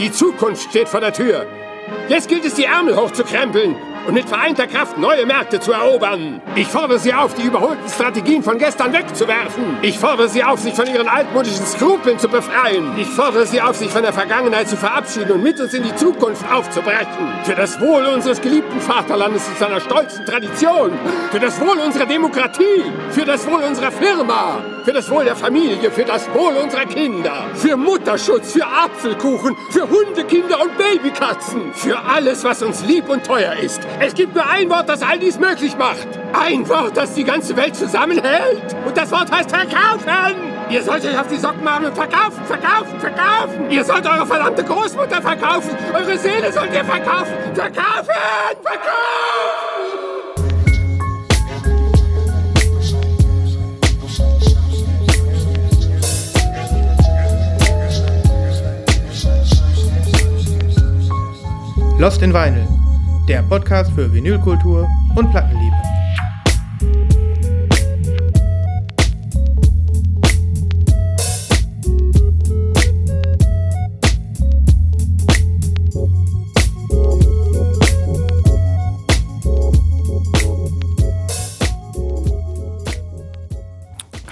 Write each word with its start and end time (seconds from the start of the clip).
Die 0.00 0.10
Zukunft 0.10 0.70
steht 0.70 0.88
vor 0.88 1.00
der 1.00 1.12
Tür. 1.12 1.46
Jetzt 2.08 2.26
gilt 2.26 2.46
es, 2.46 2.54
die 2.54 2.64
Ärmel 2.64 2.96
hochzukrempeln 2.96 3.76
und 4.10 4.14
mit 4.14 4.28
vereinter 4.28 4.66
Kraft 4.66 4.98
neue 4.98 5.24
Märkte 5.24 5.60
zu 5.60 5.70
erobern. 5.70 6.42
Ich 6.56 6.66
fordere 6.66 6.98
Sie 6.98 7.14
auf, 7.14 7.32
die 7.34 7.42
überholten 7.42 7.88
Strategien 7.88 8.42
von 8.42 8.58
gestern 8.58 8.92
wegzuwerfen. 8.92 9.78
Ich 9.82 10.00
fordere 10.00 10.28
Sie 10.28 10.42
auf, 10.42 10.58
sich 10.58 10.74
von 10.74 10.88
Ihren 10.88 11.06
altmodischen 11.06 11.64
Skrupeln 11.64 12.18
zu 12.18 12.28
befreien. 12.28 12.98
Ich 12.98 13.06
fordere 13.06 13.46
Sie 13.46 13.62
auf, 13.62 13.76
sich 13.76 13.88
von 13.88 14.02
der 14.02 14.12
Vergangenheit 14.12 14.68
zu 14.68 14.76
verabschieden 14.76 15.30
und 15.30 15.44
mit 15.44 15.60
uns 15.60 15.74
in 15.74 15.84
die 15.84 15.94
Zukunft 15.94 16.44
aufzubrechen. 16.52 17.06
Für 17.44 17.54
das 17.54 17.80
Wohl 17.80 18.04
unseres 18.06 18.40
geliebten 18.40 18.80
Vaterlandes 18.80 19.46
und 19.46 19.58
seiner 19.58 19.80
stolzen 19.80 20.26
Tradition. 20.26 20.90
Für 21.30 21.38
das 21.38 21.60
Wohl 21.60 21.78
unserer 21.78 22.06
Demokratie. 22.06 22.82
Für 23.10 23.24
das 23.24 23.46
Wohl 23.46 23.62
unserer 23.62 23.92
Firma. 23.92 24.58
Für 24.84 24.92
das 24.92 25.08
Wohl 25.08 25.24
der 25.24 25.36
Familie. 25.36 25.88
Für 25.88 26.04
das 26.04 26.28
Wohl 26.34 26.56
unserer 26.56 26.86
Kinder. 26.86 27.44
Für 27.54 27.76
Mutterschutz. 27.76 28.54
Für 28.54 28.66
Apfelkuchen. 28.66 29.56
Für 29.70 29.88
Hundekinder 29.88 30.60
und 30.62 30.76
Babykatzen. 30.76 31.72
Für 31.74 31.96
alles, 32.00 32.42
was 32.42 32.60
uns 32.60 32.84
lieb 32.84 33.08
und 33.08 33.24
teuer 33.24 33.54
ist. 33.54 33.80
Es 34.02 34.14
gibt 34.14 34.34
nur 34.34 34.48
ein 34.48 34.70
Wort, 34.70 34.88
das 34.88 35.02
all 35.02 35.18
dies 35.18 35.38
möglich 35.38 35.76
macht. 35.76 36.08
Ein 36.32 36.66
Wort, 36.70 36.96
das 36.96 37.12
die 37.12 37.22
ganze 37.22 37.54
Welt 37.54 37.76
zusammenhält. 37.76 38.74
Und 38.86 38.96
das 38.96 39.12
Wort 39.12 39.30
heißt 39.30 39.50
verkaufen. 39.50 40.08
Ihr 40.70 40.82
sollt 40.82 41.04
euch 41.04 41.18
auf 41.18 41.28
die 41.28 41.36
Socken 41.36 41.62
machen 41.62 41.84
und 41.84 41.94
verkaufen, 41.94 42.42
verkaufen, 42.46 42.98
verkaufen. 42.98 43.70
Ihr 43.70 43.84
sollt 43.84 44.06
eure 44.06 44.26
verdammte 44.26 44.64
Großmutter 44.64 45.20
verkaufen. 45.20 45.76
Eure 45.92 46.16
Seele 46.16 46.50
sollt 46.50 46.72
ihr 46.72 46.84
verkaufen. 46.84 47.34
Verkaufen, 47.54 48.14
verkaufen. 48.62 49.10
Lost 61.98 62.22
in 62.22 62.32
Vinyl, 62.32 62.66
der 63.30 63.42
Podcast 63.44 63.92
für 63.92 64.12
Vinylkultur 64.12 64.88
und 65.14 65.30
Plattenliebe. 65.30 65.76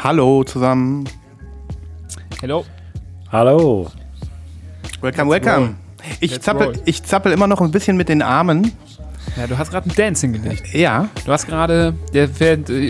Hallo 0.02 0.42
zusammen. 0.42 1.08
Hello. 2.40 2.64
Hallo. 3.30 3.92
Welcome, 5.00 5.30
welcome. 5.30 5.76
Ich 6.18 6.40
zappel, 6.40 6.82
ich 6.84 7.04
zappel 7.04 7.30
immer 7.30 7.46
noch 7.46 7.60
ein 7.60 7.70
bisschen 7.70 7.96
mit 7.96 8.08
den 8.08 8.22
Armen. 8.22 8.72
Ja, 9.38 9.46
du 9.46 9.56
hast 9.56 9.70
gerade 9.70 9.88
ein 9.88 9.94
Dancing 9.94 10.32
gelegt. 10.32 10.72
Ja, 10.74 11.08
Du 11.24 11.30
hast 11.32 11.46
gerade, 11.46 11.94
äh, 12.12 12.26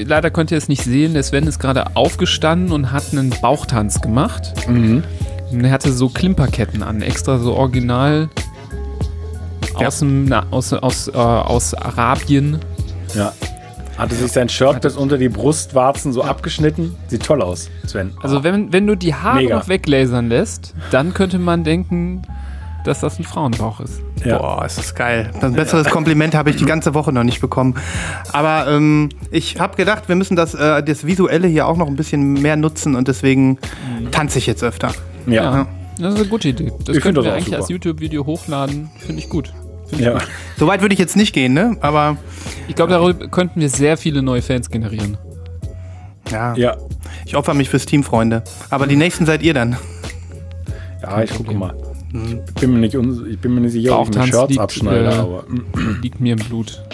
leider 0.04 0.30
könnt 0.30 0.50
ihr 0.50 0.56
es 0.58 0.68
nicht 0.68 0.82
sehen, 0.82 1.12
der 1.12 1.22
Sven 1.22 1.46
ist 1.46 1.58
gerade 1.58 1.94
aufgestanden 1.96 2.72
und 2.72 2.90
hat 2.90 3.04
einen 3.12 3.30
Bauchtanz 3.42 4.00
gemacht. 4.00 4.54
Und 4.66 5.04
er 5.64 5.70
hatte 5.70 5.92
so 5.92 6.08
Klimperketten 6.08 6.82
an, 6.82 7.02
extra 7.02 7.38
so 7.38 7.54
original 7.54 8.30
Ja. 9.78 9.88
aus, 9.88 9.98
dem, 10.00 10.24
na, 10.24 10.46
aus, 10.50 10.72
aus, 10.72 11.08
äh, 11.08 11.12
aus 11.16 11.74
Arabien. 11.74 12.58
Ja. 13.14 13.32
Hatte 13.98 14.14
sich 14.14 14.30
sein 14.32 14.48
Shirt 14.48 14.80
bis 14.80 14.96
unter 14.96 15.18
die 15.18 15.28
Brustwarzen 15.28 16.12
so 16.12 16.22
abgeschnitten. 16.22 16.94
Sieht 17.08 17.24
toll 17.24 17.42
aus, 17.42 17.68
Sven. 17.86 18.12
Also 18.22 18.44
wenn, 18.44 18.72
wenn 18.72 18.86
du 18.86 18.94
die 18.96 19.14
Haare 19.14 19.38
Mega. 19.42 19.56
noch 19.58 19.68
weglasern 19.68 20.28
lässt, 20.28 20.72
dann 20.92 21.12
könnte 21.14 21.38
man 21.38 21.64
denken, 21.64 22.22
dass 22.84 23.00
das 23.00 23.18
ein 23.18 23.24
Frauenbauch 23.24 23.80
ist. 23.80 24.00
Ja. 24.24 24.38
Boah, 24.38 24.64
ist 24.64 24.78
das 24.78 24.94
geil. 24.94 25.30
Ein 25.40 25.52
besseres 25.54 25.88
Kompliment 25.88 26.34
habe 26.34 26.50
ich 26.50 26.56
die 26.56 26.64
ganze 26.64 26.94
Woche 26.94 27.12
noch 27.12 27.24
nicht 27.24 27.40
bekommen. 27.40 27.74
Aber 28.32 28.66
ähm, 28.68 29.08
ich 29.30 29.58
habe 29.60 29.76
gedacht, 29.76 30.08
wir 30.08 30.16
müssen 30.16 30.36
das, 30.36 30.54
äh, 30.54 30.82
das 30.82 31.06
Visuelle 31.06 31.46
hier 31.48 31.66
auch 31.66 31.76
noch 31.76 31.86
ein 31.86 31.96
bisschen 31.96 32.34
mehr 32.34 32.56
nutzen 32.56 32.94
und 32.96 33.08
deswegen 33.08 33.58
tanze 34.10 34.38
ich 34.38 34.46
jetzt 34.46 34.62
öfter. 34.64 34.92
Ja. 35.26 35.42
Ja, 35.42 35.66
das 36.00 36.14
ist 36.14 36.20
eine 36.20 36.28
gute 36.28 36.48
Idee. 36.48 36.72
Das 36.84 36.96
Ich 36.96 37.02
könnten 37.02 37.16
das 37.16 37.24
wir 37.26 37.32
eigentlich 37.32 37.46
super. 37.46 37.58
als 37.58 37.68
YouTube-Video 37.68 38.24
hochladen. 38.26 38.90
Finde 38.98 39.20
ich 39.22 39.28
gut. 39.28 39.52
Find 39.88 40.00
ich 40.00 40.06
ja. 40.06 40.12
gut. 40.14 40.28
So 40.56 40.66
weit 40.66 40.80
würde 40.80 40.92
ich 40.92 40.98
jetzt 40.98 41.16
nicht 41.16 41.32
gehen, 41.32 41.52
ne? 41.54 41.76
Aber 41.80 42.16
Ich 42.68 42.74
glaube, 42.74 42.92
darüber 42.92 43.28
könnten 43.28 43.60
wir 43.60 43.68
sehr 43.68 43.96
viele 43.96 44.22
neue 44.22 44.42
Fans 44.42 44.70
generieren. 44.70 45.16
ja, 46.30 46.54
Ja. 46.54 46.76
ich 47.24 47.36
opfer 47.36 47.54
mich 47.54 47.68
fürs 47.70 47.86
Team, 47.86 48.02
Freunde. 48.04 48.42
Aber 48.70 48.86
die 48.86 48.96
nächsten 48.96 49.26
seid 49.26 49.42
ihr 49.42 49.54
dann. 49.54 49.76
Ja, 51.02 51.22
ich 51.22 51.34
gucke 51.34 51.54
mal. 51.54 51.74
Ich 52.12 52.54
bin 52.54 52.72
mir 52.72 52.78
nicht, 52.78 52.96
uns- 52.96 53.20
ich 53.26 53.38
bin 53.38 53.54
mir 53.54 53.60
nicht 53.60 53.72
sicher, 53.72 53.98
ob 53.98 54.08
ich 54.10 54.16
mir 54.16 54.26
Shirts 54.26 54.48
liegt, 54.48 54.60
abschneide, 54.60 55.10
äh, 55.10 55.14
aber 55.14 55.44
Liegt 56.02 56.20
mir 56.20 56.32
im 56.34 56.38
Blut. 56.38 56.82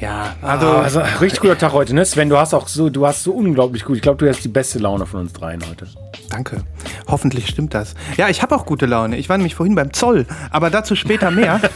Ja, 0.00 0.34
also, 0.40 0.66
also 0.68 1.00
richtig 1.20 1.40
guter 1.40 1.58
Tag 1.58 1.74
heute, 1.74 1.94
ne? 1.94 2.06
Sven, 2.06 2.30
du 2.30 2.38
hast 2.38 2.54
auch 2.54 2.68
so, 2.68 2.88
du 2.88 3.06
hast 3.06 3.22
so 3.22 3.32
unglaublich 3.32 3.84
gut. 3.84 3.96
Ich 3.96 4.02
glaube, 4.02 4.16
du 4.16 4.26
hast 4.30 4.42
die 4.42 4.48
beste 4.48 4.78
Laune 4.78 5.04
von 5.04 5.20
uns 5.20 5.34
dreien 5.34 5.60
heute. 5.68 5.86
danke. 6.30 6.62
Hoffentlich 7.06 7.46
stimmt 7.48 7.74
das. 7.74 7.94
Ja, 8.16 8.30
ich 8.30 8.40
habe 8.40 8.54
auch 8.56 8.64
gute 8.64 8.86
Laune. 8.86 9.18
Ich 9.18 9.28
war 9.28 9.36
nämlich 9.36 9.54
vorhin 9.54 9.74
beim 9.74 9.92
Zoll, 9.92 10.24
aber 10.50 10.70
dazu 10.70 10.96
später 10.96 11.30
mehr. 11.30 11.60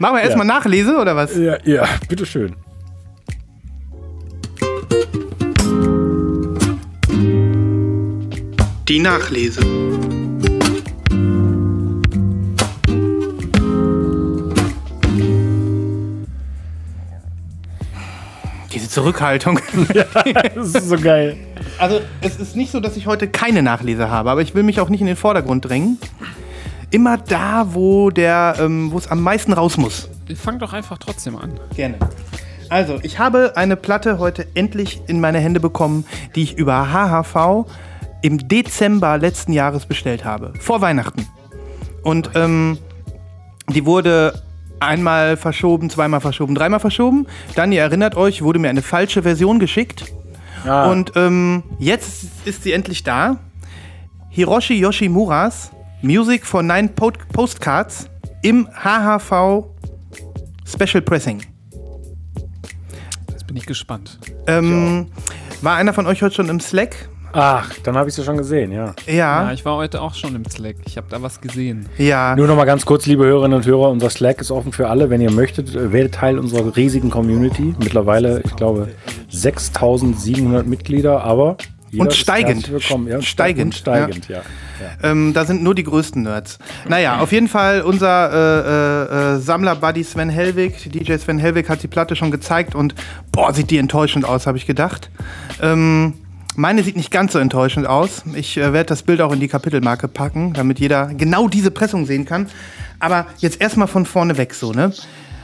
Machen 0.00 0.16
wir 0.16 0.22
erstmal 0.22 0.46
Nachlese 0.46 0.96
oder 0.98 1.14
was? 1.14 1.36
Ja, 1.36 1.56
ja, 1.64 1.84
bitteschön. 2.08 2.56
Die 8.88 9.00
Nachlese. 9.00 9.60
Diese 18.72 18.88
Zurückhaltung. 18.88 19.58
Das 20.54 20.68
ist 20.68 20.88
so 20.88 20.96
geil. 20.98 21.36
Also, 21.78 22.00
es 22.20 22.36
ist 22.36 22.54
nicht 22.54 22.70
so, 22.70 22.78
dass 22.78 22.96
ich 22.96 23.08
heute 23.08 23.26
keine 23.26 23.64
Nachlese 23.64 24.08
habe, 24.08 24.30
aber 24.30 24.42
ich 24.42 24.54
will 24.54 24.62
mich 24.62 24.78
auch 24.78 24.88
nicht 24.88 25.00
in 25.00 25.08
den 25.08 25.16
Vordergrund 25.16 25.64
drängen. 25.64 25.98
Immer 26.92 27.18
da, 27.18 27.74
wo 27.74 28.10
der, 28.10 28.54
ähm, 28.60 28.92
wo 28.92 28.98
es 28.98 29.10
am 29.10 29.20
meisten 29.20 29.52
raus 29.52 29.78
muss. 29.78 30.08
Fang 30.36 30.60
doch 30.60 30.72
einfach 30.72 30.98
trotzdem 30.98 31.34
an. 31.36 31.58
Gerne. 31.74 31.98
Also, 32.68 33.00
ich 33.02 33.18
habe 33.18 33.56
eine 33.56 33.74
Platte 33.74 34.20
heute 34.20 34.46
endlich 34.54 35.00
in 35.08 35.20
meine 35.20 35.40
Hände 35.40 35.58
bekommen, 35.58 36.06
die 36.36 36.44
ich 36.44 36.56
über 36.56 36.92
HHV 36.92 37.66
im 38.26 38.48
Dezember 38.48 39.18
letzten 39.18 39.52
Jahres 39.52 39.86
bestellt 39.86 40.24
habe. 40.24 40.52
Vor 40.60 40.80
Weihnachten. 40.80 41.26
Und 42.02 42.30
ähm, 42.34 42.78
die 43.68 43.84
wurde 43.86 44.42
einmal 44.80 45.36
verschoben, 45.36 45.88
zweimal 45.90 46.20
verschoben, 46.20 46.54
dreimal 46.54 46.80
verschoben. 46.80 47.26
Dann, 47.54 47.72
ihr 47.72 47.80
erinnert 47.82 48.16
euch, 48.16 48.42
wurde 48.42 48.58
mir 48.58 48.68
eine 48.68 48.82
falsche 48.82 49.22
Version 49.22 49.58
geschickt. 49.58 50.04
Ah, 50.66 50.90
Und 50.90 51.12
ähm, 51.16 51.62
jetzt 51.78 52.26
ist 52.44 52.62
sie 52.62 52.72
endlich 52.72 53.02
da. 53.02 53.38
Hiroshi 54.30 54.74
Yoshimuras 54.74 55.70
Music 56.02 56.44
for 56.44 56.62
Nine 56.62 56.88
Po- 56.88 57.12
Postcards 57.32 58.08
im 58.42 58.68
HHV 58.72 59.64
Special 60.66 61.00
Pressing. 61.02 61.40
Jetzt 63.30 63.46
bin 63.46 63.56
ich 63.56 63.66
gespannt. 63.66 64.18
Ähm, 64.46 65.06
war 65.62 65.76
einer 65.76 65.92
von 65.94 66.06
euch 66.06 66.22
heute 66.22 66.34
schon 66.34 66.48
im 66.48 66.60
Slack? 66.60 67.08
Ach, 67.32 67.70
dann 67.82 67.96
habe 67.96 68.08
ich 68.08 68.12
es 68.14 68.18
ja 68.18 68.24
schon 68.24 68.36
gesehen, 68.36 68.72
ja. 68.72 68.94
Ja, 69.06 69.14
Ja, 69.46 69.52
ich 69.52 69.64
war 69.64 69.76
heute 69.76 70.00
auch 70.00 70.14
schon 70.14 70.34
im 70.34 70.44
Slack. 70.44 70.76
Ich 70.86 70.96
habe 70.96 71.06
da 71.10 71.20
was 71.22 71.40
gesehen. 71.40 71.88
ja. 71.98 72.34
Nur 72.36 72.46
noch 72.46 72.56
mal 72.56 72.64
ganz 72.64 72.84
kurz, 72.86 73.06
liebe 73.06 73.24
Hörerinnen 73.24 73.56
und 73.58 73.66
Hörer, 73.66 73.90
unser 73.90 74.10
Slack 74.10 74.40
ist 74.40 74.50
offen 74.50 74.72
für 74.72 74.88
alle. 74.88 75.10
Wenn 75.10 75.20
ihr 75.20 75.30
möchtet, 75.30 75.74
äh, 75.74 75.92
werdet 75.92 76.14
Teil 76.14 76.38
unserer 76.38 76.74
riesigen 76.76 77.10
Community. 77.10 77.74
Mittlerweile, 77.78 78.42
ich 78.44 78.56
glaube, 78.56 78.88
6700 79.28 80.66
Mitglieder, 80.66 81.22
aber 81.22 81.56
jeder 81.90 82.04
Und 82.04 82.14
steigend. 82.14 82.68
Ja, 82.68 83.22
Steigend, 83.22 83.66
Und 83.66 83.74
steigend, 83.74 84.28
ja. 84.28 84.38
ja. 84.38 85.10
Ähm, 85.10 85.32
da 85.32 85.44
sind 85.44 85.62
nur 85.62 85.74
die 85.74 85.84
größten 85.84 86.22
Nerds. 86.22 86.58
Naja, 86.88 87.20
auf 87.20 87.32
jeden 87.32 87.48
Fall 87.48 87.82
unser 87.82 88.32
äh, 88.32 89.32
äh, 89.32 89.36
äh, 89.36 89.38
Sammler-Buddy 89.38 90.02
Sven 90.02 90.28
Hellwig, 90.28 90.90
DJ 90.92 91.16
Sven 91.16 91.38
Hellwig 91.38 91.68
hat 91.68 91.82
die 91.82 91.88
Platte 91.88 92.16
schon 92.16 92.30
gezeigt 92.30 92.74
und 92.74 92.94
boah, 93.30 93.52
sieht 93.54 93.70
die 93.70 93.78
enttäuschend 93.78 94.24
aus, 94.24 94.46
habe 94.46 94.58
ich 94.58 94.66
gedacht. 94.66 95.10
Ähm, 95.62 96.14
meine 96.56 96.82
sieht 96.82 96.96
nicht 96.96 97.10
ganz 97.10 97.32
so 97.32 97.38
enttäuschend 97.38 97.86
aus. 97.86 98.22
Ich 98.34 98.56
äh, 98.56 98.72
werde 98.72 98.86
das 98.86 99.02
Bild 99.02 99.20
auch 99.20 99.32
in 99.32 99.40
die 99.40 99.48
Kapitelmarke 99.48 100.08
packen, 100.08 100.52
damit 100.52 100.80
jeder 100.80 101.06
genau 101.14 101.48
diese 101.48 101.70
Pressung 101.70 102.06
sehen 102.06 102.24
kann. 102.24 102.48
Aber 102.98 103.26
jetzt 103.38 103.60
erstmal 103.60 103.88
von 103.88 104.06
vorne 104.06 104.38
weg 104.38 104.54
so, 104.54 104.72
ne? 104.72 104.92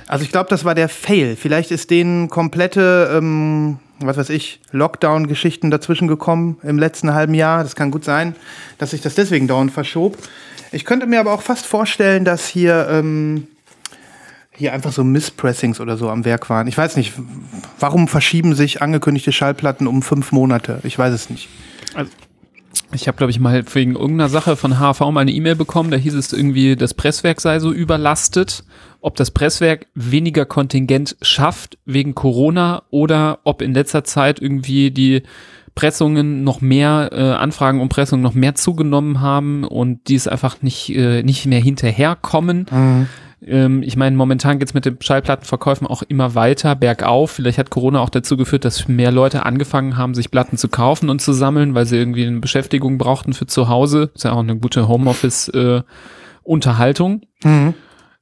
Also 0.09 0.25
ich 0.25 0.33
glaube, 0.33 0.51
das 0.51 0.65
war 0.65 0.75
der 0.75 0.89
Fail. 0.89 1.37
Vielleicht 1.37 1.71
ist 1.71 1.91
denen 1.91 2.29
komplette, 2.29 3.11
ähm, 3.15 3.79
was 4.01 4.17
weiß 4.17 4.31
ich, 4.31 4.61
Lockdown-Geschichten 4.73 5.71
dazwischen 5.71 6.09
gekommen 6.09 6.59
im 6.63 6.79
letzten 6.79 7.15
halben 7.15 7.35
Jahr. 7.35 7.63
Das 7.63 7.77
kann 7.77 7.91
gut 7.91 8.05
sein, 8.05 8.35
dass 8.79 8.91
sich 8.91 9.01
das 9.01 9.15
deswegen 9.15 9.49
dauernd 9.49 9.73
verschob. 9.73 10.19
Ich 10.71 10.85
könnte 10.85 11.07
mir 11.07 11.21
aber 11.21 11.33
auch 11.33 11.43
fast 11.43 11.67
vorstellen, 11.67 12.25
dass 12.25 12.49
hier 12.49 12.89
ähm, 12.91 13.47
hier 14.55 14.73
einfach 14.73 14.93
so 14.93 15.03
Misspressings 15.05 15.81
oder 15.81 15.97
so 15.97 16.11
am 16.11 16.25
Werk 16.25 16.51
waren. 16.51 16.67
Ich 16.67 16.77
weiß 16.77 16.97
nicht, 16.97 17.15
warum 17.81 18.09
verschieben 18.09 18.55
sich 18.55 18.83
angekündigte 18.83 19.33
Schallplatten 19.33 19.87
um 19.87 20.03
fünf 20.03 20.33
Monate? 20.33 20.81
Ich 20.83 20.99
weiß 20.99 21.13
es 21.15 21.31
nicht. 21.31 21.49
Ich 22.95 23.09
habe, 23.09 23.17
glaube 23.17 23.31
ich, 23.31 23.41
mal 23.41 23.65
wegen 23.73 23.95
irgendeiner 23.95 24.29
Sache 24.29 24.57
von 24.57 24.79
HV 24.79 25.01
mal 25.11 25.21
eine 25.21 25.33
E-Mail 25.33 25.57
bekommen, 25.57 25.91
da 25.91 25.97
hieß 25.97 26.15
es 26.15 26.33
irgendwie, 26.33 26.77
das 26.77 26.95
Presswerk 26.95 27.41
sei 27.41 27.59
so 27.59 27.73
überlastet, 27.73 28.65
ob 29.01 29.17
das 29.17 29.31
Presswerk 29.31 29.87
weniger 29.95 30.45
Kontingent 30.45 31.17
schafft 31.23 31.79
wegen 31.87 32.15
Corona 32.15 32.83
oder 32.91 33.41
ob 33.45 33.63
in 33.63 33.73
letzter 33.75 34.05
Zeit 34.05 34.41
irgendwie 34.41 34.91
die 34.91 35.23
Pressungen 35.75 36.45
noch 36.45 36.61
mehr, 36.61 37.09
äh, 37.13 37.33
Anfragen 37.33 37.81
um 37.81 37.89
Pressungen 37.89 38.23
noch 38.23 38.35
mehr 38.35 38.55
zugenommen 38.55 39.21
haben 39.21 39.65
und 39.65 40.09
die 40.09 40.15
es 40.15 40.29
einfach 40.29 40.61
nicht, 40.61 40.95
äh, 40.95 41.23
nicht 41.23 41.47
mehr 41.47 41.61
hinterherkommen. 41.61 42.67
Ähm, 43.47 43.83
ich 43.83 43.97
meine, 43.97 44.17
momentan 44.17 44.59
geht's 44.59 44.75
mit 44.75 44.85
den 44.85 44.99
Schallplattenverkäufen 45.01 45.87
auch 45.87 46.03
immer 46.03 46.35
weiter 46.35 46.75
bergauf. 46.77 47.31
Vielleicht 47.33 47.57
hat 47.59 47.71
Corona 47.71 48.01
auch 48.01 48.11
dazu 48.11 48.37
geführt, 48.37 48.65
dass 48.65 48.89
mehr 48.89 49.13
Leute 49.13 49.47
angefangen 49.47 49.97
haben, 49.97 50.15
sich 50.15 50.31
Platten 50.31 50.57
zu 50.57 50.69
kaufen 50.69 51.11
und 51.11 51.21
zu 51.21 51.33
sammeln, 51.33 51.75
weil 51.75 51.87
sie 51.87 51.97
irgendwie 51.97 52.27
eine 52.27 52.39
Beschäftigung 52.41 52.99
brauchten 52.99 53.33
für 53.33 53.47
zu 53.47 53.69
Hause. 53.69 54.11
Ist 54.15 54.25
ja 54.25 54.33
auch 54.33 54.41
eine 54.41 54.57
gute 54.57 54.89
Homeoffice-Unterhaltung. 54.89 57.23
Mhm. 57.43 57.75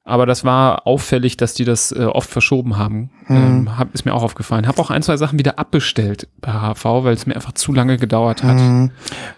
Aber 0.02 0.24
das 0.26 0.44
war 0.44 0.86
auffällig, 0.86 1.36
dass 1.36 1.54
die 1.54 1.64
das 1.64 1.92
äh, 1.92 2.04
oft 2.04 2.30
verschoben 2.30 2.78
haben. 2.78 3.10
Ähm, 3.28 3.78
hab, 3.78 3.94
ist 3.94 4.06
mir 4.06 4.14
auch 4.14 4.22
aufgefallen. 4.22 4.66
Habe 4.66 4.80
auch 4.80 4.90
ein, 4.90 5.02
zwei 5.02 5.16
Sachen 5.16 5.38
wieder 5.38 5.58
abbestellt 5.58 6.26
bei 6.40 6.50
HV, 6.50 6.84
weil 7.04 7.14
es 7.14 7.26
mir 7.26 7.36
einfach 7.36 7.52
zu 7.52 7.72
lange 7.72 7.96
gedauert 7.98 8.42
hat. 8.42 8.56
Mhm. 8.56 8.90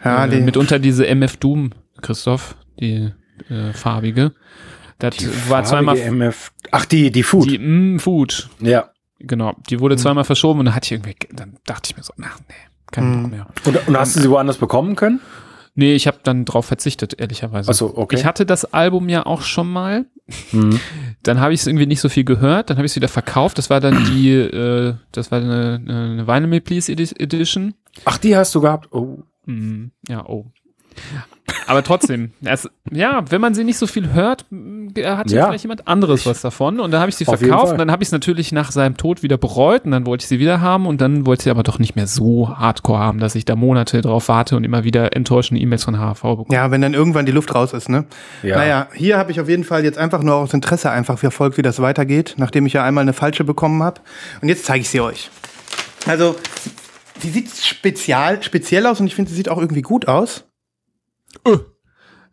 Ja, 0.04 0.24
äh, 0.24 0.30
die, 0.30 0.40
mitunter 0.40 0.78
diese 0.78 1.06
MF 1.06 1.36
Doom, 1.38 1.72
Christoph, 2.00 2.56
die 2.80 3.12
äh, 3.50 3.74
farbige. 3.74 4.32
Das 5.10 5.50
war 5.50 5.64
zweimal 5.64 5.96
MF. 5.98 6.52
Ach, 6.70 6.84
die, 6.84 7.10
die 7.10 7.22
Food. 7.22 7.50
die 7.50 7.58
mm, 7.58 7.98
Food. 7.98 8.48
ja. 8.60 8.88
Genau, 9.24 9.54
die 9.70 9.78
wurde 9.78 9.96
zweimal 9.96 10.24
verschoben 10.24 10.58
und 10.58 10.66
da 10.66 10.74
hatte 10.74 10.86
ich 10.86 10.92
irgendwie, 10.92 11.14
dann 11.32 11.56
dachte 11.64 11.88
ich 11.90 11.96
mir 11.96 12.02
so, 12.02 12.12
ach 12.24 12.40
nee, 12.48 12.54
kein 12.90 13.04
Mhm. 13.08 13.22
Bock 13.22 13.30
mehr. 13.30 13.46
Und, 13.66 13.88
und 13.88 13.96
hast 13.96 14.16
du 14.16 14.20
sie 14.20 14.28
woanders 14.28 14.56
bekommen 14.58 14.96
können? 14.96 15.20
Nee, 15.76 15.94
ich 15.94 16.08
habe 16.08 16.18
dann 16.24 16.44
drauf 16.44 16.66
verzichtet, 16.66 17.14
ehrlicherweise. 17.20 17.70
Ach 17.70 17.74
so, 17.74 17.96
okay. 17.96 18.16
Ich 18.16 18.24
hatte 18.26 18.44
das 18.44 18.64
Album 18.74 19.08
ja 19.08 19.24
auch 19.24 19.42
schon 19.42 19.70
mal. 19.72 20.06
Mhm. 20.50 20.80
Dann 21.22 21.38
habe 21.40 21.54
ich 21.54 21.60
es 21.60 21.66
irgendwie 21.68 21.86
nicht 21.86 22.00
so 22.00 22.08
viel 22.08 22.24
gehört. 22.24 22.68
Dann 22.68 22.76
habe 22.78 22.84
ich 22.86 22.92
es 22.92 22.96
wieder 22.96 23.06
verkauft. 23.08 23.58
Das 23.58 23.70
war 23.70 23.78
dann 23.80 24.04
die, 24.06 24.30
äh, 24.32 24.94
das 25.12 25.30
war 25.30 25.40
eine, 25.40 25.80
eine 25.88 26.26
Vinyl 26.26 26.48
Me 26.48 26.60
Please 26.60 26.90
Edi- 26.92 27.16
Edition. 27.18 27.74
Ach, 28.04 28.18
die 28.18 28.36
hast 28.36 28.54
du 28.56 28.60
gehabt? 28.60 28.88
Oh. 28.92 29.22
Mm, 29.46 29.92
ja, 30.08 30.26
oh. 30.26 30.46
Aber 31.66 31.82
trotzdem, 31.82 32.32
es, 32.44 32.68
ja, 32.90 33.24
wenn 33.30 33.40
man 33.40 33.54
sie 33.54 33.64
nicht 33.64 33.78
so 33.78 33.86
viel 33.86 34.12
hört, 34.12 34.44
hat 35.04 35.30
ja 35.30 35.38
Ja. 35.38 35.46
vielleicht 35.46 35.64
jemand 35.64 35.86
anderes 35.88 36.26
was 36.26 36.40
davon. 36.42 36.80
Und 36.80 36.90
dann 36.90 37.00
habe 37.00 37.10
ich 37.10 37.16
sie 37.16 37.24
verkauft 37.24 37.72
und 37.72 37.78
dann 37.78 37.90
habe 37.90 38.02
ich 38.02 38.08
es 38.08 38.12
natürlich 38.12 38.52
nach 38.52 38.72
seinem 38.72 38.96
Tod 38.96 39.22
wieder 39.22 39.38
bereut 39.38 39.84
und 39.84 39.90
dann 39.92 40.06
wollte 40.06 40.22
ich 40.24 40.28
sie 40.28 40.38
wieder 40.38 40.60
haben 40.60 40.86
und 40.86 41.00
dann 41.00 41.24
wollte 41.26 41.40
ich 41.40 41.44
sie 41.44 41.50
aber 41.50 41.62
doch 41.62 41.78
nicht 41.78 41.96
mehr 41.96 42.06
so 42.06 42.48
hardcore 42.56 42.98
haben, 42.98 43.18
dass 43.18 43.34
ich 43.34 43.44
da 43.44 43.56
Monate 43.56 44.00
drauf 44.02 44.28
warte 44.28 44.56
und 44.56 44.64
immer 44.64 44.84
wieder 44.84 45.14
enttäuschende 45.16 45.60
E-Mails 45.62 45.84
von 45.84 45.96
HV 45.98 46.20
bekomme. 46.22 46.46
ja, 46.50 46.70
wenn 46.70 46.80
dann 46.80 46.94
irgendwann 46.94 47.26
die 47.26 47.32
Luft 47.32 47.54
raus 47.54 47.72
ist, 47.72 47.88
ne? 47.88 48.04
Ja. 48.42 48.56
Naja, 48.56 48.88
hier 48.94 49.18
habe 49.18 49.30
ich 49.32 49.40
auf 49.40 49.48
jeden 49.48 49.64
Fall 49.64 49.84
jetzt 49.84 49.98
einfach 49.98 50.22
nur 50.22 50.34
aus 50.36 50.52
Interesse 50.54 50.90
einfach 50.90 51.18
verfolgt, 51.18 51.56
wie 51.58 51.62
das 51.62 51.80
weitergeht, 51.80 52.34
nachdem 52.36 52.66
ich 52.66 52.72
ja 52.74 52.84
einmal 52.84 53.02
eine 53.02 53.12
falsche 53.12 53.44
bekommen 53.44 53.82
habe. 53.82 54.00
Und 54.40 54.48
jetzt 54.48 54.64
zeige 54.64 54.80
ich 54.82 54.88
sie 54.90 55.00
euch. 55.00 55.30
Also, 56.06 56.36
die 57.22 57.28
sieht 57.30 57.50
spezial, 57.56 58.42
speziell 58.42 58.86
aus 58.86 58.98
und 59.00 59.06
ich 59.06 59.14
finde, 59.14 59.30
sie 59.30 59.36
sieht 59.36 59.48
auch 59.48 59.58
irgendwie 59.58 59.82
gut 59.82 60.08
aus. 60.08 60.44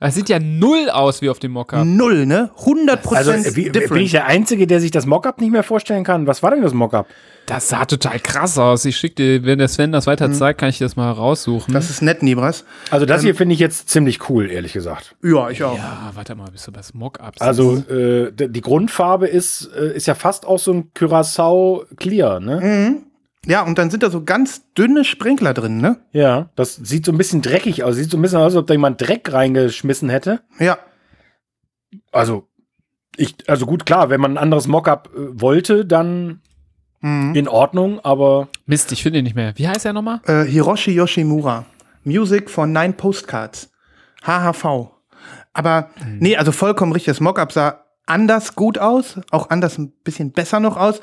Das 0.01 0.15
sieht 0.15 0.29
ja 0.29 0.39
null 0.39 0.89
aus 0.89 1.21
wie 1.21 1.29
auf 1.29 1.39
dem 1.39 1.51
Mockup. 1.51 1.83
Null, 1.85 2.25
ne? 2.25 2.51
100% 2.63 3.15
Also, 3.15 3.31
äh, 3.31 3.55
wie, 3.57 3.63
bin 3.63 3.73
different. 3.73 4.01
ich 4.05 4.11
der 4.11 4.27
Einzige, 4.27 4.65
der 4.65 4.79
sich 4.79 4.91
das 4.91 5.05
Mockup 5.05 5.41
nicht 5.41 5.51
mehr 5.51 5.63
vorstellen 5.63 6.05
kann? 6.05 6.25
Was 6.25 6.41
war 6.41 6.51
denn 6.51 6.61
das 6.61 6.73
Mockup? 6.73 7.05
Das 7.47 7.67
sah 7.67 7.83
total 7.83 8.17
krass 8.21 8.57
aus. 8.57 8.85
Ich 8.85 8.95
schicke 8.95 9.15
dir, 9.15 9.43
wenn 9.45 9.59
der 9.59 9.67
Sven 9.67 9.91
das 9.91 10.07
weiter 10.07 10.31
zeigt, 10.31 10.59
kann 10.61 10.69
ich 10.69 10.77
das 10.77 10.95
mal 10.95 11.11
raussuchen. 11.11 11.73
das 11.73 11.89
ist 11.89 12.01
nett, 12.01 12.23
Nibras. 12.23 12.63
Also, 12.91 13.05
das 13.05 13.23
hier 13.23 13.35
finde 13.35 13.53
ich 13.53 13.59
jetzt 13.59 13.89
ziemlich 13.89 14.29
cool, 14.29 14.49
ehrlich 14.49 14.71
gesagt. 14.71 15.15
Ja, 15.21 15.49
ich 15.49 15.63
auch. 15.63 15.75
ja, 15.75 16.11
warte 16.13 16.33
mal, 16.35 16.47
bist 16.49 16.65
du 16.67 16.71
das 16.71 16.93
Mockup? 16.93 17.33
Also, 17.39 17.75
äh, 17.89 18.31
die 18.31 18.61
Grundfarbe 18.61 19.27
ist, 19.27 19.69
äh, 19.75 19.93
ist 19.97 20.07
ja 20.07 20.15
fast 20.15 20.45
auch 20.45 20.59
so 20.59 20.71
ein 20.71 20.93
Curacao 20.93 21.83
Clear, 21.97 22.39
ne? 22.39 23.01
Ja, 23.45 23.61
und 23.63 23.77
dann 23.77 23.89
sind 23.89 24.03
da 24.03 24.09
so 24.09 24.23
ganz 24.23 24.73
dünne 24.73 25.05
Sprinkler 25.05 25.53
drin, 25.53 25.77
ne? 25.77 25.97
Ja. 26.11 26.49
Das 26.55 26.75
sieht 26.75 27.05
so 27.05 27.11
ein 27.11 27.17
bisschen 27.17 27.41
dreckig 27.41 27.83
aus. 27.83 27.95
Sieht 27.95 28.11
so 28.11 28.17
ein 28.17 28.21
bisschen 28.21 28.37
aus, 28.39 28.45
als 28.53 28.55
ob 28.55 28.67
da 28.67 28.73
jemand 28.73 28.99
Dreck 29.01 29.31
reingeschmissen 29.31 30.09
hätte. 30.09 30.41
Ja. 30.59 30.77
Also, 32.11 32.47
ich, 33.15 33.35
also 33.49 33.65
gut, 33.65 33.85
klar, 33.85 34.09
wenn 34.09 34.21
man 34.21 34.33
ein 34.33 34.37
anderes 34.37 34.67
Mockup 34.67 35.09
äh, 35.15 35.41
wollte, 35.41 35.85
dann 35.85 36.41
Mhm. 37.01 37.33
in 37.33 37.47
Ordnung, 37.47 38.01
aber 38.01 38.49
Mist, 38.65 38.91
ich 38.91 39.03
finde 39.03 39.19
ihn 39.19 39.23
nicht 39.23 39.35
mehr. 39.35 39.53
Wie 39.55 39.69
heißt 39.69 39.85
er 39.85 39.93
nochmal? 39.93 40.19
Äh, 40.25 40.43
Hiroshi 40.43 40.91
Yoshimura. 40.91 41.65
Music 42.03 42.49
for 42.49 42.67
Nine 42.67 42.91
Postcards. 42.91 43.71
HHV. 44.25 44.89
Aber, 45.53 45.91
nee, 46.19 46.35
also 46.35 46.51
vollkommen 46.51 46.91
richtig. 46.91 47.11
Das 47.13 47.21
Mockup 47.21 47.53
sah 47.53 47.85
anders 48.09 48.55
gut 48.55 48.77
aus, 48.77 49.19
auch 49.31 49.49
anders 49.49 49.77
ein 49.77 49.91
bisschen 50.03 50.31
besser 50.31 50.59
noch 50.59 50.77
aus. 50.77 50.99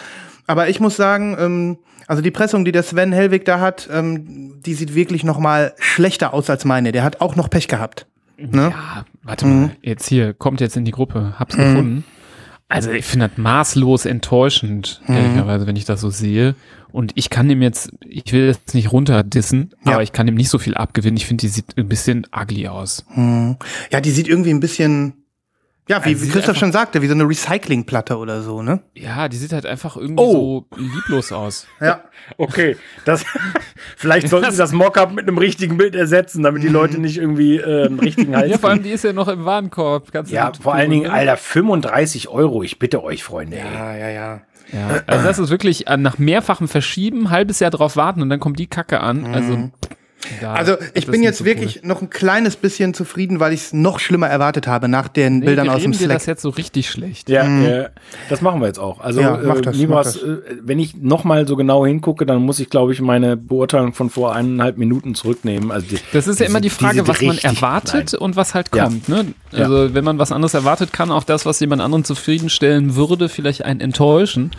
Aber 0.47 0.69
ich 0.69 0.81
muss 0.81 0.97
sagen, 0.97 1.37
ähm, 1.39 1.79
also 2.07 2.23
die 2.23 2.31
Pressung, 2.31 2.65
die 2.65 2.73
der 2.73 2.83
Sven 2.83 3.13
Hellwig 3.13 3.45
da 3.45 3.59
hat, 3.61 3.89
ähm, 3.93 4.61
die 4.63 4.75
sieht 4.75 4.95
wirklich 4.95 5.25
noch 5.25 5.39
mal 5.39 5.75
schlechter 5.79 6.35
aus 6.35 6.49
als 6.51 6.65
meine. 6.65 6.93
Der 6.93 7.03
hat 7.03 7.21
auch 7.21 7.35
noch 7.37 7.51
Pech 7.51 7.69
gehabt. 7.69 8.07
Ne? 8.39 8.73
Ja, 8.75 9.05
warte 9.23 9.47
mal. 9.47 9.71
Jetzt 9.83 10.07
hier, 10.09 10.35
kommt 10.35 10.61
jetzt 10.61 10.77
in 10.77 10.85
die 10.85 10.91
Gruppe. 10.93 11.35
Hab's 11.39 11.57
gefunden. 11.57 12.05
Also 12.69 12.91
ich 12.91 13.07
finde 13.07 13.29
das 13.29 13.39
maßlos 13.39 14.07
enttäuschend, 14.07 15.01
ehrlicherweise, 15.07 15.67
wenn 15.69 15.77
ich 15.77 15.85
das 15.85 16.01
so 16.01 16.11
sehe. 16.11 16.55
Und 16.91 17.13
ich 17.15 17.31
kann 17.31 17.49
dem 17.49 17.63
jetzt, 17.63 17.91
ich 18.05 18.33
will 18.33 18.47
jetzt 18.47 18.75
nicht 18.75 18.91
runterdissen, 18.93 19.73
Ja. 19.85 19.93
aber 19.95 20.03
ich 20.03 20.13
kann 20.13 20.27
dem 20.27 20.35
nicht 20.35 20.49
so 20.49 20.59
viel 20.59 20.75
abgewinnen. 20.75 21.17
Ich 21.17 21.27
finde, 21.27 21.43
die 21.43 21.49
sieht 21.49 21.77
ein 21.79 21.89
bisschen 21.89 22.27
ugly 22.37 22.67
aus. 22.69 23.05
Hm. 23.15 23.57
Ja, 23.93 24.01
die 24.01 24.11
sieht 24.11 24.29
irgendwie 24.29 24.51
ein 24.51 24.61
bisschen, 24.61 25.15
ja, 25.89 26.05
wie, 26.05 26.15
Also 26.15 26.27
wie 26.27 26.31
Christoph 26.31 26.57
schon 26.57 26.73
sagte, 26.73 27.01
wie 27.03 27.07
so 27.07 27.15
eine 27.15 27.29
Recyclingplatte 27.29 28.17
oder 28.19 28.43
so, 28.43 28.63
ne? 28.63 28.81
Ja, 28.95 29.29
die 29.29 29.37
sieht 29.37 29.53
halt 29.53 29.67
einfach 29.67 29.97
irgendwie 29.97 30.23
Oh. 30.23 30.65
so 30.71 30.77
lieblos 30.77 31.33
aus. 31.33 31.67
Ja. 31.81 32.03
okay. 32.39 32.77
Das, 33.05 33.25
vielleicht 33.97 34.29
sollten 34.29 34.51
sie 34.51 34.57
das 34.59 34.73
Mockup 34.73 35.13
mit 35.13 35.29
einem 35.29 35.39
richtigen 35.39 35.77
Bild 35.77 35.95
ersetzen, 35.95 36.43
damit 36.43 36.63
die 36.63 36.69
Leute 36.69 37.01
nicht 37.01 37.19
irgendwie 37.19 37.57
äh, 37.59 37.87
einen 37.87 38.01
richtigen 38.01 38.35
Hals 38.37 38.51
Ja, 38.51 38.59
vor 38.59 38.71
allem 38.71 38.83
die 38.83 38.91
ist 38.91 39.05
ja 39.05 39.13
noch 39.13 39.29
im 39.29 39.45
Warenkorb. 39.45 40.11
Du 40.13 40.21
Ja, 40.33 40.53
vor 40.61 40.75
allen 40.75 40.91
Dingen, 40.91 41.05
ne? 41.05 41.13
Alter, 41.13 41.37
35 41.37 42.29
Euro. 42.29 42.63
Ich 42.63 42.79
bitte 42.79 43.03
euch, 43.05 43.23
Freunde. 43.23 43.59
Ja, 43.59 43.95
ja, 43.97 44.09
ja. 44.09 44.41
Ja, 44.73 45.03
also 45.07 45.25
das 45.25 45.39
ist 45.39 45.51
wirklich 45.51 45.87
äh, 45.87 45.97
nach 45.97 46.19
mehrfachem 46.19 46.67
Verschieben, 46.67 47.31
halbes 47.31 47.61
Jahr 47.61 47.71
drauf 47.71 47.95
warten 47.97 48.21
und 48.23 48.31
dann 48.31 48.41
kommt 48.41 48.59
die 48.59 48.67
Kacke 48.67 48.99
an. 49.01 49.25
Also, 49.33 49.71
da- 50.41 50.55
Also 50.55 50.77
ich 50.95 51.07
bin 51.07 51.23
jetzt 51.23 51.39
so 51.39 51.45
wirklich 51.45 51.83
noch 51.83 52.03
ein 52.03 52.11
kleines 52.11 52.57
bisschen 52.57 52.95
zufrieden, 52.95 53.41
weil 53.41 53.53
ich 53.53 53.61
es 53.61 53.73
noch 53.73 53.99
schlimmer 54.01 54.29
erwartet 54.29 54.67
habe 54.67 54.89
nach 54.89 55.09
den 55.09 55.39
Nee, 55.41 55.47
Bildern 55.47 55.67
wir 55.67 55.75
aus 55.75 55.83
dem 55.83 55.93
Slack. 55.95 56.09
das 56.19 56.27
jetzt 56.27 56.43
so 56.43 56.49
richtig 56.51 56.89
schlecht. 56.91 57.29
Ja, 57.29 57.43
äh, 57.45 57.89
das 58.29 58.41
machen 58.43 58.61
wir 58.61 58.67
jetzt 58.67 58.79
auch. 58.79 59.01
Also, 59.01 59.21
Ja, 59.21 59.39
mach 59.43 59.57
äh, 59.57 59.61
das, 59.63 59.77
mach 59.89 60.07
äh, 60.07 60.37
wenn 60.63 60.79
ich 60.79 60.97
noch 60.97 61.25
mal 61.25 61.47
so 61.47 61.57
genau 61.57 61.85
hingucke, 61.87 62.27
dann 62.27 62.43
muss 62.43 62.61
ich, 62.61 62.71
glaube 62.71 62.93
ich, 62.93 63.01
meine 63.01 63.37
Beurteilung 63.37 63.93
von 63.95 64.11
vor 64.11 64.35
eineinhalb 64.35 64.79
Minuten 64.79 65.15
zurücknehmen. 65.15 65.71
Also 65.71 65.87
die, 65.89 65.99
Das 66.13 66.27
ist 66.27 66.41
ja 66.41 66.47
immer 66.47 66.61
die 66.61 66.71
Frage, 66.71 67.07
was 67.09 67.21
man 67.23 67.39
erwartet 67.39 68.13
Nein. 68.13 68.21
und 68.23 68.37
was 68.37 68.55
halt 68.55 68.69
Ja. 68.75 68.85
kommt. 68.85 69.09
Ne? 69.09 69.27
Also 69.53 69.95
wenn 69.95 70.05
man 70.05 70.19
was 70.19 70.33
anderes 70.33 70.55
erwartet, 70.55 70.93
kann 70.93 71.11
auch 71.11 71.25
das, 71.25 71.47
was 71.47 71.61
jemand 71.61 71.83
anderen 71.83 72.05
zufriedenstellen 72.05 72.97
würde, 72.97 73.29
vielleicht 73.29 73.65
einen 73.65 73.81
enttäuschen. 73.81 74.51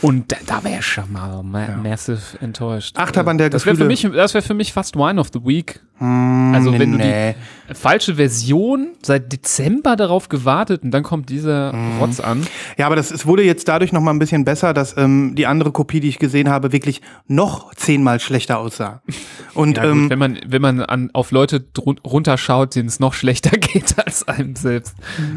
Und 0.00 0.30
da, 0.30 0.36
da 0.46 0.64
wäre 0.64 0.78
ich 0.78 0.86
schon 0.86 1.12
mal 1.12 1.42
ma 1.42 1.68
massive 1.82 2.38
enttäuscht. 2.40 2.96
Achterbahn 2.96 3.38
der 3.38 3.50
das 3.50 3.66
wäre 3.66 3.76
für 3.76 3.88
Gefühle. 3.88 4.10
mich, 4.10 4.16
das 4.16 4.34
wäre 4.34 4.42
für 4.42 4.54
mich 4.54 4.72
fast 4.72 4.96
Wine 4.96 5.20
of 5.20 5.28
the 5.32 5.44
Week. 5.44 5.80
Also 6.00 6.72
wenn 6.78 6.92
du 6.92 6.98
nee. 6.98 7.34
die 7.68 7.74
falsche 7.74 8.14
Version 8.14 8.88
seit 9.02 9.32
Dezember 9.32 9.96
darauf 9.96 10.28
gewartet 10.28 10.82
und 10.84 10.90
dann 10.92 11.02
kommt 11.02 11.28
dieser 11.28 11.72
Mhm. 11.72 11.98
Rotz 12.00 12.20
an. 12.20 12.46
Ja, 12.76 12.86
aber 12.86 12.96
das, 12.96 13.10
es 13.10 13.26
wurde 13.26 13.42
jetzt 13.42 13.68
dadurch 13.68 13.92
noch 13.92 14.00
mal 14.00 14.12
ein 14.12 14.18
bisschen 14.18 14.44
besser, 14.44 14.72
dass 14.74 14.96
ähm, 14.96 15.34
die 15.34 15.46
andere 15.46 15.72
Kopie, 15.72 16.00
die 16.00 16.08
ich 16.08 16.18
gesehen 16.18 16.48
habe, 16.48 16.72
wirklich 16.72 17.02
noch 17.26 17.74
zehnmal 17.74 18.20
schlechter 18.20 18.58
aussah. 18.58 19.02
Und 19.54 19.76
Ja, 19.76 19.82
gut, 19.84 19.92
ähm, 19.92 20.10
wenn 20.10 20.18
man, 20.18 20.38
wenn 20.46 20.62
man 20.62 20.80
an, 20.80 21.10
auf 21.12 21.30
Leute 21.32 21.64
runterschaut, 22.06 22.74
denen 22.74 22.88
es 22.88 23.00
noch 23.00 23.12
schlechter 23.14 23.50
geht 23.58 23.94
als 23.98 24.26
einem 24.28 24.56
selbst, 24.56 24.94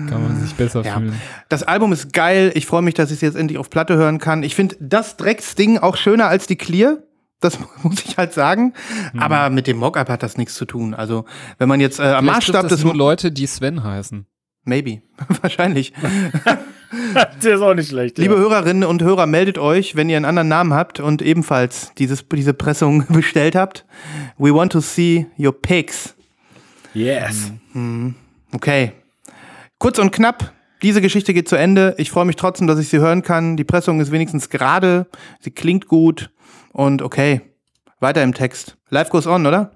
kann 0.08 0.22
man 0.24 0.40
sich 0.42 0.54
besser 0.54 0.84
Ja. 0.86 0.98
fühlen. 0.98 1.14
das 1.50 1.64
Album 1.64 1.92
ist 1.92 2.14
geil. 2.14 2.52
Ich 2.56 2.66
freue 2.66 2.82
mich, 2.82 2.94
dass 2.94 3.10
ich 3.10 3.16
es 3.16 3.22
jetzt 3.22 3.36
endlich 3.36 3.58
auf 3.58 3.70
Platte 3.70 3.96
hören 3.98 4.20
kann. 4.20 4.44
Ich 4.44 4.56
finde 4.56 4.76
das 4.80 5.18
Drecksding 5.18 5.80
auch 5.80 5.98
schöner 5.98 6.28
als 6.28 6.48
die 6.48 6.56
Clear. 6.56 6.98
Das 7.42 7.58
muss 7.84 8.04
ich 8.06 8.18
halt 8.18 8.34
sagen. 8.34 8.74
Aber 9.18 9.50
mit 9.50 9.68
dem 9.68 9.78
Mockup 9.78 10.10
hat 10.10 10.24
das 10.24 10.38
nichts 10.38 10.56
zu 10.56 10.66
tun. 10.66 10.94
Also, 10.94 11.26
wenn 11.58 11.68
man 11.68 11.82
jetzt 11.82 12.00
äh, 12.00 12.04
am 12.04 12.26
Vielleicht 12.26 12.48
Maßstab 12.48 12.62
das 12.64 12.72
des 12.72 12.84
nur 12.84 12.96
Leute, 12.96 13.32
die 13.32 13.48
Sven 13.48 13.84
heißen. 13.84 14.26
Maybe. 14.64 15.02
Wahrscheinlich. 15.42 15.94
Der 17.44 17.56
ist 17.56 17.62
auch 17.62 17.74
nicht 17.74 17.90
schlecht. 17.90 18.18
Liebe 18.18 18.36
ja. 18.36 18.40
Hörerinnen 18.42 18.84
und 18.84 19.02
Hörer, 19.02 19.26
meldet 19.26 19.58
euch, 19.58 19.96
wenn 19.96 20.10
ihr 20.10 20.18
einen 20.18 20.26
anderen 20.26 20.50
Namen 20.50 20.74
habt 20.74 21.00
und 21.00 21.22
ebenfalls 21.22 21.94
dieses, 21.98 22.28
diese 22.28 22.54
Pressung 22.54 23.06
bestellt 23.08 23.56
habt. 23.56 23.86
We 24.38 24.54
want 24.54 24.74
to 24.74 24.82
see 24.82 25.26
your 25.40 25.54
pics. 25.54 26.16
Yes. 26.94 27.52
Okay. 28.52 28.92
Kurz 29.80 30.00
und 30.00 30.12
knapp. 30.12 30.52
Diese 30.82 31.02
Geschichte 31.02 31.34
geht 31.34 31.48
zu 31.48 31.56
Ende. 31.56 31.96
Ich 31.98 32.12
freue 32.12 32.26
mich 32.26 32.36
trotzdem, 32.36 32.68
dass 32.68 32.80
ich 32.80 32.90
sie 32.90 33.00
hören 33.00 33.22
kann. 33.22 33.56
Die 33.56 33.64
Pressung 33.64 34.02
ist 34.02 34.12
wenigstens 34.12 34.50
gerade. 34.50 35.08
Sie 35.40 35.52
klingt 35.52 35.88
gut. 35.88 36.30
Und 36.74 37.02
okay, 37.02 37.42
weiter 38.00 38.24
im 38.24 38.34
Text. 38.34 38.78
Life 38.90 39.12
goes 39.12 39.28
on, 39.28 39.46
oder? 39.46 39.72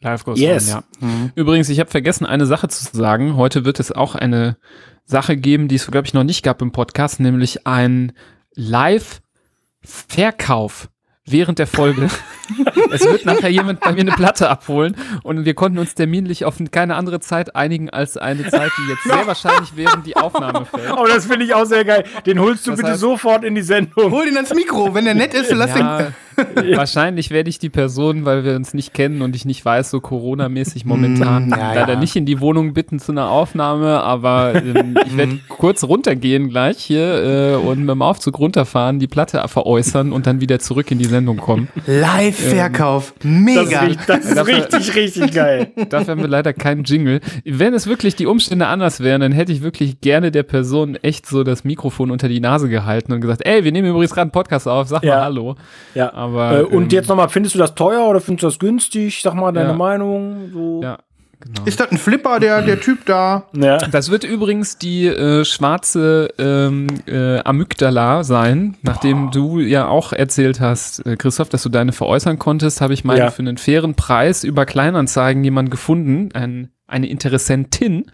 Live 0.00 0.24
goes 0.24 0.38
Yes. 0.38 0.74
on, 0.74 0.82
ja. 1.00 1.30
Übrigens, 1.34 1.68
ich 1.68 1.80
habe 1.80 1.90
vergessen, 1.90 2.26
eine 2.26 2.46
Sache 2.46 2.68
zu 2.68 2.84
sagen. 2.96 3.36
Heute 3.36 3.64
wird 3.64 3.80
es 3.80 3.92
auch 3.92 4.14
eine 4.14 4.56
Sache 5.04 5.36
geben, 5.36 5.68
die 5.68 5.74
es, 5.76 5.86
glaube 5.86 6.06
ich, 6.06 6.14
noch 6.14 6.24
nicht 6.24 6.42
gab 6.42 6.60
im 6.62 6.72
Podcast, 6.72 7.20
nämlich 7.20 7.66
ein 7.66 8.12
Live-Verkauf 8.54 10.88
während 11.28 11.58
der 11.58 11.66
Folge. 11.66 12.08
es 12.92 13.04
wird 13.04 13.24
nachher 13.26 13.48
jemand 13.50 13.80
bei 13.80 13.92
mir 13.92 14.00
eine 14.02 14.12
Platte 14.12 14.48
abholen 14.48 14.96
und 15.24 15.44
wir 15.44 15.54
konnten 15.54 15.78
uns 15.78 15.94
terminlich 15.94 16.44
auf 16.44 16.56
keine 16.70 16.94
andere 16.94 17.18
Zeit 17.20 17.56
einigen 17.56 17.90
als 17.90 18.16
eine 18.16 18.46
Zeit, 18.48 18.70
die 18.78 18.90
jetzt 18.90 19.02
sehr 19.04 19.26
wahrscheinlich 19.26 19.72
während 19.74 20.06
die 20.06 20.16
Aufnahme 20.16 20.64
fällt. 20.70 20.92
Oh, 20.96 21.06
das 21.06 21.26
finde 21.26 21.44
ich 21.46 21.54
auch 21.54 21.64
sehr 21.64 21.84
geil. 21.84 22.04
Den 22.24 22.38
holst 22.38 22.66
du 22.66 22.70
Das 22.70 22.80
bitte 22.80 22.92
heißt- 22.92 22.96
sofort 22.98 23.44
in 23.44 23.54
die 23.56 23.62
Sendung. 23.62 24.12
Hol 24.12 24.26
ihn 24.28 24.36
ans 24.36 24.54
Mikro. 24.54 24.94
Wenn 24.94 25.04
der 25.06 25.14
nett 25.14 25.34
ist, 25.34 25.50
dann 25.50 25.58
lass 25.58 25.76
Ja, 25.76 25.98
den. 25.98 26.14
wahrscheinlich 26.76 27.30
werde 27.30 27.48
ich 27.48 27.58
die 27.58 27.70
Person, 27.70 28.26
weil 28.26 28.44
wir 28.44 28.54
uns 28.56 28.74
nicht 28.74 28.92
kennen 28.92 29.22
und 29.22 29.34
ich 29.34 29.44
nicht 29.46 29.64
weiß, 29.64 29.90
so 29.90 30.00
Corona-mäßig 30.00 30.84
momentan 30.84 31.46
Mm, 31.46 31.50
ja, 31.50 31.72
leider 31.74 31.94
ja. 31.94 31.98
nicht 31.98 32.14
in 32.14 32.26
die 32.26 32.40
Wohnung 32.40 32.74
bitten 32.74 32.98
zu 33.00 33.10
einer 33.12 33.30
Aufnahme, 33.30 34.02
aber 34.02 34.54
ähm, 34.54 34.98
ich 35.06 35.16
werde 35.16 35.38
kurz 35.48 35.82
runtergehen 35.84 36.50
gleich 36.50 36.76
hier 36.78 37.54
äh, 37.54 37.54
und 37.56 37.80
mit 37.80 37.88
dem 37.88 38.02
Aufzug 38.02 38.38
runterfahren, 38.38 38.98
die 38.98 39.06
Platte 39.06 39.42
veräußern 39.48 40.12
und 40.12 40.26
dann 40.26 40.40
wieder 40.42 40.58
zurück 40.58 40.90
in 40.90 40.98
die 40.98 41.04
Sendung 41.06 41.15
kommen. 41.36 41.68
Live-Verkauf. 41.86 43.14
Das 43.18 43.24
Mega. 43.24 43.60
ist, 43.62 43.82
richtig, 43.82 44.06
das 44.06 44.24
ist 44.24 44.46
richtig, 44.46 44.94
richtig 44.94 45.32
geil. 45.32 45.68
Dafür 45.88 46.12
haben 46.12 46.20
wir 46.20 46.28
leider 46.28 46.52
keinen 46.52 46.84
Jingle. 46.84 47.20
Wenn 47.44 47.74
es 47.74 47.86
wirklich 47.86 48.16
die 48.16 48.26
Umstände 48.26 48.66
anders 48.66 49.00
wären, 49.00 49.20
dann 49.20 49.32
hätte 49.32 49.52
ich 49.52 49.62
wirklich 49.62 50.00
gerne 50.00 50.30
der 50.30 50.42
Person 50.42 50.96
echt 50.96 51.26
so 51.26 51.44
das 51.44 51.64
Mikrofon 51.64 52.10
unter 52.10 52.28
die 52.28 52.40
Nase 52.40 52.68
gehalten 52.68 53.12
und 53.12 53.20
gesagt, 53.20 53.46
ey, 53.46 53.64
wir 53.64 53.72
nehmen 53.72 53.88
übrigens 53.88 54.10
gerade 54.10 54.22
einen 54.22 54.30
Podcast 54.32 54.68
auf, 54.68 54.88
sag 54.88 55.02
Ja. 55.04 55.16
mal 55.16 55.24
Hallo. 55.24 55.54
Ja. 55.94 56.12
Aber, 56.12 56.60
äh, 56.60 56.62
und 56.62 56.84
ähm, 56.84 56.88
jetzt 56.90 57.08
nochmal, 57.08 57.28
findest 57.28 57.54
du 57.54 57.58
das 57.58 57.74
teuer 57.74 58.06
oder 58.08 58.20
findest 58.20 58.42
du 58.42 58.46
das 58.48 58.58
günstig? 58.58 59.20
Sag 59.22 59.34
mal 59.34 59.52
deine 59.52 59.70
Ja. 59.70 59.74
Meinung. 59.74 60.50
So. 60.52 60.80
Ja, 60.82 60.98
genau. 61.46 61.64
Ist 61.64 61.80
das 61.80 61.90
ein 61.90 61.98
Flipper, 61.98 62.40
der, 62.40 62.62
der 62.62 62.80
Typ 62.80 63.04
da? 63.06 63.46
Ja. 63.54 63.78
Das 63.78 64.10
wird 64.10 64.24
übrigens 64.24 64.78
die 64.78 65.06
äh, 65.06 65.44
schwarze 65.44 66.28
ähm, 66.38 66.86
äh, 67.06 67.38
Amygdala 67.40 68.24
sein. 68.24 68.76
Nachdem 68.82 69.30
du 69.30 69.60
ja 69.60 69.86
auch 69.88 70.12
erzählt 70.12 70.60
hast, 70.60 71.04
äh, 71.06 71.16
Christoph, 71.16 71.48
dass 71.48 71.62
du 71.62 71.68
deine 71.68 71.92
veräußern 71.92 72.38
konntest, 72.38 72.80
habe 72.80 72.94
ich 72.94 73.04
meine 73.04 73.20
Ja. 73.20 73.30
für 73.30 73.40
einen 73.42 73.58
fairen 73.58 73.94
Preis 73.94 74.44
über 74.44 74.66
Kleinanzeigen 74.66 75.42
jemanden 75.44 75.70
gefunden, 75.70 76.30
ein, 76.34 76.70
eine 76.86 77.08
Interessentin, 77.08 78.10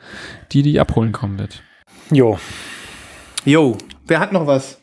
die 0.53 0.63
die 0.63 0.79
abholen 0.81 1.13
kommen 1.13 1.39
wird. 1.39 1.63
Jo. 2.11 2.39
Jo, 3.45 3.77
wer 4.07 4.21
hat 4.21 4.33
noch 4.33 4.47
was? 4.47 4.81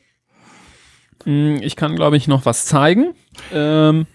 Mm, 1.25 1.57
Ich 1.61 1.75
kann, 1.75 1.95
glaube 1.95 2.17
ich, 2.17 2.27
noch 2.27 2.45
was 2.45 2.65
zeigen. 2.65 3.13
Ähm, 3.53 4.05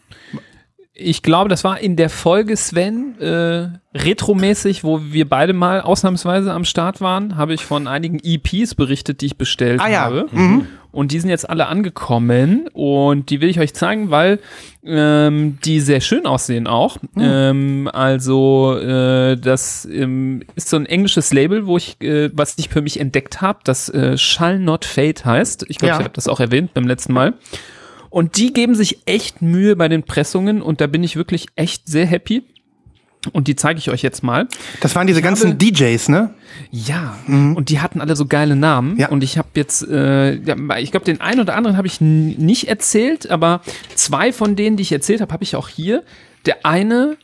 ich 0.96 1.22
glaube, 1.22 1.48
das 1.48 1.64
war 1.64 1.80
in 1.80 1.96
der 1.96 2.08
Folge, 2.08 2.56
Sven, 2.56 3.18
äh, 3.20 3.68
retromäßig, 3.98 4.84
wo 4.84 5.00
wir 5.02 5.28
beide 5.28 5.52
mal 5.52 5.80
ausnahmsweise 5.80 6.52
am 6.52 6.64
Start 6.64 7.00
waren, 7.00 7.36
habe 7.36 7.52
ich 7.54 7.64
von 7.64 7.88
einigen 7.88 8.20
EPs 8.22 8.74
berichtet, 8.76 9.20
die 9.20 9.26
ich 9.26 9.36
bestellt 9.36 9.80
Ah 9.80 9.88
ja. 9.90 10.00
habe. 10.02 10.26
Mhm. 10.30 10.66
Und 10.92 11.10
die 11.10 11.18
sind 11.18 11.28
jetzt 11.30 11.50
alle 11.50 11.66
angekommen 11.66 12.68
und 12.72 13.30
die 13.30 13.40
will 13.40 13.48
ich 13.48 13.58
euch 13.58 13.74
zeigen, 13.74 14.10
weil 14.10 14.38
ähm, 14.84 15.58
die 15.64 15.80
sehr 15.80 16.00
schön 16.00 16.24
aussehen 16.24 16.68
auch. 16.68 16.98
Ähm, 17.18 17.90
also 17.92 18.78
äh, 18.78 19.36
das 19.36 19.88
ähm, 19.90 20.44
ist 20.54 20.68
so 20.68 20.76
ein 20.76 20.86
englisches 20.86 21.32
Label, 21.32 21.66
wo 21.66 21.76
ich, 21.76 22.00
äh, 22.00 22.30
was 22.32 22.54
ich 22.58 22.68
für 22.68 22.80
mich 22.80 23.00
entdeckt 23.00 23.40
habe, 23.40 23.58
das 23.64 23.88
äh, 23.88 24.16
Shall 24.16 24.60
Not 24.60 24.84
Fade 24.84 25.24
heißt. 25.24 25.66
Ich 25.68 25.78
glaube, 25.78 25.88
Ja. 25.94 25.98
ich 25.98 26.04
habe 26.04 26.14
das 26.14 26.28
auch 26.28 26.38
erwähnt 26.38 26.72
beim 26.74 26.86
letzten 26.86 27.12
Mal. 27.12 27.34
Und 28.14 28.36
die 28.36 28.52
geben 28.52 28.76
sich 28.76 28.98
echt 29.06 29.42
Mühe 29.42 29.74
bei 29.74 29.88
den 29.88 30.04
Pressungen 30.04 30.62
und 30.62 30.80
da 30.80 30.86
bin 30.86 31.02
ich 31.02 31.16
wirklich 31.16 31.46
echt 31.56 31.88
sehr 31.88 32.06
happy. 32.06 32.44
Und 33.32 33.48
die 33.48 33.56
zeige 33.56 33.78
ich 33.80 33.90
euch 33.90 34.02
jetzt 34.02 34.22
mal. 34.22 34.46
Das 34.82 34.94
waren 34.94 35.08
diese 35.08 35.18
Ich 35.18 35.24
ganzen 35.24 35.48
habe- 35.48 35.56
DJs, 35.58 36.08
ne? 36.10 36.32
Ja, 36.70 37.16
und 37.26 37.70
die 37.70 37.80
hatten 37.80 38.00
alle 38.00 38.14
so 38.14 38.26
geile 38.26 38.54
Namen. 38.54 38.96
Ja. 38.98 39.08
Und 39.08 39.24
ich 39.24 39.36
habe 39.36 39.48
jetzt, 39.56 39.82
äh, 39.88 40.34
ich 40.78 40.90
glaube, 40.92 41.06
den 41.06 41.20
einen 41.20 41.40
oder 41.40 41.56
anderen 41.56 41.76
habe 41.76 41.88
ich 41.88 42.00
nicht 42.00 42.68
erzählt, 42.68 43.28
aber 43.30 43.62
zwei 43.96 44.32
von 44.32 44.54
denen, 44.54 44.76
die 44.76 44.82
ich 44.82 44.92
erzählt 44.92 45.20
habe, 45.20 45.32
habe 45.32 45.42
ich 45.42 45.56
auch 45.56 45.68
hier. 45.68 46.04
Der 46.46 46.64
eine 46.64 47.16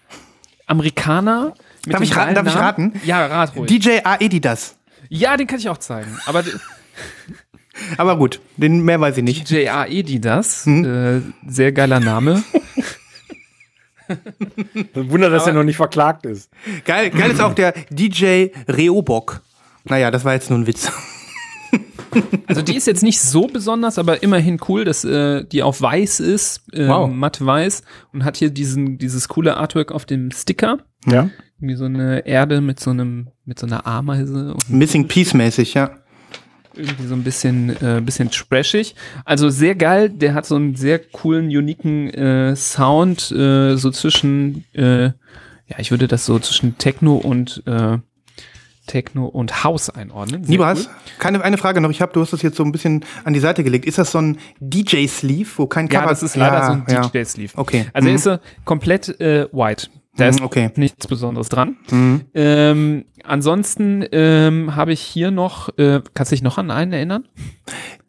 Amerikaner. 0.67 1.55
Darf 1.87 2.03
ich 2.03 2.17
raten? 2.17 2.35
Darf 2.35 2.47
ich 2.49 2.57
raten? 2.57 3.01
Ja, 3.05 3.27
rat 3.27 3.55
ruhig. 3.55 3.69
DJ 3.69 4.01
Aedidas. 4.03 4.75
ja, 5.09 5.37
den 5.37 5.47
kann 5.47 5.61
ich 5.61 5.69
auch 5.69 5.79
zeigen. 5.79 6.19
Aber 6.27 6.43
Aber 7.97 8.17
gut, 8.17 8.41
den 8.57 8.83
mehr 8.85 9.01
weiß 9.01 9.17
ich 9.19 9.25
nicht. 9.25 9.51
DJ 9.51 9.69
Aedidas, 9.69 10.67
Hm? 10.67 10.85
äh, 10.85 11.21
sehr 11.51 11.73
geiler 11.73 12.01
Name. 12.01 12.43
Wunder, 14.95 15.31
dass 15.31 15.47
er 15.47 15.53
noch 15.53 15.63
nicht 15.63 15.77
verklagt 15.77 16.27
ist. 16.27 16.51
Geil, 16.85 17.11
geil 17.11 17.31
ist 17.31 17.41
auch 17.41 17.55
der 17.55 17.73
DJ 17.91 18.47
Reobok. 18.69 19.41
Naja, 19.85 20.11
das 20.11 20.25
war 20.25 20.35
jetzt 20.35 20.51
nur 20.51 20.59
ein 20.59 20.67
Witz. 20.67 20.91
Also 22.49 22.61
die 22.63 22.75
ist 22.75 22.89
jetzt 22.89 23.05
nicht 23.05 23.21
so 23.21 23.47
besonders, 23.47 23.97
aber 23.97 24.21
immerhin 24.25 24.59
cool, 24.69 24.85
dass 24.85 25.05
äh, 25.05 25.45
die 25.45 25.63
auf 25.63 25.81
weiß 25.81 26.19
ist, 26.19 26.63
äh, 26.73 26.89
Wow. 26.89 27.09
matt 27.09 27.45
weiß 27.45 27.83
und 28.13 28.25
hat 28.25 28.37
hier 28.37 28.51
diesen, 28.51 28.99
dieses 28.99 29.29
coole 29.29 29.57
Artwork 29.57 29.93
auf 29.93 30.07
dem 30.07 30.33
Sticker. 30.33 30.79
Ja. 31.07 31.31
Irgendwie 31.61 31.77
so 31.77 31.85
eine 31.85 32.27
Erde 32.27 32.61
mit 32.61 32.81
so 32.81 32.91
einem, 32.91 33.29
mit 33.45 33.61
so 33.61 33.67
einer 33.67 33.87
Ameise 33.87 34.55
und 34.55 34.71
Missing 34.71 35.07
Piece 35.07 35.35
mäßig, 35.35 35.75
ja. 35.75 36.00
Irgendwie 36.81 37.07
so 37.07 37.15
ein 37.15 37.23
bisschen, 37.25 37.71
äh, 37.83 38.01
bisschen 38.01 38.31
trashig. 38.31 38.95
Also 39.25 39.49
sehr 39.51 39.75
geil, 39.75 40.09
der 40.11 40.35
hat 40.35 40.47
so 40.47 40.57
einen 40.57 40.75
sehr 40.77 40.99
coolen, 40.99 41.47
uniken 41.47 42.09
äh, 42.11 42.57
Sound, 42.57 43.31
äh, 43.33 43.77
so 43.77 43.91
zwischen, 43.91 44.65
äh, 44.75 45.05
ja, 45.05 45.79
ich 45.79 45.91
würde 45.91 46.09
das 46.09 46.27
so 46.27 46.39
zwischen 46.39 46.77
Techno 46.79 47.15
und 47.17 47.63
äh, 47.67 47.99
Techno 48.87 49.27
und 49.27 49.63
House 49.63 49.89
einordnen. 49.91 50.43
Sehr 50.43 50.51
Nibras, 50.53 50.87
cool. 50.87 50.93
keine 51.21 51.45
eine 51.45 51.59
Frage 51.59 51.81
noch. 51.81 51.91
Ich 51.91 52.01
habe, 52.03 52.13
du 52.13 52.21
hast 52.23 52.33
das 52.33 52.43
jetzt 52.43 52.57
so 52.57 52.65
ein 52.65 52.73
bisschen 52.73 53.05
an 53.25 53.33
die 53.35 53.39
Seite 53.41 53.63
gelegt. 53.63 53.85
Ist 53.87 53.99
das 53.99 54.11
so 54.11 54.19
ein 54.19 54.39
DJ-Sleeve, 54.59 55.49
wo 55.57 55.67
kein 55.67 55.89
Cover 55.89 56.05
Ja, 56.05 56.09
das 56.09 56.23
ist 56.25 56.35
leider 56.35 56.57
Ja, 56.59 56.67
so 56.67 56.73
ein 56.73 56.85
ja. 56.89 57.01
DJ-Sleeve. 57.07 57.53
Okay. 57.57 57.87
Also 57.93 58.09
er 58.09 58.11
Mhm. 58.11 58.17
ist 58.17 58.25
so 58.25 58.39
komplett 58.65 59.21
äh, 59.21 59.47
white. 59.53 59.89
Da 60.17 60.25
Mhm, 60.25 60.31
ist 60.31 60.41
okay. 60.41 60.71
nichts 60.77 61.07
Besonderes 61.07 61.49
dran. 61.49 61.77
Mhm. 61.91 62.23
Ähm, 62.35 63.05
ansonsten 63.25 64.05
ähm, 64.13 64.75
habe 64.75 64.93
ich 64.93 65.01
hier 65.01 65.31
noch, 65.31 65.69
äh, 65.79 66.01
kannst 66.15 66.33
du 66.33 66.35
dich 66.35 66.43
noch 66.43 66.59
an 66.59 66.71
einen 66.71 66.93
erinnern? 66.93 67.29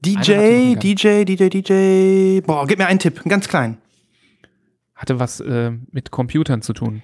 DJ, 0.04 0.34
einen 0.34 0.80
DJ, 0.80 1.24
DJ, 1.26 1.50
DJ. 1.50 2.42
Boah, 2.42 2.66
gib 2.66 2.80
mir 2.80 2.88
einen 2.88 3.00
Tipp, 3.00 3.18
einen 3.20 3.30
ganz 3.30 3.48
kleinen. 3.48 3.78
Hatte 4.96 5.20
was 5.20 5.40
äh, 5.42 5.72
mit 5.92 6.12
Computern 6.12 6.62
zu 6.62 6.74
tun. 6.74 7.02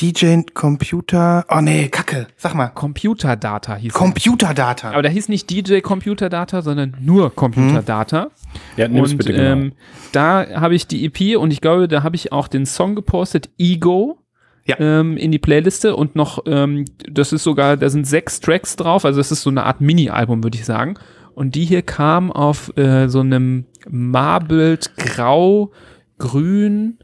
DJ 0.00 0.42
Computer. 0.54 1.44
Oh 1.48 1.60
nee, 1.60 1.88
Kacke. 1.88 2.26
Sag 2.36 2.54
mal. 2.54 2.68
Computerdata 2.68 3.76
hieß 3.76 3.94
er. 3.94 3.98
Computerdata. 3.98 4.90
Aber 4.90 5.02
der 5.02 5.10
hieß 5.10 5.28
nicht 5.28 5.48
DJ 5.50 5.80
Computerdata, 5.80 6.62
sondern 6.62 6.96
nur 7.00 7.32
Computerdata. 7.34 8.30
Ja, 8.76 8.88
nimm's 8.88 9.12
und 9.12 9.18
bitte 9.18 9.34
genau. 9.34 9.52
ähm, 9.52 9.72
da 10.10 10.46
habe 10.54 10.74
ich 10.74 10.88
die 10.88 11.04
EP 11.04 11.38
und 11.38 11.52
ich 11.52 11.60
glaube, 11.60 11.86
da 11.86 12.02
habe 12.02 12.16
ich 12.16 12.32
auch 12.32 12.48
den 12.48 12.66
Song 12.66 12.94
gepostet, 12.96 13.50
Ego. 13.58 14.18
Ja. 14.66 14.80
Ähm, 14.80 15.18
in 15.18 15.30
die 15.30 15.38
Playliste 15.38 15.94
und 15.94 16.16
noch, 16.16 16.42
ähm, 16.46 16.86
das 17.06 17.34
ist 17.34 17.44
sogar, 17.44 17.76
da 17.76 17.90
sind 17.90 18.06
sechs 18.06 18.40
Tracks 18.40 18.76
drauf, 18.76 19.04
also 19.04 19.20
es 19.20 19.30
ist 19.30 19.42
so 19.42 19.50
eine 19.50 19.64
Art 19.64 19.82
Mini-Album, 19.82 20.42
würde 20.42 20.56
ich 20.56 20.64
sagen. 20.64 20.94
Und 21.34 21.54
die 21.54 21.66
hier 21.66 21.82
kam 21.82 22.32
auf 22.32 22.74
äh, 22.78 23.08
so 23.08 23.20
einem 23.20 23.66
Marbled 23.90 24.96
Grau, 24.96 25.70
Grün, 26.16 26.98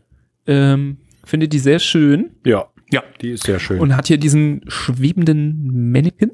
ähm, 0.47 0.97
finde 1.23 1.49
die 1.49 1.59
sehr 1.59 1.80
schön 1.80 2.30
ja. 2.47 2.66
Ja. 2.92 3.02
Die 3.20 3.30
ist 3.30 3.44
sehr 3.44 3.59
schön. 3.59 3.80
und 3.80 3.97
hat 3.97 4.06
hier 4.09 4.18
diesen 4.18 4.62
schwebenden 4.68 5.90
Mannequin 5.92 6.32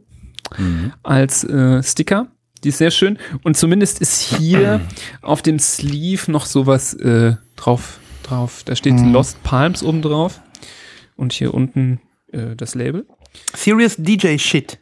Mhm. 0.58 0.92
als 1.02 1.42
äh, 1.44 1.82
Sticker. 1.82 2.28
Die 2.64 2.68
ist 2.70 2.78
sehr 2.78 2.90
schön. 2.92 3.18
Und 3.42 3.56
zumindest 3.56 4.00
ist 4.00 4.20
hier 4.38 4.80
auf 5.22 5.42
dem 5.42 5.58
Sleeve 5.58 6.30
noch 6.30 6.46
sowas 6.46 6.94
äh, 6.94 7.34
drauf, 7.56 7.98
drauf. 8.22 8.62
Da 8.64 8.76
steht 8.76 8.94
Mhm. 8.94 9.12
Lost 9.12 9.42
Palms 9.42 9.82
oben 9.82 10.02
drauf. 10.02 10.40
Und 11.16 11.32
hier 11.32 11.52
unten 11.52 12.00
äh, 12.32 12.54
das 12.56 12.74
Label. 12.74 13.06
Serious 13.54 13.96
DJ 13.98 14.38
Shit. 14.38 14.78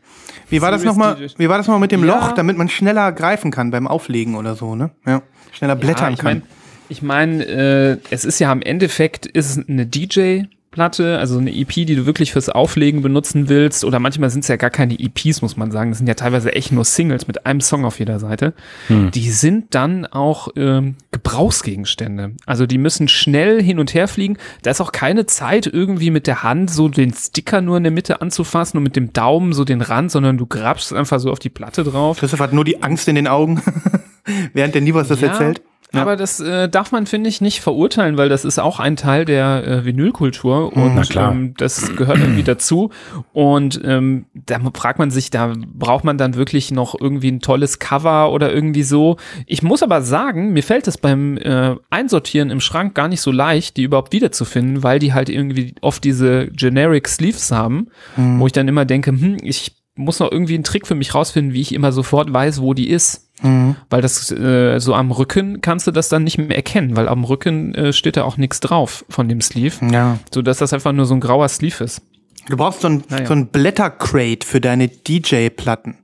Wie 0.50 0.60
war 0.60 0.70
das 0.70 0.84
nochmal? 0.84 1.16
DJ. 1.16 1.26
Wie 1.38 1.48
war 1.48 1.56
das 1.58 1.66
nochmal 1.66 1.80
mit 1.80 1.92
dem 1.92 2.04
Ja. 2.04 2.14
Loch, 2.20 2.32
damit 2.32 2.56
man 2.58 2.68
schneller 2.68 3.10
greifen 3.12 3.50
kann 3.50 3.70
beim 3.70 3.86
Auflegen 3.88 4.34
oder 4.36 4.54
so, 4.56 4.76
ne? 4.76 4.90
Ja. 5.06 5.22
Schneller 5.52 5.76
blättern 5.76 6.12
ich 6.12 6.18
kann. 6.20 6.38
mein, 6.40 6.42
ich 6.88 7.02
meine, 7.02 7.44
äh, 7.46 7.98
es 8.10 8.24
ist 8.24 8.38
ja 8.38 8.50
am 8.52 8.60
Endeffekt 8.62 9.26
ist 9.26 9.56
es 9.56 9.68
eine 9.68 9.86
DJ 9.86 10.42
Platte, 10.74 11.20
also 11.20 11.38
eine 11.38 11.54
EP, 11.54 11.68
die 11.68 11.94
du 11.94 12.04
wirklich 12.04 12.32
fürs 12.32 12.48
Auflegen 12.48 13.00
benutzen 13.00 13.48
willst, 13.48 13.84
oder 13.84 14.00
manchmal 14.00 14.28
sind 14.30 14.40
es 14.40 14.48
ja 14.48 14.56
gar 14.56 14.70
keine 14.70 14.98
EPs, 14.98 15.40
muss 15.40 15.56
man 15.56 15.70
sagen. 15.70 15.92
Das 15.92 15.98
sind 15.98 16.08
ja 16.08 16.14
teilweise 16.14 16.52
echt 16.52 16.72
nur 16.72 16.84
Singles 16.84 17.28
mit 17.28 17.46
einem 17.46 17.60
Song 17.60 17.84
auf 17.84 18.00
jeder 18.00 18.18
Seite. 18.18 18.54
Hm. 18.88 19.12
Die 19.12 19.30
sind 19.30 19.76
dann 19.76 20.04
auch 20.04 20.48
ähm, 20.56 20.96
Gebrauchsgegenstände. 21.12 22.32
Also 22.44 22.66
die 22.66 22.78
müssen 22.78 23.06
schnell 23.06 23.62
hin 23.62 23.78
und 23.78 23.94
her 23.94 24.08
fliegen. 24.08 24.36
Da 24.62 24.72
ist 24.72 24.80
auch 24.80 24.90
keine 24.90 25.26
Zeit, 25.26 25.68
irgendwie 25.68 26.10
mit 26.10 26.26
der 26.26 26.42
Hand 26.42 26.70
so 26.70 26.88
den 26.88 27.12
Sticker 27.12 27.60
nur 27.60 27.76
in 27.76 27.84
der 27.84 27.92
Mitte 27.92 28.20
anzufassen 28.20 28.78
und 28.78 28.82
mit 28.82 28.96
dem 28.96 29.12
Daumen 29.12 29.52
so 29.52 29.64
den 29.64 29.80
Rand, 29.80 30.10
sondern 30.10 30.38
du 30.38 30.46
grabst 30.46 30.92
einfach 30.92 31.20
so 31.20 31.30
auf 31.30 31.38
die 31.38 31.50
Platte 31.50 31.84
drauf. 31.84 32.18
Christoph 32.18 32.40
hat 32.40 32.52
nur 32.52 32.64
die 32.64 32.82
Angst 32.82 33.06
in 33.06 33.14
den 33.14 33.28
Augen, 33.28 33.62
während 34.52 34.74
der 34.74 34.82
Nivas 34.82 35.06
das 35.06 35.20
Ja, 35.20 35.28
erzählt. 35.28 35.62
Ja. 35.94 36.02
Aber 36.02 36.16
das 36.16 36.40
äh, 36.40 36.68
darf 36.68 36.92
man, 36.92 37.06
finde 37.06 37.28
ich, 37.28 37.40
nicht 37.40 37.60
verurteilen, 37.60 38.16
weil 38.16 38.28
das 38.28 38.44
ist 38.44 38.58
auch 38.58 38.80
ein 38.80 38.96
Teil 38.96 39.24
der 39.24 39.66
äh, 39.66 39.84
Vinylkultur 39.84 40.72
und 40.72 40.94
Na 40.94 41.02
klar. 41.02 41.32
Ähm, 41.32 41.54
das 41.56 41.94
gehört 41.96 42.18
irgendwie 42.18 42.42
dazu. 42.44 42.90
Und 43.32 43.80
ähm, 43.84 44.26
da 44.34 44.58
fragt 44.74 44.98
man 44.98 45.10
sich, 45.10 45.30
da 45.30 45.52
braucht 45.56 46.04
man 46.04 46.18
dann 46.18 46.34
wirklich 46.34 46.70
noch 46.70 46.94
irgendwie 46.98 47.30
ein 47.30 47.40
tolles 47.40 47.78
Cover 47.78 48.32
oder 48.32 48.52
irgendwie 48.52 48.82
so. 48.82 49.16
Ich 49.46 49.62
muss 49.62 49.82
aber 49.82 50.02
sagen, 50.02 50.52
mir 50.52 50.62
fällt 50.62 50.88
es 50.88 50.98
beim 50.98 51.36
äh, 51.38 51.76
Einsortieren 51.90 52.50
im 52.50 52.60
Schrank 52.60 52.94
gar 52.94 53.08
nicht 53.08 53.20
so 53.20 53.30
leicht, 53.30 53.76
die 53.76 53.84
überhaupt 53.84 54.12
wiederzufinden, 54.12 54.82
weil 54.82 54.98
die 54.98 55.12
halt 55.12 55.28
irgendwie 55.28 55.74
oft 55.80 56.04
diese 56.04 56.48
Generic 56.48 57.08
Sleeves 57.08 57.50
haben, 57.50 57.88
wo 58.16 58.46
ich 58.46 58.52
dann 58.52 58.68
immer 58.68 58.84
denke, 58.84 59.10
hm, 59.10 59.36
ich 59.42 59.83
muss 59.96 60.18
noch 60.20 60.30
irgendwie 60.32 60.54
einen 60.54 60.64
Trick 60.64 60.86
für 60.86 60.94
mich 60.94 61.14
rausfinden, 61.14 61.52
wie 61.54 61.60
ich 61.60 61.72
immer 61.74 61.92
sofort 61.92 62.32
weiß, 62.32 62.60
wo 62.60 62.74
die 62.74 62.88
ist. 62.90 63.28
Weil 63.90 64.00
das 64.00 64.30
äh, 64.30 64.78
so 64.78 64.94
am 64.94 65.10
Rücken 65.10 65.60
kannst 65.60 65.86
du 65.86 65.90
das 65.90 66.08
dann 66.08 66.24
nicht 66.24 66.38
mehr 66.38 66.56
erkennen, 66.56 66.96
weil 66.96 67.08
am 67.08 67.24
Rücken 67.24 67.74
äh, 67.74 67.92
steht 67.92 68.16
da 68.16 68.24
auch 68.24 68.38
nichts 68.38 68.58
drauf 68.60 69.04
von 69.10 69.28
dem 69.28 69.42
Sleeve, 69.42 69.84
Ja. 69.92 70.18
so 70.32 70.40
dass 70.40 70.58
das 70.58 70.72
einfach 70.72 70.92
nur 70.92 71.04
so 71.04 71.14
ein 71.14 71.20
grauer 71.20 71.48
Sleeve 71.48 71.84
ist. 71.84 72.00
Du 72.48 72.56
brauchst 72.56 72.80
so 72.80 72.88
ein, 72.88 73.04
Naja. 73.10 73.26
so 73.26 73.34
ein 73.34 73.48
Blättercrate 73.48 74.46
für 74.46 74.60
deine 74.62 74.88
DJ-Platten, 74.88 75.98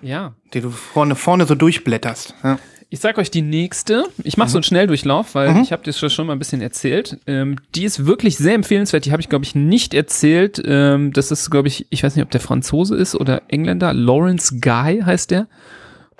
Ja. 0.00 0.32
die 0.54 0.60
du 0.62 0.70
vorne, 0.70 1.14
vorne 1.14 1.44
so 1.44 1.54
durchblätterst. 1.56 2.34
Ja. 2.42 2.58
Ich 2.90 3.00
sag 3.00 3.18
euch 3.18 3.30
die 3.30 3.42
nächste. 3.42 4.04
Ich 4.24 4.38
mache 4.38 4.48
so 4.48 4.56
einen 4.56 4.62
Schnelldurchlauf, 4.62 5.34
weil 5.34 5.60
ich 5.62 5.72
habe 5.72 5.82
das 5.84 5.98
schon 5.98 6.26
mal 6.26 6.32
ein 6.32 6.38
bisschen 6.38 6.62
erzählt. 6.62 7.18
Ähm, 7.26 7.56
die 7.74 7.84
ist 7.84 8.06
wirklich 8.06 8.38
sehr 8.38 8.54
empfehlenswert. 8.54 9.04
Die 9.04 9.12
habe 9.12 9.20
ich, 9.20 9.28
glaube 9.28 9.44
ich, 9.44 9.54
nicht 9.54 9.92
erzählt. 9.92 10.62
Ähm, 10.64 11.12
das 11.12 11.30
ist, 11.30 11.50
glaube 11.50 11.68
ich, 11.68 11.86
ich 11.90 12.02
weiß 12.02 12.16
nicht, 12.16 12.24
ob 12.24 12.30
der 12.30 12.40
Franzose 12.40 12.96
ist 12.96 13.14
oder 13.14 13.42
Engländer. 13.48 13.92
Lawrence 13.92 14.58
Guy 14.60 15.02
heißt 15.04 15.30
der. 15.30 15.48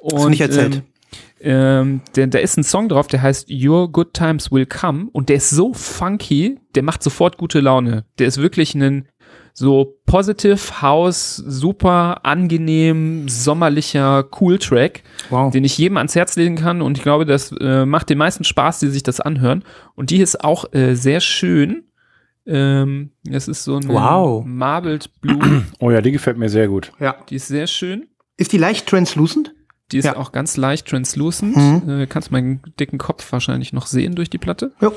Und, 0.03 0.25
du 0.25 0.29
nicht 0.29 0.43
erzählt. 0.43 0.77
Ähm, 0.77 0.83
ähm, 1.41 2.01
der, 2.17 2.27
da 2.27 2.39
ist 2.39 2.59
ein 2.59 2.65
Song 2.65 2.89
drauf, 2.89 3.07
der 3.07 3.23
heißt 3.23 3.49
Your 3.51 3.91
Good 3.91 4.13
Times 4.13 4.51
Will 4.51 4.67
Come 4.67 5.09
und 5.13 5.29
der 5.29 5.37
ist 5.37 5.51
so 5.51 5.73
funky, 5.73 6.59
der 6.75 6.83
macht 6.83 7.03
sofort 7.03 7.39
gute 7.39 7.61
Laune. 7.61 8.05
Der 8.19 8.27
ist 8.27 8.39
wirklich 8.39 8.75
ein 8.75 9.07
so 9.59 9.99
Positive 10.07 10.81
House, 10.83 11.35
super 11.37 12.25
angenehm, 12.25 13.29
sommerlicher 13.29 14.25
Cool-Track, 14.41 15.03
Wow. 15.31 15.53
den 15.53 15.65
ich 15.65 15.77
jedem 15.77 15.97
ans 15.97 16.15
Herz 16.15 16.37
legen 16.37 16.55
kann 16.57 16.81
und 16.81 16.97
ich 16.97 17.03
glaube, 17.03 17.25
das 17.27 17.51
äh, 17.61 17.85
macht 17.85 18.09
den 18.09 18.19
meisten 18.19 18.45
Spaß, 18.45 18.79
die 18.79 18.87
sich 18.89 19.03
das 19.03 19.21
anhören. 19.21 19.65
Und 19.97 20.11
die 20.11 20.19
ist 20.19 20.45
auch 20.45 20.73
äh, 20.73 20.95
sehr 20.95 21.21
schön. 21.21 21.85
Ähm, 22.47 23.11
es 23.29 23.49
ist 23.49 23.65
so 23.65 23.77
ein 23.77 23.89
Wow. 23.89 24.45
Marbled 24.47 25.11
Blue, 25.21 25.65
Oh 25.81 25.91
ja, 25.91 26.01
die 26.01 26.13
gefällt 26.13 26.39
mir 26.39 26.49
sehr 26.49 26.69
gut. 26.69 26.93
Ja. 27.01 27.17
die 27.29 27.35
ist 27.35 27.49
sehr 27.49 27.67
schön. 27.67 28.07
Ist 28.37 28.53
die 28.53 28.59
leicht 28.59 28.87
translucent? 28.87 29.55
Die 29.91 29.99
ist 29.99 30.05
Ja. 30.05 30.17
auch 30.17 30.33
ganz 30.33 30.57
leicht 30.57 30.87
translucent. 30.87 31.57
Mhm. 31.57 31.91
Äh, 32.03 32.07
kannst 32.07 32.31
meinen 32.31 32.61
dicken 32.79 32.99
Kopf 32.99 33.31
wahrscheinlich 33.33 33.73
noch 33.73 33.87
sehen 33.87 34.15
durch 34.15 34.31
die 34.31 34.39
Platte. 34.39 34.73
Ja. 34.81 34.93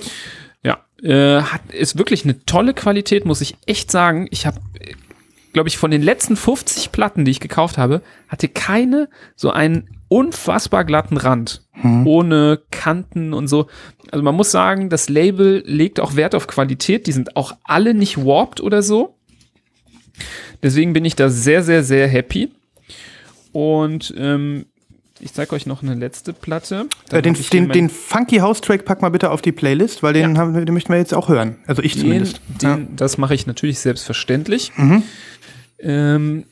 Äh, 1.04 1.42
hat, 1.42 1.62
ist 1.72 1.98
wirklich 1.98 2.24
eine 2.24 2.46
tolle 2.46 2.74
Qualität, 2.74 3.26
muss 3.26 3.42
ich 3.42 3.56
echt 3.66 3.92
sagen. 3.92 4.28
Ich 4.32 4.46
habe, 4.46 4.60
glaube 5.54 5.70
ich, 5.70 5.78
von 5.78 5.92
den 5.92 6.02
letzten 6.02 6.36
50 6.36 6.92
Platten, 6.92 7.26
die 7.26 7.32
ich 7.32 7.40
gekauft 7.40 7.78
habe, 7.78 8.02
hatte 8.28 8.48
keine 8.48 9.10
so 9.36 9.52
einen 9.52 9.90
unfassbar 10.10 10.84
glatten 10.84 11.18
Rand. 11.18 11.64
Ohne 12.06 12.62
Kanten 12.70 13.34
und 13.34 13.48
so. 13.48 13.68
Also 14.12 14.24
man 14.24 14.36
muss 14.36 14.52
sagen, 14.52 14.90
das 14.90 15.10
Label 15.10 15.64
legt 15.66 16.00
auch 16.00 16.16
Wert 16.16 16.36
auf 16.36 16.48
Qualität. 16.48 17.08
Die 17.08 17.12
sind 17.12 17.36
auch 17.36 17.56
alle 17.64 17.94
nicht 17.94 18.24
warped 18.24 18.62
oder 18.62 18.84
so. 18.84 19.16
Deswegen 20.62 20.94
bin 20.94 21.06
ich 21.06 21.16
da 21.16 21.30
sehr, 21.30 21.64
sehr, 21.64 21.84
sehr 21.84 22.08
happy. 22.08 22.52
Und 23.52 24.14
ähm, 24.18 24.66
ich 25.22 25.34
zeige 25.34 25.54
euch 25.56 25.66
noch 25.66 25.84
eine 25.84 25.94
letzte 25.96 26.34
Platte. 26.34 26.88
Äh, 27.12 27.22
den, 27.22 27.36
den, 27.52 27.70
den 27.70 27.90
Funky 27.90 28.38
House 28.38 28.62
Track 28.62 28.86
pack 28.86 29.02
mal 29.02 29.10
bitte 29.10 29.32
auf 29.32 29.42
die 29.42 29.52
Playlist, 29.52 30.04
weil 30.04 30.14
den, 30.14 30.36
Ja. 30.36 30.42
haben, 30.42 30.54
den 30.66 30.74
möchten 30.74 30.92
wir 30.92 31.00
jetzt 31.00 31.14
auch 31.14 31.30
hören. 31.30 31.58
Also 31.68 31.82
ich 31.82 31.98
zumindest. 31.98 32.42
den, 32.62 32.96
Das 32.96 33.18
mache 33.18 33.34
ich 33.34 33.48
natürlich 33.48 33.80
selbstverständlich. 33.80 34.72
Mhm. 34.76 35.04
Ähm, 35.80 36.46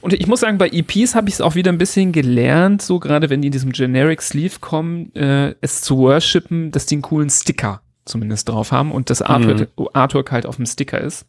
und 0.00 0.12
ich 0.12 0.26
muss 0.26 0.40
sagen, 0.40 0.58
bei 0.58 0.68
EPs 0.68 1.14
habe 1.14 1.28
ich 1.28 1.34
es 1.36 1.40
auch 1.40 1.54
wieder 1.54 1.72
ein 1.72 1.78
bisschen 1.78 2.12
gelernt, 2.12 2.82
so 2.82 2.98
gerade 2.98 3.30
wenn 3.30 3.40
die 3.40 3.48
in 3.48 3.52
diesem 3.52 3.72
Generic 3.72 4.20
Sleeve 4.20 4.56
kommen, 4.60 5.14
äh, 5.14 5.54
es 5.62 5.80
zu 5.80 5.96
worshipen, 5.96 6.70
dass 6.72 6.84
die 6.84 6.96
einen 6.96 7.02
coolen 7.02 7.30
Sticker 7.30 7.80
zumindest 8.04 8.50
drauf 8.50 8.70
haben 8.70 8.92
und 8.92 9.08
das 9.08 9.22
Artwork, 9.22 9.68
Artwork 9.94 10.30
halt 10.30 10.44
auf 10.44 10.56
dem 10.56 10.66
Sticker 10.66 11.00
ist. 11.00 11.24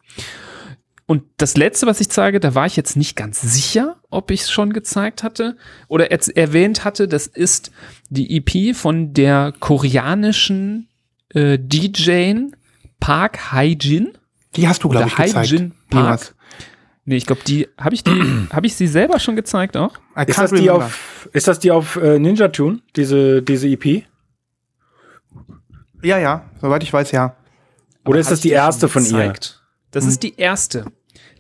Und 1.08 1.24
das 1.38 1.56
letzte, 1.56 1.86
was 1.86 2.02
ich 2.02 2.10
zeige, 2.10 2.40
da 2.40 2.56
war 2.56 2.66
ich 2.66 2.76
jetzt 2.76 2.98
nicht 2.98 3.16
ganz 3.16 3.42
sicher, 3.42 3.98
ob 4.10 4.32
ich 4.32 4.42
es 4.42 4.52
schon 4.52 4.74
gezeigt 4.74 5.22
hatte 5.22 5.56
oder 5.88 6.12
erwähnt 6.12 6.84
hatte. 6.84 7.08
Das 7.08 7.28
ist 7.28 7.72
die 8.10 8.38
EP 8.38 8.76
von 8.76 9.14
der 9.14 9.54
koreanischen 9.60 10.90
äh, 11.30 11.60
DJ 11.62 12.48
Park 13.00 13.52
Haijin. 13.52 14.18
Die 14.56 14.68
hast 14.68 14.84
du, 14.84 14.90
glaube 14.90 15.06
Oder 15.06 15.26
ich, 15.26 15.34
gezeigt. 15.34 15.52
Haijin 15.52 15.74
Park. 15.92 16.34
Nee, 17.08 17.18
ich 17.18 17.28
glaube, 17.28 17.42
die 17.46 17.68
habe 17.80 17.94
ich 17.94 18.04
die 18.04 18.48
habe 18.52 18.66
ich 18.66 18.76
sie 18.76 18.88
selber 18.88 19.20
schon 19.20 19.36
gezeigt 19.36 19.78
auch. 19.78 19.94
Ist 20.26 20.40
das, 20.40 20.52
die 20.52 20.72
auf, 20.72 21.30
ist 21.34 21.48
das 21.48 21.60
die 21.60 21.70
auf 21.70 21.98
äh, 21.98 22.18
Ninja 22.18 22.48
Tune, 22.48 22.80
diese, 22.96 23.44
diese 23.44 23.68
EP? 23.68 24.06
Ja, 26.02 26.18
ja, 26.18 26.50
soweit 26.60 26.82
ich 26.82 26.92
weiß, 26.92 27.12
ja. 27.12 27.36
Oder 28.06 28.20
ist 28.20 28.28
Hab 28.28 28.34
das 28.34 28.42
die 28.42 28.50
erste 28.50 28.88
von 28.88 29.06
ihr? 29.06 29.34
Das 29.96 30.06
ist 30.06 30.24
die 30.24 30.34
erste. 30.38 30.86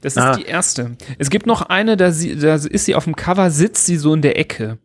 Das 0.02 0.15
ist 0.15 0.22
Ah. 0.22 0.36
die 0.36 0.46
erste. 0.46 0.96
Es 1.18 1.30
gibt 1.30 1.46
noch 1.46 1.62
eine, 1.63 1.98
da, 1.98 2.12
sie, 2.12 2.36
da 2.38 2.56
ist 2.56 2.86
sie 2.86 2.96
auf 2.96 3.04
dem 3.06 3.15
Cover, 3.15 3.50
sitzt 3.52 3.86
sie 3.86 3.98
so 3.98 4.13
in 4.13 4.22
der 4.22 4.38
Ecke. 4.39 4.78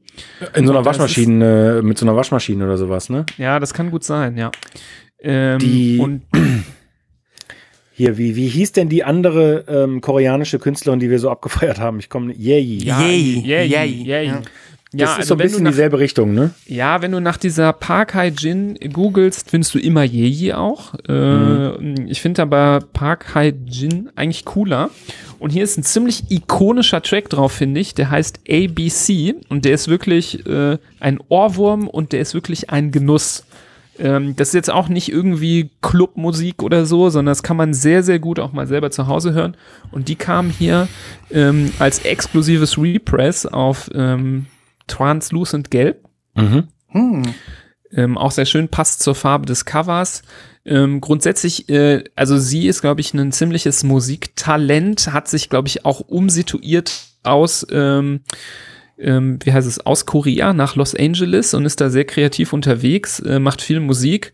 In 0.54 0.66
so 0.66 0.72
einer 0.72 0.80
ist- 0.80 0.86
Waschmaschine, 0.86 1.78
äh, 1.78 1.82
mit 1.82 1.96
so 1.98 2.04
einer 2.06 2.16
Waschmaschine 2.16 2.64
oder 2.64 2.76
sowas, 2.78 3.08
ne? 3.10 3.24
Ja, 3.38 3.58
das 3.60 3.72
kann 3.74 3.90
gut 3.90 4.04
sein, 4.04 4.36
ja. 4.36 4.50
Ähm, 5.20 5.58
Die- 5.58 5.98
und 5.98 6.22
Hier, 7.92 8.16
wie, 8.16 8.34
wie 8.34 8.48
hieß 8.48 8.72
denn 8.72 8.88
die 8.88 9.04
andere 9.04 9.64
ähm, 9.68 10.00
koreanische 10.00 10.58
Künstlerin, 10.58 11.00
die 11.00 11.10
wir 11.10 11.18
so 11.18 11.28
abgefeiert 11.30 11.78
haben? 11.78 11.98
Ich 11.98 12.08
komme, 12.08 12.32
Yeji. 12.32 12.82
ja, 12.84 12.98
Yay, 13.02 13.42
yay, 13.44 13.66
yay, 13.66 13.86
yay. 14.06 14.32
Ja. 14.92 15.00
Ja, 15.00 15.06
das 15.06 15.12
ist 15.12 15.18
also 15.18 15.28
so 15.28 15.34
ein 15.34 15.38
wenn 15.38 15.46
du 15.46 15.50
bisschen 15.50 15.64
nach, 15.64 15.70
dieselbe 15.70 15.98
Richtung, 15.98 16.34
ne? 16.34 16.50
ja, 16.66 17.00
wenn 17.02 17.12
du 17.12 17.20
nach 17.20 17.36
dieser 17.36 17.72
Park 17.72 18.14
Hai-Jin 18.14 18.78
googelst, 18.92 19.50
findest 19.50 19.74
du 19.74 19.78
immer 19.78 20.02
Yeji 20.02 20.52
auch. 20.52 20.94
Äh, 21.08 22.04
Ich 22.10 22.20
finde 22.20 22.42
aber 22.42 22.80
Park 22.92 23.34
Hai-Jin 23.34 24.10
eigentlich 24.16 24.44
cooler. 24.44 24.90
Und 25.38 25.50
hier 25.50 25.64
ist 25.64 25.78
ein 25.78 25.84
ziemlich 25.84 26.30
ikonischer 26.30 27.02
Track 27.02 27.30
drauf, 27.30 27.52
finde 27.52 27.80
ich. 27.80 27.94
Der 27.94 28.10
heißt 28.10 28.40
ABC 28.48 29.36
und 29.48 29.64
der 29.64 29.72
ist 29.72 29.88
wirklich 29.88 30.44
äh, 30.46 30.76
ein 30.98 31.18
Ohrwurm 31.28 31.88
und 31.88 32.12
der 32.12 32.20
ist 32.20 32.34
wirklich 32.34 32.70
ein 32.70 32.90
Genuss. 32.90 33.44
Ähm, 33.98 34.34
das 34.36 34.48
ist 34.48 34.54
jetzt 34.54 34.70
auch 34.70 34.88
nicht 34.88 35.10
irgendwie 35.10 35.70
Clubmusik 35.82 36.62
oder 36.62 36.84
so, 36.84 37.10
sondern 37.10 37.30
das 37.32 37.42
kann 37.42 37.56
man 37.56 37.74
sehr, 37.74 38.02
sehr 38.02 38.18
gut 38.18 38.38
auch 38.38 38.52
mal 38.52 38.66
selber 38.66 38.90
zu 38.90 39.06
Hause 39.06 39.32
hören. 39.32 39.56
Und 39.92 40.08
die 40.08 40.16
kam 40.16 40.50
hier 40.50 40.88
ähm, 41.30 41.72
als 41.78 42.00
exklusives 42.00 42.76
Repress 42.76 43.46
auf 43.46 43.88
ähm, 43.94 44.46
Translucent 44.90 45.70
Gelb. 45.70 46.04
Mhm. 46.34 46.68
Hm. 46.88 47.22
Ähm, 47.92 48.18
auch 48.18 48.30
sehr 48.30 48.46
schön, 48.46 48.68
passt 48.68 49.02
zur 49.02 49.14
Farbe 49.14 49.46
des 49.46 49.64
Covers. 49.64 50.22
Ähm, 50.64 51.00
grundsätzlich, 51.00 51.68
äh, 51.68 52.04
also 52.16 52.38
sie 52.38 52.66
ist, 52.68 52.82
glaube 52.82 53.00
ich, 53.00 53.14
ein 53.14 53.32
ziemliches 53.32 53.82
Musiktalent, 53.82 55.12
hat 55.12 55.28
sich, 55.28 55.48
glaube 55.48 55.68
ich, 55.68 55.84
auch 55.84 56.00
umsituiert 56.00 56.92
aus, 57.22 57.66
ähm, 57.70 58.20
ähm, 58.98 59.38
wie 59.42 59.52
heißt 59.52 59.66
es, 59.66 59.84
aus 59.84 60.06
Korea 60.06 60.52
nach 60.52 60.76
Los 60.76 60.94
Angeles 60.94 61.54
und 61.54 61.64
ist 61.64 61.80
da 61.80 61.88
sehr 61.88 62.04
kreativ 62.04 62.52
unterwegs, 62.52 63.20
äh, 63.20 63.38
macht 63.38 63.62
viel 63.62 63.80
Musik. 63.80 64.32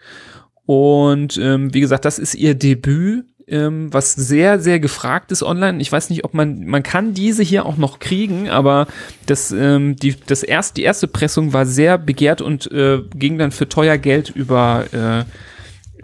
Und 0.66 1.38
ähm, 1.40 1.72
wie 1.72 1.80
gesagt, 1.80 2.04
das 2.04 2.18
ist 2.18 2.34
ihr 2.34 2.54
Debüt, 2.54 3.24
ähm, 3.48 3.92
was 3.92 4.12
sehr, 4.14 4.58
sehr 4.60 4.80
gefragt 4.80 5.30
ist 5.32 5.42
online. 5.42 5.80
Ich 5.80 5.92
weiß 5.92 6.10
nicht, 6.10 6.24
ob 6.24 6.34
man, 6.34 6.64
man 6.66 6.82
kann 6.82 7.14
diese 7.14 7.42
hier 7.42 7.64
auch 7.66 7.76
noch 7.76 7.98
kriegen, 7.98 8.48
aber 8.48 8.86
das, 9.26 9.52
ähm, 9.52 9.96
die, 9.96 10.16
das 10.26 10.42
erst, 10.42 10.76
die 10.76 10.82
erste 10.82 11.06
Pressung 11.06 11.52
war 11.52 11.66
sehr 11.66 11.98
begehrt 11.98 12.40
und 12.40 12.70
äh, 12.72 13.00
ging 13.14 13.38
dann 13.38 13.52
für 13.52 13.68
teuer 13.68 13.98
Geld 13.98 14.30
über 14.30 14.84
äh, 14.92 15.24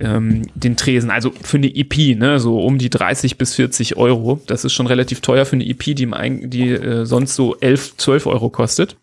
ähm, 0.05 0.43
den 0.55 0.77
Tresen. 0.77 1.11
Also 1.11 1.33
für 1.43 1.57
eine 1.59 1.75
EP, 1.75 2.17
ne, 2.17 2.39
so 2.41 2.61
um 2.61 2.79
die 2.79 2.91
30 2.91 3.39
bis 3.39 3.55
40 3.55 3.97
Euro. 3.97 4.41
Das 4.47 4.65
ist 4.65 4.73
schon 4.73 4.87
relativ 4.87 5.21
teuer 5.21 5.45
für 5.45 5.57
eine 5.57 5.67
EP, 5.69 5.83
die, 5.97 6.03
im 6.03 6.15
Eig- 6.15 6.49
die 6.49 6.71
äh, 6.71 7.05
sonst 7.05 7.35
so 7.35 7.57
11, 7.61 7.97
12 7.97 8.27
Euro 8.27 8.51
kostet. 8.51 8.97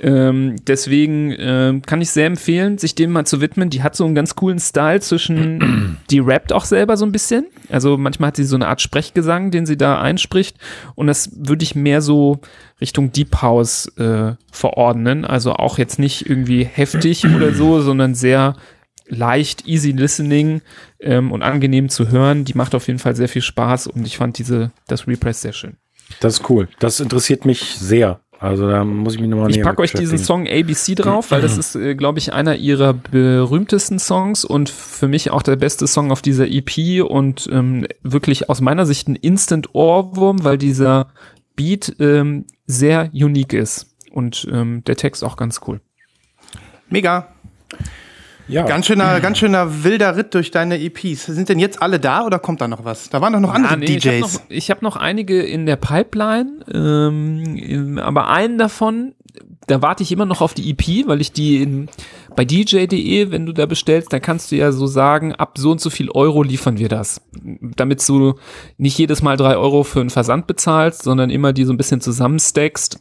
Ähm, 0.00 0.56
deswegen 0.66 1.32
äh, 1.32 1.80
kann 1.84 2.00
ich 2.00 2.10
sehr 2.10 2.26
empfehlen, 2.26 2.78
sich 2.78 2.94
dem 2.94 3.10
mal 3.10 3.26
zu 3.26 3.40
widmen. 3.40 3.70
Die 3.70 3.82
hat 3.82 3.96
so 3.96 4.04
einen 4.04 4.14
ganz 4.14 4.36
coolen 4.36 4.58
Style 4.58 5.00
zwischen, 5.00 5.98
die 6.10 6.20
rappt 6.20 6.52
auch 6.52 6.64
selber 6.64 6.96
so 6.96 7.04
ein 7.04 7.12
bisschen. 7.12 7.46
Also 7.68 7.96
manchmal 7.96 8.28
hat 8.28 8.36
sie 8.36 8.44
so 8.44 8.56
eine 8.56 8.68
Art 8.68 8.80
Sprechgesang, 8.80 9.50
den 9.50 9.66
sie 9.66 9.76
da 9.76 10.00
einspricht. 10.00 10.56
Und 10.94 11.08
das 11.08 11.30
würde 11.34 11.64
ich 11.64 11.74
mehr 11.74 12.00
so 12.00 12.40
Richtung 12.80 13.12
Deep 13.12 13.42
House 13.42 13.88
äh, 13.96 14.34
verordnen. 14.52 15.24
Also 15.24 15.54
auch 15.54 15.78
jetzt 15.78 15.98
nicht 15.98 16.28
irgendwie 16.28 16.64
heftig 16.64 17.24
oder 17.26 17.52
so, 17.52 17.80
sondern 17.80 18.14
sehr 18.14 18.54
leicht, 19.08 19.66
easy 19.66 19.92
listening 19.92 20.60
ähm, 21.00 21.32
und 21.32 21.42
angenehm 21.42 21.88
zu 21.88 22.10
hören. 22.10 22.44
Die 22.44 22.54
macht 22.54 22.74
auf 22.74 22.86
jeden 22.86 22.98
Fall 22.98 23.16
sehr 23.16 23.28
viel 23.28 23.42
Spaß 23.42 23.88
und 23.88 24.06
ich 24.06 24.16
fand 24.16 24.38
diese, 24.38 24.70
das 24.86 25.06
Repress 25.06 25.40
sehr 25.40 25.52
schön. 25.52 25.76
Das 26.20 26.34
ist 26.34 26.50
cool. 26.50 26.68
Das 26.78 27.00
interessiert 27.00 27.44
mich 27.44 27.76
sehr. 27.76 28.20
Also 28.40 28.68
da 28.68 28.84
muss 28.84 29.14
ich 29.14 29.20
mich 29.20 29.28
nochmal 29.28 29.50
Ich 29.50 29.62
packe 29.62 29.82
euch 29.82 29.92
diesen 29.92 30.18
Song 30.18 30.46
ABC 30.46 30.94
drauf, 30.94 31.32
weil 31.32 31.42
das 31.42 31.58
ist, 31.58 31.74
äh, 31.74 31.96
glaube 31.96 32.20
ich, 32.20 32.32
einer 32.32 32.54
ihrer 32.54 32.92
berühmtesten 32.92 33.98
Songs 33.98 34.44
und 34.44 34.70
für 34.70 35.08
mich 35.08 35.32
auch 35.32 35.42
der 35.42 35.56
beste 35.56 35.88
Song 35.88 36.12
auf 36.12 36.22
dieser 36.22 36.46
EP 36.46 37.02
und 37.02 37.48
ähm, 37.50 37.86
wirklich 38.02 38.48
aus 38.48 38.60
meiner 38.60 38.86
Sicht 38.86 39.08
ein 39.08 39.16
Instant 39.16 39.74
Ohrwurm, 39.74 40.44
weil 40.44 40.56
dieser 40.56 41.08
Beat 41.56 41.96
ähm, 41.98 42.44
sehr 42.66 43.10
unique 43.12 43.54
ist 43.54 43.86
und 44.12 44.46
ähm, 44.52 44.84
der 44.86 44.94
Text 44.94 45.24
auch 45.24 45.36
ganz 45.36 45.60
cool. 45.66 45.80
Mega. 46.88 47.28
Ja. 48.48 48.62
Ganz 48.64 48.86
schöner, 48.86 49.20
ganz 49.20 49.38
schöner 49.38 49.84
wilder 49.84 50.16
Ritt 50.16 50.34
durch 50.34 50.50
deine 50.50 50.80
EPs. 50.80 51.26
Sind 51.26 51.48
denn 51.48 51.58
jetzt 51.58 51.82
alle 51.82 52.00
da 52.00 52.24
oder 52.24 52.38
kommt 52.38 52.60
da 52.60 52.68
noch 52.68 52.84
was? 52.84 53.10
Da 53.10 53.20
waren 53.20 53.32
doch 53.34 53.40
noch 53.40 53.52
andere 53.52 53.74
Ah, 53.74 53.76
nee, 53.76 53.84
Ich 53.86 54.06
habe 54.06 54.16
DJs. 54.18 54.20
noch, 54.34 54.40
ich 54.48 54.70
hab 54.70 54.82
noch 54.82 54.96
einige 54.96 55.42
in 55.42 55.66
der 55.66 55.76
Pipeline, 55.76 56.64
ähm, 56.72 58.00
aber 58.02 58.28
einen 58.28 58.56
davon, 58.58 59.12
da 59.66 59.82
warte 59.82 60.02
ich 60.02 60.12
immer 60.12 60.24
noch 60.24 60.40
auf 60.40 60.54
die 60.54 60.70
EP, 60.70 61.06
weil 61.06 61.20
ich 61.20 61.32
die 61.32 61.62
in, 61.62 61.88
bei 62.34 62.44
dj.de, 62.46 63.30
wenn 63.30 63.44
du 63.44 63.52
da 63.52 63.66
bestellst, 63.66 64.12
dann 64.12 64.22
kannst 64.22 64.50
du 64.50 64.56
ja 64.56 64.72
so 64.72 64.86
sagen, 64.86 65.34
ab 65.34 65.58
so 65.58 65.70
und 65.70 65.80
so 65.80 65.90
viel 65.90 66.10
Euro 66.10 66.42
liefern 66.42 66.78
wir 66.78 66.88
das. 66.88 67.20
Damit 67.42 68.06
du 68.08 68.34
nicht 68.78 68.96
jedes 68.96 69.20
Mal 69.22 69.36
drei 69.36 69.56
Euro 69.58 69.82
für 69.84 70.00
einen 70.00 70.10
Versand 70.10 70.46
bezahlst, 70.46 71.02
sondern 71.02 71.28
immer 71.28 71.52
die 71.52 71.64
so 71.64 71.72
ein 71.72 71.76
bisschen 71.76 72.00
zusammenstackst. 72.00 72.98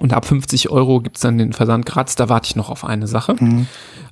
Und 0.00 0.12
ab 0.12 0.26
50 0.26 0.70
Euro 0.70 1.00
gibt's 1.00 1.20
dann 1.20 1.38
den 1.38 1.52
Versand 1.52 1.86
gratis. 1.86 2.16
Da 2.16 2.28
warte 2.28 2.48
ich 2.48 2.56
noch 2.56 2.70
auf 2.70 2.84
eine 2.84 3.06
Sache. 3.06 3.36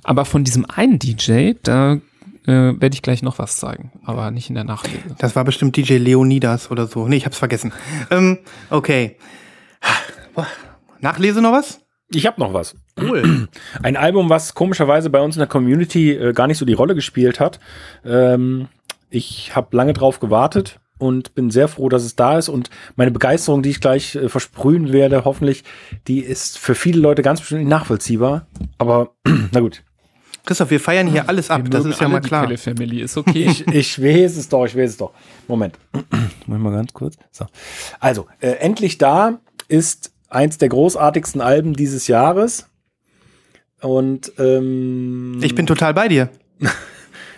Aber 0.03 0.25
von 0.25 0.43
diesem 0.43 0.65
einen 0.65 0.99
DJ, 0.99 1.53
da 1.61 1.99
äh, 2.45 2.73
werde 2.79 2.93
ich 2.93 3.01
gleich 3.01 3.21
noch 3.21 3.39
was 3.39 3.57
zeigen. 3.57 3.91
Aber 4.05 4.31
nicht 4.31 4.49
in 4.49 4.55
der 4.55 4.63
Nachlese. 4.63 5.15
Das 5.17 5.35
war 5.35 5.43
bestimmt 5.43 5.75
DJ 5.77 5.97
Leonidas 5.97 6.71
oder 6.71 6.87
so. 6.87 7.07
Nee, 7.07 7.17
ich 7.17 7.25
hab's 7.25 7.37
vergessen. 7.37 7.73
Ähm, 8.11 8.39
okay. 8.69 9.17
Nachlese 11.01 11.41
noch 11.41 11.51
was? 11.51 11.81
Ich 12.11 12.25
habe 12.25 12.39
noch 12.39 12.53
was. 12.53 12.75
Cool. 12.99 13.49
Ein 13.83 13.97
Album, 13.97 14.29
was 14.29 14.53
komischerweise 14.53 15.09
bei 15.09 15.21
uns 15.21 15.35
in 15.35 15.39
der 15.39 15.47
Community 15.47 16.11
äh, 16.11 16.33
gar 16.33 16.47
nicht 16.47 16.57
so 16.57 16.65
die 16.65 16.73
Rolle 16.73 16.95
gespielt 16.95 17.39
hat. 17.39 17.59
Ähm, 18.05 18.67
ich 19.09 19.55
habe 19.55 19.75
lange 19.75 19.93
drauf 19.93 20.19
gewartet 20.19 20.79
und 20.97 21.35
bin 21.35 21.51
sehr 21.51 21.67
froh, 21.67 21.89
dass 21.89 22.03
es 22.03 22.15
da 22.15 22.37
ist. 22.37 22.49
Und 22.49 22.69
meine 22.95 23.11
Begeisterung, 23.11 23.63
die 23.63 23.69
ich 23.69 23.81
gleich 23.81 24.15
äh, 24.15 24.29
versprühen 24.29 24.93
werde, 24.93 25.25
hoffentlich, 25.25 25.63
die 26.07 26.19
ist 26.19 26.57
für 26.57 26.75
viele 26.75 26.99
Leute 26.99 27.21
ganz 27.21 27.39
bestimmt 27.39 27.61
nicht 27.61 27.69
nachvollziehbar. 27.69 28.47
Aber 28.77 29.11
na 29.51 29.59
gut. 29.59 29.83
Christoph, 30.45 30.71
wir 30.71 30.79
feiern 30.79 31.07
hier 31.07 31.29
alles 31.29 31.49
ab. 31.49 31.63
Wir 31.63 31.69
Das 31.69 31.85
ist 31.85 32.01
ja 32.01 32.09
mal 32.09 32.19
die 32.19 32.27
klar. 32.27 32.43
Pelle 32.43 32.57
Family 32.57 33.01
ist 33.01 33.15
okay. 33.17 33.45
Ich, 33.49 33.65
ich 33.67 34.01
weiß 34.01 34.37
es 34.37 34.49
doch, 34.49 34.65
ich 34.65 34.75
weiß 34.75 34.89
es 34.91 34.97
doch. 34.97 35.11
Moment. 35.47 35.77
Moment 36.47 36.63
mal 36.63 36.73
ganz 36.73 36.93
kurz. 36.93 37.15
So. 37.31 37.45
Also, 37.99 38.27
äh, 38.41 38.51
endlich 38.51 38.97
da 38.97 39.39
ist 39.69 40.11
eins 40.29 40.57
der 40.57 40.69
großartigsten 40.69 41.39
Alben 41.41 41.73
dieses 41.73 42.07
Jahres. 42.07 42.67
Und 43.81 44.31
ähm, 44.37 45.39
Ich 45.41 45.55
bin 45.55 45.65
total 45.65 45.93
bei 45.93 46.07
dir. 46.07 46.29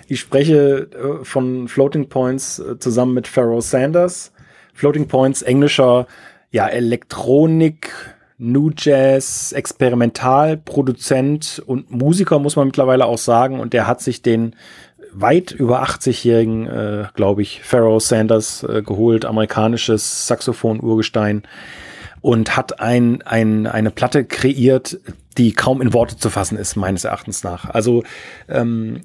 Ich 0.08 0.20
spreche 0.20 0.88
äh, 0.92 1.26
von 1.26 1.68
Floating 1.68 2.10
Points 2.10 2.60
äh, 2.60 2.78
zusammen 2.80 3.14
mit 3.14 3.28
Pharaoh 3.28 3.62
Sanders. 3.62 4.32
Floating 4.74 5.08
Points, 5.08 5.42
englischer 5.42 6.08
ja, 6.52 6.68
Elektronik, 6.68 7.92
New 8.38 8.72
Jazz, 8.78 9.52
Experimentalproduzent 9.54 11.64
und 11.66 11.90
Musiker, 11.92 12.40
muss 12.40 12.56
man 12.56 12.68
mittlerweile 12.68 13.06
auch 13.06 13.18
sagen. 13.18 13.60
Und 13.60 13.74
der 13.74 13.88
hat 13.88 14.02
sich 14.02 14.22
den 14.22 14.56
weit 15.14 15.52
über 15.52 15.84
80-jährigen, 15.84 16.68
äh, 16.68 17.08
glaube 17.14 17.42
ich, 17.42 17.62
Pharaoh 17.64 18.00
Sanders 18.00 18.64
äh, 18.64 18.82
geholt, 18.82 19.26
amerikanisches 19.26 20.28
Saxophon-Urgestein 20.28 21.44
und 22.22 22.58
hat 22.58 22.80
ein, 22.80 23.22
ein, 23.22 23.68
eine 23.68 23.92
Platte 23.92 24.26
kreiert, 24.26 25.00
die 25.38 25.54
kaum 25.54 25.82
in 25.82 25.94
Worte 25.94 26.18
zu 26.18 26.30
fassen 26.30 26.58
ist, 26.58 26.76
meines 26.76 27.06
Erachtens 27.06 27.44
nach. 27.44 27.70
Also 27.70 28.04
ähm, 28.50 29.02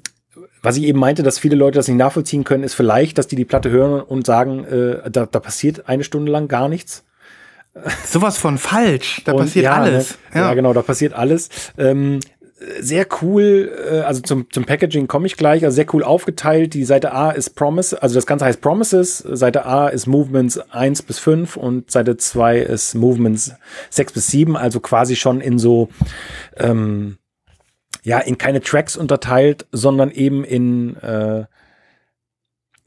was 0.61 0.77
ich 0.77 0.83
eben 0.83 0.99
meinte, 0.99 1.23
dass 1.23 1.39
viele 1.39 1.55
Leute 1.55 1.77
das 1.77 1.87
nicht 1.87 1.97
nachvollziehen 1.97 2.43
können, 2.43 2.63
ist 2.63 2.73
vielleicht, 2.73 3.17
dass 3.17 3.27
die 3.27 3.35
die 3.35 3.45
Platte 3.45 3.69
hören 3.69 4.01
und 4.01 4.25
sagen, 4.25 4.63
äh, 4.65 5.09
da, 5.09 5.25
da 5.25 5.39
passiert 5.39 5.87
eine 5.87 6.03
Stunde 6.03 6.31
lang 6.31 6.47
gar 6.47 6.69
nichts. 6.69 7.03
Sowas 8.05 8.37
von 8.37 8.57
falsch. 8.57 9.21
Da 9.25 9.31
Und 9.31 9.39
passiert 9.39 9.65
ja, 9.65 9.75
alles. 9.75 10.17
Ne? 10.33 10.41
Ja. 10.41 10.53
genau, 10.53 10.73
da 10.73 10.81
passiert 10.81 11.13
alles. 11.13 11.49
Ähm, 11.77 12.19
sehr 12.79 13.07
cool, 13.21 13.71
äh, 13.89 13.99
also 14.01 14.21
zum, 14.21 14.47
zum 14.51 14.65
Packaging 14.65 15.07
komme 15.07 15.25
ich 15.25 15.35
gleich, 15.35 15.63
also 15.65 15.73
sehr 15.73 15.91
cool 15.93 16.03
aufgeteilt. 16.03 16.73
Die 16.73 16.83
Seite 16.83 17.11
A 17.13 17.31
ist 17.31 17.51
Promise, 17.55 18.01
also 18.01 18.15
das 18.15 18.25
Ganze 18.25 18.45
heißt 18.45 18.61
Promises. 18.61 19.17
Seite 19.17 19.65
A 19.65 19.87
ist 19.87 20.05
Movements 20.05 20.59
1 20.59 21.01
bis 21.03 21.17
5 21.19 21.57
und 21.57 21.89
Seite 21.89 22.17
2 22.17 22.59
ist 22.59 22.93
Movements 22.93 23.53
6 23.89 24.13
bis 24.13 24.27
7, 24.27 24.55
also 24.55 24.79
quasi 24.79 25.15
schon 25.15 25.41
in 25.41 25.57
so, 25.57 25.89
ähm, 26.57 27.17
ja, 28.03 28.19
in 28.19 28.37
keine 28.37 28.61
Tracks 28.61 28.97
unterteilt, 28.97 29.67
sondern 29.71 30.11
eben 30.11 30.43
in, 30.43 30.95
äh, 30.97 31.45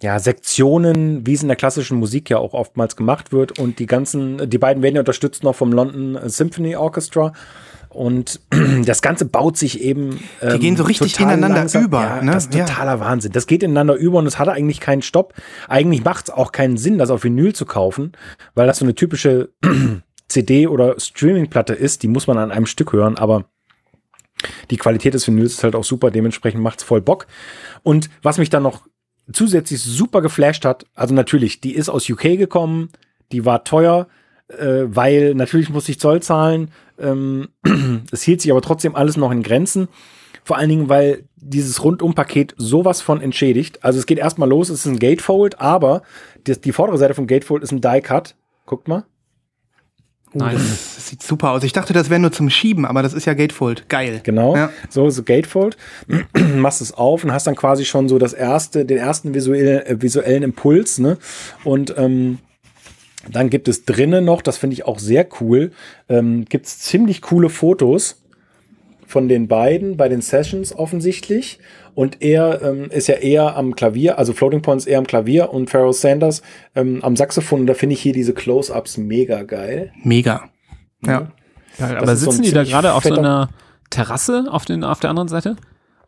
ja, 0.03 0.19
Sektionen, 0.19 1.27
wie 1.27 1.35
es 1.35 1.43
in 1.43 1.49
der 1.49 1.57
klassischen 1.57 1.99
Musik 1.99 2.29
ja 2.29 2.39
auch 2.39 2.53
oftmals 2.53 2.97
gemacht 2.97 3.33
wird. 3.33 3.59
Und 3.59 3.79
die 3.79 3.87
ganzen, 3.87 4.51
die 4.51 4.59
beiden 4.59 4.83
werden 4.83 4.97
ja 4.97 5.01
unterstützt 5.01 5.43
noch 5.45 5.55
vom 5.55 5.73
London 5.73 6.19
Symphony 6.29 6.77
Orchestra. 6.77 7.33
Und 7.89 8.41
das 8.85 9.03
Ganze 9.03 9.25
baut 9.25 9.57
sich 9.57 9.81
eben. 9.81 10.21
Die 10.43 10.59
gehen 10.59 10.77
so 10.77 10.83
richtig 10.83 11.19
ineinander 11.21 11.65
über, 11.81 12.01
Ja, 12.03 12.23
ne? 12.23 12.33
Das 12.33 12.47
ist 12.47 12.55
Ja. 12.55 12.67
totaler 12.67 12.99
Wahnsinn. 12.99 13.31
Das 13.33 13.47
geht 13.47 13.63
ineinander 13.63 13.95
über 13.95 14.19
und 14.19 14.27
es 14.27 14.39
hat 14.39 14.49
eigentlich 14.49 14.81
keinen 14.81 15.01
Stopp. 15.03 15.33
Eigentlich 15.69 16.05
macht 16.05 16.25
es 16.29 16.35
auch 16.35 16.51
keinen 16.51 16.77
Sinn, 16.77 16.99
das 16.99 17.11
auf 17.11 17.23
Vinyl 17.23 17.55
zu 17.55 17.65
kaufen, 17.65 18.13
weil 18.57 18.67
das 18.67 18.79
so 18.79 18.85
eine 18.85 18.97
typische 18.97 19.51
CD- 20.29 20.67
oder 20.67 20.99
Streaming-Platte 20.99 21.73
ist. 21.73 22.03
Die 22.03 22.09
muss 22.09 22.27
man 22.27 22.37
an 22.37 22.51
einem 22.51 22.67
Stück 22.67 22.93
hören, 22.93 23.17
aber 23.17 23.45
die 24.71 24.77
Qualität 24.77 25.15
des 25.15 25.27
Vinyls 25.27 25.55
ist 25.55 25.65
halt 25.65 25.75
auch 25.75 25.85
super. 25.85 26.11
Dementsprechend 26.11 26.63
macht's 26.63 26.83
voll 26.83 27.01
Bock. 27.01 27.27
Und 27.83 28.11
was 28.23 28.39
mich 28.39 28.51
dann 28.51 28.63
noch 28.63 28.87
zusätzlich 29.33 29.83
super 29.83 30.21
geflasht 30.21 30.65
hat, 30.65 30.87
also 30.95 31.15
natürlich, 31.15 31.61
die 31.61 31.75
ist 31.75 31.89
aus 31.89 32.09
UK 32.09 32.37
gekommen, 32.37 32.91
die 33.33 33.45
war 33.45 33.65
teuer, 33.65 34.09
äh, 34.49 34.85
weil 34.87 35.35
natürlich 35.35 35.71
musste 35.71 35.93
ich 35.93 36.01
Zoll 36.01 36.23
zahlen. 36.23 36.71
Ähm, 36.99 37.49
es 38.11 38.23
hielt 38.23 38.41
sich 38.41 38.51
aber 38.51 38.63
trotzdem 38.63 38.95
alles 38.95 39.17
noch 39.17 39.31
in 39.31 39.43
Grenzen. 39.43 39.89
Vor 40.43 40.59
allen 40.59 40.69
Dingen, 40.69 40.89
weil 40.91 41.25
dieses 41.37 41.83
Rundumpaket 41.83 42.55
sowas 42.59 43.01
von 43.01 43.21
entschädigt. 43.21 43.83
Also 43.83 43.99
es 43.99 44.07
geht 44.07 44.19
erstmal 44.19 44.49
los, 44.49 44.69
es 44.69 44.81
ist 44.81 44.87
ein 44.87 44.99
Gatefold, 44.99 45.61
aber 45.61 46.03
die, 46.47 46.61
die 46.61 46.73
vordere 46.73 46.99
Seite 46.99 47.15
vom 47.15 47.27
Gatefold 47.27 47.63
ist 47.63 47.73
ein 47.73 47.81
Die-Cut. 47.81 48.35
Guckt 48.67 48.89
mal. 48.89 49.05
Oh, 50.35 50.39
das, 50.41 50.95
das 50.97 51.09
sieht 51.09 51.23
super 51.23 51.53
aus. 51.53 51.63
Ich 51.63 51.73
dachte, 51.73 51.93
das 51.93 52.11
wäre 52.11 52.21
nur 52.21 52.33
zum 52.33 52.51
Schieben, 52.51 52.85
aber 52.85 53.03
das 53.03 53.13
ist 53.13 53.25
ja 53.25 53.35
Gatefold. 53.35 53.89
Geil. 53.89 54.21
Genau. 54.23 54.57
Ja. 54.57 54.71
So, 54.91 55.09
so 55.11 55.23
Gatefold. 55.23 55.77
Machst 56.57 56.81
es 56.81 56.93
auf 56.93 57.25
und 57.25 57.33
hast 57.33 57.47
dann 57.47 57.57
quasi 57.57 57.85
schon 57.85 58.09
so 58.09 58.19
das 58.19 58.33
erste, 58.33 58.85
den 58.85 58.99
ersten 58.99 59.35
visuell, 59.35 59.85
äh, 59.87 60.03
visuellen 60.03 60.43
Impuls, 60.43 60.99
ne? 60.99 61.19
Und 61.63 61.95
ähm, 61.97 62.39
dann 63.31 63.49
gibt 63.49 63.69
es 63.69 63.85
drinnen 63.85 64.25
noch, 64.25 64.43
das 64.43 64.59
finde 64.59 64.75
ich 64.75 64.85
auch 64.85 64.99
sehr 64.99 65.27
cool, 65.41 65.73
ähm, 66.09 66.45
gibt 66.47 66.67
es 66.67 66.81
ziemlich 66.81 67.23
coole 67.23 67.49
Fotos 67.49 68.24
von 69.15 69.29
den 69.29 69.47
beiden 69.47 69.97
bei 69.97 70.09
den 70.09 70.21
Sessions 70.21 70.75
offensichtlich. 70.77 71.61
Und 71.95 72.21
er 72.21 72.61
ähm, 72.63 72.91
ist 72.91 73.07
ja 73.07 73.15
eher 73.15 73.57
am 73.57 73.77
Klavier, 73.77 74.19
also 74.19 74.33
Floating 74.33 74.61
Points 74.61 74.87
eher 74.87 74.99
am 74.99 75.07
Klavier 75.07 75.53
und 75.53 75.71
Pharaoh 75.71 75.93
Sanders 75.93 76.43
ähm, 76.75 76.99
am 77.05 77.15
Saxophon. 77.15 77.61
Und 77.61 77.67
da 77.69 77.75
finde 77.75 77.95
ich 77.95 78.03
hier 78.03 78.13
diese 78.13 78.35
Close-Ups 78.35 78.97
mega 78.97 79.45
geil. 79.45 79.93
Mega. 80.03 80.51
Ja. 81.07 81.29
Ja, 81.79 81.97
aber 81.99 82.13
ist 82.13 82.23
so 82.23 82.33
sitzen 82.33 82.43
die 82.43 82.51
da 82.53 82.65
gerade 82.65 82.93
auf 82.95 83.05
so 83.05 83.15
einer 83.15 83.51
Terrasse 83.91 84.47
auf, 84.51 84.65
den, 84.65 84.83
auf 84.83 84.99
der 84.99 85.11
anderen 85.11 85.29
Seite? 85.29 85.55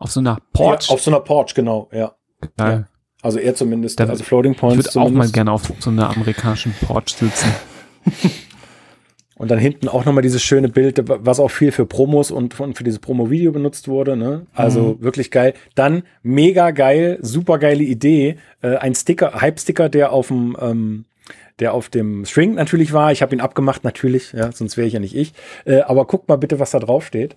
Auf 0.01 0.11
so 0.11 0.19
einer 0.19 0.39
Porch? 0.53 0.89
Ja, 0.89 0.95
auf 0.95 1.01
so 1.01 1.13
einer 1.13 1.21
Porch, 1.21 1.55
genau, 1.55 1.89
ja. 1.93 2.13
Geil. 2.57 2.89
Also 3.23 3.39
er 3.39 3.55
zumindest, 3.55 4.01
Da- 4.01 4.07
also 4.07 4.25
Floating 4.25 4.53
Ich 4.53 4.59
Points 4.59 4.97
würde 4.97 5.07
auch 5.07 5.11
mal 5.11 5.29
gerne 5.31 5.53
auf 5.53 5.63
so 5.79 5.91
einer 5.91 6.11
amerikanischen 6.11 6.75
Porch 6.85 7.11
sitzen. 7.11 7.53
Und 9.39 9.51
dann 9.51 9.59
hinten 9.59 9.89
auch 9.89 10.07
nochmal 10.07 10.23
dieses 10.23 10.43
schöne 10.43 10.69
Bild, 10.69 11.03
was 11.07 11.41
auch 11.41 11.51
viel 11.51 11.71
für 11.71 11.85
Promos 11.85 12.31
und 12.31 12.55
für 12.55 12.85
dieses 12.85 13.01
Promo-Video 13.01 13.53
benutzt 13.53 13.87
wurde. 13.87 14.17
Ne? 14.17 14.47
Also 14.55 14.97
wirklich 15.01 15.31
geil. 15.31 15.53
Dann 15.75 16.05
mega 16.23 16.71
geil, 16.71 17.19
super 17.21 17.59
geile 17.59 17.83
Idee. 17.83 18.37
Äh, 18.63 18.77
ein 18.77 18.95
Sticker, 18.95 19.41
Hype-Sticker, 19.41 19.91
der 19.91 20.13
auf 20.13 20.29
dem 20.29 20.57
ähm, 20.59 21.05
der 21.59 21.73
auf 21.73 21.89
dem 21.89 22.25
String 22.25 22.55
natürlich 22.55 22.93
war. 22.93 23.13
Ich 23.13 23.23
habe 23.23 23.35
ihn 23.35 23.41
abgemacht, 23.41 23.85
natürlich, 23.85 24.33
ja, 24.33 24.53
sonst 24.53 24.77
wäre 24.77 24.87
ich 24.87 24.93
ja 24.93 25.01
nicht 25.01 25.17
ich. 25.17 25.33
Äh, 25.65 25.81
aber 25.81 26.07
guckt 26.07 26.29
mal 26.29 26.37
bitte, 26.37 26.59
was 26.59 26.71
da 26.71 26.79
drauf 26.79 27.07
steht. 27.07 27.37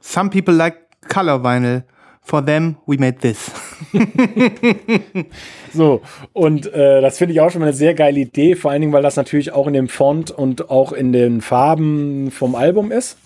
Some 0.00 0.30
people 0.30 0.54
like 0.54 0.76
color 1.08 1.42
vinyl. 1.42 1.84
For 2.28 2.44
them, 2.44 2.76
we 2.84 2.98
made 2.98 3.20
this. 3.20 3.50
so, 5.72 6.02
und 6.34 6.70
äh, 6.74 7.00
das 7.00 7.16
finde 7.16 7.32
ich 7.32 7.40
auch 7.40 7.50
schon 7.50 7.62
mal 7.62 7.68
eine 7.68 7.74
sehr 7.74 7.94
geile 7.94 8.20
Idee, 8.20 8.54
vor 8.54 8.70
allen 8.70 8.82
Dingen, 8.82 8.92
weil 8.92 9.02
das 9.02 9.16
natürlich 9.16 9.52
auch 9.52 9.66
in 9.66 9.72
dem 9.72 9.88
Font 9.88 10.30
und 10.30 10.68
auch 10.68 10.92
in 10.92 11.14
den 11.14 11.40
Farben 11.40 12.30
vom 12.30 12.54
Album 12.54 12.92
ist. 12.92 13.16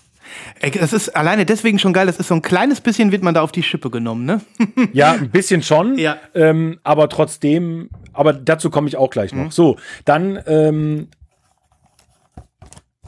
Das 0.79 0.93
ist 0.93 1.09
alleine 1.17 1.45
deswegen 1.45 1.79
schon 1.79 1.91
geil. 1.91 2.05
Das 2.05 2.15
ist 2.15 2.29
so 2.29 2.35
ein 2.35 2.41
kleines 2.41 2.79
bisschen, 2.79 3.11
wird 3.11 3.23
man 3.23 3.33
da 3.33 3.41
auf 3.41 3.51
die 3.51 3.61
Schippe 3.61 3.89
genommen, 3.89 4.23
ne? 4.23 4.39
ja, 4.93 5.11
ein 5.11 5.31
bisschen 5.31 5.63
schon. 5.63 5.97
Ja. 5.97 6.15
Ähm, 6.33 6.79
aber 6.85 7.09
trotzdem, 7.09 7.89
aber 8.13 8.31
dazu 8.31 8.69
komme 8.69 8.87
ich 8.87 8.95
auch 8.95 9.09
gleich 9.09 9.33
noch. 9.33 9.45
Mhm. 9.45 9.51
So, 9.51 9.75
dann 10.05 10.39
ähm, 10.47 11.09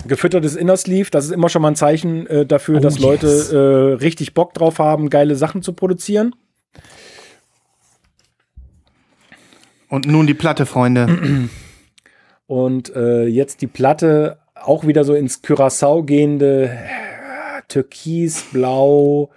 gefüttertes 0.08 0.56
Inner 0.56 0.78
Sleeve, 0.78 1.10
das 1.12 1.26
ist 1.26 1.32
immer 1.32 1.50
schon 1.50 1.62
mal 1.62 1.70
ein 1.70 1.76
Zeichen 1.76 2.28
äh, 2.28 2.46
dafür, 2.46 2.78
oh, 2.78 2.82
dass 2.82 3.00
Leute 3.00 3.28
yes. 3.28 3.52
äh, 3.52 3.58
richtig 3.58 4.34
Bock 4.34 4.54
drauf 4.54 4.80
haben, 4.80 5.10
geile 5.10 5.36
Sachen 5.36 5.62
zu 5.62 5.74
produzieren. 5.74 6.36
Und 9.90 10.08
nun 10.08 10.28
die 10.28 10.34
Platte, 10.34 10.66
Freunde. 10.66 11.50
Und 12.48 12.96
äh, 12.96 13.26
jetzt 13.26 13.62
die 13.62 13.68
Platte 13.68 14.40
auch 14.56 14.86
wieder 14.86 15.04
so 15.04 15.14
ins 15.14 15.42
Curacao 15.42 16.04
gehende 16.04 16.70
äh, 16.70 17.62
Türkisblau 17.68 19.32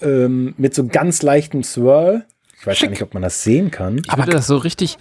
ähm, 0.00 0.54
mit 0.56 0.74
so 0.74 0.86
ganz 0.86 1.22
leichtem 1.22 1.62
Swirl. 1.62 2.26
Ich 2.58 2.66
weiß 2.66 2.78
Schick. 2.78 2.88
gar 2.88 2.90
nicht, 2.90 3.02
ob 3.02 3.14
man 3.14 3.22
das 3.22 3.42
sehen 3.42 3.70
kann. 3.70 4.02
Ich 4.06 4.16
würde 4.16 4.30
das 4.30 4.46
so 4.46 4.56
richtig 4.56 4.96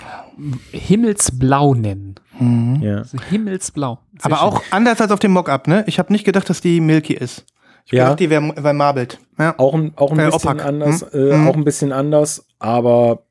Himmelsblau 0.72 1.76
nennen. 1.76 2.16
Mhm. 2.40 2.82
Ja. 2.82 3.04
So 3.04 3.20
Himmelsblau. 3.22 4.00
Aber 4.22 4.42
auch 4.42 4.64
anders 4.72 5.02
als 5.02 5.12
auf 5.12 5.20
dem 5.20 5.32
Mockup, 5.32 5.68
ne? 5.68 5.84
Ich 5.88 6.00
habe 6.00 6.12
nicht 6.12 6.26
gedacht, 6.26 6.50
dass 6.50 6.62
die 6.62 6.80
Milky 6.80 7.14
ist. 7.14 7.46
Ich 7.86 7.94
ja. 7.94 8.06
dachte, 8.06 8.24
die 8.24 8.30
wäre 8.30 8.54
wär 8.56 8.74
marbled. 8.74 9.20
Ja. 9.38 9.58
Auch 9.58 9.74
ein, 9.74 9.94
auch 9.96 10.12
ein 10.12 10.18
bisschen 10.18 10.34
Opak. 10.34 10.66
anders, 10.66 11.02
hm? 11.02 11.08
äh, 11.14 11.34
hm. 11.34 11.48
auch 11.48 11.56
ein 11.56 11.64
bisschen 11.64 11.92
anders, 11.92 12.46
aber 12.60 13.24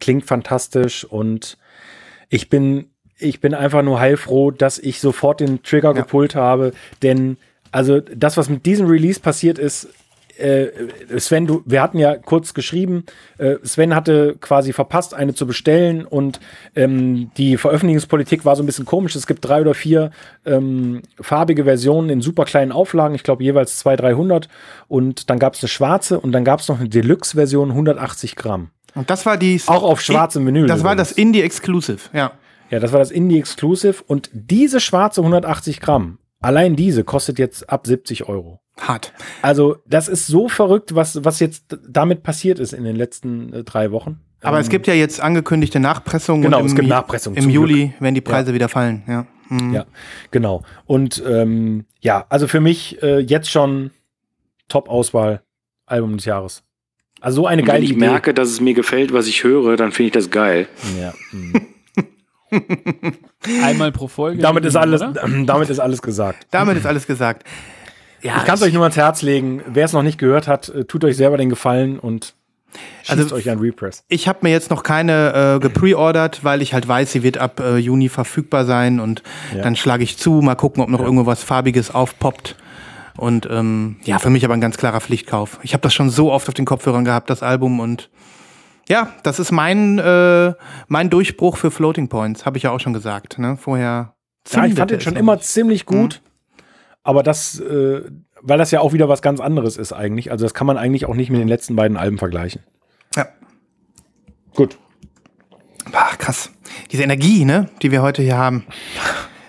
klingt 0.00 0.24
fantastisch 0.24 1.04
und 1.04 1.58
ich 2.28 2.48
bin, 2.48 2.90
ich 3.18 3.40
bin 3.40 3.54
einfach 3.54 3.82
nur 3.82 4.00
heilfroh, 4.00 4.50
dass 4.50 4.78
ich 4.78 5.00
sofort 5.00 5.40
den 5.40 5.62
Trigger 5.62 5.94
ja. 5.94 6.02
gepult 6.02 6.34
habe, 6.34 6.72
denn 7.02 7.38
also 7.72 8.00
das, 8.00 8.36
was 8.36 8.48
mit 8.48 8.64
diesem 8.66 8.86
Release 8.86 9.20
passiert 9.20 9.58
ist, 9.58 9.88
äh, 10.38 11.18
Sven, 11.18 11.46
du, 11.46 11.62
wir 11.64 11.82
hatten 11.82 11.98
ja 11.98 12.16
kurz 12.16 12.54
geschrieben, 12.54 13.04
äh, 13.38 13.56
Sven 13.62 13.94
hatte 13.94 14.36
quasi 14.40 14.72
verpasst, 14.72 15.14
eine 15.14 15.34
zu 15.34 15.46
bestellen 15.46 16.04
und 16.04 16.40
ähm, 16.74 17.30
die 17.36 17.56
Veröffentlichungspolitik 17.56 18.44
war 18.44 18.56
so 18.56 18.62
ein 18.62 18.66
bisschen 18.66 18.84
komisch. 18.84 19.14
Es 19.16 19.26
gibt 19.26 19.44
drei 19.44 19.60
oder 19.60 19.74
vier 19.74 20.10
ähm, 20.44 21.02
farbige 21.20 21.64
Versionen 21.64 22.10
in 22.10 22.20
super 22.20 22.44
kleinen 22.44 22.72
Auflagen, 22.72 23.14
ich 23.14 23.22
glaube 23.22 23.44
jeweils 23.44 23.78
200, 23.78 24.00
300 24.02 24.48
und 24.88 25.30
dann 25.30 25.38
gab 25.38 25.54
es 25.54 25.62
eine 25.62 25.68
schwarze 25.68 26.20
und 26.20 26.32
dann 26.32 26.44
gab 26.44 26.60
es 26.60 26.68
noch 26.68 26.78
eine 26.78 26.88
Deluxe-Version 26.88 27.70
180 27.70 28.36
Gramm. 28.36 28.70
Und 28.94 29.10
das 29.10 29.26
war 29.26 29.36
die 29.36 29.60
auch 29.66 29.82
auf 29.82 30.00
schwarzem 30.00 30.44
Menü. 30.44 30.60
Das 30.60 30.80
übrigens. 30.80 30.84
war 30.84 30.96
das 30.96 31.12
Indie 31.12 31.42
Exclusive, 31.42 32.00
ja. 32.12 32.32
Ja, 32.70 32.80
das 32.80 32.92
war 32.92 32.98
das 32.98 33.10
Indie 33.10 33.38
Exclusive 33.38 34.02
und 34.06 34.28
diese 34.32 34.80
schwarze 34.80 35.20
180 35.20 35.80
Gramm, 35.80 36.18
allein 36.40 36.74
diese 36.74 37.04
kostet 37.04 37.38
jetzt 37.38 37.70
ab 37.70 37.86
70 37.86 38.28
Euro. 38.28 38.60
Hart. 38.78 39.12
Also, 39.42 39.76
das 39.86 40.08
ist 40.08 40.26
so 40.26 40.48
verrückt, 40.48 40.94
was, 40.94 41.24
was 41.24 41.40
jetzt 41.40 41.78
damit 41.88 42.22
passiert 42.22 42.58
ist 42.58 42.72
in 42.72 42.84
den 42.84 42.96
letzten 42.96 43.52
äh, 43.52 43.64
drei 43.64 43.90
Wochen. 43.90 44.20
Aber 44.42 44.58
ähm, 44.58 44.62
es 44.62 44.68
gibt 44.68 44.86
ja 44.86 44.94
jetzt 44.94 45.20
angekündigte 45.20 45.80
Nachpressungen. 45.80 46.42
Genau, 46.42 46.60
es 46.60 46.74
gibt 46.74 46.88
Nachpressungen. 46.88 47.42
Im 47.42 47.50
Juli 47.50 47.88
Glück. 47.88 48.00
werden 48.00 48.14
die 48.14 48.20
Preise 48.20 48.50
ja. 48.50 48.54
wieder 48.54 48.68
fallen, 48.68 49.02
ja. 49.08 49.26
Mhm. 49.48 49.72
Ja, 49.72 49.86
genau. 50.30 50.62
Und 50.86 51.22
ähm, 51.26 51.86
ja, 52.00 52.26
also 52.28 52.48
für 52.48 52.60
mich 52.60 53.02
äh, 53.02 53.20
jetzt 53.20 53.50
schon 53.50 53.92
Top-Auswahl, 54.68 55.42
Album 55.86 56.16
des 56.16 56.26
Jahres. 56.26 56.64
Also 57.20 57.42
so 57.42 57.46
eine 57.46 57.62
geile 57.62 57.84
Idee. 57.84 57.94
Wenn 57.94 58.02
ich 58.02 58.10
merke, 58.10 58.34
dass 58.34 58.48
es 58.48 58.60
mir 58.60 58.74
gefällt, 58.74 59.12
was 59.12 59.26
ich 59.26 59.44
höre, 59.44 59.76
dann 59.76 59.92
finde 59.92 60.08
ich 60.08 60.12
das 60.12 60.30
geil. 60.30 60.68
Ja. 61.00 61.14
Einmal 63.62 63.92
pro 63.92 64.08
Folge. 64.08 64.42
Damit 64.42 64.64
ist 64.64 64.76
alles, 64.76 65.02
damit 65.46 65.70
ist 65.70 65.78
alles 65.78 66.02
gesagt. 66.02 66.46
Damit 66.50 66.76
ist 66.76 66.86
alles 66.86 67.06
gesagt. 67.06 67.44
Ja, 68.22 68.38
ich 68.38 68.44
kann 68.44 68.54
es 68.54 68.62
euch 68.62 68.72
nur 68.72 68.82
ans 68.82 68.96
Herz 68.96 69.22
legen. 69.22 69.62
Wer 69.66 69.84
es 69.84 69.92
noch 69.92 70.02
nicht 70.02 70.18
gehört 70.18 70.48
hat, 70.48 70.68
äh, 70.68 70.84
tut 70.84 71.04
euch 71.04 71.16
selber 71.16 71.36
den 71.36 71.48
Gefallen 71.48 71.98
und 71.98 72.34
schießt 73.02 73.18
also, 73.18 73.34
euch 73.36 73.48
ein 73.50 73.58
Repress. 73.58 74.04
Ich 74.08 74.28
habe 74.28 74.40
mir 74.42 74.50
jetzt 74.50 74.70
noch 74.70 74.82
keine 74.82 75.56
äh, 75.56 75.60
gepreordert, 75.60 76.44
weil 76.44 76.62
ich 76.62 76.74
halt 76.74 76.86
weiß, 76.86 77.12
sie 77.12 77.22
wird 77.22 77.38
ab 77.38 77.60
äh, 77.60 77.76
Juni 77.76 78.08
verfügbar 78.08 78.64
sein 78.64 79.00
und 79.00 79.22
ja. 79.54 79.62
dann 79.62 79.76
schlage 79.76 80.04
ich 80.04 80.18
zu, 80.18 80.40
mal 80.42 80.54
gucken, 80.54 80.82
ob 80.82 80.88
noch 80.88 81.00
ja. 81.00 81.04
irgendwo 81.04 81.26
was 81.26 81.42
Farbiges 81.42 81.94
aufpoppt. 81.94 82.56
Und 83.16 83.48
ähm, 83.50 83.96
ja, 84.04 84.18
für 84.18 84.28
mich 84.28 84.44
aber 84.44 84.54
ein 84.54 84.60
ganz 84.60 84.76
klarer 84.76 85.00
Pflichtkauf. 85.00 85.58
Ich 85.62 85.72
habe 85.72 85.80
das 85.80 85.94
schon 85.94 86.10
so 86.10 86.32
oft 86.32 86.48
auf 86.48 86.54
den 86.54 86.66
Kopfhörern 86.66 87.04
gehabt, 87.04 87.30
das 87.30 87.42
Album 87.42 87.80
und 87.80 88.10
ja, 88.88 89.12
das 89.22 89.40
ist 89.40 89.50
mein, 89.50 89.98
äh, 89.98 90.52
mein 90.86 91.10
Durchbruch 91.10 91.56
für 91.56 91.70
Floating 91.70 92.08
Points, 92.08 92.46
habe 92.46 92.56
ich 92.56 92.64
ja 92.64 92.70
auch 92.70 92.78
schon 92.78 92.92
gesagt. 92.92 93.38
Ne? 93.38 93.56
Vorher. 93.56 94.14
Ja, 94.52 94.64
ich 94.64 94.74
fand 94.74 94.90
den 94.92 95.00
schon 95.00 95.16
immer 95.16 95.40
ziemlich 95.40 95.86
gut. 95.86 96.20
Mhm. 96.22 96.25
Aber 97.06 97.22
das, 97.22 97.60
äh, 97.60 98.02
weil 98.40 98.58
das 98.58 98.72
ja 98.72 98.80
auch 98.80 98.92
wieder 98.92 99.08
was 99.08 99.22
ganz 99.22 99.38
anderes 99.38 99.76
ist 99.76 99.92
eigentlich. 99.92 100.32
Also 100.32 100.44
das 100.44 100.54
kann 100.54 100.66
man 100.66 100.76
eigentlich 100.76 101.06
auch 101.06 101.14
nicht 101.14 101.30
mit 101.30 101.40
den 101.40 101.46
letzten 101.46 101.76
beiden 101.76 101.96
Alben 101.96 102.18
vergleichen. 102.18 102.64
Ja. 103.14 103.28
Gut. 104.56 104.76
Ach, 105.92 106.18
krass. 106.18 106.50
Diese 106.90 107.04
Energie, 107.04 107.44
ne, 107.44 107.70
die 107.80 107.92
wir 107.92 108.02
heute 108.02 108.22
hier 108.22 108.36
haben. 108.36 108.66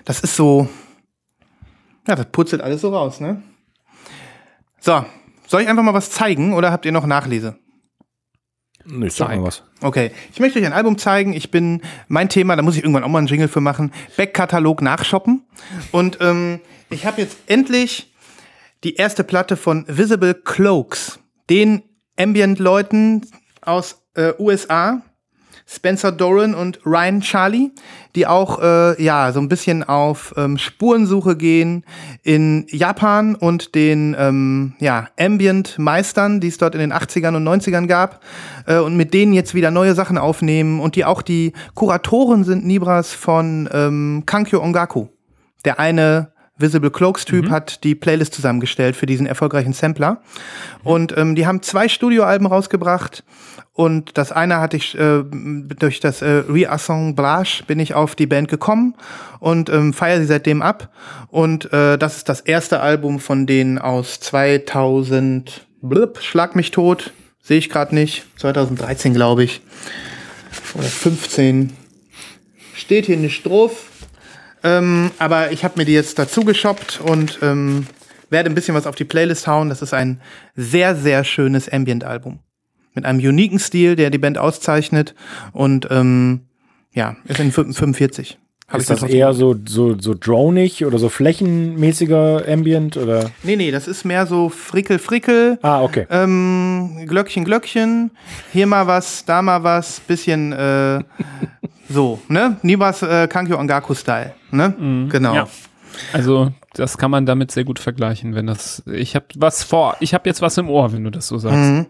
Das 0.05 0.19
ist 0.19 0.35
so. 0.35 0.69
Ja, 2.07 2.13
das 2.13 2.27
putzelt 2.27 2.61
alles 2.61 2.81
so 2.81 2.93
raus, 2.93 3.19
ne? 3.19 3.41
So, 4.79 5.03
soll 5.47 5.61
ich 5.63 5.67
einfach 5.67 5.81
mal 5.81 5.95
was 5.95 6.11
zeigen 6.11 6.53
oder 6.53 6.71
habt 6.71 6.85
ihr 6.85 6.91
noch 6.91 7.07
Nachlese? 7.07 7.57
Nee, 8.85 9.09
sag 9.09 9.29
mal 9.29 9.41
was. 9.41 9.63
Okay, 9.81 10.11
ich 10.31 10.39
möchte 10.39 10.59
euch 10.59 10.65
ein 10.65 10.73
Album 10.73 10.99
zeigen. 10.99 11.33
Ich 11.33 11.49
bin, 11.49 11.81
mein 12.07 12.29
Thema, 12.29 12.55
da 12.55 12.61
muss 12.61 12.77
ich 12.77 12.83
irgendwann 12.83 13.03
auch 13.03 13.09
mal 13.09 13.17
einen 13.17 13.27
Jingle 13.27 13.47
für 13.47 13.61
machen, 13.61 13.91
Backkatalog 14.15 14.83
nachshoppen. 14.83 15.47
Und 15.91 16.19
ähm, 16.21 16.61
ich 16.89 17.05
habe 17.05 17.21
jetzt 17.21 17.37
endlich 17.47 18.13
die 18.83 18.95
erste 18.95 19.23
Platte 19.23 19.57
von 19.57 19.85
Visible 19.87 20.33
Cloaks, 20.33 21.19
den 21.49 21.83
Ambient-Leuten 22.17 23.25
aus 23.61 24.03
äh, 24.15 24.33
USA, 24.39 25.01
Spencer 25.69 26.13
Doran 26.13 26.55
und 26.55 26.79
Ryan 26.85 27.19
Charlie, 27.19 27.71
die 28.15 28.25
auch 28.25 28.61
äh, 28.61 29.03
ja 29.03 29.33
so 29.33 29.41
ein 29.41 29.49
bisschen 29.49 29.83
auf 29.83 30.33
ähm, 30.37 30.57
Spurensuche 30.57 31.35
gehen 31.35 31.83
in 32.23 32.65
Japan 32.69 33.35
und 33.35 33.75
den 33.75 34.15
ähm, 34.17 34.75
ja, 34.79 35.09
Ambient-Meistern, 35.19 36.39
die 36.39 36.47
es 36.47 36.57
dort 36.57 36.73
in 36.73 36.79
den 36.79 36.93
80ern 36.93 37.35
und 37.35 37.45
90ern 37.45 37.87
gab, 37.87 38.23
äh, 38.65 38.77
und 38.77 38.95
mit 38.95 39.13
denen 39.13 39.33
jetzt 39.33 39.55
wieder 39.55 39.69
neue 39.69 39.93
Sachen 39.93 40.17
aufnehmen 40.17 40.79
und 40.79 40.95
die 40.95 41.03
auch 41.03 41.21
die 41.21 41.51
Kuratoren 41.75 42.45
sind 42.45 42.65
Nibras 42.65 43.11
von 43.11 43.67
ähm, 43.73 44.23
Kankyo 44.25 44.63
Ongaku. 44.63 45.07
Der 45.65 45.79
eine 45.79 46.31
Visible 46.57 46.91
Cloaks 46.91 47.25
Typ 47.25 47.45
mhm. 47.45 47.51
hat 47.51 47.83
die 47.83 47.95
Playlist 47.95 48.33
zusammengestellt 48.33 48.95
für 48.95 49.05
diesen 49.05 49.27
erfolgreichen 49.27 49.73
Sampler. 49.73 50.21
Und 50.83 51.15
ähm, 51.17 51.35
die 51.35 51.45
haben 51.45 51.61
zwei 51.61 51.87
Studioalben 51.87 52.47
rausgebracht. 52.47 53.23
Und 53.73 54.17
das 54.17 54.31
eine 54.31 54.59
hatte 54.59 54.75
ich 54.75 54.97
äh, 54.97 55.23
durch 55.23 55.99
das 55.99 56.23
äh, 56.23 56.43
Reassemblage 56.49 57.63
bin 57.67 57.79
ich 57.79 57.93
auf 57.93 58.15
die 58.15 58.25
Band 58.25 58.47
gekommen 58.47 58.95
und 59.39 59.69
ähm, 59.69 59.93
feiere 59.93 60.19
sie 60.19 60.25
seitdem 60.25 60.63
ab. 60.63 60.89
Und 61.29 61.71
äh, 61.71 61.97
das 61.97 62.17
ist 62.17 62.27
das 62.27 62.41
erste 62.41 62.79
Album 62.79 63.19
von 63.19 63.45
denen 63.45 63.77
aus 63.77 64.19
2000. 64.19 65.67
Blip, 65.83 66.17
schlag 66.21 66.55
mich 66.55 66.71
tot, 66.71 67.13
sehe 67.43 67.59
ich 67.59 67.69
gerade 67.69 67.93
nicht. 67.93 68.25
2013 68.37 69.13
glaube 69.13 69.43
ich 69.43 69.61
oder 70.73 70.87
15. 70.87 71.73
Steht 72.73 73.05
hier 73.05 73.17
nicht 73.17 73.45
drauf. 73.45 73.91
Ähm, 74.67 75.11
aber 75.17 75.51
ich 75.51 75.63
habe 75.63 75.75
mir 75.77 75.85
die 75.85 75.93
jetzt 75.93 76.19
dazu 76.19 76.41
geshoppt 76.41 76.99
und 77.01 77.39
ähm, 77.41 77.87
werde 78.29 78.49
ein 78.49 78.55
bisschen 78.55 78.75
was 78.75 78.85
auf 78.85 78.95
die 78.95 79.05
Playlist 79.05 79.47
hauen. 79.47 79.69
Das 79.69 79.81
ist 79.81 79.93
ein 79.93 80.19
sehr, 80.55 80.95
sehr 80.95 81.23
schönes 81.23 81.69
Ambient-Album. 81.69 82.39
Mit 82.93 83.05
einem 83.05 83.19
uniken 83.19 83.59
Stil, 83.59 83.95
der 83.95 84.09
die 84.09 84.17
Band 84.17 84.37
auszeichnet. 84.37 85.15
Und 85.53 85.87
ähm, 85.89 86.41
ja, 86.93 87.15
ist 87.25 87.39
in 87.39 87.51
45. 87.51 88.37
Hab 88.67 88.81
ist 88.81 88.89
das, 88.89 89.01
eher 89.03 89.33
so, 89.33 89.55
so, 89.65 89.97
so 89.97 90.13
dronig 90.13 90.85
oder 90.85 90.97
so 90.97 91.07
flächenmäßiger 91.07 92.43
Ambient 92.49 92.97
oder? 92.97 93.31
Nee, 93.43 93.55
nee, 93.55 93.71
das 93.71 93.87
ist 93.87 94.03
mehr 94.03 94.25
so 94.25 94.49
Frickel, 94.49 94.99
Frickel. 94.99 95.57
Ah, 95.61 95.81
okay. 95.81 96.05
Ähm, 96.09 97.05
Glöckchen, 97.07 97.45
Glöckchen. 97.45 98.11
Hier 98.51 98.67
mal 98.67 98.85
was, 98.85 99.23
da 99.23 99.41
mal 99.41 99.63
was, 99.63 100.01
bisschen 100.01 100.51
äh, 100.51 101.01
so, 101.89 102.21
ne? 102.27 102.57
Nibas 102.61 103.01
äh, 103.01 103.27
Kankyo 103.27 103.57
Angaku-Style, 103.57 104.33
ne? 104.51 104.73
Mhm. 104.77 105.09
Genau. 105.09 105.33
Ja. 105.33 105.47
Also, 106.13 106.51
das 106.73 106.97
kann 106.97 107.09
man 107.09 107.25
damit 107.25 107.51
sehr 107.51 107.63
gut 107.63 107.79
vergleichen, 107.79 108.35
wenn 108.35 108.47
das. 108.47 108.83
Ich 108.85 109.15
habe 109.15 109.25
was 109.35 109.63
vor, 109.63 109.95
ich 109.99 110.13
habe 110.13 110.29
jetzt 110.29 110.41
was 110.41 110.57
im 110.57 110.69
Ohr, 110.69 110.93
wenn 110.93 111.03
du 111.03 111.09
das 111.09 111.27
so 111.27 111.37
sagst. 111.37 111.57
Mhm. 111.57 111.85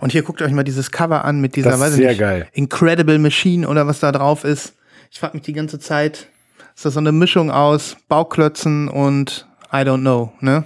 Und 0.00 0.12
hier 0.12 0.22
guckt 0.22 0.40
euch 0.40 0.52
mal 0.52 0.64
dieses 0.64 0.90
Cover 0.90 1.24
an 1.24 1.40
mit 1.40 1.56
dieser, 1.56 1.70
das 1.70 1.80
weiß 1.80 1.94
sehr 1.94 2.10
nicht, 2.10 2.20
geil. 2.20 2.48
Incredible 2.52 3.18
Machine 3.18 3.68
oder 3.68 3.86
was 3.86 4.00
da 4.00 4.12
drauf 4.12 4.44
ist. 4.44 4.74
Ich 5.10 5.18
frage 5.18 5.36
mich 5.36 5.42
die 5.42 5.52
ganze 5.52 5.78
Zeit, 5.78 6.28
ist 6.74 6.84
das 6.84 6.94
so 6.94 7.00
eine 7.00 7.12
Mischung 7.12 7.50
aus 7.50 7.96
Bauklötzen 8.08 8.88
und 8.88 9.46
I 9.72 9.78
don't 9.78 10.00
know, 10.00 10.32
ne? 10.40 10.64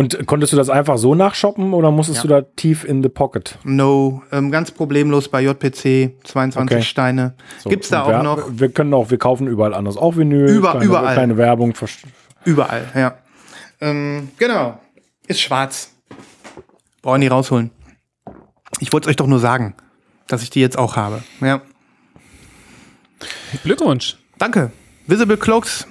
Und 0.00 0.26
konntest 0.26 0.50
du 0.54 0.56
das 0.56 0.70
einfach 0.70 0.96
so 0.96 1.14
nachshoppen 1.14 1.74
oder 1.74 1.90
musstest 1.90 2.20
Ja. 2.20 2.22
du 2.22 2.28
da 2.28 2.40
tief 2.56 2.84
in 2.84 3.02
the 3.02 3.10
pocket? 3.10 3.58
No, 3.64 4.22
ähm, 4.32 4.50
ganz 4.50 4.70
problemlos 4.70 5.28
bei 5.28 5.42
JPC, 5.42 6.14
22 6.24 6.74
Okay. 6.76 6.82
Steine. 6.82 7.34
So, 7.58 7.68
Gibt's 7.68 7.90
da 7.90 8.04
auch 8.04 8.08
wir, 8.08 8.22
noch? 8.22 8.48
Wir 8.50 8.70
können 8.70 8.94
auch, 8.94 9.10
wir 9.10 9.18
kaufen 9.18 9.46
überall 9.46 9.74
anders 9.74 9.98
auch 9.98 10.16
Vinyl. 10.16 10.48
Über- 10.48 10.70
kleine, 10.70 10.84
überall. 10.86 11.12
Kleine 11.14 11.36
Werbung. 11.36 11.74
Überall, 12.46 12.86
ja. 12.94 13.18
Ähm, 13.82 14.30
genau. 14.38 14.80
Ist 15.26 15.42
schwarz. 15.42 15.92
Brauchen 17.02 17.20
die 17.20 17.26
rausholen. 17.26 17.70
Ich 18.78 18.94
wollte 18.94 19.04
es 19.06 19.10
euch 19.10 19.16
doch 19.16 19.26
nur 19.26 19.38
sagen, 19.38 19.74
dass 20.28 20.42
ich 20.42 20.48
die 20.48 20.60
jetzt 20.62 20.78
auch 20.78 20.96
habe. 20.96 21.22
Ja. 21.42 21.60
Glückwunsch. 23.64 24.16
Danke. 24.38 24.70
Visible 25.06 25.36
Cloaks, 25.36 25.86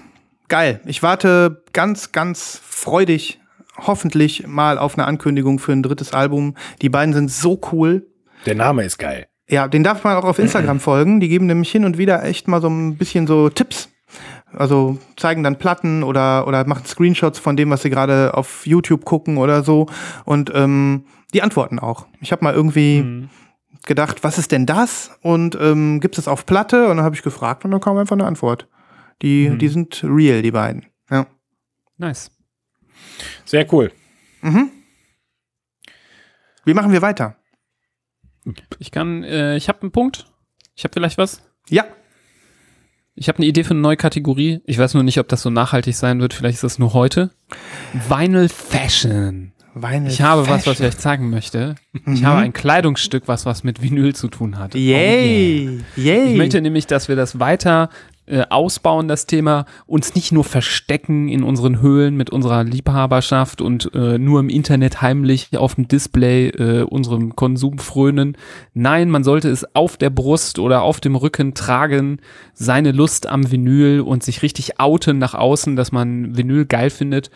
geil. 0.47 0.79
Ich 0.85 1.03
warte 1.03 1.61
ganz, 1.73 2.11
ganz 2.11 2.59
freudig, 2.65 3.39
hoffentlich 3.87 4.47
mal 4.47 4.77
auf 4.77 4.97
eine 4.97 5.07
Ankündigung 5.07 5.59
für 5.59 5.71
ein 5.71 5.83
drittes 5.83 6.13
Album. 6.13 6.55
Die 6.81 6.89
beiden 6.89 7.13
sind 7.13 7.31
so 7.31 7.59
cool. 7.71 8.07
Der 8.45 8.55
Name 8.55 8.83
ist 8.83 8.97
geil. 8.97 9.27
Ja, 9.49 9.67
den 9.67 9.83
darf 9.83 10.03
man 10.03 10.15
auch 10.15 10.25
auf 10.25 10.39
Instagram 10.39 10.79
folgen. 10.79 11.19
Die 11.19 11.29
geben 11.29 11.47
nämlich 11.47 11.71
hin 11.71 11.85
und 11.85 11.97
wieder 11.97 12.23
echt 12.23 12.47
mal 12.47 12.61
so 12.61 12.69
ein 12.69 12.97
bisschen 12.97 13.27
so 13.27 13.49
Tipps. 13.49 13.89
Also 14.51 14.97
zeigen 15.15 15.43
dann 15.43 15.57
Platten 15.57 16.03
oder, 16.03 16.47
oder 16.47 16.65
machen 16.65 16.85
Screenshots 16.85 17.37
von 17.39 17.55
dem, 17.55 17.69
was 17.69 17.83
sie 17.83 17.89
gerade 17.89 18.33
auf 18.33 18.65
YouTube 18.65 19.05
gucken 19.05 19.37
oder 19.37 19.63
so. 19.63 19.87
Und 20.25 20.51
ähm, 20.55 21.05
die 21.33 21.41
antworten 21.41 21.79
auch. 21.79 22.07
Ich 22.21 22.31
habe 22.31 22.43
mal 22.43 22.53
irgendwie 22.53 23.27
gedacht, 23.85 24.23
was 24.23 24.37
ist 24.37 24.51
denn 24.51 24.65
das? 24.65 25.11
Und 25.21 25.57
ähm, 25.59 25.99
gibt 25.99 26.17
es 26.17 26.25
das 26.25 26.31
auf 26.31 26.45
Platte? 26.45 26.89
Und 26.89 26.97
dann 26.97 27.05
habe 27.05 27.15
ich 27.15 27.21
gefragt 27.21 27.65
und 27.65 27.71
dann 27.71 27.81
kam 27.81 27.97
einfach 27.97 28.15
eine 28.15 28.25
Antwort. 28.25 28.67
Die, 29.21 29.57
die 29.57 29.67
sind 29.67 30.03
real, 30.03 30.41
die 30.41 30.51
beiden. 30.51 30.85
Ja. 31.11 31.25
Nice. 31.97 32.31
Sehr 33.45 33.71
cool. 33.73 33.91
Wie 36.65 36.73
machen 36.73 36.91
wir 36.91 37.01
weiter? 37.01 37.35
Ich 38.79 38.91
kann, 38.91 39.23
äh, 39.23 39.55
ich 39.57 39.67
habe 39.69 39.81
einen 39.81 39.91
Punkt. 39.91 40.27
Ich 40.75 40.83
habe 40.83 40.93
vielleicht 40.93 41.17
was. 41.17 41.41
Ja. 41.69 41.85
Ich 43.15 43.27
habe 43.27 43.39
eine 43.39 43.47
Idee 43.47 43.63
für 43.63 43.71
eine 43.71 43.81
neue 43.81 43.97
Kategorie. 43.97 44.61
Ich 44.65 44.77
weiß 44.77 44.93
nur 44.93 45.03
nicht, 45.03 45.19
ob 45.19 45.27
das 45.27 45.41
so 45.41 45.49
nachhaltig 45.49 45.95
sein 45.95 46.21
wird. 46.21 46.33
Vielleicht 46.33 46.55
ist 46.55 46.63
das 46.63 46.79
nur 46.79 46.93
heute. 46.93 47.31
Vinyl 48.07 48.47
Fashion. 48.47 49.51
Vinyl 49.75 50.09
Ich 50.09 50.21
habe 50.21 50.43
was, 50.43 50.49
was 50.49 50.59
ich 50.59 50.63
Fashion. 50.77 50.85
euch 50.87 50.97
zeigen 50.97 51.29
möchte. 51.29 51.75
Ich 52.05 52.23
habe 52.23 52.39
ein 52.39 52.53
Kleidungsstück, 52.53 53.27
was 53.27 53.45
was 53.45 53.63
mit 53.63 53.81
Vinyl 53.81 54.15
zu 54.15 54.29
tun 54.29 54.57
hat. 54.57 54.73
Oh 54.73 54.77
yeah. 54.77 54.99
Yay! 54.99 55.81
Yay! 55.97 56.31
Ich 56.31 56.37
möchte 56.37 56.61
nämlich, 56.61 56.87
dass 56.87 57.07
wir 57.09 57.15
das 57.17 57.39
weiter 57.39 57.89
äh, 58.29 58.45
ausbauen, 58.49 59.07
das 59.07 59.25
Thema, 59.25 59.65
uns 59.85 60.15
nicht 60.15 60.31
nur 60.31 60.43
verstecken 60.43 61.29
in 61.29 61.43
unseren 61.43 61.81
Höhlen 61.81 62.15
mit 62.15 62.29
unserer 62.29 62.63
Liebhaberschaft 62.63 63.61
und 63.61 63.93
äh, 63.93 64.17
nur 64.17 64.39
im 64.39 64.49
Internet 64.49 65.01
heimlich 65.01 65.57
auf 65.57 65.75
dem 65.75 65.87
Display 65.87 66.49
äh, 66.49 66.83
unserem 66.83 67.35
Konsum 67.35 67.79
frönen. 67.79 68.37
Nein, 68.73 69.09
man 69.09 69.23
sollte 69.23 69.49
es 69.49 69.75
auf 69.75 69.97
der 69.97 70.09
Brust 70.09 70.59
oder 70.59 70.83
auf 70.83 70.99
dem 70.99 71.15
Rücken 71.15 71.53
tragen, 71.53 72.19
seine 72.53 72.91
Lust 72.91 73.27
am 73.27 73.51
Vinyl 73.51 74.01
und 74.01 74.23
sich 74.23 74.41
richtig 74.41 74.79
outen 74.79 75.17
nach 75.17 75.33
außen, 75.33 75.75
dass 75.75 75.91
man 75.91 76.37
Vinyl 76.37 76.65
geil 76.65 76.89
findet. 76.89 77.29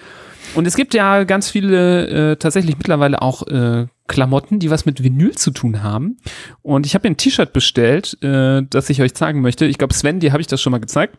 Und 0.56 0.67
es 0.67 0.75
gibt 0.75 0.93
ja 0.93 1.23
ganz 1.23 1.49
viele, 1.49 2.08
äh, 2.32 2.36
tatsächlich 2.36 2.77
mittlerweile 2.77 3.21
auch 3.21 3.47
äh, 3.47 3.88
Klamotten, 4.08 4.60
die 4.60 4.70
was 4.70 4.86
mit 4.86 5.04
Vinyl 5.04 5.34
zu 5.36 5.52
tun 5.52 5.82
haben. 5.84 6.18
Und 6.62 6.86
ich 6.86 6.94
habe 6.94 7.08
mir 7.08 7.13
ein 7.13 7.18
T-Shirt 7.18 7.54
bestellt, 7.54 8.18
äh, 8.22 8.62
das 8.70 8.89
ich 8.89 9.02
euch 9.02 9.13
zeigen 9.13 9.42
möchte. 9.42 9.66
Ich 9.66 9.78
glaube, 9.78 9.94
Sven, 9.94 10.20
dir 10.20 10.32
habe 10.32 10.42
ich 10.42 10.48
das 10.48 10.62
schon 10.62 10.72
mal 10.72 10.80
gezeigt. 10.80 11.18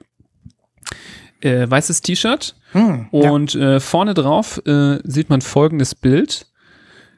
Äh, 1.40 1.68
weißes 1.68 2.02
T-Shirt. 2.02 2.54
Hm, 2.72 3.08
ja. 3.12 3.30
Und 3.30 3.54
äh, 3.54 3.80
vorne 3.80 4.14
drauf 4.14 4.60
äh, 4.66 4.98
sieht 5.04 5.30
man 5.30 5.40
folgendes 5.40 5.94
Bild. 5.94 6.46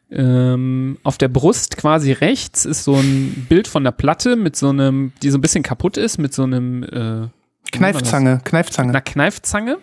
Ähm, 0.09 0.98
auf 1.02 1.18
der 1.18 1.29
Brust 1.29 1.76
quasi 1.76 2.12
rechts 2.12 2.64
ist 2.64 2.85
so 2.85 2.94
ein 2.94 3.46
Bild 3.48 3.66
von 3.66 3.83
der 3.83 3.90
Platte 3.90 4.37
mit 4.37 4.55
so 4.55 4.68
einem, 4.68 5.12
die 5.22 5.31
so 5.31 5.38
ein 5.38 5.40
bisschen 5.40 5.64
kaputt 5.64 5.96
ist, 5.96 6.18
mit 6.18 6.33
so 6.33 6.44
einem 6.44 6.85
äh, 6.85 7.29
Kneifzange, 7.72 8.40
Kneifzange. 8.44 8.90
einer 8.90 9.00
Kneifzange. 9.00 9.79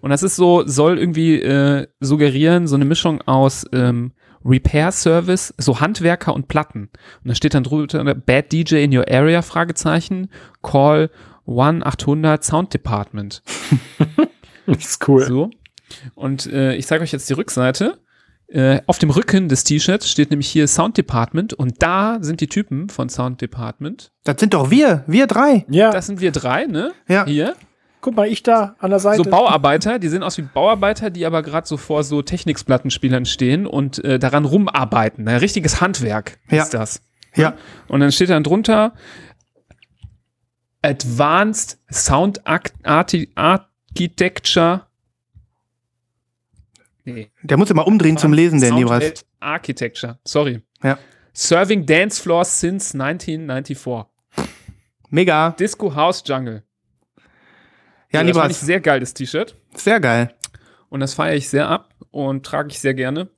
Und 0.00 0.10
das 0.10 0.24
ist 0.24 0.34
so, 0.34 0.66
soll 0.66 0.98
irgendwie 0.98 1.40
äh, 1.40 1.86
suggerieren, 2.00 2.66
so 2.66 2.74
eine 2.74 2.84
Mischung 2.84 3.22
aus 3.22 3.66
ähm, 3.72 4.12
Repair 4.44 4.92
Service, 4.92 5.54
so 5.58 5.80
Handwerker 5.80 6.34
und 6.34 6.48
Platten. 6.48 6.90
Und 7.22 7.28
da 7.28 7.34
steht 7.34 7.54
dann 7.54 7.64
drüber 7.64 8.14
Bad 8.14 8.52
DJ 8.52 8.76
in 8.84 8.96
your 8.96 9.08
area, 9.08 9.42
Fragezeichen, 9.42 10.30
Call 10.62 11.10
1-800 11.46 12.42
Sound 12.42 12.74
Department. 12.74 13.42
Das 14.66 14.78
ist 14.78 15.08
cool. 15.08 15.24
So. 15.24 15.50
Und 16.14 16.46
äh, 16.46 16.74
ich 16.74 16.86
zeige 16.86 17.02
euch 17.02 17.12
jetzt 17.12 17.28
die 17.28 17.34
Rückseite. 17.34 17.98
Äh, 18.50 18.80
auf 18.86 18.98
dem 18.98 19.10
Rücken 19.10 19.48
des 19.48 19.64
T-Shirts 19.64 20.10
steht 20.10 20.30
nämlich 20.30 20.48
hier 20.48 20.66
Sound 20.68 20.96
Department 20.96 21.52
und 21.52 21.82
da 21.82 22.18
sind 22.22 22.40
die 22.40 22.46
Typen 22.46 22.88
von 22.88 23.10
Sound 23.10 23.42
Department. 23.42 24.10
Das 24.24 24.40
sind 24.40 24.54
doch 24.54 24.70
wir, 24.70 25.04
wir 25.06 25.26
drei. 25.26 25.66
Ja, 25.68 25.90
Das 25.90 26.06
sind 26.06 26.20
wir 26.20 26.32
drei, 26.32 26.64
ne? 26.64 26.92
Ja. 27.08 27.26
Hier. 27.26 27.54
Guck 28.00 28.14
mal, 28.16 28.26
ich 28.28 28.42
da 28.42 28.76
an 28.78 28.90
der 28.90 28.98
Seite. 29.00 29.22
So 29.24 29.30
Bauarbeiter, 29.30 29.98
die 29.98 30.08
sehen 30.08 30.22
aus 30.22 30.38
wie 30.38 30.42
Bauarbeiter, 30.42 31.10
die 31.10 31.26
aber 31.26 31.42
gerade 31.42 31.66
so 31.66 31.76
vor 31.76 32.02
so 32.04 32.22
Techniksplattenspielern 32.22 33.24
stehen 33.26 33.66
und 33.66 34.02
äh, 34.04 34.18
daran 34.18 34.44
rumarbeiten. 34.44 35.26
Ein 35.28 35.36
richtiges 35.38 35.80
Handwerk 35.80 36.38
Ja. 36.50 36.62
ist 36.62 36.74
das. 36.74 37.02
Ja. 37.34 37.54
Und 37.88 38.00
dann 38.00 38.10
steht 38.12 38.30
dann 38.30 38.42
drunter 38.44 38.94
Advanced 40.82 41.78
Sound 41.90 42.46
Arti- 42.46 43.30
Architecture. 43.34 44.86
Nee. 47.04 47.30
Der 47.42 47.56
muss 47.56 47.70
immer 47.70 47.86
umdrehen 47.86 48.16
zum 48.16 48.32
Lesen, 48.32 48.60
der 48.60 48.72
Nibras. 48.72 49.24
Architecture. 49.40 50.18
Sorry. 50.24 50.62
Ja. 50.82 50.98
Serving 51.32 51.86
Dance 51.86 52.20
Floors 52.22 52.60
since 52.60 52.92
1994. 52.94 54.06
Mega. 55.10 55.50
Disco 55.58 55.94
House 55.94 56.22
Jungle. 56.26 56.62
Ja, 58.12 58.20
So, 58.20 58.26
das 58.26 58.36
fand 58.36 58.50
ich 58.50 58.56
Nibras, 58.56 58.60
sehr 58.60 58.80
geil, 58.80 59.00
das 59.00 59.14
T-Shirt. 59.14 59.54
sehr 59.74 60.00
geil. 60.00 60.34
Und 60.88 61.00
das 61.00 61.14
feiere 61.14 61.36
ich 61.36 61.48
sehr 61.48 61.68
ab 61.68 61.94
und 62.10 62.44
trage 62.46 62.68
ich 62.70 62.80
sehr 62.80 62.94
gerne. 62.94 63.28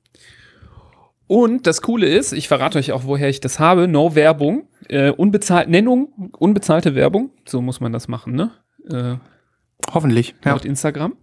Und 1.27 1.65
das 1.67 1.81
Coole 1.81 2.07
ist, 2.07 2.33
ich 2.33 2.47
verrate 2.47 2.77
euch 2.79 2.91
auch, 2.91 3.03
woher 3.05 3.29
ich 3.29 3.39
das 3.39 3.59
habe. 3.59 3.87
No 3.87 4.15
Werbung. 4.15 4.67
Äh, 4.89 5.11
unbezahlt, 5.11 5.69
Nennung, 5.69 6.31
unbezahlte 6.37 6.95
Werbung. 6.95 7.31
So 7.45 7.61
muss 7.61 7.79
man 7.79 7.93
das 7.93 8.07
machen, 8.07 8.33
ne? 8.33 8.51
Äh, 8.89 9.15
Hoffentlich. 9.93 10.35
Ja. 10.43 10.51
laut 10.51 10.65
Instagram. 10.65 11.15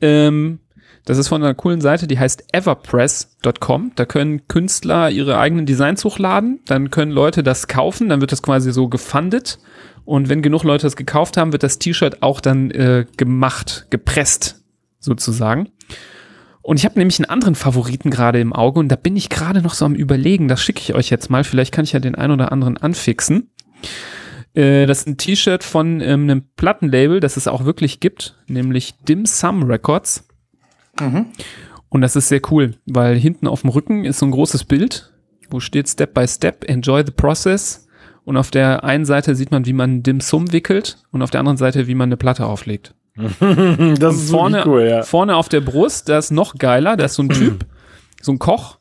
Ähm, 0.00 0.60
das 1.04 1.18
ist 1.18 1.28
von 1.28 1.42
einer 1.42 1.54
coolen 1.54 1.80
Seite, 1.80 2.06
die 2.06 2.18
heißt 2.18 2.52
everpress.com. 2.52 3.92
Da 3.94 4.04
können 4.04 4.46
Künstler 4.48 5.10
ihre 5.10 5.38
eigenen 5.38 5.66
Designs 5.66 6.04
hochladen, 6.04 6.60
dann 6.66 6.90
können 6.90 7.12
Leute 7.12 7.42
das 7.42 7.66
kaufen, 7.68 8.08
dann 8.08 8.20
wird 8.20 8.32
das 8.32 8.42
quasi 8.42 8.72
so 8.72 8.88
gefundet. 8.88 9.58
Und 10.08 10.30
wenn 10.30 10.40
genug 10.40 10.62
Leute 10.62 10.86
das 10.86 10.96
gekauft 10.96 11.36
haben, 11.36 11.52
wird 11.52 11.62
das 11.62 11.78
T-Shirt 11.78 12.22
auch 12.22 12.40
dann 12.40 12.70
äh, 12.70 13.04
gemacht, 13.18 13.88
gepresst, 13.90 14.64
sozusagen. 14.98 15.68
Und 16.62 16.78
ich 16.78 16.86
habe 16.86 16.98
nämlich 16.98 17.18
einen 17.18 17.28
anderen 17.28 17.54
Favoriten 17.54 18.08
gerade 18.08 18.40
im 18.40 18.54
Auge 18.54 18.80
und 18.80 18.88
da 18.88 18.96
bin 18.96 19.16
ich 19.16 19.28
gerade 19.28 19.60
noch 19.60 19.74
so 19.74 19.84
am 19.84 19.94
überlegen, 19.94 20.48
das 20.48 20.62
schicke 20.62 20.80
ich 20.80 20.94
euch 20.94 21.10
jetzt 21.10 21.28
mal, 21.28 21.44
vielleicht 21.44 21.74
kann 21.74 21.84
ich 21.84 21.92
ja 21.92 22.00
den 22.00 22.14
ein 22.14 22.30
oder 22.30 22.52
anderen 22.52 22.78
anfixen. 22.78 23.50
Äh, 24.54 24.86
das 24.86 25.00
ist 25.00 25.08
ein 25.08 25.18
T-Shirt 25.18 25.62
von 25.62 26.00
ähm, 26.00 26.22
einem 26.22 26.44
Plattenlabel, 26.56 27.20
das 27.20 27.36
es 27.36 27.46
auch 27.46 27.66
wirklich 27.66 28.00
gibt, 28.00 28.34
nämlich 28.46 28.94
Dim 29.06 29.26
Sum 29.26 29.64
Records. 29.64 30.26
Und 31.90 32.00
das 32.00 32.16
ist 32.16 32.28
sehr 32.28 32.40
cool, 32.50 32.76
weil 32.86 33.18
hinten 33.18 33.46
auf 33.46 33.60
dem 33.60 33.68
Rücken 33.68 34.06
ist 34.06 34.20
so 34.20 34.26
ein 34.26 34.32
großes 34.32 34.64
Bild, 34.64 35.12
wo 35.50 35.60
steht 35.60 35.86
Step 35.86 36.14
by 36.14 36.26
Step, 36.26 36.64
enjoy 36.66 37.02
the 37.04 37.12
process. 37.12 37.87
Und 38.28 38.36
auf 38.36 38.50
der 38.50 38.84
einen 38.84 39.06
Seite 39.06 39.34
sieht 39.34 39.50
man, 39.52 39.64
wie 39.64 39.72
man 39.72 40.02
Dim 40.02 40.20
Sum 40.20 40.52
wickelt 40.52 40.98
und 41.12 41.22
auf 41.22 41.30
der 41.30 41.40
anderen 41.40 41.56
Seite, 41.56 41.86
wie 41.86 41.94
man 41.94 42.10
eine 42.10 42.18
Platte 42.18 42.44
auflegt. 42.44 42.92
das 43.16 43.40
Und 43.40 44.02
ist 44.02 44.30
vorne, 44.30 44.62
cool, 44.66 44.82
ja. 44.82 45.02
vorne 45.02 45.34
auf 45.34 45.48
der 45.48 45.62
Brust, 45.62 46.10
da 46.10 46.18
ist 46.18 46.30
noch 46.30 46.56
geiler, 46.56 46.98
da 46.98 47.06
ist 47.06 47.14
so 47.14 47.22
ein 47.22 47.30
Typ, 47.30 47.64
so 48.20 48.32
ein 48.32 48.38
Koch, 48.38 48.80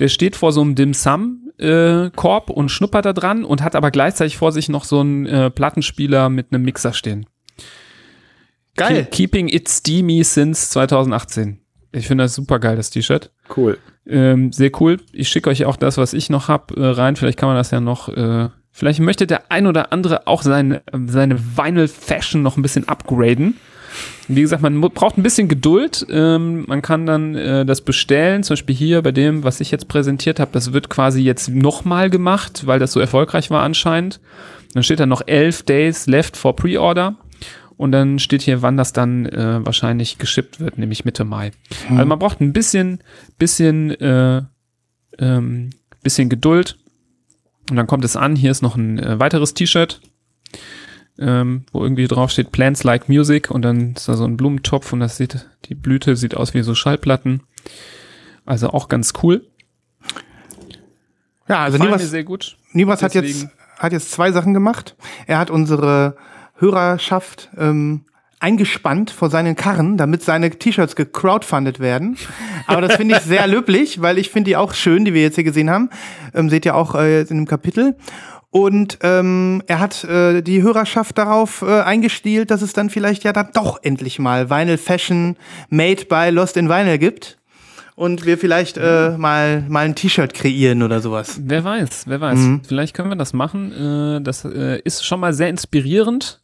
der 0.00 0.08
steht 0.08 0.34
vor 0.34 0.50
so 0.50 0.62
einem 0.62 0.74
Dim 0.74 0.94
Sum 0.94 1.52
äh, 1.58 2.10
Korb 2.16 2.50
und 2.50 2.70
schnuppert 2.70 3.04
da 3.04 3.12
dran 3.12 3.44
und 3.44 3.62
hat 3.62 3.76
aber 3.76 3.92
gleichzeitig 3.92 4.36
vor 4.36 4.50
sich 4.50 4.68
noch 4.68 4.82
so 4.82 4.98
einen 4.98 5.26
äh, 5.26 5.48
Plattenspieler 5.48 6.28
mit 6.28 6.52
einem 6.52 6.64
Mixer 6.64 6.92
stehen. 6.92 7.26
Geil. 8.76 9.04
Keep- 9.04 9.10
Keeping 9.12 9.48
it 9.48 9.68
steamy 9.68 10.24
since 10.24 10.70
2018. 10.70 11.60
Ich 11.92 12.08
finde 12.08 12.24
das 12.24 12.34
super 12.34 12.58
geil, 12.58 12.74
das 12.74 12.90
T-Shirt. 12.90 13.30
Cool. 13.56 13.78
Ähm, 14.06 14.50
sehr 14.52 14.72
cool. 14.80 14.98
Ich 15.12 15.28
schicke 15.28 15.50
euch 15.50 15.64
auch 15.66 15.76
das, 15.76 15.98
was 15.98 16.14
ich 16.14 16.30
noch 16.30 16.48
hab, 16.48 16.76
äh, 16.76 16.84
rein. 16.84 17.14
Vielleicht 17.14 17.38
kann 17.38 17.48
man 17.48 17.56
das 17.56 17.70
ja 17.70 17.80
noch. 17.80 18.08
Äh, 18.08 18.48
vielleicht 18.78 19.00
möchte 19.00 19.26
der 19.26 19.50
ein 19.50 19.66
oder 19.66 19.92
andere 19.92 20.26
auch 20.26 20.42
seine, 20.42 20.82
seine 21.06 21.38
Vinyl 21.56 21.88
Fashion 21.88 22.42
noch 22.42 22.56
ein 22.56 22.62
bisschen 22.62 22.88
upgraden. 22.88 23.56
Wie 24.28 24.42
gesagt, 24.42 24.62
man 24.62 24.80
braucht 24.80 25.18
ein 25.18 25.22
bisschen 25.22 25.48
Geduld. 25.48 26.06
Ähm, 26.10 26.64
man 26.68 26.82
kann 26.82 27.06
dann 27.06 27.34
äh, 27.34 27.64
das 27.66 27.80
bestellen. 27.80 28.42
Zum 28.42 28.54
Beispiel 28.54 28.76
hier 28.76 29.02
bei 29.02 29.10
dem, 29.10 29.42
was 29.42 29.60
ich 29.60 29.70
jetzt 29.70 29.88
präsentiert 29.88 30.38
habe, 30.38 30.50
das 30.52 30.72
wird 30.72 30.90
quasi 30.90 31.22
jetzt 31.22 31.48
nochmal 31.48 32.08
gemacht, 32.10 32.66
weil 32.66 32.78
das 32.78 32.92
so 32.92 33.00
erfolgreich 33.00 33.50
war 33.50 33.62
anscheinend. 33.62 34.20
Dann 34.74 34.82
steht 34.82 35.00
da 35.00 35.06
noch 35.06 35.22
elf 35.26 35.62
Days 35.62 36.06
left 36.06 36.36
for 36.36 36.54
Pre-Order. 36.54 37.16
Und 37.76 37.92
dann 37.92 38.18
steht 38.18 38.42
hier, 38.42 38.60
wann 38.60 38.76
das 38.76 38.92
dann 38.92 39.26
äh, 39.26 39.64
wahrscheinlich 39.64 40.18
geschippt 40.18 40.60
wird, 40.60 40.78
nämlich 40.78 41.04
Mitte 41.04 41.24
Mai. 41.24 41.52
Also 41.90 42.04
man 42.04 42.18
braucht 42.18 42.40
ein 42.40 42.52
bisschen, 42.52 42.98
bisschen, 43.38 43.92
äh, 44.00 44.42
ähm, 45.18 45.70
bisschen 46.02 46.28
Geduld. 46.28 46.76
Und 47.70 47.76
dann 47.76 47.86
kommt 47.86 48.04
es 48.04 48.16
an. 48.16 48.36
Hier 48.36 48.50
ist 48.50 48.62
noch 48.62 48.76
ein 48.76 48.98
äh, 48.98 49.18
weiteres 49.20 49.54
T-Shirt, 49.54 50.00
ähm, 51.18 51.64
wo 51.72 51.82
irgendwie 51.82 52.06
drauf 52.06 52.30
steht 52.30 52.52
Plants 52.52 52.84
like 52.84 53.08
Music. 53.08 53.50
Und 53.50 53.62
dann 53.62 53.94
ist 53.94 54.08
da 54.08 54.16
so 54.16 54.24
ein 54.24 54.36
Blumentopf 54.36 54.92
und 54.92 55.00
das 55.00 55.16
sieht, 55.16 55.48
die 55.66 55.74
Blüte 55.74 56.16
sieht 56.16 56.36
aus 56.36 56.54
wie 56.54 56.62
so 56.62 56.74
Schallplatten. 56.74 57.42
Also 58.46 58.70
auch 58.70 58.88
ganz 58.88 59.12
cool. 59.22 59.46
Ja, 61.48 61.64
also 61.64 61.78
Gefallen 61.78 61.98
mir 61.98 62.06
sehr 62.06 62.24
gut. 62.24 62.56
Nibras 62.72 63.02
hat 63.02 63.14
jetzt, 63.14 63.48
hat 63.78 63.92
jetzt 63.92 64.10
zwei 64.10 64.32
Sachen 64.32 64.54
gemacht. 64.54 64.96
Er 65.26 65.38
hat 65.38 65.50
unsere 65.50 66.16
Hörerschaft 66.56 67.50
ähm, 67.56 68.04
eingespannt 68.40 69.10
vor 69.10 69.30
seinen 69.30 69.56
Karren, 69.56 69.96
damit 69.96 70.22
seine 70.22 70.50
T-Shirts 70.50 70.96
gecrowdfundet 70.96 71.80
werden. 71.80 72.16
Aber 72.66 72.80
das 72.80 72.96
finde 72.96 73.16
ich 73.16 73.22
sehr 73.22 73.46
löblich, 73.46 74.00
weil 74.00 74.18
ich 74.18 74.30
finde 74.30 74.50
die 74.50 74.56
auch 74.56 74.74
schön, 74.74 75.04
die 75.04 75.14
wir 75.14 75.22
jetzt 75.22 75.34
hier 75.34 75.44
gesehen 75.44 75.70
haben. 75.70 75.90
Ähm, 76.34 76.48
seht 76.48 76.64
ihr 76.64 76.74
auch 76.74 76.94
äh, 76.94 77.18
jetzt 77.18 77.30
in 77.30 77.38
dem 77.38 77.46
Kapitel. 77.46 77.96
Und 78.50 78.98
ähm, 79.02 79.62
er 79.66 79.78
hat 79.78 80.04
äh, 80.04 80.40
die 80.40 80.62
Hörerschaft 80.62 81.18
darauf 81.18 81.62
äh, 81.62 81.80
eingestielt, 81.82 82.50
dass 82.50 82.62
es 82.62 82.72
dann 82.72 82.88
vielleicht 82.88 83.24
ja 83.24 83.32
dann 83.32 83.50
doch 83.52 83.78
endlich 83.82 84.18
mal 84.18 84.48
Vinyl 84.48 84.78
Fashion 84.78 85.36
made 85.68 86.06
by 86.06 86.30
Lost 86.30 86.56
in 86.56 86.68
Vinyl 86.68 86.98
gibt. 86.98 87.36
Und 87.94 88.24
wir 88.24 88.38
vielleicht 88.38 88.78
äh, 88.78 89.16
mal, 89.18 89.64
mal 89.68 89.84
ein 89.84 89.96
T-Shirt 89.96 90.32
kreieren 90.32 90.84
oder 90.84 91.00
sowas. 91.00 91.40
Wer 91.42 91.64
weiß, 91.64 92.04
wer 92.06 92.20
weiß. 92.20 92.38
Mhm. 92.38 92.60
Vielleicht 92.66 92.94
können 92.94 93.10
wir 93.10 93.16
das 93.16 93.32
machen. 93.32 94.18
Äh, 94.18 94.22
das 94.22 94.44
äh, 94.44 94.80
ist 94.84 95.04
schon 95.04 95.18
mal 95.18 95.34
sehr 95.34 95.48
inspirierend 95.48 96.40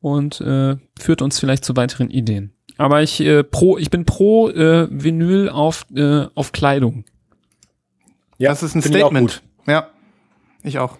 und 0.00 0.40
äh, 0.40 0.76
führt 0.98 1.22
uns 1.22 1.38
vielleicht 1.38 1.64
zu 1.64 1.76
weiteren 1.76 2.10
Ideen. 2.10 2.52
Aber 2.78 3.02
ich 3.02 3.20
äh, 3.20 3.44
pro, 3.44 3.76
ich 3.78 3.90
bin 3.90 4.04
pro 4.06 4.48
äh, 4.48 4.88
Vinyl 4.90 5.48
auf 5.50 5.86
äh, 5.94 6.26
auf 6.34 6.52
Kleidung. 6.52 7.04
Ja, 8.38 8.50
das 8.50 8.62
ist 8.62 8.74
ein 8.74 8.82
Statement. 8.82 9.42
Ja, 9.66 9.88
ich 10.62 10.78
auch. 10.78 10.96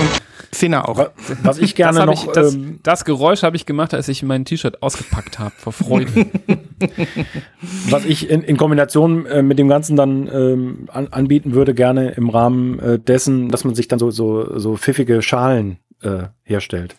Und 0.00 0.50
Xena 0.50 0.84
auch. 0.84 0.98
Wa- 0.98 1.12
Was 1.42 1.58
ich 1.58 1.74
gerne 1.74 1.98
das, 1.98 2.06
noch. 2.06 2.26
ich, 2.26 2.32
das, 2.32 2.54
ähm, 2.54 2.80
das 2.82 3.04
Geräusch 3.04 3.42
habe 3.42 3.56
ich 3.56 3.66
gemacht, 3.66 3.94
als 3.94 4.08
ich 4.08 4.22
mein 4.22 4.44
T-Shirt 4.44 4.82
ausgepackt 4.82 5.38
habe 5.38 5.54
vor 5.56 5.72
Freude. 5.72 6.26
was 7.90 8.04
ich 8.04 8.30
in, 8.30 8.42
in 8.42 8.56
Kombination 8.56 9.26
äh, 9.26 9.42
mit 9.42 9.58
dem 9.58 9.68
Ganzen 9.68 9.96
dann 9.96 10.28
ähm, 10.32 10.86
an, 10.92 11.08
anbieten 11.08 11.52
würde, 11.54 11.74
gerne 11.74 12.10
im 12.10 12.28
Rahmen 12.30 12.78
äh, 12.78 12.98
dessen, 12.98 13.48
dass 13.48 13.64
man 13.64 13.74
sich 13.74 13.88
dann 13.88 13.98
so, 13.98 14.10
so, 14.10 14.58
so 14.58 14.76
pfiffige 14.76 15.22
Schalen 15.22 15.78
äh, 16.02 16.24
herstellt. 16.42 16.96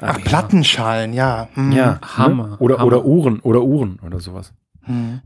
Ach, 0.00 0.18
Plattenschalen, 0.22 1.12
ja. 1.12 1.48
Hm. 1.54 1.74
Hammer, 2.16 2.48
Ne? 2.48 2.56
Oder, 2.58 2.78
Hammer. 2.78 2.86
oder 2.86 3.04
Uhren 3.04 3.40
oder 3.40 3.62
Uhren 3.62 3.98
oder 4.04 4.20
sowas. 4.20 4.52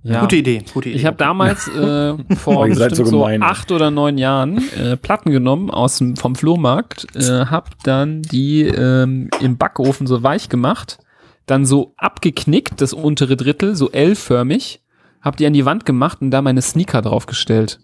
ja. 0.03 0.21
Gute 0.21 0.37
Idee, 0.37 0.63
gute 0.73 0.89
Idee. 0.89 0.99
Ich 0.99 1.07
habe 1.07 1.17
damals 1.17 1.69
äh, 1.69 2.15
vor 2.37 2.65
Oh, 2.65 2.69
bestimmt 2.69 2.97
so 2.97 3.05
so, 3.05 3.27
acht 3.27 3.71
oder 3.73 3.91
neun 3.91 4.19
Jahren 4.19 4.61
äh, 4.77 4.97
Platten 4.97 5.31
genommen 5.31 5.71
aus 5.71 5.99
dem, 5.99 6.17
vom 6.17 6.35
Flohmarkt, 6.35 7.07
äh, 7.15 7.47
hab 7.47 7.83
dann 7.85 8.23
die 8.23 8.63
ähm, 8.63 9.31
im 9.41 9.57
Backofen 9.59 10.07
so 10.07 10.23
weich 10.23 10.49
gemacht, 10.49 10.99
dann 11.47 11.67
so 11.67 11.95
abgeknickt, 11.97 12.81
das 12.81 12.93
untere 12.93 13.37
Drittel, 13.37 13.75
so 13.77 13.91
L-förmig, 13.91 14.81
hab 15.21 15.37
die 15.37 15.47
an 15.47 15.53
die 15.53 15.65
Wand 15.65 15.85
gemacht 15.85 16.19
und 16.21 16.31
da 16.31 16.43
meine 16.43 16.63
Sneaker 16.63 17.03
draufgestellt. 17.03 17.81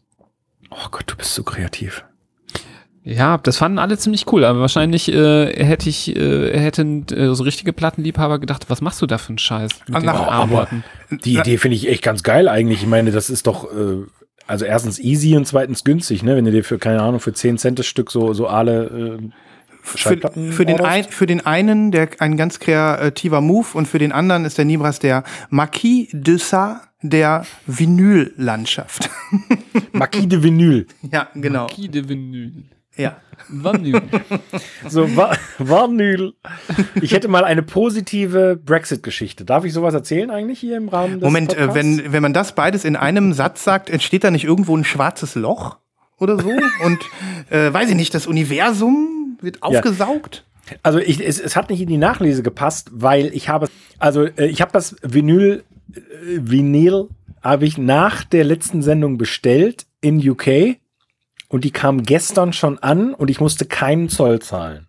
Oh 0.70 0.88
Gott, 0.90 1.04
du 1.06 1.16
bist 1.16 1.34
so 1.34 1.42
kreativ. 1.42 2.04
Ja, 3.04 3.38
das 3.38 3.56
fanden 3.56 3.78
alle 3.78 3.96
ziemlich 3.96 4.30
cool, 4.32 4.44
aber 4.44 4.60
wahrscheinlich 4.60 5.10
äh, 5.10 5.64
hätte 5.64 5.88
ich, 5.88 6.14
äh, 6.14 6.58
hätten 6.58 7.06
äh, 7.08 7.34
so 7.34 7.42
richtige 7.42 7.72
Plattenliebhaber 7.72 8.38
gedacht, 8.38 8.68
was 8.68 8.82
machst 8.82 9.00
du 9.00 9.06
da 9.06 9.16
für 9.16 9.30
einen 9.30 9.38
Scheiß? 9.38 9.70
Mit 9.86 9.96
Ah, 9.96 10.00
den 10.00 10.08
Arbeiten? 10.10 10.84
Die 11.24 11.38
Idee 11.38 11.56
finde 11.56 11.76
ich 11.76 11.88
echt 11.88 12.02
ganz 12.02 12.22
geil 12.22 12.48
eigentlich. 12.48 12.82
Ich 12.82 12.88
meine, 12.88 13.10
das 13.10 13.30
ist 13.30 13.46
doch, 13.46 13.64
äh, 13.72 14.02
also 14.46 14.66
erstens 14.66 14.98
easy 14.98 15.36
und 15.36 15.46
zweitens 15.46 15.84
günstig, 15.84 16.22
ne? 16.22 16.36
Wenn 16.36 16.44
du 16.44 16.50
dir 16.50 16.64
für, 16.64 16.78
keine 16.78 17.00
Ahnung, 17.00 17.20
für 17.20 17.32
10 17.32 17.56
Cent 17.56 17.78
das 17.78 17.86
Stück 17.86 18.10
so, 18.10 18.34
so 18.34 18.46
alle 18.46 18.84
äh, 18.84 19.28
für, 19.96 20.52
für, 20.52 20.66
den 20.66 20.80
ein, 20.80 21.04
für 21.04 21.26
den 21.26 21.44
einen 21.44 21.90
der 21.90 22.08
ein 22.18 22.36
ganz 22.36 22.58
kreativer 22.58 23.40
Move 23.40 23.66
und 23.74 23.86
für 23.88 23.98
den 23.98 24.12
anderen 24.12 24.44
ist 24.44 24.58
der 24.58 24.64
Nibras 24.64 24.98
der 24.98 25.24
Marquis 25.50 26.08
de 26.12 26.36
Sade 26.38 26.80
der 27.02 27.44
Vinyllandschaft. 27.66 29.08
Marquis 29.92 30.28
de 30.28 30.42
Vinyl. 30.42 30.86
ja, 31.12 31.28
genau. 31.34 31.60
Marquis 31.66 31.90
de 31.90 32.08
Vinyl. 32.08 32.64
Ja. 32.96 33.16
Vinyl. 33.48 34.02
So, 34.88 35.16
Wa- 35.16 35.36
Vinyl. 35.58 36.32
Ich 37.00 37.12
hätte 37.12 37.28
mal 37.28 37.44
eine 37.44 37.62
positive 37.62 38.56
Brexit-Geschichte. 38.56 39.44
Darf 39.44 39.64
ich 39.64 39.72
sowas 39.72 39.94
erzählen 39.94 40.30
eigentlich 40.30 40.58
hier 40.58 40.76
im 40.76 40.88
Rahmen 40.88 41.14
des 41.20 41.22
Moment, 41.22 41.52
äh, 41.52 41.66
Podcasts? 41.66 41.74
wenn, 41.76 42.12
wenn 42.12 42.22
man 42.22 42.32
das 42.32 42.54
beides 42.54 42.84
in 42.84 42.96
einem 42.96 43.32
Satz 43.32 43.62
sagt, 43.62 43.90
entsteht 43.90 44.24
da 44.24 44.30
nicht 44.32 44.44
irgendwo 44.44 44.76
ein 44.76 44.84
schwarzes 44.84 45.36
Loch 45.36 45.78
oder 46.18 46.40
so? 46.40 46.50
Und 46.84 46.98
äh, 47.50 47.72
weiß 47.72 47.90
ich 47.90 47.94
nicht, 47.96 48.14
das 48.14 48.26
Universum 48.26 49.17
wird 49.42 49.62
aufgesaugt? 49.62 50.44
Also 50.82 50.98
ich, 50.98 51.20
es, 51.26 51.40
es 51.40 51.56
hat 51.56 51.70
nicht 51.70 51.80
in 51.80 51.88
die 51.88 51.96
Nachlese 51.96 52.42
gepasst, 52.42 52.90
weil 52.92 53.26
ich 53.34 53.48
habe, 53.48 53.68
also 53.98 54.24
äh, 54.24 54.46
ich 54.46 54.60
habe 54.60 54.72
das 54.72 54.96
Vinyl, 55.02 55.64
äh, 55.94 56.00
Vinyl 56.26 57.08
habe 57.42 57.64
ich 57.66 57.78
nach 57.78 58.24
der 58.24 58.44
letzten 58.44 58.82
Sendung 58.82 59.16
bestellt 59.16 59.86
in 60.00 60.18
UK 60.28 60.76
und 61.48 61.64
die 61.64 61.70
kam 61.70 62.02
gestern 62.02 62.52
schon 62.52 62.78
an 62.80 63.14
und 63.14 63.30
ich 63.30 63.40
musste 63.40 63.64
keinen 63.64 64.08
Zoll 64.10 64.40
zahlen. 64.40 64.86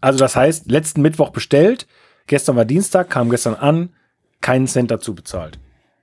Also 0.00 0.18
das 0.18 0.36
heißt, 0.36 0.70
letzten 0.70 1.00
Mittwoch 1.00 1.30
bestellt, 1.30 1.86
gestern 2.26 2.56
war 2.56 2.64
Dienstag, 2.66 3.08
kam 3.08 3.30
gestern 3.30 3.54
an, 3.54 3.90
keinen 4.42 4.66
Cent 4.66 4.90
dazu 4.90 5.14
bezahlt. 5.14 5.58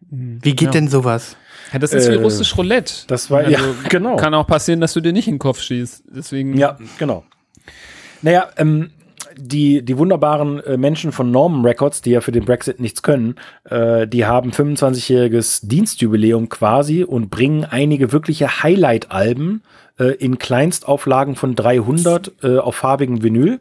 Wie 0.10 0.56
geht 0.56 0.62
Ja. 0.62 0.72
denn 0.72 0.88
sowas? 0.88 1.36
Ja, 1.72 1.78
das 1.80 1.93
ist 1.93 2.10
wie 2.10 2.16
Äh, 2.16 2.22
russisch 2.22 2.58
Roulette. 2.58 3.06
Das 3.08 3.30
war, 3.30 3.39
Also, 3.39 3.52
ja, 3.52 3.60
genau. 3.89 4.16
Kann 4.16 4.34
auch 4.34 4.47
passieren, 4.47 4.82
dass 4.82 4.93
du 4.93 5.02
dir 5.02 5.14
nicht 5.14 5.28
in 5.28 5.36
den 5.36 5.39
Kopf 5.39 5.62
schießt. 5.62 6.04
Deswegen. 6.10 6.58
Ja, 6.58 6.78
genau. 6.97 7.24
Naja, 8.22 8.49
ähm, 8.57 8.91
die, 9.38 9.84
die 9.84 9.97
wunderbaren 9.97 10.59
äh, 10.61 10.78
Menschen 10.78 11.11
von 11.11 11.32
Norman 11.32 11.65
Records, 11.65 12.01
die 12.01 12.11
ja 12.11 12.22
für 12.22 12.32
den 12.32 12.45
Brexit 12.45 12.80
nichts 12.80 13.01
können, 13.01 13.36
äh, 13.63 14.07
die 14.07 14.26
haben 14.26 14.51
25-jähriges 14.51 15.67
Dienstjubiläum 15.67 16.49
quasi 16.49 17.03
und 17.03 17.30
bringen 17.30 17.65
einige 17.65 18.11
wirkliche 18.11 18.63
Highlight-Alben 18.63 19.63
äh, 19.99 20.15
in 20.15 20.38
Kleinstauflagen 20.38 21.36
von 21.36 21.55
300 21.55 22.32
äh, 22.43 22.57
auf 22.57 22.76
farbigem 22.76 23.24
Vinyl. 23.24 23.59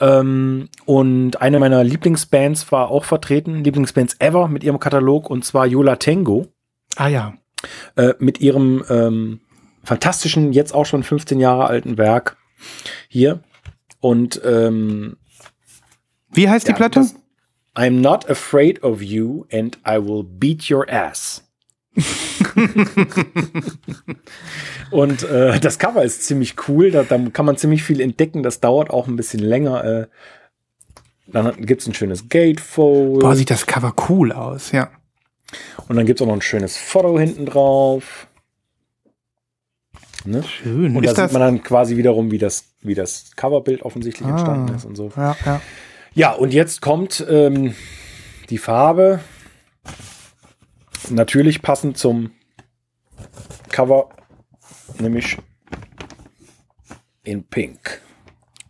Ähm, 0.00 0.68
und 0.84 1.40
eine 1.40 1.58
meiner 1.58 1.84
Lieblingsbands 1.84 2.70
war 2.72 2.90
auch 2.90 3.04
vertreten, 3.04 3.64
Lieblingsbands 3.64 4.16
ever 4.18 4.48
mit 4.48 4.64
ihrem 4.64 4.78
Katalog, 4.78 5.30
und 5.30 5.44
zwar 5.44 5.66
Yola 5.66 5.96
Tango 5.96 6.48
Ah 6.96 7.08
ja. 7.08 7.34
äh, 7.96 8.14
mit 8.18 8.40
ihrem 8.40 8.84
ähm, 8.88 9.40
fantastischen, 9.84 10.52
jetzt 10.52 10.74
auch 10.74 10.86
schon 10.86 11.02
15 11.02 11.40
Jahre 11.40 11.66
alten 11.66 11.98
Werk 11.98 12.36
hier. 13.08 13.40
Und 14.00 14.40
ähm, 14.44 15.16
Wie 16.32 16.48
heißt 16.48 16.66
die 16.66 16.72
ja, 16.72 16.76
Platte? 16.76 17.00
das- 17.00 17.14
I'm 17.74 18.00
not 18.00 18.28
afraid 18.30 18.82
of 18.82 19.02
you 19.02 19.44
and 19.52 19.76
I 19.86 19.98
will 19.98 20.22
beat 20.24 20.70
your 20.70 20.88
ass. 20.88 21.42
Und 24.90 25.22
äh, 25.24 25.58
das 25.60 25.78
Cover 25.78 26.02
ist 26.02 26.24
ziemlich 26.24 26.54
cool, 26.68 26.90
da, 26.90 27.02
da 27.02 27.18
kann 27.32 27.44
man 27.46 27.56
ziemlich 27.56 27.82
viel 27.82 28.00
entdecken, 28.00 28.42
das 28.42 28.60
dauert 28.60 28.90
auch 28.90 29.08
ein 29.08 29.16
bisschen 29.16 29.40
länger. 29.40 29.84
Äh, 29.84 30.06
dann 31.26 31.66
gibt 31.66 31.82
es 31.82 31.88
ein 31.88 31.94
schönes 31.94 32.28
Gatefold 32.28 33.20
Boah, 33.20 33.34
sieht 33.34 33.50
das 33.50 33.66
Cover 33.66 33.94
cool 34.08 34.32
aus, 34.32 34.72
ja. 34.72 34.90
und 35.88 35.96
dann 35.96 36.06
gibt 36.06 36.20
es 36.20 36.22
auch 36.22 36.28
noch 36.28 36.36
ein 36.36 36.42
schönes 36.42 36.76
Foto 36.76 37.18
hinten 37.18 37.46
drauf. 37.46 38.28
Ne? 40.24 40.42
Schön. 40.42 40.96
Und 40.96 41.04
da 41.06 41.14
sieht 41.14 41.32
man 41.32 41.42
dann 41.42 41.62
quasi 41.62 41.96
wiederum, 41.96 42.30
wie 42.30 42.38
das, 42.38 42.64
wie 42.86 42.94
das 42.94 43.30
Coverbild 43.36 43.82
offensichtlich 43.82 44.26
Ah. 44.26 44.30
entstanden 44.32 44.74
ist 44.74 44.84
und 44.84 44.96
so. 44.96 45.10
ja, 45.16 45.36
ja. 45.44 45.60
Ja, 46.14 46.32
und 46.32 46.54
jetzt 46.54 46.80
kommt 46.80 47.24
ähm, 47.28 47.74
die 48.48 48.56
Farbe. 48.58 49.20
Natürlich 51.10 51.62
passend 51.62 51.98
zum 51.98 52.30
Cover, 53.70 54.08
nämlich 54.98 55.36
in 57.22 57.44
Pink. 57.44 58.00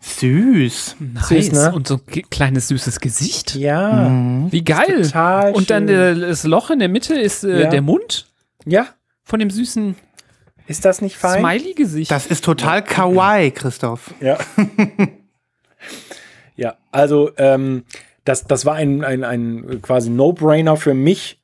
Süß. 0.01 0.97
Nice. 0.99 1.29
Süß, 1.29 1.53
ne? 1.53 1.73
Und 1.75 1.87
so 1.89 1.95
ein 1.97 2.23
kleines 2.31 2.69
süßes 2.69 3.01
Gesicht. 3.01 3.55
Ja, 3.55 4.11
Wie 4.51 4.64
geil. 4.64 5.03
total 5.03 5.53
Und 5.53 5.71
dann 5.71 5.89
schön. 5.89 6.21
das 6.21 6.45
Loch 6.45 6.71
in 6.71 6.79
der 6.79 6.89
Mitte 6.89 7.14
ist 7.14 7.45
äh, 7.45 7.62
Ja. 7.62 7.69
der 7.71 7.83
Mund 7.83 8.27
ja, 8.64 8.87
von 9.25 9.39
dem 9.41 9.51
süßen 9.51 9.95
ist 10.67 10.85
das 10.85 11.03
nicht 11.03 11.17
fein? 11.17 11.41
Smiley-Gesicht. 11.41 12.11
Das 12.11 12.27
ist 12.27 12.45
total 12.45 12.83
kawaii, 12.83 13.51
Christoph. 13.51 14.14
Ja. 14.21 14.39
ja, 16.57 16.77
also 16.91 17.31
ähm, 17.37 17.85
das, 18.25 18.45
das 18.45 18.64
war 18.67 18.75
ein, 18.75 19.05
ein, 19.05 19.25
ein 19.25 19.81
quasi 19.83 20.11
No-Brainer 20.11 20.77
für 20.77 20.95
mich, 20.95 21.39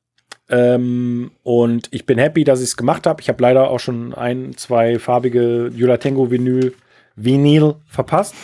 Ähm, 0.51 1.31
und 1.45 1.89
ich 1.93 2.05
bin 2.05 2.19
happy, 2.19 2.45
dass 2.45 2.59
ich 2.61 2.67
es 2.67 2.77
gemacht 2.77 3.07
habe. 3.07 3.23
Ich 3.23 3.29
habe 3.29 3.41
leider 3.43 3.71
auch 3.71 3.81
schon 3.81 4.13
ein, 4.13 4.55
zwei 4.57 4.99
farbige 4.99 5.71
Yola 5.75 5.97
Tango 5.97 6.31
Vinyl, 6.31 6.75
Vinyl 7.17 7.77
verpasst. 7.89 8.35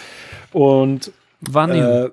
Und 0.53 1.13
Wahrnehmen. 1.41 2.07
äh, 2.07 2.11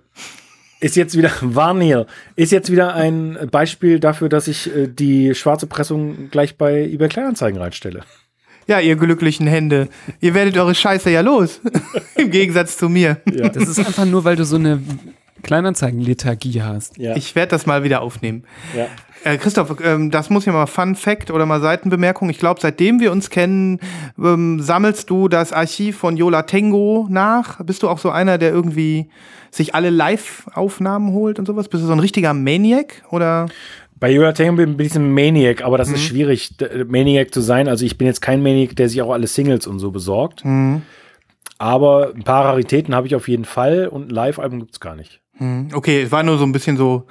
ist 0.81 0.95
jetzt 0.97 1.17
wieder 1.17 1.31
Varnil, 1.41 2.05
ist 2.35 2.51
jetzt 2.51 2.71
wieder 2.71 2.93
ein 2.93 3.37
Beispiel 3.51 3.99
dafür, 3.99 4.27
dass 4.27 4.47
ich 4.49 4.75
äh, 4.75 4.87
die 4.87 5.33
schwarze 5.33 5.67
Pressung 5.67 6.29
gleich 6.29 6.57
bei 6.57 6.83
eBay 6.83 7.07
Kleinanzeigen 7.07 7.59
reinstelle. 7.59 8.01
Ja, 8.67 8.79
ihr 8.79 8.95
glücklichen 8.95 9.47
Hände. 9.47 9.89
Ihr 10.21 10.33
werdet 10.33 10.57
eure 10.57 10.73
Scheiße 10.73 11.11
ja 11.11 11.21
los. 11.21 11.61
Im 12.15 12.31
Gegensatz 12.31 12.77
zu 12.77 12.89
mir. 12.89 13.17
Ja. 13.31 13.49
Das 13.49 13.67
ist 13.67 13.79
einfach 13.79 14.05
nur, 14.05 14.23
weil 14.23 14.35
du 14.35 14.45
so 14.45 14.55
eine 14.55 14.81
Kleinanzeigen-Lethargie 15.43 16.61
hast. 16.63 16.97
Ja. 16.97 17.15
Ich 17.15 17.35
werde 17.35 17.51
das 17.51 17.65
mal 17.65 17.83
wieder 17.83 18.01
aufnehmen. 18.01 18.43
ja. 18.75 18.87
Äh, 19.23 19.37
Christoph, 19.39 19.77
ähm, 19.83 20.11
das 20.11 20.29
muss 20.29 20.45
ja 20.45 20.53
mal 20.53 20.67
Fun 20.67 20.93
Fact 20.95 21.31
oder 21.31 21.47
mal 21.47 21.59
Seitenbemerkung. 21.59 22.29
Ich 22.29 22.37
glaube, 22.37 22.61
seitdem 22.61 22.99
wir 22.99 23.11
uns 23.11 23.31
kennen, 23.31 23.79
ähm, 24.19 24.61
sammelst 24.61 25.09
du 25.09 25.27
das 25.29 25.51
Archiv 25.51 25.97
von 25.97 26.15
Yola 26.15 26.43
Tango 26.43 27.07
nach. 27.09 27.59
Bist 27.63 27.81
du 27.81 27.89
auch 27.89 27.97
so 27.97 28.11
einer, 28.11 28.37
der 28.37 28.51
irgendwie 28.51 29.09
sich 29.49 29.73
alle 29.73 29.89
Live-Aufnahmen 29.89 31.11
holt 31.11 31.39
und 31.39 31.47
sowas? 31.47 31.69
Bist 31.69 31.81
du 31.81 31.87
so 31.87 31.93
ein 31.93 31.99
richtiger 31.99 32.35
Maniac 32.35 33.01
oder? 33.09 33.47
Bei 34.05 34.11
Yola 34.11 34.33
Tango 34.33 34.63
bin 34.63 34.79
ich 34.85 34.95
ein 34.95 35.11
Maniac, 35.15 35.63
aber 35.63 35.79
das 35.79 35.89
ist 35.89 36.03
schwierig, 36.03 36.51
Maniac 36.87 37.33
zu 37.33 37.41
sein. 37.41 37.67
Also 37.67 37.85
ich 37.87 37.97
bin 37.97 38.05
jetzt 38.05 38.21
kein 38.21 38.43
Maniac, 38.43 38.75
der 38.75 38.87
sich 38.87 39.01
auch 39.01 39.11
alle 39.11 39.25
Singles 39.25 39.65
und 39.65 39.79
so 39.79 39.89
besorgt. 39.89 40.43
Aber 41.57 42.11
ein 42.13 42.21
paar 42.23 42.45
Raritäten 42.45 42.93
habe 42.93 43.07
ich 43.07 43.15
auf 43.15 43.27
jeden 43.27 43.45
Fall 43.45 43.87
und 43.87 44.09
ein 44.09 44.09
Live-Album 44.11 44.59
gibt 44.59 44.73
es 44.73 44.79
gar 44.79 44.95
nicht. 44.95 45.21
Hm, 45.37 45.69
Okay, 45.73 46.03
es 46.03 46.11
war 46.11 46.21
nur 46.21 46.37
so 46.37 46.43
ein 46.43 46.51
bisschen 46.51 46.77
so. 46.77 47.07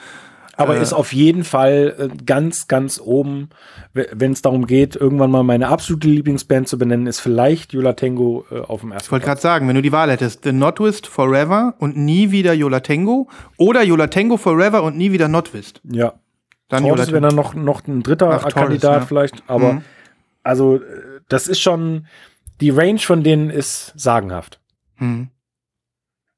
Aber 0.57 0.77
Äh. 0.77 0.83
ist 0.83 0.93
auf 0.93 1.13
jeden 1.13 1.43
Fall 1.43 1.97
äh, 1.99 2.25
ganz, 2.25 2.69
ganz 2.69 3.01
oben, 3.05 3.49
wenn 3.93 4.31
es 4.31 4.41
darum 4.43 4.69
geht, 4.69 4.95
irgendwann 4.95 5.33
mal 5.33 5.43
meine 5.43 5.67
absolute 5.67 6.07
Lieblingsband 6.07 6.69
zu 6.69 6.79
benennen, 6.79 7.09
ist 7.09 7.19
vielleicht 7.19 7.73
Yola 7.73 7.95
Tango 7.95 8.45
äh, 8.53 8.61
auf 8.61 8.83
dem 8.83 8.93
ersten 8.93 9.09
Ich 9.09 9.11
wollte 9.11 9.27
gerade 9.27 9.41
sagen, 9.41 9.67
wenn 9.67 9.75
du 9.75 9.83
die 9.83 9.91
Wahl 9.91 10.13
hättest, 10.13 10.45
The 10.45 10.53
Notwist 10.53 11.09
Forever 11.09 11.75
und 11.81 11.97
nie 11.97 12.31
wieder 12.31 12.53
Yola 12.53 12.79
Tango 12.79 13.27
oder 13.57 13.83
Yola 13.83 14.07
Tango 14.07 14.37
Forever 14.37 14.85
und 14.85 14.97
nie 14.97 15.11
wieder 15.11 15.27
Notwist. 15.27 15.81
Ja. 15.91 16.13
Dann 16.69 16.83
Torres 16.85 17.09
wäre 17.13 17.21
dann 17.21 17.35
noch, 17.35 17.55
noch 17.55 17.87
ein 17.87 18.03
dritter 18.03 18.31
Ach, 18.31 18.39
Torres, 18.43 18.55
Kandidat 18.55 19.01
ja. 19.01 19.07
vielleicht. 19.07 19.43
Aber 19.49 19.75
Mhm. 19.75 19.83
also, 20.43 20.77
äh, 20.77 21.21
das 21.29 21.47
ist 21.49 21.61
schon, 21.61 22.07
die 22.61 22.71
Range 22.71 22.99
von 22.99 23.23
denen 23.23 23.51
ist 23.51 23.93
sagenhaft. 23.97 24.61
Hm. 24.97 25.29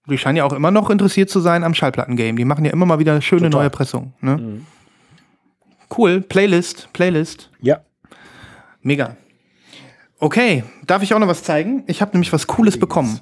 Die 0.08 0.18
scheinen 0.18 0.36
ja 0.36 0.44
auch 0.44 0.52
immer 0.52 0.70
noch 0.70 0.90
interessiert 0.90 1.30
zu 1.30 1.40
sein 1.40 1.64
am 1.64 1.74
Schallplatten-Game. 1.74 2.36
Die 2.36 2.44
machen 2.44 2.64
ja 2.64 2.72
immer 2.72 2.86
mal 2.86 2.98
wieder 3.00 3.20
schöne 3.20 3.42
Total. 3.50 3.62
neue 3.62 3.70
Pressungen. 3.70 4.14
Ne? 4.20 4.36
Mhm. 4.36 4.66
Cool. 5.96 6.20
Playlist, 6.20 6.88
Playlist. 6.92 7.50
Ja. 7.60 7.80
Mega. 8.82 9.16
Okay, 10.18 10.64
darf 10.86 11.02
ich 11.02 11.12
auch 11.12 11.18
noch 11.18 11.28
was 11.28 11.42
zeigen? 11.42 11.84
Ich 11.88 12.00
habe 12.00 12.12
nämlich 12.12 12.32
was 12.32 12.46
Cooles 12.46 12.78
bekommen. 12.78 13.20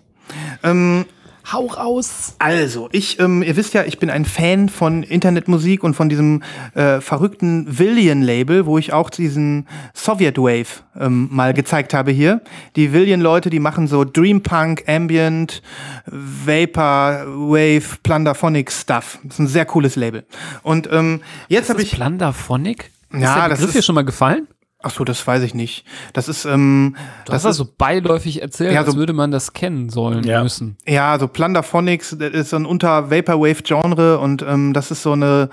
Ähm, 0.62 1.06
Hau 1.52 1.66
raus! 1.66 2.34
also, 2.38 2.88
ich, 2.92 3.20
ähm, 3.20 3.42
ihr 3.42 3.54
wisst 3.56 3.74
ja, 3.74 3.84
ich 3.84 3.98
bin 3.98 4.08
ein 4.10 4.24
Fan 4.24 4.68
von 4.68 5.02
Internetmusik 5.02 5.84
und 5.84 5.94
von 5.94 6.08
diesem 6.08 6.42
äh, 6.74 7.00
verrückten 7.00 7.66
Villian-Label, 7.78 8.64
wo 8.66 8.78
ich 8.78 8.92
auch 8.92 9.10
diesen 9.10 9.66
Soviet 9.92 10.38
Wave 10.38 10.66
ähm, 10.98 11.28
mal 11.30 11.52
gezeigt 11.52 11.92
habe 11.92 12.12
hier. 12.12 12.40
Die 12.76 12.92
Villian-Leute, 12.92 13.50
die 13.50 13.60
machen 13.60 13.86
so 13.88 14.04
Dreampunk, 14.04 14.84
Ambient, 14.88 15.62
Vapor, 16.06 17.24
Wave, 17.26 17.98
Plunderphonic 18.02 18.70
Stuff. 18.72 19.18
Das 19.24 19.34
ist 19.34 19.38
ein 19.40 19.46
sehr 19.46 19.66
cooles 19.66 19.96
Label. 19.96 20.24
Und 20.62 20.88
ähm, 20.90 21.20
jetzt 21.48 21.68
habe 21.70 21.82
ich. 21.82 21.92
Plunderphonic? 21.92 22.90
Ja, 23.12 23.18
ist 23.18 23.34
der 23.36 23.48
das 23.50 23.60
ist- 23.60 23.74
dir 23.74 23.82
schon 23.82 23.94
mal 23.94 24.04
gefallen? 24.04 24.48
Ach 24.86 24.90
so, 24.90 25.02
das 25.04 25.26
weiß 25.26 25.42
ich 25.44 25.54
nicht. 25.54 25.86
Das 26.12 26.28
ist, 26.28 26.44
ähm, 26.44 26.94
Du 27.24 27.32
das 27.32 27.36
hast 27.36 27.40
ist 27.52 27.60
das 27.60 27.66
so 27.68 27.74
beiläufig 27.78 28.42
erzählt, 28.42 28.72
Ja, 28.74 28.80
als 28.80 28.90
so- 28.92 28.96
würde 28.98 29.14
man 29.14 29.30
das 29.30 29.54
kennen 29.54 29.88
sollen 29.88 30.24
Ja. 30.24 30.42
müssen. 30.42 30.76
Ja, 30.86 31.18
so 31.18 31.26
Plunderphonics, 31.26 32.16
das 32.18 32.32
ist 32.34 32.50
so 32.50 32.56
ein 32.56 32.66
Unter-Vaporwave-Genre 32.66 34.18
und 34.18 34.42
ähm, 34.46 34.72
das 34.72 34.90
ist 34.90 35.02
so 35.02 35.12
eine 35.12 35.48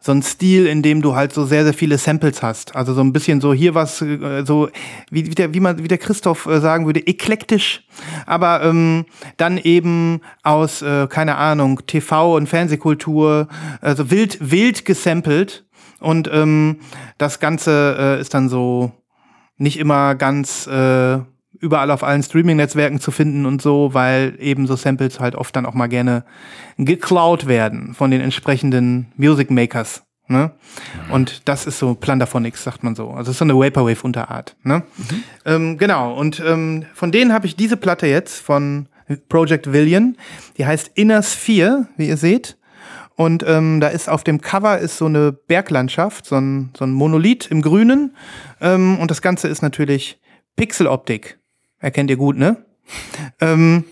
so 0.00 0.12
ein 0.12 0.22
Stil, 0.22 0.66
in 0.66 0.82
dem 0.82 1.00
du 1.00 1.14
halt 1.16 1.32
so 1.32 1.46
sehr, 1.46 1.64
sehr 1.64 1.72
viele 1.72 1.96
Samples 1.96 2.42
hast. 2.42 2.76
Also 2.76 2.92
so 2.92 3.00
ein 3.00 3.14
bisschen 3.14 3.40
so 3.40 3.54
hier 3.54 3.74
was, 3.74 4.02
äh, 4.02 4.44
so 4.44 4.68
wie, 5.10 5.24
wie, 5.24 5.30
der, 5.34 5.54
wie 5.54 5.60
man, 5.60 5.82
wie 5.82 5.88
der 5.88 5.96
Christoph 5.96 6.44
äh, 6.44 6.60
sagen 6.60 6.84
würde, 6.84 7.06
eklektisch, 7.06 7.84
aber 8.26 8.62
ähm, 8.64 9.06
dann 9.38 9.56
eben 9.56 10.20
aus, 10.42 10.82
äh, 10.82 11.06
keine 11.08 11.36
Ahnung, 11.36 11.80
TV 11.86 12.36
und 12.36 12.48
Fernsehkultur, 12.50 13.48
also 13.80 14.10
wild, 14.10 14.36
wild 14.50 14.84
gesampelt. 14.84 15.64
Und 16.04 16.28
ähm, 16.32 16.80
das 17.18 17.40
Ganze 17.40 17.96
äh, 17.98 18.20
ist 18.20 18.34
dann 18.34 18.48
so 18.48 18.92
nicht 19.56 19.78
immer 19.78 20.14
ganz 20.14 20.66
äh, 20.66 21.18
überall 21.58 21.90
auf 21.90 22.04
allen 22.04 22.22
Streaming-Netzwerken 22.22 23.00
zu 23.00 23.10
finden 23.10 23.46
und 23.46 23.62
so, 23.62 23.94
weil 23.94 24.36
eben 24.38 24.66
so 24.66 24.76
Samples 24.76 25.18
halt 25.18 25.34
oft 25.34 25.56
dann 25.56 25.66
auch 25.66 25.74
mal 25.74 25.86
gerne 25.86 26.24
geklaut 26.76 27.46
werden 27.46 27.94
von 27.94 28.10
den 28.10 28.20
entsprechenden 28.20 29.12
Music 29.16 29.50
Makers. 29.50 30.02
Ne? 30.26 30.52
Und 31.10 31.48
das 31.48 31.66
ist 31.66 31.78
so 31.78 31.94
Plunderphonics, 31.94 32.64
sagt 32.64 32.82
man 32.82 32.94
so. 32.94 33.10
Also 33.10 33.24
das 33.24 33.28
ist 33.30 33.38
so 33.38 33.44
eine 33.44 33.54
Vaporwave-Unterart. 33.54 34.56
Ne? 34.62 34.82
Ähm, 35.44 35.78
genau, 35.78 36.14
und 36.14 36.42
ähm, 36.44 36.84
von 36.94 37.12
denen 37.12 37.32
habe 37.32 37.46
ich 37.46 37.56
diese 37.56 37.76
Platte 37.76 38.06
jetzt 38.06 38.40
von 38.40 38.88
Project 39.28 39.72
Villian. 39.72 40.16
Die 40.56 40.66
heißt 40.66 40.92
Inner 40.94 41.22
Sphere, 41.22 41.88
wie 41.96 42.08
ihr 42.08 42.16
seht. 42.16 42.56
Und 43.16 43.44
ähm, 43.46 43.80
da 43.80 43.88
ist 43.88 44.08
auf 44.08 44.24
dem 44.24 44.40
Cover 44.40 44.78
ist 44.78 44.98
so 44.98 45.06
eine 45.06 45.32
Berglandschaft, 45.32 46.26
so 46.26 46.36
ein, 46.36 46.72
so 46.76 46.84
ein 46.84 46.92
Monolith 46.92 47.46
im 47.50 47.62
Grünen. 47.62 48.16
Ähm, 48.60 48.98
und 48.98 49.10
das 49.10 49.22
Ganze 49.22 49.48
ist 49.48 49.62
natürlich 49.62 50.18
Pixeloptik. 50.56 51.38
Erkennt 51.78 52.10
ihr 52.10 52.16
gut, 52.16 52.36
ne? 52.36 52.64
ähm, 53.40 53.84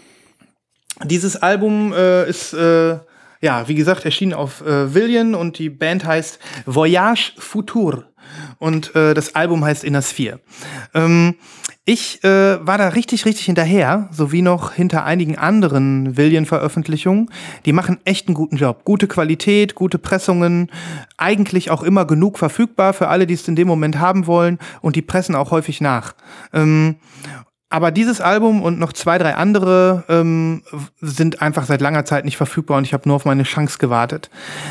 dieses 1.04 1.36
Album 1.36 1.92
äh, 1.92 2.28
ist, 2.28 2.52
äh, 2.52 2.98
ja, 3.42 3.66
wie 3.68 3.74
gesagt, 3.74 4.04
erschienen 4.04 4.32
auf 4.32 4.62
äh, 4.62 4.94
Villian 4.94 5.34
und 5.34 5.58
die 5.58 5.68
Band 5.68 6.04
heißt 6.04 6.38
Voyage 6.64 7.32
Futur. 7.38 8.06
Und 8.58 8.94
äh, 8.94 9.14
das 9.14 9.34
Album 9.34 9.64
heißt 9.64 9.82
Inner 9.82 10.00
Sphere. 10.00 10.40
Ähm, 10.94 11.34
ich 11.84 12.22
äh, 12.22 12.64
war 12.64 12.78
da 12.78 12.90
richtig, 12.90 13.24
richtig 13.24 13.46
hinterher, 13.46 14.08
sowie 14.12 14.42
noch 14.42 14.72
hinter 14.72 15.04
einigen 15.04 15.36
anderen 15.36 16.16
Villian-Veröffentlichungen. 16.16 17.28
Die 17.66 17.72
machen 17.72 17.98
echt 18.04 18.28
einen 18.28 18.36
guten 18.36 18.56
Job. 18.56 18.84
Gute 18.84 19.08
Qualität, 19.08 19.74
gute 19.74 19.98
Pressungen, 19.98 20.70
eigentlich 21.16 21.72
auch 21.72 21.82
immer 21.82 22.04
genug 22.04 22.38
verfügbar 22.38 22.92
für 22.92 23.08
alle, 23.08 23.26
die 23.26 23.34
es 23.34 23.48
in 23.48 23.56
dem 23.56 23.66
Moment 23.66 23.98
haben 23.98 24.28
wollen 24.28 24.60
und 24.80 24.94
die 24.94 25.02
pressen 25.02 25.34
auch 25.34 25.50
häufig 25.50 25.80
nach. 25.80 26.14
Ähm, 26.52 26.96
aber 27.72 27.90
dieses 27.90 28.20
Album 28.20 28.62
und 28.62 28.78
noch 28.78 28.92
zwei, 28.92 29.16
drei 29.16 29.34
andere 29.34 30.04
ähm, 30.10 30.62
sind 31.00 31.40
einfach 31.40 31.64
seit 31.64 31.80
langer 31.80 32.04
Zeit 32.04 32.26
nicht 32.26 32.36
verfügbar 32.36 32.76
und 32.76 32.84
ich 32.84 32.92
habe 32.92 33.08
nur 33.08 33.16
auf 33.16 33.24
meine 33.24 33.44
Chance 33.44 33.78
gewartet. 33.78 34.28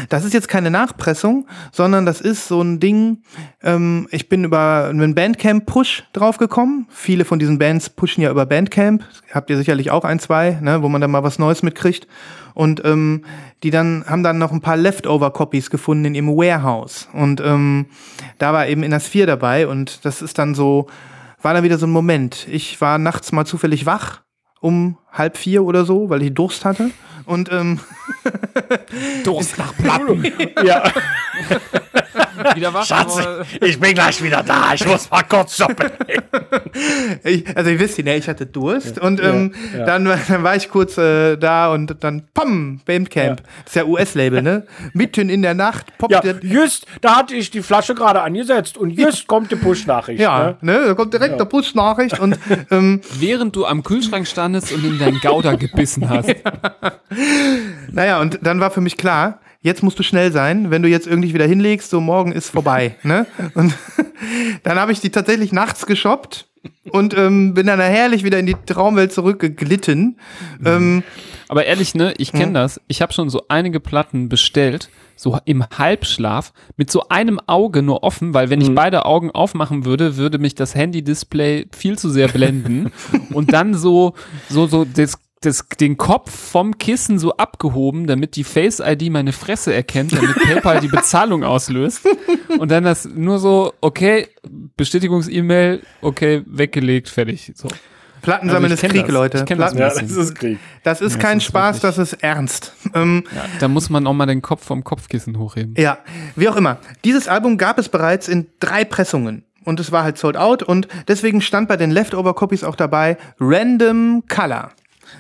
Das 0.09 0.23
ist 0.23 0.35
jetzt 0.35 0.47
keine 0.47 0.69
Nachpressung, 0.69 1.47
sondern 1.71 2.05
das 2.05 2.21
ist 2.21 2.47
so 2.47 2.61
ein 2.61 2.79
Ding, 2.79 3.23
ähm, 3.63 4.07
ich 4.11 4.29
bin 4.29 4.43
über 4.43 4.87
einen 4.87 5.15
Bandcamp-Push 5.15 6.03
draufgekommen. 6.13 6.85
Viele 6.89 7.25
von 7.25 7.39
diesen 7.39 7.57
Bands 7.57 7.89
pushen 7.89 8.21
ja 8.21 8.29
über 8.29 8.45
Bandcamp. 8.45 9.03
Habt 9.33 9.49
ihr 9.49 9.57
sicherlich 9.57 9.89
auch 9.89 10.03
ein, 10.03 10.19
zwei, 10.19 10.59
ne, 10.61 10.83
wo 10.83 10.89
man 10.89 11.01
dann 11.01 11.09
mal 11.09 11.23
was 11.23 11.39
Neues 11.39 11.63
mitkriegt. 11.63 12.07
Und 12.53 12.85
ähm, 12.85 13.25
die 13.63 13.71
dann 13.71 14.05
haben 14.07 14.21
dann 14.21 14.37
noch 14.37 14.51
ein 14.51 14.61
paar 14.61 14.77
Leftover-Copies 14.77 15.71
gefunden 15.71 16.05
in 16.05 16.13
ihrem 16.13 16.27
Warehouse. 16.27 17.07
Und 17.13 17.41
ähm, 17.41 17.87
da 18.37 18.53
war 18.53 18.67
eben 18.67 18.83
Inner 18.83 18.99
Sphere 18.99 19.25
dabei 19.25 19.67
und 19.67 20.05
das 20.05 20.21
ist 20.21 20.37
dann 20.37 20.53
so, 20.53 20.87
war 21.41 21.53
dann 21.53 21.63
wieder 21.63 21.77
so 21.77 21.87
ein 21.87 21.91
Moment. 21.91 22.47
Ich 22.49 22.79
war 22.81 22.97
nachts 22.97 23.31
mal 23.31 23.45
zufällig 23.45 23.85
wach 23.85 24.21
um 24.61 24.97
halb 25.11 25.37
vier 25.37 25.63
oder 25.63 25.85
so, 25.85 26.09
weil 26.09 26.21
ich 26.21 26.33
Durst 26.33 26.63
hatte. 26.63 26.91
Und 27.25 27.51
ähm, 27.51 27.79
Durst 29.23 29.57
nach 29.57 29.75
Platten. 29.77 30.23
Ja, 30.63 30.83
Wieder 32.55 32.73
wach. 32.73 32.85
Schatz, 32.85 33.19
ich 33.61 33.79
bin 33.79 33.93
gleich 33.93 34.21
wieder 34.21 34.43
da. 34.43 34.73
Ich 34.73 34.85
muss 34.85 35.09
mal 35.09 35.23
kurz 35.23 35.57
shoppen. 35.57 35.89
ich, 37.23 37.45
also 37.55 37.69
ihr 37.69 37.79
wisst 37.79 37.97
ja, 37.97 38.13
ich 38.15 38.27
hatte 38.27 38.45
Durst 38.45 38.99
und 38.99 39.21
ähm, 39.21 39.53
ja. 39.77 39.85
Dann, 39.85 40.05
dann 40.05 40.43
war 40.43 40.55
ich 40.55 40.69
kurz 40.69 40.97
äh, 40.97 41.37
da 41.37 41.71
und 41.71 42.03
dann 42.03 42.23
pam, 42.33 42.81
Bandcamp. 42.85 43.39
Ja. 43.39 43.45
Das 43.63 43.67
ist 43.67 43.75
ja 43.75 43.85
US-Label, 43.85 44.41
ne? 44.41 44.65
Mitten 44.93 45.29
in 45.29 45.41
der 45.41 45.53
Nacht 45.53 45.97
poppt 45.97 46.11
ja, 46.11 46.21
der, 46.21 46.39
just, 46.41 46.85
da 47.01 47.15
hatte 47.17 47.35
ich 47.35 47.51
die 47.51 47.61
Flasche 47.61 47.95
gerade 47.95 48.21
angesetzt 48.21 48.77
und 48.77 48.91
just 48.91 49.27
kommt 49.27 49.51
die 49.51 49.55
Push-Nachricht. 49.55 50.19
ja, 50.19 50.57
Ne? 50.61 50.79
ne? 50.79 50.85
Da 50.87 50.93
kommt 50.93 51.13
direkt 51.13 51.35
eine 51.35 51.45
Push-Nachricht 51.45 52.19
und 52.19 52.37
ähm, 52.71 53.01
Während 53.19 53.55
du 53.55 53.65
am 53.65 53.83
Kühlschrank 53.83 54.27
standest 54.27 54.71
und 54.71 54.83
in 54.83 54.99
deinen 54.99 55.19
Gouda 55.19 55.55
gebissen 55.55 56.09
hast. 56.09 56.33
Naja, 57.91 58.19
und 58.19 58.39
dann 58.41 58.59
war 58.59 58.71
für 58.71 58.81
mich 58.81 58.97
klar, 58.97 59.39
jetzt 59.61 59.83
musst 59.83 59.99
du 59.99 60.03
schnell 60.03 60.31
sein, 60.31 60.71
wenn 60.71 60.81
du 60.81 60.89
jetzt 60.89 61.07
irgendwie 61.07 61.33
wieder 61.33 61.45
hinlegst, 61.45 61.89
so 61.89 62.01
morgen 62.01 62.31
ist 62.31 62.49
vorbei. 62.49 62.95
ne? 63.03 63.25
Und 63.53 63.73
dann 64.63 64.79
habe 64.79 64.91
ich 64.91 64.99
die 64.99 65.09
tatsächlich 65.09 65.51
nachts 65.51 65.85
geshoppt 65.85 66.47
und 66.91 67.17
ähm, 67.17 67.53
bin 67.53 67.67
dann 67.67 67.79
herrlich 67.79 68.23
wieder 68.23 68.39
in 68.39 68.45
die 68.45 68.55
Traumwelt 68.65 69.11
zurückgeglitten. 69.11 70.17
Ähm, 70.63 71.03
Aber 71.47 71.65
ehrlich, 71.65 71.95
ne, 71.95 72.13
ich 72.17 72.31
kenne 72.31 72.53
das. 72.53 72.79
Ich 72.87 73.01
habe 73.01 73.13
schon 73.13 73.29
so 73.29 73.43
einige 73.47 73.79
Platten 73.79 74.29
bestellt, 74.29 74.89
so 75.15 75.39
im 75.45 75.63
Halbschlaf, 75.75 76.53
mit 76.77 76.91
so 76.91 77.07
einem 77.09 77.39
Auge 77.47 77.81
nur 77.81 78.03
offen, 78.03 78.33
weil 78.33 78.49
wenn 78.49 78.61
ich 78.61 78.73
beide 78.73 79.05
Augen 79.05 79.31
aufmachen 79.31 79.85
würde, 79.85 80.17
würde 80.17 80.37
mich 80.37 80.55
das 80.55 80.75
Handy-Display 80.75 81.67
viel 81.71 81.97
zu 81.97 82.09
sehr 82.09 82.27
blenden. 82.27 82.91
und 83.33 83.53
dann 83.53 83.73
so, 83.73 84.13
so, 84.49 84.67
so 84.67 84.85
das, 84.85 85.17
das, 85.41 85.65
den 85.79 85.97
Kopf 85.97 86.31
vom 86.31 86.77
Kissen 86.77 87.17
so 87.19 87.35
abgehoben, 87.37 88.05
damit 88.07 88.35
die 88.35 88.43
Face-ID 88.43 89.09
meine 89.11 89.33
Fresse 89.33 89.73
erkennt, 89.73 90.13
damit 90.13 90.35
PayPal 90.35 90.79
die 90.81 90.87
Bezahlung 90.87 91.43
auslöst. 91.43 92.07
Und 92.59 92.69
dann 92.71 92.83
das 92.83 93.05
nur 93.05 93.39
so, 93.39 93.73
okay, 93.81 94.27
Bestätigungs-E-Mail, 94.77 95.81
okay, 96.01 96.43
weggelegt, 96.45 97.09
fertig. 97.09 97.51
So. 97.55 97.67
Platten 98.21 98.49
Also 98.51 98.65
ist 98.67 98.81
Krieg, 98.81 99.01
das. 99.05 99.11
Leute. 99.11 99.37
Ich 99.39 99.45
kenn 99.45 99.57
das 99.57 99.73
Platten, 99.73 99.97
Ja, 99.97 100.01
das 100.03 100.15
ist 100.15 100.35
Krieg. 100.35 100.59
das 100.83 101.01
ist 101.01 101.13
Ja, 101.15 101.19
kein 101.19 101.37
das 101.37 101.43
ist 101.43 101.47
Spaß, 101.49 101.75
wirklich- 101.83 101.95
das 101.95 102.13
ist 102.13 102.23
ernst. 102.23 102.73
Ähm, 102.93 103.23
Ja, 103.35 103.45
da 103.59 103.67
muss 103.67 103.89
man 103.89 104.05
auch 104.05 104.13
mal 104.13 104.27
den 104.27 104.41
Kopf 104.43 104.63
vom 104.63 104.83
Kopfkissen 104.83 105.39
hochheben. 105.39 105.73
Ja, 105.77 105.97
wie 106.35 106.47
auch 106.49 106.55
immer. 106.55 106.77
Dieses 107.03 107.27
Album 107.27 107.57
gab 107.57 107.79
es 107.79 107.89
bereits 107.89 108.27
in 108.27 108.47
drei 108.59 108.85
Pressungen. 108.85 109.43
Und 109.63 109.79
es 109.79 109.91
war 109.91 110.03
halt 110.03 110.17
sold 110.17 110.37
out 110.37 110.63
und 110.63 110.87
deswegen 111.07 111.39
stand 111.39 111.67
bei 111.67 111.77
den 111.77 111.91
Leftover-Copies 111.91 112.63
auch 112.63 112.75
dabei 112.75 113.17
Random 113.39 114.23
Color. 114.27 114.71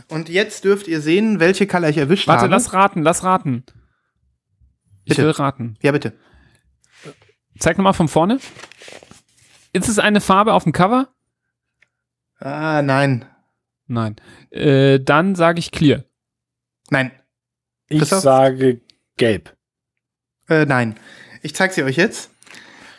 Und 0.07 0.29
jetzt 0.29 0.63
dürft 0.65 0.87
ihr 0.87 1.01
sehen, 1.01 1.39
welche 1.39 1.67
Color 1.67 1.89
ich 1.89 1.97
erwischt 1.97 2.27
Warte, 2.27 2.43
habe. 2.43 2.51
lass 2.51 2.73
raten, 2.73 3.01
lass 3.01 3.23
raten. 3.23 3.63
Ich 5.03 5.09
Bitte. 5.15 5.23
will 5.23 5.31
raten. 5.31 5.77
ja, 5.81 5.91
bitte. 5.91 6.13
Zeig 7.59 7.77
nochmal 7.77 7.93
von 7.93 8.07
vorne. 8.07 8.39
Ist 9.73 9.87
es 9.87 9.99
eine 9.99 10.21
Farbe 10.21 10.53
auf 10.53 10.63
dem 10.63 10.73
Cover? 10.73 11.09
Ah, 12.39 12.81
nein. 12.81 13.25
Nein. 13.87 14.15
Äh, 14.49 14.99
dann 14.99 15.35
sage 15.35 15.59
ich 15.59 15.71
clear. 15.71 16.03
Nein. 16.89 17.11
Ich 17.87 17.99
Christoph? 17.99 18.21
sage 18.21 18.81
gelb. 19.17 19.55
Äh, 20.49 20.65
nein. 20.65 20.95
Ich 21.41 21.53
zeig 21.55 21.71
sie 21.73 21.83
euch 21.83 21.97
jetzt. 21.97 22.30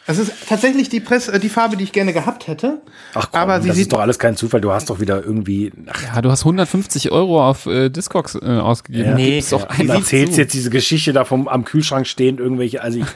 Es 0.04 0.18
ist 0.18 0.32
tatsächlich 0.48 0.88
die, 0.88 0.98
Press 0.98 1.28
äh, 1.28 1.38
die 1.38 1.48
Farbe, 1.48 1.76
die 1.76 1.84
ich 1.84 1.92
gerne 1.92 2.12
gehabt 2.12 2.48
hätte. 2.48 2.82
Ach 3.14 3.28
komm, 3.30 3.40
Aber 3.40 3.62
sie 3.62 3.68
das 3.68 3.76
sieht- 3.76 3.82
ist 3.86 3.92
doch 3.92 4.00
alles 4.00 4.18
kein 4.18 4.36
Zufall. 4.36 4.60
Du 4.60 4.72
hast 4.72 4.90
doch 4.90 4.98
wieder 4.98 5.22
irgendwie. 5.24 5.70
Ach, 5.86 6.02
Ja, 6.16 6.20
du 6.22 6.28
hast 6.30 6.40
150 6.40 7.12
Euro 7.12 7.46
auf 7.48 7.66
äh, 7.66 7.88
Discogs 7.88 8.34
äh, 8.34 8.40
ausgegeben. 8.44 9.10
Ja. 9.10 9.14
Nee. 9.14 9.36
Gib's 9.36 9.50
doch 9.50 9.64
du 9.66 9.86
erzählst 9.86 10.36
jetzt 10.38 10.54
diese 10.54 10.70
Geschichte 10.70 11.12
da 11.12 11.24
vom 11.24 11.46
am 11.46 11.64
Kühlschrank 11.64 12.08
stehen, 12.08 12.38
irgendwelche. 12.38 12.82
Also 12.82 12.98
ich. 12.98 13.06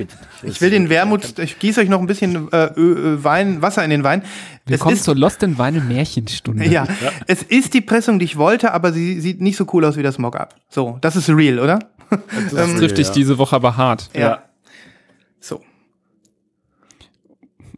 Ich 0.44 0.60
will 0.60 0.70
den 0.70 0.88
Wermut, 0.88 1.38
ich 1.40 1.58
gieße 1.58 1.80
euch 1.80 1.88
noch 1.88 1.98
ein 2.00 2.06
bisschen 2.06 2.52
äh, 2.52 2.70
Ö, 2.76 3.18
Wein, 3.22 3.62
Wasser 3.62 3.82
in 3.82 3.90
den 3.90 4.04
Wein. 4.04 4.22
Willkommen 4.66 4.92
es 4.94 5.00
ist, 5.00 5.04
zur 5.06 5.16
Lost 5.16 5.42
in 5.42 5.58
Vinyl 5.58 5.82
Märchenstunde. 5.82 6.66
ja, 6.66 6.86
es 7.26 7.42
ist 7.42 7.74
die 7.74 7.80
Pressung, 7.80 8.20
die 8.20 8.24
ich 8.26 8.36
wollte, 8.36 8.72
aber 8.72 8.92
sie 8.92 9.20
sieht 9.20 9.40
nicht 9.40 9.56
so 9.56 9.66
cool 9.72 9.84
aus 9.84 9.96
wie 9.96 10.02
das 10.04 10.18
Mockup. 10.18 10.54
So, 10.68 10.98
das 11.00 11.16
ist 11.16 11.28
real, 11.30 11.58
oder? 11.58 11.80
Das 12.52 12.74
trifft 12.76 12.98
dich 12.98 13.08
ja. 13.08 13.12
diese 13.12 13.38
Woche 13.38 13.56
aber 13.56 13.76
hart. 13.76 14.10
Ja. 14.16 14.44
So. 15.40 15.60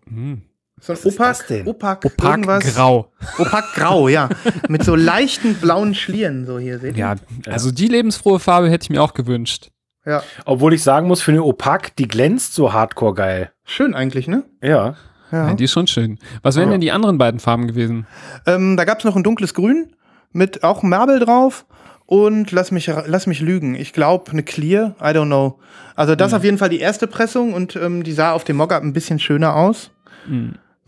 Hm. 0.09 0.43
So 0.81 0.93
ein 0.93 0.97
ist 0.97 1.05
das 1.07 1.15
Opak, 1.15 1.47
denn? 1.49 1.67
Opak, 1.67 2.05
Opak 2.05 2.31
irgendwas. 2.31 2.75
grau. 2.75 3.13
Opak 3.39 3.75
grau, 3.75 4.09
ja. 4.09 4.29
Mit 4.69 4.85
so 4.85 4.95
leichten 4.95 5.55
blauen 5.55 5.95
Schlieren, 5.95 6.47
so 6.47 6.59
hier, 6.61 6.79
seht 6.79 6.97
ihr? 6.97 7.01
Ja, 7.01 7.15
also 7.47 7.73
die 7.73 7.89
lebensfrohe 7.89 8.39
Farbe 8.39 8.71
hätte 8.71 8.85
ich 8.85 8.91
mir 8.91 9.03
auch 9.03 9.13
gewünscht. 9.15 9.71
Ja. 10.07 10.23
Obwohl 10.45 10.73
ich 10.75 10.83
sagen 10.85 11.09
muss, 11.09 11.21
für 11.21 11.33
eine 11.33 11.43
Opak, 11.43 11.97
die 11.97 12.07
glänzt 12.07 12.55
so 12.55 12.73
hardcore 12.73 13.15
geil. 13.15 13.53
Schön 13.65 13.93
eigentlich, 13.95 14.29
ne? 14.29 14.45
Ja. 14.63 14.95
Ja. 15.33 15.49
Ja, 15.49 15.55
die 15.55 15.65
ist 15.65 15.73
schon 15.73 15.87
schön. 15.89 16.19
Was 16.43 16.57
wären 16.57 16.69
Ja. 16.69 16.73
denn 16.75 16.81
die 16.81 16.93
anderen 16.93 17.19
beiden 17.19 17.41
Farben 17.41 17.67
gewesen? 17.67 18.07
Ähm, 18.47 18.77
da 18.79 18.85
gab's 18.85 19.05
noch 19.05 19.17
ein 19.17 19.23
dunkles 19.25 19.53
Grün 19.55 19.95
mit 20.33 20.63
auch 20.63 20.83
Marble 20.83 21.19
drauf. 21.19 21.67
Und 22.07 22.53
lass 22.53 22.71
mich, 22.71 22.87
lass 23.07 23.27
mich 23.27 23.41
lügen. 23.41 23.75
Ich 23.75 23.93
glaube, 23.93 24.31
eine 24.31 24.43
Clear. 24.43 24.95
I 24.99 25.09
don't 25.09 25.27
know. 25.27 25.59
Also, 25.95 26.15
das 26.15 26.33
auf 26.33 26.43
jeden 26.43 26.57
Fall 26.57 26.71
die 26.71 26.79
erste 26.81 27.07
Pressung 27.07 27.53
und 27.53 27.77
ähm, 27.77 28.03
die 28.03 28.13
sah 28.13 28.33
auf 28.33 28.45
dem 28.45 28.57
Mockup 28.57 28.83
ein 28.83 28.95
bisschen 28.95 29.19
schöner 29.19 29.55
aus. 29.55 29.91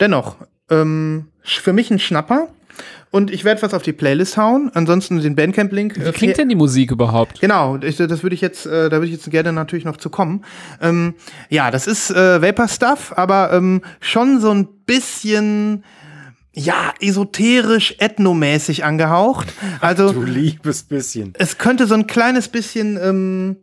Dennoch, 0.01 0.37
ähm, 0.71 1.29
für 1.43 1.73
mich 1.73 1.91
ein 1.91 1.99
Schnapper. 1.99 2.49
Und 3.11 3.33
ich 3.33 3.45
werde 3.45 3.61
was 3.63 3.75
auf 3.75 3.83
die 3.83 3.93
Playlist 3.93 4.37
hauen. 4.37 4.71
Ansonsten 4.73 5.21
den 5.21 5.35
Bandcamp-Link. 5.35 5.97
Wie 5.97 6.09
äh, 6.09 6.13
klingt 6.13 6.39
denn 6.39 6.49
die 6.49 6.55
Musik 6.55 6.93
überhaupt? 6.93 7.41
Genau, 7.41 7.77
ich, 7.83 7.97
das 7.97 8.23
würde 8.23 8.35
ich 8.35 8.41
jetzt, 8.41 8.67
äh, 8.67 8.89
da 8.89 8.93
würde 8.93 9.07
ich 9.07 9.13
jetzt 9.13 9.29
gerne 9.31 9.53
natürlich 9.53 9.85
noch 9.85 9.97
zu 9.97 10.11
kommen. 10.11 10.45
Ähm, 10.81 11.15
ja, 11.49 11.71
das 11.73 11.87
ist 11.89 12.11
äh, 12.11 12.41
Vapor 12.41 12.69
Stuff, 12.69 13.13
aber 13.17 13.53
ähm, 13.53 13.83
schon 14.01 14.41
so 14.41 14.51
ein 14.53 14.69
bisschen, 14.87 15.85
ja, 16.55 16.95
esoterisch, 17.01 17.97
ethnomäßig 17.99 18.85
angehaucht. 18.85 19.53
Also 19.81 20.13
Du 20.13 20.23
liebes 20.23 20.85
bisschen. 20.85 21.35
es 21.37 21.59
könnte 21.59 21.89
so 21.89 21.95
ein 21.95 22.07
kleines 22.07 22.47
bisschen, 22.47 22.97
ähm, 22.97 23.57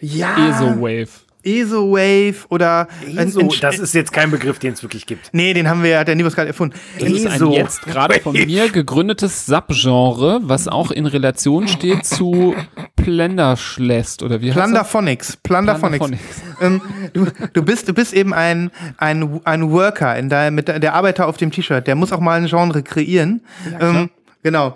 ja, 0.00 0.48
ESO-Wave. 0.48 1.08
ESO-Wave 1.44 2.46
oder 2.48 2.88
ein- 3.16 3.30
So, 3.30 3.40
ein- 3.40 3.50
das 3.60 3.78
ist 3.78 3.94
jetzt 3.94 4.12
kein 4.12 4.30
Begriff, 4.30 4.58
den 4.58 4.72
es 4.72 4.82
wirklich 4.82 5.06
gibt. 5.06 5.30
Nee, 5.32 5.54
den 5.54 5.68
haben 5.68 5.82
wir 5.82 5.90
ja, 5.90 6.04
der 6.04 6.14
Nibus 6.14 6.34
gerade 6.34 6.48
erfunden. 6.48 6.74
Das 6.98 7.08
ist 7.10 7.26
ein 7.26 7.34
ESO. 7.36 7.52
jetzt 7.52 7.82
gerade 7.82 8.20
von 8.20 8.32
mir 8.34 8.68
gegründetes 8.70 9.46
Subgenre, 9.46 10.40
was 10.42 10.68
auch 10.68 10.90
in 10.90 11.06
Relation 11.06 11.68
steht 11.68 12.04
zu 12.06 12.54
Plenderschlest 12.96 14.22
oder 14.22 14.40
wie 14.40 14.48
heißt 14.48 14.56
das? 14.58 14.64
Plunderphonics. 14.64 15.36
Plunderphonics. 15.38 15.98
Plunderphonics. 16.06 16.42
ähm, 16.60 16.80
du, 17.12 17.26
du, 17.52 17.62
bist, 17.62 17.88
du 17.88 17.94
bist 17.94 18.12
eben 18.12 18.32
ein, 18.34 18.70
ein, 18.98 19.40
ein 19.44 19.70
Worker, 19.70 20.16
in 20.16 20.28
der, 20.28 20.50
mit 20.50 20.68
der, 20.68 20.78
der 20.78 20.94
Arbeiter 20.94 21.26
auf 21.26 21.36
dem 21.36 21.50
T-Shirt. 21.50 21.86
Der 21.86 21.94
muss 21.94 22.12
auch 22.12 22.20
mal 22.20 22.40
ein 22.40 22.46
Genre 22.46 22.82
kreieren. 22.82 23.40
ähm, 23.80 24.10
genau. 24.42 24.74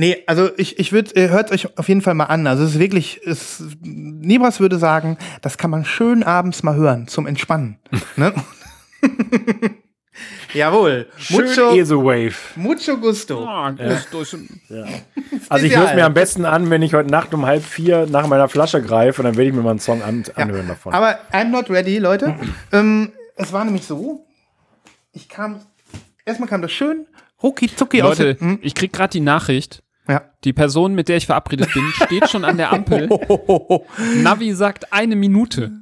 Nee, 0.00 0.22
also 0.28 0.48
ich, 0.56 0.78
ich 0.78 0.92
würde, 0.92 1.28
hört 1.28 1.50
euch 1.50 1.76
auf 1.76 1.88
jeden 1.88 2.02
Fall 2.02 2.14
mal 2.14 2.26
an. 2.26 2.46
Also 2.46 2.62
es 2.62 2.70
ist 2.74 2.78
wirklich, 2.78 3.20
es, 3.26 3.64
Nibras 3.82 4.60
würde 4.60 4.78
sagen, 4.78 5.18
das 5.42 5.58
kann 5.58 5.70
man 5.70 5.84
schön 5.84 6.22
abends 6.22 6.62
mal 6.62 6.76
hören, 6.76 7.08
zum 7.08 7.26
Entspannen. 7.26 7.78
ne? 8.16 8.32
Jawohl. 10.54 11.06
Mucho, 11.30 11.46
Schön 11.52 11.78
ESO-Wave. 11.78 12.34
mucho 12.56 12.96
gusto. 12.96 13.44
Ah, 13.44 13.70
das 13.72 14.08
durch- 14.10 14.34
Also 15.48 15.66
ich 15.66 15.76
höre 15.76 15.88
es 15.88 15.94
mir 15.94 16.06
am 16.06 16.14
besten 16.14 16.44
an, 16.44 16.70
wenn 16.70 16.82
ich 16.82 16.94
heute 16.94 17.10
Nacht 17.10 17.34
um 17.34 17.44
halb 17.44 17.62
vier 17.64 18.06
nach 18.06 18.26
meiner 18.26 18.48
Flasche 18.48 18.80
greife 18.82 19.20
und 19.20 19.26
dann 19.26 19.36
werde 19.36 19.50
ich 19.50 19.54
mir 19.54 19.62
mal 19.62 19.70
einen 19.70 19.78
Song 19.78 20.02
an, 20.02 20.24
anhören 20.34 20.66
davon. 20.68 20.92
Aber 20.94 21.18
I'm 21.32 21.50
not 21.50 21.70
ready, 21.70 21.98
Leute. 21.98 22.34
ähm, 22.72 23.12
es 23.36 23.52
war 23.52 23.64
nämlich 23.64 23.84
so, 23.84 24.26
ich 25.12 25.28
kam, 25.28 25.60
erstmal 26.24 26.48
kam 26.48 26.62
das 26.62 26.72
schön, 26.72 27.06
rucki 27.42 27.68
zucki 27.74 28.02
aus. 28.02 28.18
Leute, 28.18 28.40
Hm? 28.40 28.58
ich 28.62 28.74
krieg 28.74 28.92
gerade 28.92 29.10
die 29.12 29.20
Nachricht. 29.20 29.82
Ja. 30.08 30.22
Die 30.44 30.52
Person, 30.52 30.94
mit 30.94 31.08
der 31.08 31.18
ich 31.18 31.26
verabredet 31.26 31.72
bin, 31.74 31.84
steht 31.94 32.30
schon 32.30 32.44
an 32.44 32.56
der 32.56 32.72
Ampel. 32.72 33.08
Navi 34.22 34.54
sagt 34.54 34.92
eine 34.92 35.16
Minute. 35.16 35.72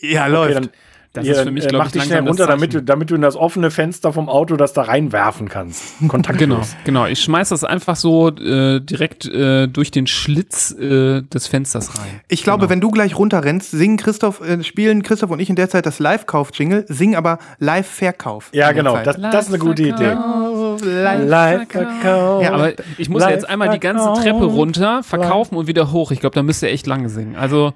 Ja, 0.00 0.22
okay, 0.22 0.32
läuft. 0.32 0.56
dann, 0.56 0.70
Das 1.12 1.26
hier, 1.26 1.34
ist 1.34 1.42
für 1.42 1.50
mich, 1.50 1.64
äh, 1.64 1.68
glaub 1.68 1.80
mach 1.80 1.86
ich, 1.88 1.92
dich 1.92 2.04
schnell 2.04 2.26
runter, 2.26 2.46
damit 2.46 2.72
du, 2.72 2.82
damit 2.82 3.10
du 3.10 3.14
in 3.14 3.20
das 3.20 3.36
offene 3.36 3.70
Fenster 3.70 4.14
vom 4.14 4.30
Auto 4.30 4.56
das 4.56 4.72
da 4.72 4.82
reinwerfen 4.82 5.48
kannst. 5.48 5.94
Kontaktlos. 6.08 6.38
Genau, 6.84 7.00
genau. 7.02 7.06
Ich 7.06 7.20
schmeiß 7.20 7.50
das 7.50 7.64
einfach 7.64 7.96
so 7.96 8.28
äh, 8.28 8.80
direkt 8.80 9.26
äh, 9.26 9.66
durch 9.66 9.90
den 9.90 10.06
Schlitz 10.06 10.72
äh, 10.72 11.20
des 11.22 11.46
Fensters 11.48 11.98
rein. 11.98 12.20
ich 12.28 12.42
glaube, 12.42 12.70
wenn 12.70 12.80
du 12.80 12.90
gleich 12.90 13.18
runterrennst, 13.18 13.72
singen 13.72 13.98
Christoph, 13.98 14.40
äh, 14.40 14.62
spielen 14.64 15.02
Christoph 15.02 15.30
und 15.30 15.40
ich 15.40 15.50
in 15.50 15.56
der 15.56 15.68
Zeit 15.68 15.84
das 15.84 15.98
Live-Kauf-Jingle, 15.98 16.86
singen 16.88 17.14
aber 17.14 17.38
Live-Verkauf. 17.58 18.48
Ja, 18.52 18.72
genau. 18.72 18.96
Das, 19.02 19.20
das 19.20 19.48
ist 19.48 19.54
eine 19.54 19.58
gute 19.58 19.82
Idee. 19.82 20.16
Live. 20.80 21.28
Live-Verkauf. 21.28 22.42
Ja, 22.42 22.52
Aber 22.52 22.72
ich 22.96 23.08
muss 23.08 23.22
ja 23.22 23.30
jetzt 23.30 23.48
einmal 23.48 23.68
die 23.68 23.80
ganze 23.80 24.12
Treppe 24.22 24.44
runter, 24.44 25.02
verkaufen 25.02 25.56
und 25.56 25.66
wieder 25.66 25.92
hoch. 25.92 26.10
Ich 26.10 26.20
glaube, 26.20 26.34
da 26.34 26.42
müsst 26.42 26.62
ihr 26.62 26.70
echt 26.70 26.86
lange 26.86 27.08
singen. 27.08 27.36
Also 27.36 27.74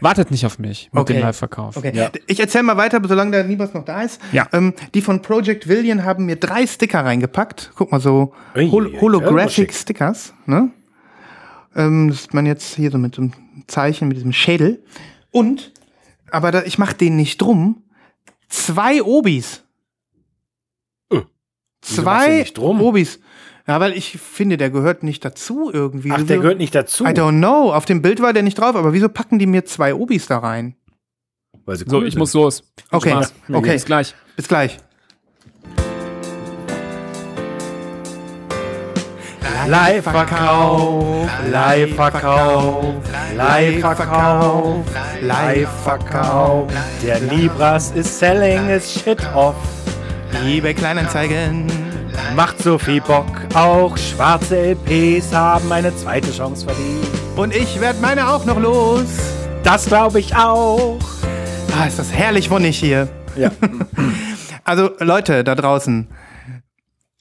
wartet 0.00 0.30
nicht 0.30 0.44
auf 0.46 0.58
mich 0.58 0.88
mit 0.92 1.00
Okay. 1.02 1.14
dem 1.14 1.22
Live-Verkauf. 1.22 1.76
Okay. 1.76 1.92
Ja. 1.94 2.10
Ich 2.26 2.40
erzähle 2.40 2.64
mal 2.64 2.76
weiter, 2.76 3.00
solange 3.06 3.30
der 3.32 3.44
Nibas 3.44 3.74
noch 3.74 3.84
da 3.84 4.02
ist. 4.02 4.20
Ja. 4.32 4.48
Ähm, 4.52 4.74
die 4.94 5.02
von 5.02 5.22
Project 5.22 5.68
Villian 5.68 6.04
haben 6.04 6.26
mir 6.26 6.36
drei 6.36 6.66
Sticker 6.66 7.04
reingepackt. 7.04 7.72
Guck 7.74 7.92
mal, 7.92 8.00
so 8.00 8.32
Hol 8.54 9.00
Holographic. 9.00 9.72
Stickers. 9.72 10.34
Ne? 10.46 10.70
Ähm, 11.76 12.08
das 12.10 12.22
sieht 12.22 12.34
man 12.34 12.46
jetzt 12.46 12.74
hier 12.76 12.90
so 12.90 12.98
mit 12.98 13.14
so 13.14 13.22
einem 13.22 13.32
Zeichen, 13.66 14.08
mit 14.08 14.16
diesem 14.16 14.32
Schädel. 14.32 14.82
Und, 15.30 15.72
aber 16.30 16.50
da, 16.50 16.62
ich 16.62 16.78
mach 16.78 16.92
den 16.92 17.16
nicht 17.16 17.40
drum, 17.42 17.82
zwei 18.48 19.02
Obis. 19.02 19.64
Äh, 21.10 21.20
Zwei? 21.82 22.44
Obis. 22.58 23.20
Ja, 23.68 23.80
weil 23.80 23.92
ich 23.92 24.18
finde, 24.18 24.56
der 24.56 24.70
gehört 24.70 25.02
nicht 25.02 25.22
dazu 25.24 25.70
irgendwie. 25.72 26.10
Ach, 26.10 26.22
der 26.22 26.38
gehört 26.38 26.56
nicht 26.58 26.74
dazu. 26.74 27.04
I 27.04 27.08
don't 27.08 27.36
know. 27.38 27.70
Auf 27.72 27.84
dem 27.84 28.00
Bild 28.00 28.22
war 28.22 28.32
der 28.32 28.42
nicht 28.42 28.58
drauf, 28.58 28.74
aber 28.74 28.94
wieso 28.94 29.08
packen 29.10 29.38
die 29.38 29.46
mir 29.46 29.66
zwei 29.66 29.94
Obis 29.94 30.26
da 30.26 30.38
rein? 30.38 30.74
Weil 31.66 31.76
sie 31.76 31.84
So, 31.86 31.98
cool 31.98 32.06
ich 32.06 32.14
sind. 32.14 32.20
muss 32.20 32.32
los. 32.32 32.62
Okay, 32.90 33.10
Spaß. 33.10 33.34
okay. 33.52 33.72
Bis 33.72 33.84
gleich. 33.84 34.14
Bis 34.36 34.48
gleich. 34.48 34.78
Live-Verkauf, 39.98 41.28
Live-Verkauf, 41.50 42.94
Live-Verkauf, 43.36 44.84
Live-Verkauf. 45.20 46.72
Der 47.04 47.20
Libras 47.20 47.90
is 47.92 48.06
selling 48.18 48.66
his 48.68 48.90
shit 48.90 49.20
off. 49.34 49.56
eBay 50.46 50.74
Kleinanzeigen. 50.74 51.66
Macht 52.36 52.62
so 52.62 52.78
viel 52.78 53.00
Bock. 53.00 53.26
Auch 53.54 53.96
schwarze 53.96 54.56
LPs 54.74 55.32
haben 55.32 55.70
eine 55.72 55.94
zweite 55.96 56.30
Chance 56.32 56.66
verdient. 56.66 57.06
Und 57.36 57.54
ich 57.54 57.80
werde 57.80 58.00
meine 58.00 58.28
auch 58.28 58.44
noch 58.44 58.58
los. 58.60 59.06
Das 59.62 59.86
glaube 59.86 60.20
ich 60.20 60.34
auch. 60.36 60.98
Ah, 61.78 61.86
ist 61.86 61.98
das 61.98 62.12
herrlich 62.12 62.50
wonnig 62.50 62.78
hier. 62.78 63.08
Ja. 63.36 63.50
Also 64.64 64.90
Leute 65.00 65.44
da 65.44 65.54
draußen, 65.54 66.08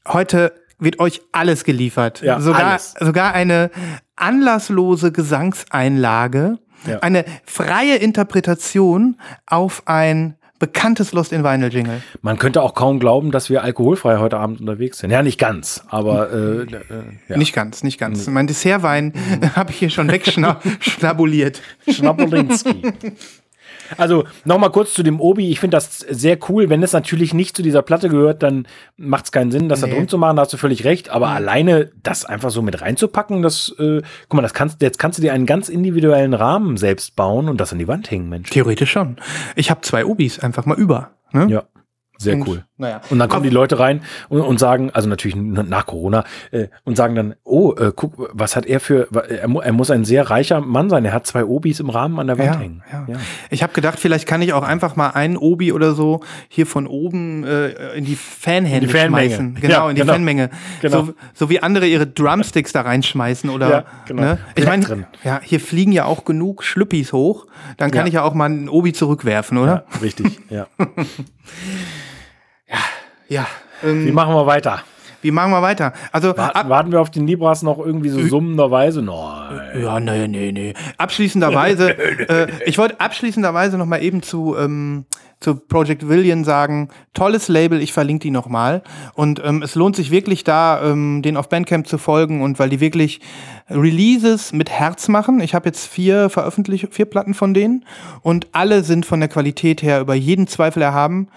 heute 0.05 0.51
wird 0.79 0.99
euch 0.99 1.21
alles 1.31 1.63
geliefert. 1.63 2.21
Ja, 2.21 2.41
sogar, 2.41 2.71
alles. 2.71 2.93
sogar 2.99 3.33
eine 3.33 3.71
anlasslose 4.17 5.13
Gesangseinlage, 5.13 6.57
Ja. 6.85 6.99
eine 6.99 7.23
freie 7.45 7.95
Interpretation 7.95 9.17
auf 9.45 9.83
ein 9.85 10.35
bekanntes 10.59 11.11
Lost 11.11 11.31
in 11.31 11.43
Vinyl 11.43 11.73
Jingle. 11.73 12.01
Man 12.21 12.37
könnte 12.37 12.61
auch 12.61 12.73
kaum 12.73 12.99
glauben, 12.99 13.31
dass 13.31 13.49
wir 13.49 13.63
alkoholfrei 13.63 14.17
heute 14.17 14.37
Abend 14.37 14.59
unterwegs 14.59 14.99
sind. 14.99 15.11
Ja, 15.11 15.21
nicht 15.21 15.39
ganz, 15.39 15.83
aber 15.87 16.31
äh, 16.31 16.61
äh, 16.61 16.67
ja. 17.29 17.37
Nicht 17.37 17.53
ganz, 17.53 17.83
nicht 17.83 17.99
ganz. 17.99 18.27
Mein 18.27 18.47
Dessertwein 18.47 19.13
habe 19.55 19.71
ich 19.71 19.77
hier 19.77 19.89
schon 19.89 20.11
wegschnabuliert. 20.11 21.61
Schnapperlinski. 21.89 22.81
Also 23.97 24.25
nochmal 24.45 24.71
kurz 24.71 24.93
zu 24.93 25.03
dem 25.03 25.19
Obi. 25.19 25.49
Ich 25.49 25.59
finde 25.59 25.77
das 25.77 25.99
sehr 25.99 26.37
cool. 26.49 26.69
Wenn 26.69 26.83
es 26.83 26.93
natürlich 26.93 27.33
nicht 27.33 27.55
zu 27.55 27.63
dieser 27.63 27.81
Platte 27.81 28.09
gehört, 28.09 28.43
dann 28.43 28.67
macht 28.97 29.25
es 29.25 29.31
keinen 29.31 29.51
Sinn, 29.51 29.69
das 29.69 29.81
da 29.81 29.87
Nee. 29.87 29.93
drum 29.95 30.07
zu 30.07 30.17
machen. 30.17 30.35
Da 30.35 30.41
hast 30.43 30.53
du 30.53 30.57
völlig 30.57 30.83
recht. 30.83 31.09
Aber 31.09 31.29
alleine 31.29 31.91
das 32.03 32.25
einfach 32.25 32.49
so 32.51 32.61
mit 32.61 32.81
reinzupacken, 32.81 33.41
das, 33.41 33.73
äh, 33.79 34.01
guck 34.29 34.33
mal, 34.35 34.41
das 34.41 34.53
kannst, 34.53 34.81
jetzt 34.81 34.99
kannst 34.99 35.17
du 35.17 35.21
dir 35.21 35.33
einen 35.33 35.45
ganz 35.45 35.69
individuellen 35.69 36.33
Rahmen 36.33 36.77
selbst 36.77 37.15
bauen 37.15 37.49
und 37.49 37.59
das 37.61 37.71
an 37.71 37.79
die 37.79 37.87
Wand 37.87 38.11
hängen, 38.11 38.29
Mensch. 38.29 38.49
Theoretisch 38.49 38.91
schon. 38.91 39.17
Ich 39.55 39.69
habe 39.71 39.81
zwei 39.81 40.05
Obis 40.05 40.39
einfach 40.39 40.65
mal 40.65 40.77
über. 40.77 41.11
Ne? 41.31 41.47
Ja, 41.49 41.63
sehr 42.17 42.35
Und, 42.35 42.47
cool. 42.47 42.65
Naja. 42.79 43.01
Und 43.09 43.17
dann 43.19 43.27
kommen 43.27 43.43
die 43.43 43.49
Leute 43.49 43.79
rein 43.79 44.01
und, 44.29 44.41
und 44.41 44.59
sagen, 44.59 44.91
also 44.93 45.09
natürlich 45.09 45.35
nach 45.35 45.85
Corona, 45.87 46.23
äh, 46.51 46.67
und 46.83 46.95
sagen 46.95 47.15
dann, 47.15 47.35
oh, 47.43 47.73
äh, 47.73 47.91
guck, 47.95 48.29
was 48.33 48.55
hat 48.55 48.65
er 48.67 48.79
für, 48.79 49.07
er, 49.29 49.49
er 49.49 49.71
muss 49.73 49.89
ein 49.89 50.05
sehr 50.05 50.29
reicher 50.29 50.61
Mann 50.61 50.89
sein. 50.89 51.03
Er 51.05 51.13
hat 51.13 51.25
zwei 51.25 51.43
Obis 51.43 51.79
im 51.79 51.89
Rahmen 51.89 52.19
an 52.19 52.27
der 52.27 52.37
Wand 52.37 52.53
Ja, 52.53 52.59
hängen. 52.59 52.83
ja. 52.91 53.15
Ich 53.49 53.63
habe 53.63 53.73
gedacht, 53.73 53.99
vielleicht 53.99 54.27
kann 54.27 54.41
ich 54.43 54.53
auch 54.53 54.63
einfach 54.63 54.95
mal 54.95 55.09
einen 55.09 55.37
Obi 55.37 55.71
oder 55.71 55.93
so 55.93 56.19
hier 56.49 56.67
von 56.67 56.85
oben 56.85 57.43
äh, 57.45 57.69
in 57.97 58.05
die 58.05 58.15
Fanhände 58.15 58.85
In 58.87 58.93
die 58.93 58.97
Fanmenge. 58.99 59.27
schmeißen. 59.29 59.55
Genau, 59.55 59.73
Ja, 59.73 59.89
in 59.89 59.95
die 59.95 60.01
genau. 60.01 60.13
Fanmenge. 60.13 60.49
Genau. 60.81 61.05
So, 61.05 61.13
so 61.33 61.49
wie 61.49 61.59
andere 61.61 61.87
ihre 61.87 62.05
Drumsticks 62.05 62.73
da 62.73 62.81
reinschmeißen 62.81 63.49
oder. 63.49 63.69
Ja, 63.69 63.85
genau. 64.07 64.21
ne? 64.21 64.37
Ich 64.55 64.65
meine, 64.67 65.07
ja, 65.23 65.39
hier 65.41 65.59
fliegen 65.59 65.91
ja 65.93 66.05
auch 66.05 66.25
genug 66.25 66.63
Schlüppis 66.63 67.11
hoch. 67.11 67.47
Dann 67.77 67.89
kann 67.89 68.01
Ja. 68.01 68.07
ich 68.07 68.13
ja 68.13 68.21
auch 68.23 68.35
mal 68.35 68.45
einen 68.45 68.69
Obi 68.69 68.93
zurückwerfen, 68.93 69.57
oder? 69.57 69.85
Ja, 69.91 69.99
richtig, 70.01 70.39
ja. 70.51 70.67
Ja. 73.29 73.47
ähm, 73.83 74.05
Wie 74.05 74.11
machen 74.11 74.33
wir 74.33 74.45
weiter? 74.45 74.83
wie 75.21 75.31
machen 75.31 75.51
wir 75.51 75.61
weiter? 75.61 75.93
Also 76.11 76.37
Warten, 76.37 76.57
ab, 76.57 76.69
warten 76.69 76.91
wir 76.91 77.01
auf 77.01 77.11
den 77.11 77.27
Libras 77.27 77.61
noch 77.63 77.79
irgendwie 77.79 78.09
so 78.09 78.21
summenderweise? 78.27 79.01
Nein. 79.01 79.81
Ja, 79.81 79.99
nee, 79.99 80.27
nee, 80.27 80.51
nee. 80.51 80.73
Abschließenderweise, 80.97 81.97
äh, 82.29 82.47
ich 82.65 82.77
wollte 82.77 82.99
abschließenderweise 82.99 83.77
noch 83.77 83.85
mal 83.85 84.01
eben 84.01 84.21
zu, 84.21 84.55
ähm, 84.57 85.05
zu 85.39 85.55
Project 85.55 86.07
Villian 86.07 86.43
sagen, 86.43 86.89
tolles 87.13 87.47
Label, 87.47 87.81
ich 87.81 87.93
verlinke 87.93 88.23
die 88.23 88.31
noch 88.31 88.47
mal. 88.47 88.83
Und 89.15 89.41
ähm, 89.43 89.63
es 89.63 89.75
lohnt 89.75 89.95
sich 89.95 90.11
wirklich 90.11 90.43
da, 90.43 90.81
ähm, 90.83 91.21
den 91.21 91.35
auf 91.35 91.49
Bandcamp 91.49 91.87
zu 91.87 91.97
folgen 91.97 92.41
und 92.41 92.59
weil 92.59 92.69
die 92.69 92.79
wirklich 92.79 93.19
Releases 93.69 94.53
mit 94.53 94.69
Herz 94.69 95.07
machen. 95.09 95.41
Ich 95.41 95.53
habe 95.53 95.67
jetzt 95.67 95.87
vier 95.87 96.29
veröffentlicht, 96.29 96.87
vier 96.91 97.05
Platten 97.05 97.33
von 97.33 97.53
denen 97.53 97.85
und 98.21 98.47
alle 98.51 98.83
sind 98.83 99.05
von 99.05 99.19
der 99.19 99.29
Qualität 99.29 99.81
her 99.81 99.99
über 99.99 100.15
jeden 100.15 100.47
Zweifel 100.47 100.81
erhaben. 100.81 101.27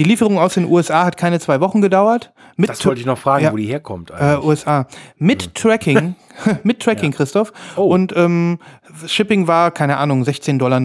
Die 0.00 0.04
Lieferung 0.04 0.38
aus 0.38 0.54
den 0.54 0.64
USA 0.64 1.04
hat 1.04 1.18
keine 1.18 1.40
zwei 1.40 1.60
Wochen 1.60 1.82
gedauert. 1.82 2.32
Mit 2.56 2.70
Das 2.70 2.86
wollte 2.86 3.00
ich 3.02 3.06
noch 3.06 3.18
fragen, 3.18 3.44
Ja. 3.44 3.52
wo 3.52 3.58
die 3.58 3.66
herkommt. 3.66 4.10
äh. 4.18 4.38
USA. 4.42 4.86
Mit 5.18 5.54
Tracking, 5.54 6.14
mit 6.62 6.80
Tracking, 6.80 7.12
Christoph. 7.12 7.52
Oh. 7.76 7.82
Und 7.82 8.16
ähm, 8.16 8.58
Shipping 9.06 9.46
war, 9.46 9.70
keine 9.70 9.98
Ahnung, 9.98 10.22
16,99 10.22 10.56
Dollar 10.56 10.80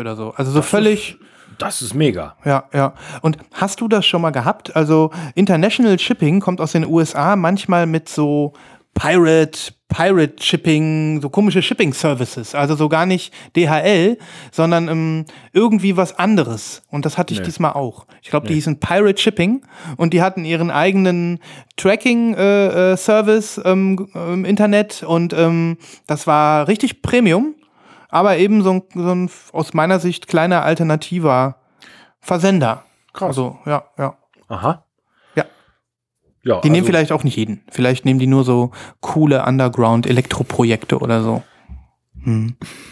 oder 0.00 0.16
so. 0.16 0.32
Also 0.34 0.50
so 0.50 0.62
völlig, 0.62 1.18
das 1.58 1.82
ist 1.82 1.92
mega. 1.92 2.36
ja, 2.46 2.64
ja. 2.72 2.94
Und 3.20 3.36
hast 3.52 3.82
du 3.82 3.86
das 3.88 4.06
schon 4.06 4.22
mal 4.22 4.30
gehabt? 4.30 4.74
Also 4.74 5.10
International 5.34 5.98
Shipping 5.98 6.40
kommt 6.40 6.62
aus 6.62 6.72
den 6.72 6.86
USA 6.86 7.36
manchmal 7.36 7.84
mit 7.84 8.08
so 8.08 8.54
Pirate, 8.94 9.72
Pirate 9.88 10.42
Shipping, 10.42 11.20
so 11.20 11.28
komische 11.28 11.62
Shipping 11.62 11.92
Services. 11.92 12.54
Also 12.54 12.74
so 12.76 12.88
gar 12.88 13.06
nicht 13.06 13.32
DHL, 13.56 14.18
sondern 14.52 14.88
ähm, 14.88 15.24
irgendwie 15.52 15.96
was 15.96 16.18
anderes. 16.18 16.82
Und 16.90 17.04
das 17.04 17.18
hatte 17.18 17.34
ich 17.34 17.40
Nee. 17.40 17.46
diesmal 17.46 17.72
auch. 17.72 18.06
Ich 18.22 18.30
glaube, 18.30 18.46
die 18.46 18.54
hießen 18.54 18.80
Pirate 18.80 19.20
Shipping 19.20 19.62
und 19.96 20.14
die 20.14 20.22
hatten 20.22 20.44
ihren 20.44 20.70
eigenen 20.70 21.38
Tracking-Service 21.76 23.60
ähm, 23.64 24.08
im 24.14 24.44
Internet 24.44 25.02
und 25.02 25.32
ähm, 25.32 25.78
das 26.06 26.26
war 26.26 26.68
richtig 26.68 27.02
Premium, 27.02 27.54
aber 28.08 28.36
eben 28.38 28.62
so 28.62 28.72
ein, 28.72 28.82
so 28.94 29.12
ein 29.14 29.30
aus 29.52 29.74
meiner 29.74 29.98
Sicht 30.00 30.28
kleiner 30.28 30.62
alternativer 30.62 31.56
Versender. 32.20 32.84
Krass. 33.12 33.28
Also, 33.28 33.58
ja, 33.66 33.84
ja. 33.98 34.16
Aha. 34.48 34.84
Ja. 36.44 36.60
Die 36.60 36.70
nehmen 36.70 36.82
also- 36.82 36.86
vielleicht 36.86 37.12
auch 37.12 37.24
nicht 37.24 37.36
jeden. 37.36 37.62
Vielleicht 37.70 38.04
nehmen 38.04 38.20
die 38.20 38.26
nur 38.26 38.44
so 38.44 38.70
coole 39.00 39.44
Underground-Elektroprojekte 39.44 40.98
oder 40.98 41.22
so. 41.22 41.42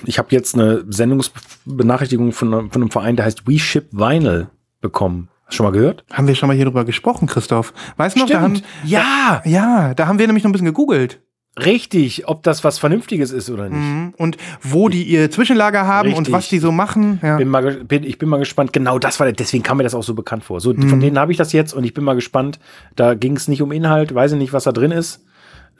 Ich 0.05 0.19
habe 0.19 0.29
jetzt 0.31 0.55
eine 0.55 0.85
Sendungsbenachrichtigung 0.89 2.33
von, 2.33 2.71
von 2.71 2.83
einem 2.83 2.91
Verein, 2.91 3.17
der 3.17 3.25
heißt 3.25 3.47
We 3.47 3.59
Ship 3.59 3.89
Vinyl 3.91 4.49
bekommen. 4.83 5.29
Hast 5.47 5.55
du 5.55 5.57
schon 5.57 5.65
mal 5.67 5.73
gehört? 5.73 6.05
Haben 6.13 6.29
wir 6.29 6.35
schon 6.35 6.49
mal 6.49 6.57
hier 6.57 6.67
drüber 6.67 6.85
gesprochen, 6.85 7.29
Christoph? 7.29 7.73
Weißt 7.97 8.17
du 8.17 8.21
noch, 8.21 8.29
da 8.29 8.41
haben, 8.43 8.61
Ja, 8.85 9.43
ja, 9.47 9.95
da 9.95 10.07
haben 10.07 10.19
wir 10.19 10.27
nämlich 10.27 10.45
noch 10.45 10.51
ein 10.51 10.53
bisschen 10.53 10.67
gegoogelt. 10.67 11.23
Richtig. 11.59 12.29
Ob 12.29 12.43
das 12.43 12.65
was 12.65 12.79
Vernünftiges 12.79 13.31
ist 13.31 13.51
oder 13.51 13.69
nicht. 13.69 13.79
Mhm. 13.79 14.15
Und 14.17 14.37
wo 14.63 14.89
die 14.89 15.03
ihr 15.05 15.31
Zwischenlager 15.31 15.87
haben 15.87 16.11
und 16.11 16.19
Richtig. 16.21 16.33
was 16.35 16.49
die 16.49 16.59
so 16.59 16.73
machen. 16.73 17.21
Ja. 17.23 17.37
Bin 17.37 17.49
mal, 17.49 17.85
bin, 17.85 18.05
ich 18.05 18.19
bin 18.19 18.29
mal 18.29 18.39
gespannt. 18.39 18.73
Genau 18.73 18.99
das 18.99 19.21
war 19.21 19.27
der, 19.27 19.35
deswegen 19.35 19.63
kam 19.63 19.77
mir 19.79 19.83
das 19.85 19.95
auch 19.95 20.03
so 20.03 20.15
bekannt 20.15 20.45
vor. 20.45 20.61
So, 20.61 20.73
Mhm. 20.73 20.89
von 20.89 21.01
denen 21.01 21.19
habe 21.19 21.33
ich 21.33 21.39
das 21.39 21.53
jetzt 21.53 21.73
und 21.75 21.85
ich 21.85 21.95
bin 21.95 22.05
mal 22.05 22.15
gespannt. 22.15 22.59
Da 22.97 23.15
ging 23.15 23.37
es 23.37 23.49
nicht 23.49 23.63
um 23.63 23.73
Inhalt, 23.73 24.15
weiß 24.15 24.33
ich 24.33 24.39
nicht, 24.39 24.53
was 24.53 24.65
da 24.65 24.73
drin 24.73 24.91
ist. 24.93 25.25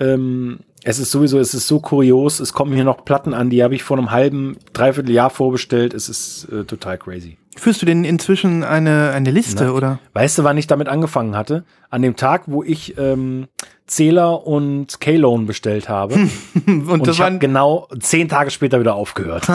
Ähm, 0.03 0.61
es 0.85 0.99
ist 0.99 1.13
sowieso, 1.13 1.39
es 1.39 1.55
ist 1.55 1.69
so 1.69 1.81
kurios. 1.81 2.41
Es 2.41 2.53
kommen 2.53 2.73
hier 2.73 2.85
noch 2.85 3.05
Platten 3.05 3.35
an, 3.35 3.51
die 3.51 3.63
habe 3.63 3.75
ich 3.75 3.85
vor 3.85 3.97
einem 3.97 4.11
halben, 4.11 4.57
dreiviertel 4.73 5.13
Jahr 5.13 5.31
vorbestellt. 5.31 5.95
Es 5.95 6.09
ist 6.09 6.49
äh, 6.51 6.65
total 6.65 6.99
crazy. 6.99 7.39
Führst 7.57 7.83
du 7.83 7.87
denn 7.87 8.05
inzwischen 8.05 8.65
eine, 8.65 9.11
eine 9.11 9.31
Liste, 9.31 9.73
oder? 9.75 9.99
Weißt 10.15 10.39
du, 10.39 10.45
wann 10.45 10.57
ich 10.57 10.67
damit 10.67 10.89
angefangen 10.89 11.37
hatte? 11.37 11.65
An 11.91 12.03
dem 12.03 12.17
Tag, 12.17 12.45
wo 12.47 12.63
ich 12.63 12.97
ähm, 12.99 13.47
Zähler 13.87 14.47
und 14.47 15.01
K-Lone 15.01 15.45
bestellt 15.45 15.89
habe. 15.89 16.15
Und, 16.67 16.89
Und 16.89 17.07
das 17.07 17.17
ich 17.17 17.21
habe 17.21 17.33
waren, 17.33 17.41
genau 17.41 17.89
zehn 18.01 18.29
Tage 18.29 18.51
später 18.51 18.81
wieder 18.81 18.95
aufgehört. 18.95 19.47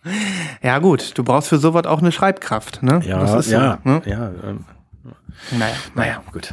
ja 0.62 0.78
gut, 0.80 1.16
du 1.16 1.24
brauchst 1.24 1.48
für 1.48 1.58
sowas 1.58 1.86
auch 1.86 2.00
eine 2.00 2.12
Schreibkraft, 2.12 2.82
ne? 2.82 3.00
das 3.06 3.34
ist 3.34 3.46
so, 3.46 3.56
ja, 3.56 3.78
ne? 3.84 4.02
ja. 4.04 4.30
Ähm, 4.46 4.64
Naja, 5.50 5.74
naja, 5.94 6.22
gut. 6.30 6.52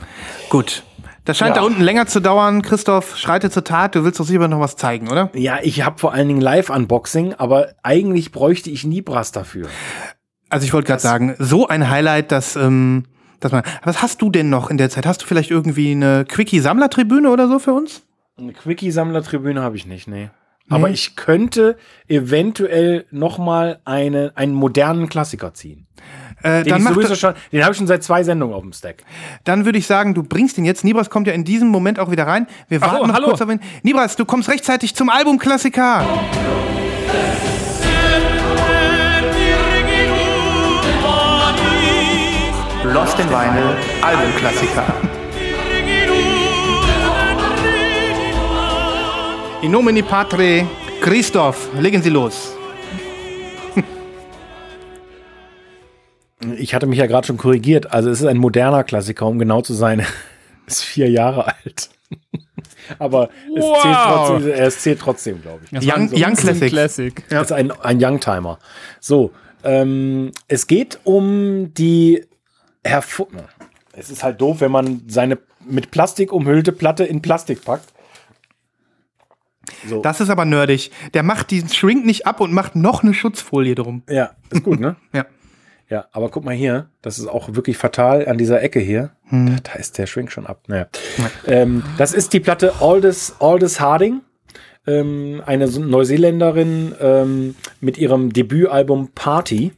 gut. 0.49 0.83
Das 1.27 1.37
scheint 1.37 1.55
Ja. 1.57 1.61
da 1.61 1.67
unten 1.67 1.81
länger 1.81 2.07
zu 2.07 2.21
dauern. 2.21 2.61
Christoph, 2.61 3.17
schreite 3.17 3.49
zur 3.51 3.65
Tat. 3.65 3.95
Du 3.95 4.05
willst 4.05 4.17
doch 4.19 4.25
sicher 4.25 4.47
noch 4.47 4.61
was 4.61 4.77
zeigen, 4.77 5.09
oder? 5.09 5.29
Ja, 5.33 5.59
ich 5.61 5.83
habe 5.85 5.99
vor 5.99 6.13
allen 6.13 6.29
Dingen 6.29 6.39
Live-Unboxing, 6.39 7.33
aber 7.33 7.73
eigentlich 7.83 8.31
bräuchte 8.31 8.69
ich 8.69 8.85
Nibras 8.85 9.33
dafür. 9.33 9.67
Also 10.49 10.65
ich 10.65 10.71
wollte 10.71 10.87
gerade 10.87 11.01
sagen, 11.01 11.35
so 11.37 11.67
ein 11.67 11.89
Highlight, 11.89 12.31
dass, 12.31 12.55
ähm, 12.55 13.03
dass 13.41 13.51
man. 13.51 13.63
Was 13.83 14.01
hast 14.01 14.21
du 14.21 14.29
denn 14.29 14.49
noch 14.49 14.69
in 14.69 14.77
der 14.77 14.89
Zeit? 14.89 15.05
Hast 15.05 15.21
du 15.21 15.25
vielleicht 15.25 15.51
irgendwie 15.51 15.91
eine 15.91 16.23
Quickie-Sammlertribüne 16.23 17.29
oder 17.29 17.49
so 17.49 17.59
für 17.59 17.73
uns? 17.73 18.03
Eine 18.37 18.53
Quickie-Sammlertribüne 18.53 19.61
habe 19.61 19.75
ich 19.75 19.85
nicht, 19.85 20.07
nee. 20.07 20.29
Aber 20.69 20.89
ich 20.89 21.15
könnte 21.15 21.77
eventuell 22.09 23.05
noch 23.11 23.37
mal 23.37 23.79
eine, 23.85 24.33
einen 24.35 24.53
modernen 24.53 25.07
Klassiker 25.07 25.53
ziehen. 25.53 25.87
Äh, 26.43 26.63
Den 26.63 26.83
dann 26.83 26.99
ich 26.99 27.19
schon, 27.19 27.33
den 27.51 27.63
habe 27.63 27.71
ich 27.71 27.77
schon 27.77 27.87
seit 27.87 28.03
zwei 28.03 28.23
Sendungen 28.23 28.55
auf 28.55 28.61
dem 28.61 28.71
Stack. 28.73 29.03
dann 29.43 29.65
würde 29.65 29.79
ich 29.79 29.87
sagen, 29.87 30.13
du 30.13 30.21
bringst 30.23 30.57
ihn 30.57 30.65
jetzt. 30.65 30.83
Nibras 30.83 31.09
kommt 31.09 31.27
ja 31.27 31.33
in 31.33 31.43
diesem 31.43 31.69
Moment 31.69 31.99
auch 31.99 32.11
wieder 32.11 32.27
rein. 32.27 32.47
Wir 32.69 32.79
Ach, 32.81 32.91
warten 32.91 33.05
oh, 33.05 33.07
noch 33.07 33.15
hallo. 33.15 33.27
kurz 33.27 33.41
auf 33.41 33.49
ihn. 33.49 33.59
Nibras, 33.83 34.15
du 34.15 34.25
kommst 34.25 34.47
rechtzeitig 34.49 34.95
zum 34.95 35.09
Albumklassiker. 35.09 36.05
Lost 42.83 43.19
in 43.19 43.29
Vinyl, 43.29 43.75
Albumklassiker. 44.01 44.85
In 49.61 49.71
nomine 49.71 50.03
Patre, 50.03 50.65
Christoph, 51.01 51.69
legen 51.79 52.01
Sie 52.01 52.09
los. 52.09 52.56
Ich 56.57 56.73
hatte 56.73 56.87
mich 56.87 56.99
ja 56.99 57.05
gerade 57.07 57.25
schon 57.27 57.37
korrigiert. 57.37 57.91
Also 57.91 58.09
es 58.09 58.19
ist 58.21 58.25
ein 58.27 58.37
moderner 58.37 58.83
Klassiker, 58.83 59.25
um 59.27 59.39
genau 59.39 59.61
zu 59.61 59.73
sein. 59.73 60.05
ist 60.67 60.83
vier 60.83 61.09
Jahre 61.09 61.47
alt. 61.47 61.89
Aber 62.99 63.29
es 63.55 63.63
Wow. 63.63 63.81
zählt 63.81 63.95
trotzdem, 64.05 64.51
es 64.53 64.79
zählt 64.79 64.99
trotzdem, 64.99 65.41
glaube 65.41 65.59
ich. 65.65 65.71
Young- 65.87 66.09
ein 66.13 66.13
Young 66.13 66.35
Classic. 66.35 66.69
Classic. 66.69 67.23
Ja. 67.29 67.39
Das 67.39 67.47
ist 67.51 67.57
ein, 67.57 67.71
ein 67.71 68.01
Youngtimer. 68.03 68.59
So, 69.01 69.31
ähm, 69.63 70.31
es 70.47 70.67
geht 70.67 70.99
um 71.03 71.73
die 71.73 72.23
Hervor 72.85 73.27
Es 73.91 74.09
ist 74.09 74.23
halt 74.23 74.39
doof, 74.39 74.61
wenn 74.61 74.71
man 74.71 75.01
seine 75.07 75.37
mit 75.65 75.91
Plastik 75.91 76.31
umhüllte 76.31 76.71
Platte 76.71 77.03
in 77.03 77.21
Plastik 77.21 77.65
packt. 77.65 77.89
So. 79.85 80.01
Das 80.01 80.21
ist 80.21 80.29
aber 80.29 80.45
nerdig. 80.45 80.91
Der 81.13 81.23
macht 81.23 81.51
diesen 81.51 81.67
Shrink 81.69 82.05
nicht 82.05 82.25
ab 82.25 82.39
und 82.39 82.53
macht 82.53 82.75
noch 82.77 83.03
eine 83.03 83.13
Schutzfolie 83.13 83.75
drum. 83.75 84.03
ja, 84.09 84.31
ist 84.49 84.63
gut, 84.63 84.79
ne? 84.79 84.95
Ja. 85.13 85.25
Ja, 85.89 86.05
aber 86.11 86.29
guck 86.29 86.43
mal 86.43 86.53
hier, 86.53 86.89
das 87.01 87.17
ist 87.17 87.27
auch 87.27 87.55
wirklich 87.55 87.77
fatal 87.77 88.27
an 88.27 88.37
dieser 88.37 88.61
Ecke 88.61 88.79
hier. 88.79 89.11
Da, 89.31 89.55
da 89.63 89.73
ist 89.79 89.97
der 89.97 90.05
Shrink 90.05 90.31
schon 90.31 90.45
ab. 90.45 90.63
Naja. 90.67 90.87
Ähm, 91.45 91.83
das 91.97 92.13
ist 92.13 92.33
die 92.33 92.41
Platte 92.41 92.73
Aldous, 92.81 93.35
Aldous 93.39 93.79
Harding, 93.79 94.21
ähm, 94.85 95.41
eine 95.45 95.67
Neuseeländerin 95.67 96.93
ähm, 96.99 97.55
mit 97.79 97.97
ihrem 97.97 98.33
Debütalbum 98.33 99.09
Party. 99.15 99.71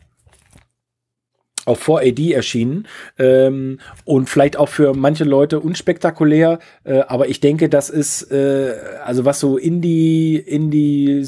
Auf 1.66 1.88
4AD 1.88 2.34
erschienen 2.34 2.88
ähm, 3.20 3.80
und 4.06 4.30
vielleicht 4.30 4.58
auch 4.58 4.70
für 4.70 4.94
manche 4.96 5.24
Leute 5.24 5.60
unspektakulär, 5.60 6.60
äh, 6.84 7.00
aber 7.02 7.28
ich 7.28 7.42
denke, 7.42 7.70
das 7.70 7.90
ist 7.90 8.32
äh, 8.32 8.74
also 9.06 9.26
was 9.26 9.40
so 9.40 9.58
Indie, 9.58 10.38
Indie 10.38 11.24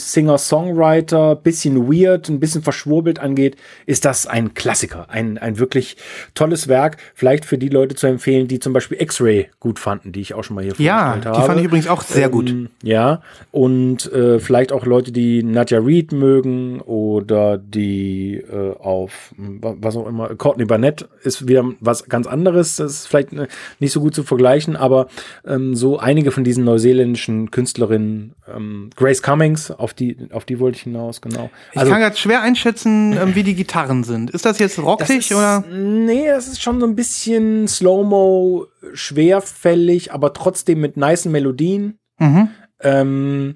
Singer-Songwriter, 0.51 1.35
bisschen 1.35 1.87
weird, 1.91 2.29
ein 2.29 2.39
bisschen 2.39 2.61
verschwurbelt 2.61 3.19
angeht, 3.19 3.55
ist 3.85 4.05
das 4.05 4.27
ein 4.27 4.53
Klassiker, 4.53 5.09
ein, 5.09 5.37
ein 5.37 5.59
wirklich 5.59 5.97
tolles 6.33 6.67
Werk. 6.67 6.97
Vielleicht 7.13 7.45
für 7.45 7.57
die 7.57 7.69
Leute 7.69 7.95
zu 7.95 8.07
empfehlen, 8.07 8.47
die 8.47 8.59
zum 8.59 8.73
Beispiel 8.73 9.01
X-Ray 9.01 9.47
gut 9.59 9.79
fanden, 9.79 10.11
die 10.11 10.21
ich 10.21 10.33
auch 10.33 10.43
schon 10.43 10.55
mal 10.55 10.63
hier 10.63 10.73
Ja, 10.77 11.11
vorgestellt 11.11 11.23
die 11.35 11.39
habe. 11.39 11.47
fand 11.47 11.59
ich 11.59 11.65
übrigens 11.65 11.87
auch 11.87 12.01
sehr 12.03 12.29
gut. 12.29 12.49
Ähm, 12.49 12.69
Ja, 12.83 13.21
und 13.51 14.11
äh, 14.11 14.39
vielleicht 14.39 14.71
auch 14.71 14.85
Leute, 14.85 15.11
die 15.11 15.43
Nadja 15.43 15.79
Reed 15.79 16.11
mögen 16.11 16.79
oder 16.81 17.57
die 17.57 18.35
äh, 18.37 18.75
auf 18.79 19.33
wa- 19.37 19.75
was 19.79 19.95
auch 19.95 20.07
immer, 20.07 20.20
Courtney 20.37 20.65
Barnett 20.65 21.07
ist 21.23 21.47
wieder 21.47 21.65
was 21.79 22.05
ganz 22.09 22.27
anderes. 22.27 22.77
Das 22.77 22.91
ist 22.91 23.07
vielleicht 23.07 23.33
äh, 23.33 23.47
nicht 23.79 23.91
so 23.91 24.01
gut 24.01 24.15
zu 24.15 24.23
vergleichen, 24.23 24.75
aber 24.75 25.07
ähm, 25.45 25.75
so 25.75 25.99
einige 25.99 26.31
von 26.31 26.43
diesen 26.43 26.63
neuseeländischen 26.63 27.51
Künstlerinnen, 27.51 28.33
ähm, 28.53 28.89
Grace 28.95 29.21
Cummings, 29.21 29.71
auf 29.71 29.93
die, 29.93 30.17
auf 30.31 30.45
die 30.45 30.59
wollte 30.59 30.77
ich 30.77 30.83
hinaus, 30.83 31.21
genau. 31.21 31.49
Ich 31.73 31.81
kann 31.81 32.01
jetzt 32.01 32.19
schwer 32.19 32.41
einschätzen, 32.41 33.13
ähm, 33.13 33.35
wie 33.35 33.43
die 33.43 33.55
Gitarren 33.55 34.03
sind. 34.03 34.31
Ist 34.31 34.45
das 34.45 34.59
jetzt 34.59 34.77
Das 34.77 34.85
rockig 34.85 35.09
ist, 35.09 35.31
oder? 35.31 35.63
Nee, 35.71 36.27
das 36.27 36.47
ist 36.47 36.61
schon 36.61 36.79
so 36.79 36.85
ein 36.85 36.95
bisschen 36.95 37.67
Slow-Mo, 37.67 38.67
schwerfällig, 38.93 40.13
aber 40.13 40.33
trotzdem 40.33 40.79
mit 40.79 40.97
nicen 40.97 41.31
Melodien. 41.31 41.97
Mhm. 42.19 42.49
Ähm, 42.79 43.55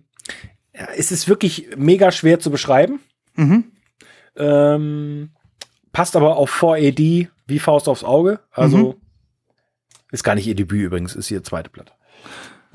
es 0.97 1.11
ist 1.11 1.27
wirklich 1.27 1.69
mega 1.77 2.11
schwer 2.11 2.39
zu 2.39 2.51
beschreiben. 2.51 2.99
Mhm. 3.35 3.65
Ähm, 4.37 5.29
passt 5.95 6.15
aber 6.17 6.35
auf 6.35 6.51
4AD 6.51 7.29
wie 7.47 7.59
Faust 7.59 7.87
aufs 7.87 8.03
Auge. 8.03 8.39
Also 8.51 8.77
Mhm. 8.77 8.93
ist 10.11 10.23
gar 10.25 10.35
nicht 10.35 10.45
ihr 10.45 10.55
Debüt 10.55 10.81
übrigens, 10.81 11.15
ist 11.15 11.31
ihr 11.31 11.41
zweite 11.43 11.69
Platte. 11.69 11.93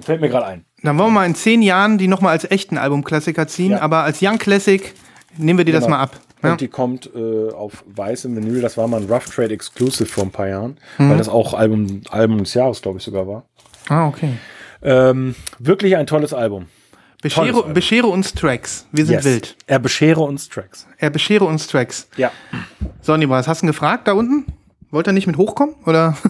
Fällt 0.00 0.22
mir 0.22 0.30
gerade 0.30 0.46
ein. 0.46 0.64
Dann 0.82 0.96
wollen 0.96 1.08
wir 1.08 1.20
mal 1.20 1.26
in 1.26 1.34
zehn 1.34 1.60
Jahren 1.60 1.98
die 1.98 2.08
nochmal 2.08 2.32
als 2.32 2.50
echten 2.50 2.78
Albumklassiker 2.78 3.46
ziehen, 3.46 3.72
Ja. 3.72 3.80
aber 3.82 3.98
als 4.04 4.22
Young 4.22 4.38
Classic 4.38 4.94
nehmen 5.36 5.58
wir 5.58 5.64
dir 5.66 5.72
das 5.74 5.84
Genau. 5.84 5.96
mal 5.98 6.02
ab. 6.02 6.18
Ja. 6.42 6.52
Und 6.52 6.62
die 6.62 6.68
kommt 6.68 7.10
äh, 7.14 7.50
auf 7.50 7.84
weißem 7.86 8.34
Vinyl. 8.34 8.62
Das 8.62 8.78
war 8.78 8.88
mal 8.88 9.02
ein 9.02 9.10
Rough 9.10 9.26
Trade 9.26 9.52
Exclusive 9.52 10.06
vor 10.06 10.24
ein 10.24 10.30
paar 10.30 10.48
Jahren, 10.48 10.78
Mhm. 10.96 11.10
weil 11.10 11.18
das 11.18 11.28
auch 11.28 11.52
Album, 11.52 12.00
Album 12.08 12.38
des 12.38 12.54
Jahres, 12.54 12.80
glaube 12.80 12.96
ich, 12.96 13.04
sogar 13.04 13.28
war. 13.28 13.44
Ah, 13.90 14.08
okay. 14.08 14.32
Ähm, 14.82 15.34
wirklich 15.58 15.96
ein 15.98 16.06
tolles 16.06 16.32
Album. 16.32 16.66
Beschere, 17.22 17.72
beschere 17.74 18.06
uns 18.06 18.32
Tracks. 18.32 18.86
Wir 18.92 19.04
sind 19.04 19.16
Yes. 19.16 19.24
wild. 19.24 19.56
Er 19.66 19.78
beschere 19.78 20.20
uns 20.20 20.48
Tracks. 20.48 20.86
Er 20.96 21.10
beschere 21.10 21.44
uns 21.44 21.66
Tracks. 21.66 22.08
Ja. 22.16 22.30
So, 23.02 23.16
Nibras, 23.16 23.46
hast 23.46 23.60
du 23.62 23.66
ihn 23.66 23.68
gefragt 23.68 24.08
da 24.08 24.12
unten? 24.12 24.46
Wollte 24.90 25.10
er 25.10 25.12
nicht 25.12 25.26
mit 25.26 25.36
hochkommen? 25.36 25.74
Oder? 25.86 26.16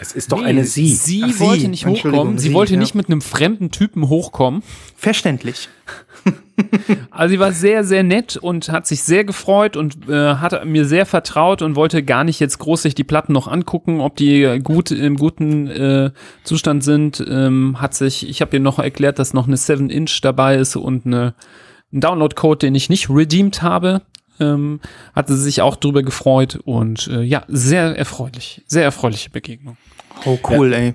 Es 0.00 0.12
ist 0.12 0.32
doch 0.32 0.38
Nee, 0.40 0.44
eine 0.44 0.64
Sie. 0.64 0.88
Sie 0.88 1.22
Ach, 1.24 1.30
sie. 1.30 1.40
wollte 1.40 1.68
nicht 1.68 1.84
Entschuldigung, 1.86 2.12
hochkommen. 2.12 2.38
Sie, 2.38 2.48
sie, 2.48 2.54
wollte 2.54 2.74
ja. 2.74 2.78
nicht 2.78 2.94
mit 2.94 3.06
einem 3.08 3.22
fremden 3.22 3.70
Typen 3.70 4.08
hochkommen. 4.08 4.62
Verständlich. 4.96 5.68
Also 7.10 7.32
sie 7.32 7.40
war 7.40 7.52
sehr, 7.52 7.82
sehr 7.82 8.04
nett 8.04 8.36
und 8.36 8.68
hat 8.70 8.86
sich 8.86 9.02
sehr 9.02 9.24
gefreut 9.24 9.76
und 9.76 10.08
äh, 10.08 10.36
hat 10.36 10.64
mir 10.64 10.84
sehr 10.84 11.04
vertraut 11.04 11.62
und 11.62 11.74
wollte 11.74 12.04
gar 12.04 12.22
nicht 12.22 12.38
jetzt 12.38 12.58
groß 12.58 12.82
sich 12.82 12.94
die 12.94 13.02
Platten 13.02 13.32
noch 13.32 13.48
angucken, 13.48 14.00
ob 14.00 14.14
die 14.16 14.60
gut 14.62 14.92
im 14.92 15.16
guten 15.16 15.66
äh, 15.68 16.12
Zustand 16.44 16.84
sind. 16.84 17.22
Ähm, 17.28 17.80
hat 17.80 17.94
sich, 17.94 18.28
ich 18.28 18.40
habe 18.40 18.56
ihr 18.56 18.60
noch 18.60 18.78
erklärt, 18.78 19.18
dass 19.18 19.34
noch 19.34 19.48
eine 19.48 19.56
7-Inch 19.56 20.20
dabei 20.22 20.56
ist 20.56 20.76
und 20.76 21.06
eine, 21.06 21.34
ein 21.92 22.00
Download-Code, 22.00 22.58
den 22.58 22.74
ich 22.76 22.88
nicht 22.88 23.10
redeemed 23.10 23.60
habe. 23.62 24.02
Ähm, 24.40 24.80
hatte 25.14 25.34
sie 25.36 25.42
sich 25.42 25.62
auch 25.62 25.76
drüber 25.76 26.02
gefreut 26.02 26.58
und 26.64 27.06
äh, 27.06 27.22
ja, 27.22 27.44
sehr 27.48 27.96
erfreulich, 27.96 28.64
sehr 28.66 28.82
erfreuliche 28.82 29.30
Begegnung. 29.30 29.76
Oh, 30.24 30.38
cool, 30.50 30.72
ey. 30.72 30.94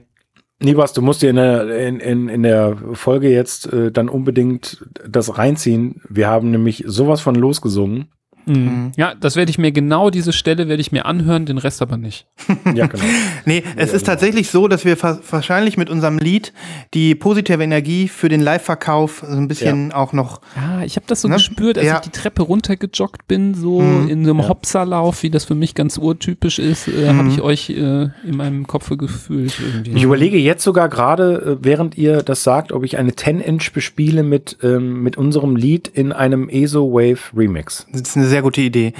Nibas, 0.62 0.92
du 0.92 1.02
musst 1.02 1.22
dir 1.22 1.30
in 1.30 1.38
der, 1.38 1.88
in, 1.88 2.00
in, 2.02 2.28
in 2.28 2.44
der 2.44 2.76
Folge 2.94 3.30
jetzt 3.30 3.72
äh, 3.72 3.92
dann 3.92 4.10
unbedingt 4.10 4.86
das 5.08 5.38
reinziehen. 5.38 6.02
Wir 6.10 6.28
haben 6.28 6.52
nämlich 6.52 6.84
sowas 6.86 7.22
von 7.22 7.36
losgesungen. 7.36 8.10
Mhm. 8.50 8.92
Ja, 8.98 9.14
das 9.20 9.36
werde 9.36 9.50
ich 9.52 9.58
mir 9.58 9.72
genau 9.72 10.10
diese 10.10 10.34
Stelle 10.34 10.68
werde 10.68 10.82
ich 10.82 10.92
mir 10.92 11.06
anhören, 11.06 11.46
den 11.46 11.58
Rest 11.58 11.82
aber 11.82 11.98
nicht. 11.98 12.26
Ja, 12.76 12.88
genau. 12.88 13.04
Nee, 13.46 13.64
es 13.76 13.94
ist 13.94 14.06
tatsächlich 14.06 14.50
so, 14.50 14.68
dass 14.68 14.86
wir 14.86 14.98
wahrscheinlich 15.02 15.78
mit 15.78 15.90
unserem 15.90 16.18
Lied 16.20 16.54
die 16.94 17.16
positive 17.16 17.64
Energie 17.64 18.08
für 18.08 18.30
den 18.30 18.42
Live-Verkauf 18.42 19.24
so 19.28 19.36
ein 19.36 19.48
bisschen 19.48 19.92
auch 19.92 20.14
noch. 20.14 20.42
Ja, 20.56 20.84
ich 20.84 20.96
habe 20.96 21.06
das 21.08 21.22
so 21.22 21.28
Ne? 21.28 21.36
gespürt, 21.36 21.78
als 21.78 21.88
Ja. 21.88 21.96
ich 21.96 22.02
die 22.02 22.10
Treppe 22.12 22.42
runtergejoggt 22.44 23.28
bin, 23.28 23.54
so 23.54 23.82
Mhm. 23.82 24.10
in 24.10 24.26
so 24.26 24.32
einem 24.32 24.48
Hopserlauf, 24.48 25.24
wie 25.24 25.30
das 25.30 25.46
für 25.46 25.56
mich 25.56 25.76
ganz 25.76 25.98
urtypisch 25.98 26.60
ist, 26.60 26.88
äh, 26.88 27.12
Mhm. 27.14 27.18
habe 27.18 27.30
ich 27.30 27.42
euch 27.42 27.70
äh, 27.72 27.74
in 27.74 28.36
meinem 28.36 28.68
Kopf 28.68 28.90
gefühlt 28.98 29.54
irgendwie. 29.60 29.92
Ich 29.92 30.04
überlege 30.04 30.38
jetzt 30.38 30.64
sogar 30.64 30.90
gerade, 30.90 31.58
äh, 31.62 31.66
während 31.66 31.98
ihr 31.98 32.24
das 32.24 32.44
sagt, 32.44 32.72
ob 32.72 32.84
ich 32.84 32.98
eine 32.98 33.12
10-Inch 33.16 33.72
bespiele 33.74 34.24
mit, 34.24 34.58
ähm, 34.64 35.02
mit 35.04 35.18
unserem 35.18 35.56
Lied 35.56 35.88
in 35.88 36.12
einem 36.12 36.50
ESO 36.50 36.92
Wave 36.94 37.20
Remix. 37.36 37.86
Das 37.92 38.02
ist 38.02 38.18
eine 38.18 38.26
sehr 38.28 38.39
gute 38.42 38.62
Idee. 38.62 38.94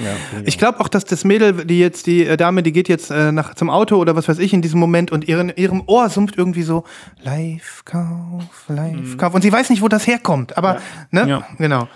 ich 0.44 0.58
glaube 0.58 0.80
auch, 0.80 0.88
dass 0.88 1.04
das 1.04 1.24
Mädel, 1.24 1.64
die 1.64 1.78
jetzt, 1.78 2.06
die 2.06 2.24
äh, 2.26 2.36
Dame, 2.36 2.62
die 2.62 2.72
geht 2.72 2.88
jetzt 2.88 3.10
äh, 3.10 3.32
nach, 3.32 3.54
zum 3.54 3.70
Auto 3.70 3.96
oder 3.96 4.16
was 4.16 4.28
weiß 4.28 4.38
ich 4.38 4.52
in 4.52 4.62
diesem 4.62 4.80
Moment 4.80 5.10
und 5.10 5.26
ihren, 5.28 5.50
ihrem 5.56 5.82
Ohr 5.86 6.08
summt 6.08 6.36
irgendwie 6.36 6.62
so 6.62 6.84
Live-Kauf, 7.22 8.64
Live-Kauf. 8.68 9.34
Und 9.34 9.42
sie 9.42 9.52
weiß 9.52 9.70
nicht, 9.70 9.82
wo 9.82 9.88
das 9.88 10.06
herkommt. 10.06 10.56
Aber, 10.56 10.80
ne? 11.10 11.28
Ja. 11.28 11.46
Genau. 11.58 11.88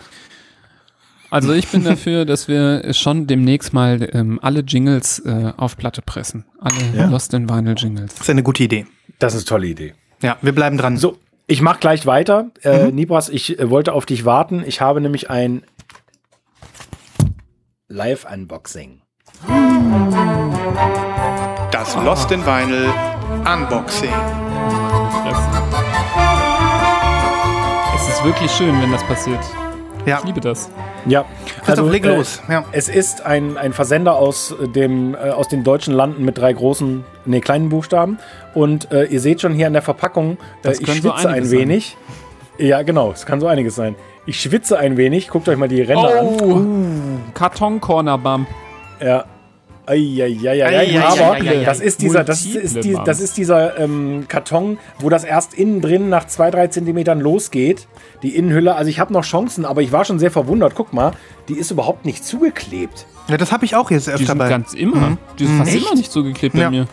Also 1.30 1.52
ich 1.52 1.66
bin 1.66 1.82
dafür, 1.82 2.24
dass 2.24 2.46
wir 2.46 2.94
schon 2.94 3.26
demnächst 3.26 3.72
mal 3.72 4.08
ähm, 4.12 4.38
alle 4.40 4.60
Jingles 4.60 5.18
äh, 5.20 5.52
auf 5.56 5.76
Platte 5.76 6.00
pressen. 6.00 6.44
Alle 6.60 6.76
Ja. 6.96 7.06
Lost 7.06 7.34
in 7.34 7.48
Vinyl 7.50 7.74
Jingles. 7.76 8.14
Das 8.14 8.20
ist 8.22 8.30
eine 8.30 8.44
gute 8.44 8.62
Idee. 8.62 8.86
Das 9.18 9.34
ist 9.34 9.40
eine 9.40 9.46
tolle 9.46 9.66
Idee. 9.66 9.94
Ja, 10.22 10.36
wir 10.42 10.52
bleiben 10.52 10.78
dran. 10.78 10.96
So, 10.96 11.18
ich 11.46 11.60
mache 11.60 11.80
gleich 11.80 12.06
weiter. 12.06 12.50
Äh, 12.62 12.92
Nibras, 12.92 13.28
ich 13.28 13.58
äh, 13.58 13.68
wollte 13.68 13.92
auf 13.94 14.06
dich 14.06 14.24
warten. 14.24 14.62
Ich 14.64 14.80
habe 14.80 15.00
nämlich 15.00 15.28
ein 15.28 15.62
Live-Unboxing. 17.88 19.02
Das 21.70 21.94
Lost 21.96 22.32
in 22.32 22.40
Vinyl 22.46 22.88
Unboxing. 23.44 24.08
Es 27.94 28.08
ist 28.08 28.24
wirklich 28.24 28.50
schön, 28.50 28.80
wenn 28.80 28.90
das 28.90 29.04
passiert. 29.04 29.40
Ja, 30.06 30.18
Ich 30.20 30.24
liebe 30.24 30.40
das. 30.40 30.70
Ja, 31.04 31.26
Christoph, 31.62 31.90
leg 31.90 32.06
äh, 32.06 32.16
los. 32.16 32.40
Ja. 32.48 32.64
Es 32.72 32.88
ist 32.88 33.20
ein, 33.26 33.58
ein 33.58 33.74
Versender 33.74 34.16
aus, 34.16 34.54
dem, 34.74 35.14
äh, 35.14 35.18
aus 35.30 35.48
den 35.48 35.62
deutschen 35.62 35.92
Landen 35.92 36.24
mit 36.24 36.38
drei 36.38 36.54
großen, 36.54 37.04
nee, 37.26 37.40
kleinen 37.40 37.68
Buchstaben. 37.68 38.18
Und 38.54 38.90
äh, 38.92 39.04
ihr 39.04 39.20
seht 39.20 39.42
schon 39.42 39.52
hier 39.52 39.66
an 39.66 39.74
der 39.74 39.82
Verpackung, 39.82 40.38
äh, 40.64 40.72
ich 40.72 40.82
können 40.84 41.02
so 41.02 41.10
schwitze 41.10 41.28
ein 41.28 41.34
einiges 41.34 41.50
sein. 41.50 41.58
wenig. 41.58 41.96
Ja, 42.56 42.80
genau, 42.82 43.10
es 43.12 43.26
kann 43.26 43.40
so 43.40 43.46
einiges 43.46 43.74
sein. 43.74 43.94
Ich 44.26 44.40
schwitze 44.40 44.78
ein 44.78 44.96
wenig. 44.96 45.28
Guckt 45.28 45.48
euch 45.48 45.56
mal 45.58 45.68
die 45.68 45.82
Ränder 45.82 46.20
an. 46.20 46.26
Oh, 46.26 46.60
Karton-Corner-Bump. 47.34 48.48
Ja. 49.00 49.24
Eieieiei. 49.86 50.64
Eieieiei. 50.64 51.02
Aber 51.04 51.32
Eieieiei. 51.32 51.64
das 51.64 51.80
ist 51.80 52.00
dieser, 52.00 52.24
das 52.24 52.46
ist, 52.46 52.82
die, 52.84 52.96
das 53.04 53.20
ist 53.20 53.36
dieser 53.36 53.78
ähm, 53.78 54.24
Karton, 54.28 54.78
wo 54.98 55.10
das 55.10 55.24
erst 55.24 55.52
innen 55.52 55.82
drin 55.82 56.08
nach 56.08 56.26
zwei, 56.26 56.50
drei 56.50 56.68
Zentimetern 56.68 57.20
losgeht. 57.20 57.86
Die 58.22 58.34
Innenhülle. 58.34 58.76
Also 58.76 58.88
ich 58.88 58.98
habe 58.98 59.12
noch 59.12 59.24
Chancen, 59.24 59.66
aber 59.66 59.82
ich 59.82 59.92
war 59.92 60.06
schon 60.06 60.18
sehr 60.18 60.30
verwundert. 60.30 60.74
Guck 60.74 60.94
mal, 60.94 61.12
die 61.48 61.54
ist 61.58 61.70
überhaupt 61.70 62.06
nicht 62.06 62.24
zugeklebt. 62.24 63.04
ja, 63.28 63.36
das 63.36 63.52
habe 63.52 63.66
ich 63.66 63.76
auch 63.76 63.90
jetzt 63.90 64.06
Die 64.06 64.12
öfter 64.12 64.26
sind 64.28 64.38
bei. 64.38 64.48
ganz 64.48 64.72
immer. 64.72 65.18
Die 65.38 65.44
sind 65.44 65.58
fast 65.58 65.74
Echt? 65.74 65.84
immer 65.86 65.94
nicht 65.96 66.10
zugeklebt 66.10 66.54
Ja. 66.54 66.64
bei 66.64 66.70
mir. 66.70 66.86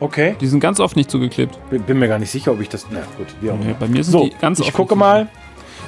Okay. 0.00 0.34
Die 0.40 0.46
sind 0.48 0.58
ganz 0.60 0.80
oft 0.80 0.96
nicht 0.96 1.10
zugeklebt. 1.10 1.56
Bin, 1.70 1.82
bin 1.82 1.98
mir 2.00 2.08
gar 2.08 2.18
nicht 2.18 2.30
sicher, 2.30 2.50
ob 2.52 2.60
ich 2.60 2.68
das. 2.68 2.86
Na 2.90 3.00
gut, 3.16 3.26
wie 3.40 3.50
auch 3.50 3.56
Nee, 3.58 3.66
immer. 3.66 3.74
bei 3.74 3.86
mir 3.88 4.02
sind 4.02 4.12
So, 4.12 4.24
die 4.24 4.32
ganz 4.40 4.58
ich 4.58 4.66
oft 4.66 4.74
gucke 4.76 4.94
nicht 4.94 5.00
mal. 5.00 5.28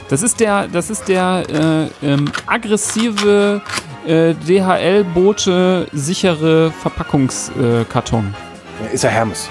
Das 0.08 0.22
ist 0.22 0.38
der, 0.40 0.68
das 0.68 0.88
ist 0.90 1.08
der 1.08 1.90
äh, 2.02 2.06
ähm, 2.06 2.30
aggressive 2.46 3.60
äh, 4.06 4.34
DHL-Bote 4.34 5.88
sichere 5.92 6.70
Verpackungskarton. 6.70 8.34
Äh. 8.80 8.84
Ja, 8.84 8.90
Ist 8.90 9.04
ja 9.04 9.10
Hermes. 9.10 9.48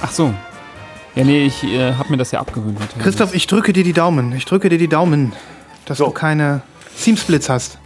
Ach 0.00 0.10
so. 0.10 0.32
Ja, 1.14 1.24
nee, 1.24 1.44
ich 1.44 1.62
äh, 1.64 1.92
habe 1.92 2.10
mir 2.10 2.16
das 2.16 2.30
ja 2.30 2.40
abgewöhnt. 2.40 2.80
heute. 2.80 2.98
Christoph, 3.00 3.34
ich 3.34 3.46
drücke 3.46 3.74
dir 3.74 3.84
die 3.84 3.92
Daumen. 3.92 4.32
Ich 4.32 4.46
drücke 4.46 4.70
dir 4.70 4.78
die 4.78 4.88
Daumen, 4.88 5.34
dass 5.84 5.98
So. 5.98 6.06
du 6.06 6.10
keine 6.12 6.62
Seamsplits 6.94 7.50
hast. 7.50 7.78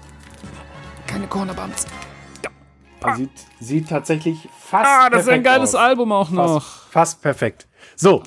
keine 1.08 1.26
Cornerbumps. 1.26 1.86
Also 3.02 3.18
sieht, 3.22 3.30
sieht 3.60 3.88
tatsächlich 3.88 4.48
fast 4.58 4.86
Ah, 4.88 5.10
das 5.10 5.22
ist 5.22 5.28
ein 5.28 5.42
perfekt 5.42 5.44
geiles 5.44 5.74
aus. 5.74 5.80
Album 5.80 6.12
auch 6.12 6.30
noch. 6.30 6.62
Fast, 6.62 6.92
fast 6.92 7.22
perfekt. 7.22 7.66
So. 7.96 8.22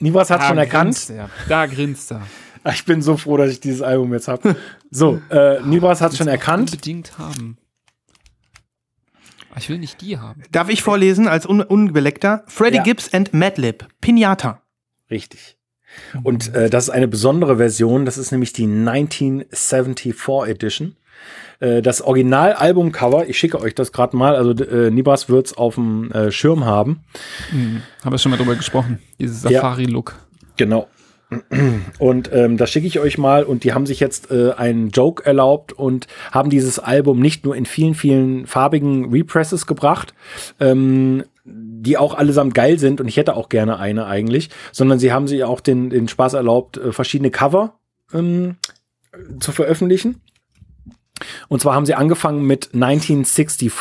Nibras 0.00 0.30
hat 0.30 0.42
schon 0.44 0.58
erkannt. 0.58 0.94
grinst 0.94 1.10
er. 1.10 1.30
Da 1.48 1.66
grinst 1.66 2.10
er. 2.12 2.22
Ah, 2.64 2.72
Ich 2.72 2.84
bin 2.84 3.00
so 3.02 3.16
froh, 3.16 3.36
dass 3.36 3.50
ich 3.50 3.60
dieses 3.60 3.80
Album 3.82 4.12
jetzt 4.12 4.28
habe. 4.28 4.56
So, 4.90 5.20
äh, 5.30 5.60
Nibras 5.62 6.00
hat 6.00 6.16
schon 6.16 6.28
erkannt. 6.28 6.70
Unbedingt 6.72 7.16
haben. 7.18 7.56
Ah, 9.52 9.56
Ich 9.58 9.68
will 9.68 9.78
nicht 9.78 10.00
die 10.00 10.18
haben. 10.18 10.42
Darf 10.52 10.68
ich 10.68 10.82
vorlesen 10.82 11.26
als 11.28 11.46
un 11.46 11.60
Unbeleckter? 11.62 12.44
Freddie 12.46 12.76
Ja. 12.78 12.82
Gibbs 12.82 13.12
and 13.14 13.32
Madlib. 13.34 13.86
Pinata. 14.00 14.62
Richtig. 15.10 15.56
Und 16.22 16.54
äh, 16.54 16.70
das 16.70 16.84
ist 16.84 16.90
eine 16.90 17.08
besondere 17.08 17.56
Version. 17.56 18.04
Das 18.04 18.16
ist 18.16 18.30
nämlich 18.30 18.52
die 18.52 18.64
1974 18.64 20.48
Edition. 20.48 20.96
Äh, 21.60 21.82
das 21.82 22.02
Originalalbumcover, 22.02 23.28
ich 23.28 23.38
schicke 23.38 23.60
euch 23.60 23.74
das 23.74 23.92
gerade 23.92 24.16
mal, 24.16 24.34
also 24.34 24.52
äh, 24.52 24.90
Nibras 24.90 25.28
wird's 25.28 25.56
auf 25.56 25.76
dem 25.76 26.10
äh, 26.10 26.32
Schirm 26.32 26.64
haben. 26.64 27.00
Haben 28.04 28.12
wir 28.12 28.18
schon 28.18 28.30
mal 28.30 28.36
drüber 28.36 28.56
gesprochen. 28.56 28.98
Dieses 29.18 29.42
Safari-Look. 29.42 30.16
Genau. 30.56 30.88
Und 31.98 32.30
ähm, 32.32 32.56
das 32.56 32.70
schicke 32.70 32.86
ich 32.86 32.98
euch 32.98 33.18
mal. 33.18 33.44
Und 33.44 33.64
die 33.64 33.72
haben 33.72 33.86
sich 33.86 34.00
jetzt 34.00 34.30
äh, 34.30 34.52
einen 34.52 34.90
Joke 34.90 35.24
erlaubt 35.24 35.72
und 35.72 36.06
haben 36.32 36.50
dieses 36.50 36.78
Album 36.78 37.20
nicht 37.20 37.44
nur 37.44 37.54
in 37.54 37.66
vielen, 37.66 37.94
vielen 37.94 38.46
farbigen 38.46 39.10
Represses 39.12 39.66
gebracht, 39.66 40.14
ähm, 40.58 41.24
die 41.44 41.96
auch 41.96 42.14
allesamt 42.14 42.54
geil 42.54 42.78
sind. 42.78 43.00
Und 43.00 43.08
ich 43.08 43.16
hätte 43.16 43.36
auch 43.36 43.48
gerne 43.48 43.78
eine 43.78 44.06
eigentlich, 44.06 44.50
sondern 44.72 44.98
sie 44.98 45.12
haben 45.12 45.28
sich 45.28 45.44
auch 45.44 45.60
den, 45.60 45.90
den 45.90 46.08
Spaß 46.08 46.34
erlaubt, 46.34 46.78
äh, 46.78 46.92
verschiedene 46.92 47.30
Cover 47.30 47.78
ähm, 48.12 48.56
zu 49.38 49.52
veröffentlichen. 49.52 50.20
Und 51.48 51.60
zwar 51.60 51.74
haben 51.74 51.86
sie 51.86 51.94
angefangen 51.94 52.46
mit 52.46 52.70
1964 52.74 53.72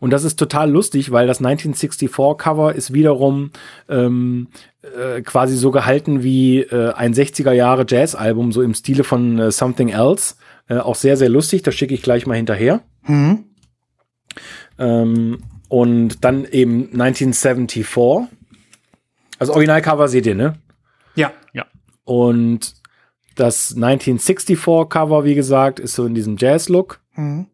und 0.00 0.10
das 0.10 0.24
ist 0.24 0.36
total 0.36 0.70
lustig, 0.70 1.12
weil 1.12 1.26
das 1.26 1.38
1964 1.38 2.38
Cover 2.38 2.74
ist 2.74 2.92
wiederum 2.92 3.50
ähm, 3.88 4.48
äh, 4.82 5.22
quasi 5.22 5.56
so 5.56 5.70
gehalten 5.70 6.22
wie 6.22 6.60
äh, 6.60 6.92
ein 6.94 7.14
60er 7.14 7.52
Jahre 7.52 7.84
Jazzalbum, 7.88 8.52
so 8.52 8.62
im 8.62 8.74
Stile 8.74 9.04
von 9.04 9.38
äh, 9.38 9.50
Something 9.50 9.88
Else. 9.88 10.34
Äh, 10.68 10.78
auch 10.78 10.96
sehr, 10.96 11.16
sehr 11.16 11.28
lustig, 11.28 11.62
das 11.62 11.74
schicke 11.74 11.94
ich 11.94 12.02
gleich 12.02 12.26
mal 12.26 12.36
hinterher. 12.36 12.80
Mhm. 13.06 13.44
Ähm, 14.78 15.38
und 15.68 16.24
dann 16.24 16.44
eben 16.44 16.90
1974. 16.92 18.28
Also 19.38 19.52
Originalcover 19.54 20.08
seht 20.08 20.26
ihr, 20.26 20.34
ne? 20.34 20.54
Ja. 21.52 21.66
Und 22.04 22.74
das 23.36 23.76
1964-Cover, 23.76 25.24
wie 25.24 25.34
gesagt, 25.34 25.80
ist 25.80 25.94
so 25.94 26.06
in 26.06 26.14
diesem 26.14 26.36
Jazz-Look. 26.38 27.00
Mhm. 27.14 27.46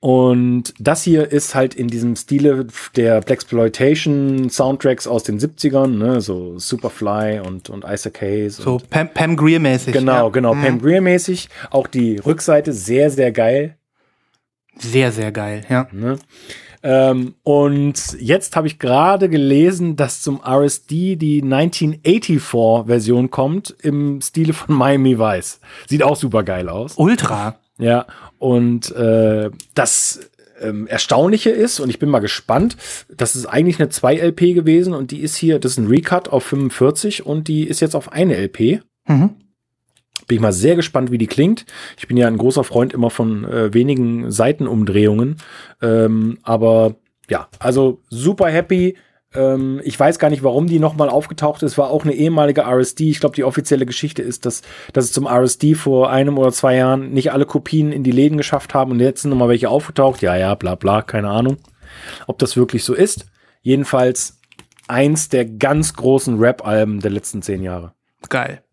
Und 0.00 0.74
das 0.78 1.02
hier 1.02 1.32
ist 1.32 1.54
halt 1.54 1.74
in 1.74 1.88
diesem 1.88 2.14
Stile 2.14 2.66
der 2.94 3.22
Blaxploitation-Soundtracks 3.22 5.06
aus 5.06 5.22
den 5.22 5.40
70ern, 5.40 5.96
ne? 5.96 6.20
so 6.20 6.58
Superfly 6.58 7.40
und, 7.40 7.70
und 7.70 7.86
Isaac 7.88 8.20
Hayes. 8.20 8.58
So 8.58 8.82
Pam, 8.90 9.08
Pam 9.08 9.34
Greer-mäßig. 9.34 9.94
genau, 9.94 10.26
ja. 10.26 10.28
genau, 10.28 10.54
Mhm. 10.54 10.62
Pam 10.62 10.78
Greer-mäßig. 10.82 11.48
Auch 11.70 11.86
die 11.86 12.18
Rückseite 12.18 12.74
sehr, 12.74 13.10
sehr 13.10 13.32
geil. 13.32 13.78
Sehr, 14.76 15.10
sehr 15.10 15.32
geil, 15.32 15.64
ja. 15.70 15.88
Ne? 15.90 16.18
Ähm, 16.86 17.34
und 17.42 18.16
jetzt 18.20 18.54
habe 18.56 18.66
ich 18.66 18.78
gerade 18.78 19.30
gelesen, 19.30 19.96
dass 19.96 20.20
zum 20.20 20.40
RSD 20.46 21.16
die 21.16 21.42
1984-Version 21.42 23.30
kommt 23.30 23.74
im 23.82 24.20
Stile 24.20 24.52
von 24.52 24.74
Miami 24.76 25.18
Vice. 25.18 25.60
Sieht 25.88 26.02
auch 26.02 26.16
super 26.16 26.42
geil 26.42 26.68
aus. 26.68 26.94
Ultra. 26.96 27.58
Ja, 27.78 28.06
und 28.38 28.94
äh, 28.94 29.50
das 29.74 30.30
ähm, 30.60 30.86
Erstaunliche 30.86 31.50
ist, 31.50 31.80
und 31.80 31.88
ich 31.88 31.98
bin 31.98 32.10
mal 32.10 32.20
gespannt, 32.20 32.76
das 33.08 33.34
ist 33.34 33.46
eigentlich 33.46 33.80
eine 33.80 33.88
2-LP 33.88 34.54
gewesen 34.54 34.92
und 34.92 35.10
die 35.10 35.20
ist 35.20 35.36
hier, 35.36 35.58
das 35.58 35.72
ist 35.72 35.78
ein 35.78 35.88
Recut 35.88 36.28
auf 36.28 36.44
45 36.44 37.24
und 37.24 37.48
die 37.48 37.64
ist 37.64 37.80
jetzt 37.80 37.96
auf 37.96 38.12
eine 38.12 38.36
LP. 38.36 38.82
Mhm. 39.08 39.30
Bin 40.26 40.36
ich 40.36 40.40
mal 40.42 40.52
sehr 40.52 40.76
gespannt, 40.76 41.10
wie 41.10 41.18
die 41.18 41.26
klingt. 41.26 41.66
Ich 41.98 42.08
bin 42.08 42.16
ja 42.16 42.26
ein 42.26 42.38
großer 42.38 42.64
Freund 42.64 42.94
immer 42.94 43.10
von 43.10 43.44
äh, 43.44 43.74
wenigen 43.74 44.30
Seitenumdrehungen. 44.30 45.36
Ähm, 45.82 46.38
aber 46.42 46.96
ja, 47.28 47.48
also 47.58 48.00
super 48.08 48.48
happy. 48.48 48.96
Ähm, 49.34 49.80
ich 49.84 49.98
weiß 49.98 50.18
gar 50.18 50.30
nicht, 50.30 50.42
warum 50.42 50.66
die 50.66 50.78
nochmal 50.78 51.10
aufgetaucht 51.10 51.62
ist. 51.62 51.76
War 51.76 51.90
auch 51.90 52.04
eine 52.04 52.14
ehemalige 52.14 52.62
RSD. 52.62 53.10
Ich 53.10 53.20
glaube, 53.20 53.34
die 53.34 53.44
offizielle 53.44 53.86
Geschichte 53.86 54.22
ist, 54.22 54.46
dass, 54.46 54.62
dass 54.92 55.06
es 55.06 55.12
zum 55.12 55.26
RSD 55.26 55.74
vor 55.74 56.10
einem 56.10 56.38
oder 56.38 56.52
zwei 56.52 56.76
Jahren 56.76 57.10
nicht 57.10 57.32
alle 57.32 57.46
Kopien 57.46 57.92
in 57.92 58.02
die 58.02 58.12
Läden 58.12 58.38
geschafft 58.38 58.74
haben 58.74 58.92
und 58.92 59.00
jetzt 59.00 59.22
sind 59.22 59.30
nochmal 59.30 59.48
welche 59.48 59.68
aufgetaucht. 59.68 60.22
Ja, 60.22 60.36
ja, 60.36 60.54
bla 60.54 60.74
bla, 60.74 61.02
keine 61.02 61.28
Ahnung, 61.28 61.58
ob 62.26 62.38
das 62.38 62.56
wirklich 62.56 62.84
so 62.84 62.94
ist. 62.94 63.26
Jedenfalls 63.62 64.40
eins 64.88 65.28
der 65.28 65.46
ganz 65.46 65.94
großen 65.94 66.38
Rap-Alben 66.38 67.00
der 67.00 67.10
letzten 67.10 67.42
zehn 67.42 67.62
Jahre. 67.62 67.94
Geil. 68.28 68.63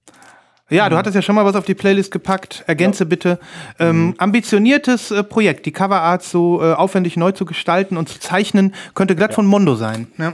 Ja, 0.71 0.89
du 0.89 0.95
hattest 0.97 1.15
ja 1.15 1.21
schon 1.21 1.35
mal 1.35 1.45
was 1.45 1.55
auf 1.55 1.65
die 1.65 1.75
Playlist 1.75 2.11
gepackt. 2.11 2.63
Ergänze 2.67 3.05
bitte. 3.05 3.39
Ähm, 3.77 4.15
ambitioniertes 4.17 5.11
äh, 5.11 5.23
Projekt, 5.23 5.65
die 5.65 5.71
Coverart 5.71 6.23
so 6.23 6.61
äh, 6.63 6.73
aufwendig 6.73 7.17
neu 7.17 7.31
zu 7.33 7.45
gestalten 7.45 7.97
und 7.97 8.07
zu 8.09 8.19
zeichnen, 8.19 8.73
könnte 8.95 9.15
glatt 9.15 9.33
von 9.33 9.45
Mondo 9.45 9.75
sein. 9.75 10.07
Ja. 10.17 10.33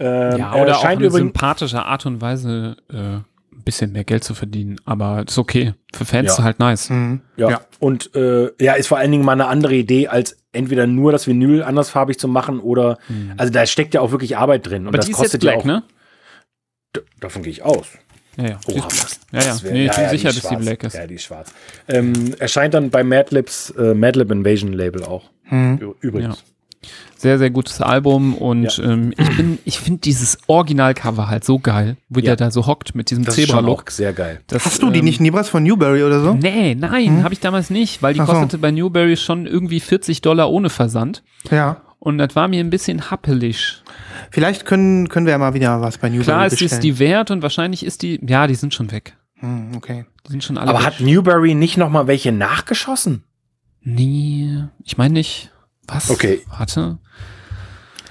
Ähm, 0.00 0.38
Ja, 0.38 0.54
er 0.54 0.62
oder 0.62 0.76
auch 0.78 0.82
scheint 0.82 1.00
eine 1.00 1.10
sympathische 1.10 1.84
Art 1.84 2.06
und 2.06 2.20
Weise, 2.20 2.76
äh, 2.90 2.96
ein 2.96 3.22
bisschen 3.64 3.92
mehr 3.92 4.04
Geld 4.04 4.24
zu 4.24 4.34
verdienen. 4.34 4.76
Aber 4.84 5.24
ist 5.26 5.38
okay. 5.38 5.74
Für 5.94 6.04
Fans 6.04 6.38
Ja. 6.38 6.44
halt 6.44 6.58
nice. 6.58 6.88
ja. 7.36 7.50
Ja. 7.50 7.60
Und 7.78 8.14
äh, 8.16 8.50
ja, 8.60 8.72
ist 8.74 8.88
vor 8.88 8.98
allen 8.98 9.12
Dingen 9.12 9.24
mal 9.24 9.32
eine 9.32 9.46
andere 9.46 9.74
Idee, 9.74 10.08
als 10.08 10.36
entweder 10.52 10.86
nur 10.86 11.12
das 11.12 11.26
Vinyl 11.26 11.62
andersfarbig 11.62 12.18
zu 12.18 12.28
machen 12.28 12.60
oder, 12.60 12.98
also 13.36 13.52
da 13.52 13.66
steckt 13.66 13.92
ja 13.94 14.00
auch 14.00 14.10
wirklich 14.12 14.36
Arbeit 14.36 14.66
drin. 14.68 14.82
Und 14.82 14.88
Aber 14.88 14.96
das 14.98 15.06
die 15.06 15.12
ist 15.12 15.18
kostet 15.18 15.42
jetzt 15.42 15.52
ja 15.52 15.60
black, 15.60 15.60
auch, 15.62 15.82
ne? 16.94 17.02
Davon 17.20 17.42
gehe 17.42 17.50
ich 17.50 17.62
aus. 17.62 17.86
Ja, 18.36 18.44
ja. 18.48 18.58
Oha, 18.66 18.84
was? 18.86 19.20
ja, 19.32 19.38
ja. 19.40 19.44
Das 19.46 19.62
wär- 19.62 19.72
Nee, 19.72 19.86
ich 19.86 19.92
bin 19.92 20.04
die 20.04 20.10
sicher, 20.10 20.28
dass 20.32 20.48
die 20.48 20.56
black 20.56 20.84
ist. 20.84 20.94
Ja, 20.94 21.06
die 21.06 21.14
ist 21.14 21.22
schwarz. 21.24 21.52
Ähm, 21.88 22.34
erscheint 22.38 22.74
dann 22.74 22.90
bei 22.90 23.04
Madlibs, 23.04 23.70
äh, 23.70 23.94
Madlib 23.94 24.30
Invasion 24.30 24.72
Label 24.72 25.04
auch. 25.04 25.30
Ü- 25.50 25.94
Übrigens. 26.00 26.42
Sehr, 27.16 27.38
sehr 27.38 27.48
gutes 27.48 27.80
Album 27.80 28.34
und 28.34 28.76
Ja. 28.76 28.84
ähm, 28.84 29.14
ich 29.16 29.36
bin, 29.36 29.58
ich 29.64 29.78
finde 29.78 30.00
dieses 30.00 30.36
Originalcover 30.48 31.28
halt 31.28 31.42
so 31.44 31.58
geil, 31.58 31.96
wo 32.10 32.18
Ja. 32.20 32.26
der 32.26 32.36
da 32.36 32.50
so 32.50 32.66
hockt 32.66 32.94
mit 32.94 33.08
diesem 33.10 33.24
Das 33.24 33.36
Zebra-Look. 33.36 33.84
auch 33.88 33.90
sehr 33.90 34.12
geil. 34.12 34.40
Das, 34.48 34.66
Hast 34.66 34.82
du 34.82 34.90
die 34.90 34.98
ähm, 34.98 35.06
nicht 35.06 35.20
Nibras 35.20 35.48
von 35.48 35.62
Newberry 35.62 36.02
oder 36.02 36.20
so? 36.20 36.34
Nee, 36.34 36.74
nein, 36.74 37.22
habe 37.24 37.32
ich 37.32 37.40
damals 37.40 37.70
nicht, 37.70 38.02
weil 38.02 38.12
die 38.12 38.20
Ach 38.20 38.26
so. 38.26 38.32
kostete 38.32 38.58
bei 38.58 38.70
Newberry 38.70 39.16
schon 39.16 39.46
irgendwie 39.46 39.80
40 39.80 40.20
Dollar 40.20 40.50
ohne 40.50 40.68
Versand. 40.68 41.22
Ja. 41.50 41.80
Und 42.04 42.18
das 42.18 42.36
war 42.36 42.48
mir 42.48 42.60
ein 42.60 42.68
bisschen 42.68 43.10
happelig. 43.10 43.82
Vielleicht 44.30 44.66
können, 44.66 45.08
können 45.08 45.24
wir 45.24 45.30
ja 45.32 45.38
mal 45.38 45.54
wieder 45.54 45.80
was 45.80 45.96
bei 45.96 46.10
Newberry 46.10 46.24
Klar 46.24 46.46
ist 46.46 46.52
es 46.52 46.58
bestellen. 46.60 46.82
die 46.82 46.98
wert 46.98 47.30
und 47.30 47.40
wahrscheinlich 47.42 47.84
ist 47.84 48.02
die, 48.02 48.20
ja, 48.26 48.46
die 48.46 48.54
sind 48.56 48.74
schon 48.74 48.90
weg. 48.90 49.16
Hm, 49.36 49.70
okay. 49.74 50.04
Die 50.26 50.32
sind 50.32 50.44
schon 50.44 50.58
alle 50.58 50.68
Aber 50.68 50.80
weg. 50.80 50.86
hat 50.86 51.00
Newberry 51.00 51.54
nicht 51.54 51.78
noch 51.78 51.88
mal 51.88 52.06
welche 52.06 52.30
nachgeschossen? 52.30 53.24
Nee, 53.80 54.64
ich 54.84 54.98
meine 54.98 55.14
nicht. 55.14 55.50
Was? 55.86 56.10
Okay. 56.10 56.42
Warte. 56.48 56.98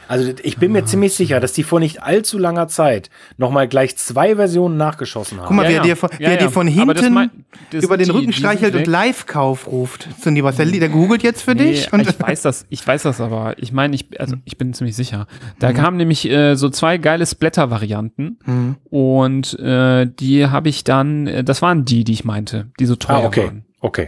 Also 0.08 0.32
ich 0.44 0.58
bin 0.58 0.72
mir 0.72 0.86
ziemlich 0.86 1.14
sicher, 1.14 1.40
dass 1.40 1.54
die 1.54 1.64
vor 1.64 1.80
nicht 1.80 2.04
allzu 2.04 2.38
langer 2.38 2.68
Zeit 2.68 3.10
noch 3.38 3.52
mal 3.52 3.68
gleich 3.68 3.96
zwei 3.98 4.36
Versionen 4.36 4.78
nachgeschossen 4.78 5.40
haben. 5.40 5.48
Guck 5.48 5.56
mal, 5.56 5.64
Ja, 5.64 5.70
wer, 5.70 5.76
ja. 5.78 5.84
dir 5.84 5.96
von, 5.96 6.10
Ja, 6.14 6.18
wer 6.20 6.32
ja. 6.32 6.38
dir 6.38 6.50
von 6.50 6.68
hinten 6.68 7.14
mein- 7.14 7.30
das 7.72 7.84
über 7.84 7.96
sind 7.96 8.00
den 8.02 8.06
die- 8.06 8.12
Rücken 8.12 8.28
die 8.28 8.34
streichelt 8.34 8.74
sind 8.74 8.88
und. 8.88 8.92
Live-Kauf 8.92 9.68
ruft 9.68 10.08
zu 10.22 10.32
Nibras. 10.32 10.58
Der, 10.58 10.66
der 10.66 10.90
googelt 10.90 11.24
jetzt 11.24 11.42
für 11.44 11.56
dich. 11.56 11.86
Nee, 11.92 12.00
Und 12.00 12.10
ich 12.10 12.20
weiß 12.20 12.42
das, 12.42 12.66
ich 12.70 12.86
weiß 12.86 13.04
das 13.04 13.22
aber. 13.22 13.56
Ich 13.58 13.72
meine, 13.72 13.96
ich, 13.96 14.20
also 14.20 14.36
ich 14.46 14.58
bin 14.58 14.74
ziemlich 14.74 14.96
sicher. 14.96 15.28
Da 15.60 15.72
kamen 15.74 15.98
nämlich 15.98 16.30
äh, 16.30 16.56
so 16.56 16.70
zwei 16.70 16.98
geile 16.98 17.26
Splatter-Varianten 17.26 18.40
Hm. 18.46 18.76
und 18.90 19.58
äh, 19.60 20.08
die 20.08 20.48
habe 20.48 20.70
ich 20.70 20.84
dann, 20.84 21.28
äh, 21.28 21.44
das 21.44 21.62
waren 21.62 21.86
die, 21.86 22.04
die 22.04 22.14
ich 22.14 22.26
meinte, 22.26 22.68
die 22.80 22.86
so 22.86 22.96
teuer 22.96 23.18
Ah, 23.18 23.26
okay. 23.26 23.46
waren. 23.46 23.66
Okay. 23.80 24.08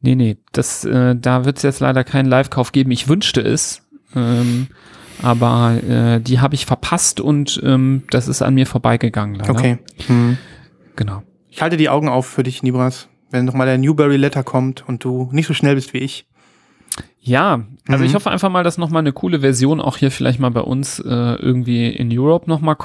Nee, 0.00 0.14
nee, 0.14 0.36
das, 0.52 0.84
äh, 0.84 1.16
da 1.16 1.44
wird 1.44 1.56
es 1.56 1.62
jetzt 1.62 1.80
leider 1.80 2.04
keinen 2.04 2.26
Live-Kauf 2.26 2.72
geben. 2.72 2.90
Ich 2.90 3.08
wünschte 3.08 3.40
es, 3.40 3.82
ähm, 4.14 4.68
aber 5.22 5.80
äh, 5.82 6.20
die 6.20 6.40
habe 6.40 6.54
ich 6.54 6.66
verpasst 6.66 7.20
und 7.20 7.60
ähm, 7.64 8.02
das 8.10 8.28
ist 8.28 8.42
an 8.42 8.54
mir 8.54 8.66
vorbeigegangen 8.66 9.36
leider. 9.36 9.50
okay. 9.50 9.78
Hm. 10.06 10.38
Genau. 10.96 11.22
Ich 11.50 11.62
halte 11.62 11.76
die 11.76 11.88
Augen 11.88 12.08
auf 12.08 12.26
für 12.26 12.42
dich, 12.42 12.62
Nibras. 12.62 13.08
Wenn 13.30 13.44
nochmal 13.44 13.66
der 13.66 13.78
Newberry 13.78 14.16
Letter 14.16 14.42
kommt 14.44 14.84
und 14.88 15.02
du 15.04 15.28
nicht 15.32 15.46
so 15.46 15.54
schnell 15.54 15.74
bist 15.74 15.92
wie 15.94 15.98
ich. 15.98 16.26
Ja, 17.20 17.64
also 17.88 18.02
Mhm. 18.04 18.08
ich 18.08 18.14
hoffe 18.14 18.30
einfach 18.30 18.50
mal, 18.50 18.62
dass 18.62 18.78
noch 18.78 18.90
mal 18.90 19.00
eine 19.00 19.12
coole 19.12 19.40
Version 19.40 19.80
auch 19.80 19.96
hier 19.96 20.10
vielleicht 20.10 20.38
mal 20.38 20.50
bei 20.50 20.60
uns 20.60 21.00
äh, 21.00 21.04
irgendwie 21.08 21.88
in 21.88 22.16
Europe 22.16 22.48
noch 22.48 22.60
mal 22.60 22.76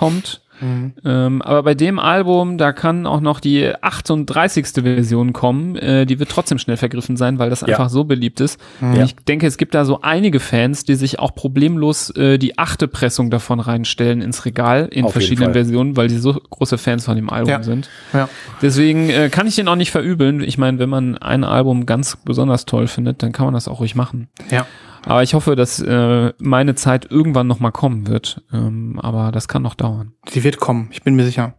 kommt. 0.62 0.94
Ähm, 1.04 1.42
aber 1.42 1.64
bei 1.64 1.74
dem 1.76 2.00
Album, 2.00 2.58
da 2.58 2.72
kann 2.72 3.06
auch 3.06 3.20
noch 3.20 3.40
die 3.40 3.74
38. 3.82 4.68
Version 4.84 5.34
kommen. 5.34 5.76
Äh, 5.76 6.06
die 6.06 6.20
wird 6.20 6.30
trotzdem 6.30 6.58
schnell 6.58 6.78
vergriffen 6.78 7.18
sein, 7.18 7.40
weil 7.40 7.50
das 7.50 7.62
Ja. 7.62 7.68
einfach 7.68 7.90
so 7.90 8.04
beliebt 8.06 8.40
ist. 8.40 8.60
Ja. 8.82 9.04
Ich 9.04 9.16
denke, 9.16 9.48
es 9.48 9.58
gibt 9.58 9.74
da 9.76 9.84
so 9.86 10.02
einige 10.02 10.40
Fans, 10.40 10.84
die 10.86 10.96
sich 10.96 11.20
auch 11.20 11.36
problemlos 11.36 12.10
äh, 12.12 12.38
die 12.38 12.58
achte 12.58 12.88
Pressung 12.88 13.30
davon 13.30 13.60
reinstellen 13.60 14.22
ins 14.22 14.46
Regal 14.46 14.88
in 14.92 15.06
Auf 15.06 15.12
verschiedenen. 15.14 15.54
Versionen, 15.54 15.98
weil 15.98 16.08
die 16.08 16.18
so 16.18 16.34
große 16.34 16.78
Fans 16.78 17.06
von 17.06 17.16
dem 17.16 17.30
Album 17.30 17.50
Ja. 17.52 17.64
sind. 17.64 17.90
Ja. 18.14 18.30
Deswegen 18.62 19.10
äh, 19.10 19.30
kann 19.30 19.48
ich 19.48 19.56
den 19.56 19.68
auch 19.68 19.76
nicht 19.76 19.92
verübeln. 19.92 20.42
Ich 20.42 20.58
meine, 20.58 20.80
wenn 20.80 20.90
man 20.90 21.18
ein 21.18 21.44
Album 21.44 21.86
ganz 21.86 22.18
besonders 22.24 22.66
toll 22.66 22.88
findet, 22.88 23.24
dann 23.24 23.32
kann 23.32 23.46
man 23.46 23.54
das 23.54 23.68
auch 23.68 23.80
ruhig 23.80 23.96
machen. 23.96 24.30
Ja. 24.50 24.66
Aber 25.04 25.24
ich 25.24 25.34
hoffe, 25.34 25.56
dass 25.56 25.80
äh, 25.80 26.34
meine 26.40 26.76
Zeit 26.76 27.10
irgendwann 27.10 27.48
noch 27.48 27.60
mal 27.60 27.72
kommen 27.72 28.08
wird. 28.08 28.44
Ähm, 28.54 29.00
aber 29.02 29.32
das 29.32 29.48
kann 29.48 29.62
noch 29.62 29.76
dauern. 29.76 30.14
Sie 30.30 30.44
wird 30.44 30.60
kommen, 30.60 30.90
ich 30.92 31.04
bin 31.04 31.16
mir 31.16 31.26
sicher. 31.26 31.56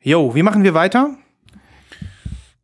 Jo, 0.00 0.34
wie 0.34 0.42
machen 0.42 0.62
wir 0.62 0.74
weiter? 0.74 1.10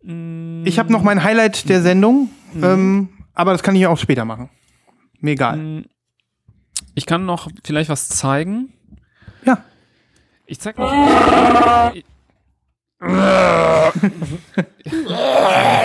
Ich 0.03 0.79
habe 0.79 0.93
noch 0.93 1.03
mein 1.03 1.25
Highlight 1.25 1.69
der 1.69 1.81
Sendung, 1.81 2.29
ähm, 2.63 3.09
aber 3.33 3.53
das 3.53 3.63
kann 3.63 3.75
ich 3.75 3.87
auch 3.87 3.97
später 3.97 4.27
machen. 4.27 4.51
Mir 5.21 5.31
egal. 5.31 5.85
Ich 6.95 7.07
kann 7.07 7.25
noch 7.25 7.49
vielleicht 7.65 7.89
was 7.89 8.11
zeigen. 8.11 8.75
Ja. 9.47 9.65
Ich 10.47 10.61
zeig 10.61 10.79
noch. 10.79 10.93
ich 11.95 12.05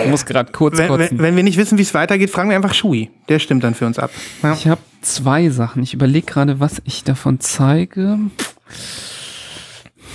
muss 0.08 0.24
gerade 0.26 0.52
kurz 0.52 0.78
Wenn, 0.78 0.88
kotzen. 0.88 1.18
wenn, 1.18 1.22
wenn 1.22 1.36
wir 1.36 1.42
nicht 1.42 1.56
wissen, 1.56 1.78
wie 1.78 1.82
es 1.82 1.94
weitergeht, 1.94 2.30
fragen 2.30 2.48
wir 2.50 2.56
einfach 2.56 2.74
Shui. 2.74 3.10
Der 3.28 3.38
stimmt 3.38 3.64
dann 3.64 3.74
für 3.74 3.86
uns 3.86 3.98
ab. 3.98 4.10
Ja. 4.42 4.52
Ich 4.54 4.66
habe 4.66 4.80
zwei 5.02 5.48
Sachen. 5.50 5.82
Ich 5.82 5.94
überlege 5.94 6.26
gerade, 6.26 6.60
was 6.60 6.80
ich 6.84 7.04
davon 7.04 7.40
zeige. 7.40 8.18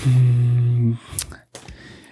Hm. 0.04 0.98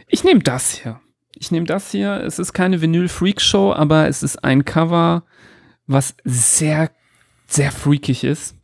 Ich 0.08 0.24
nehme 0.24 0.41
das 0.41 0.72
hier. 0.72 1.00
Ich 1.36 1.52
nehme 1.52 1.66
das 1.66 1.91
hier. 1.91 2.22
Es 2.22 2.39
ist 2.39 2.54
keine 2.54 2.82
Vinyl 2.82 3.10
Freak 3.10 3.41
Show, 3.41 3.74
aber 3.74 4.08
es 4.08 4.24
ist 4.24 4.44
ein 4.44 4.64
Cover, 4.66 5.24
was 5.88 6.16
sehr, 6.24 6.91
sehr 7.48 7.72
freakig 7.72 8.24
ist. 8.24 8.56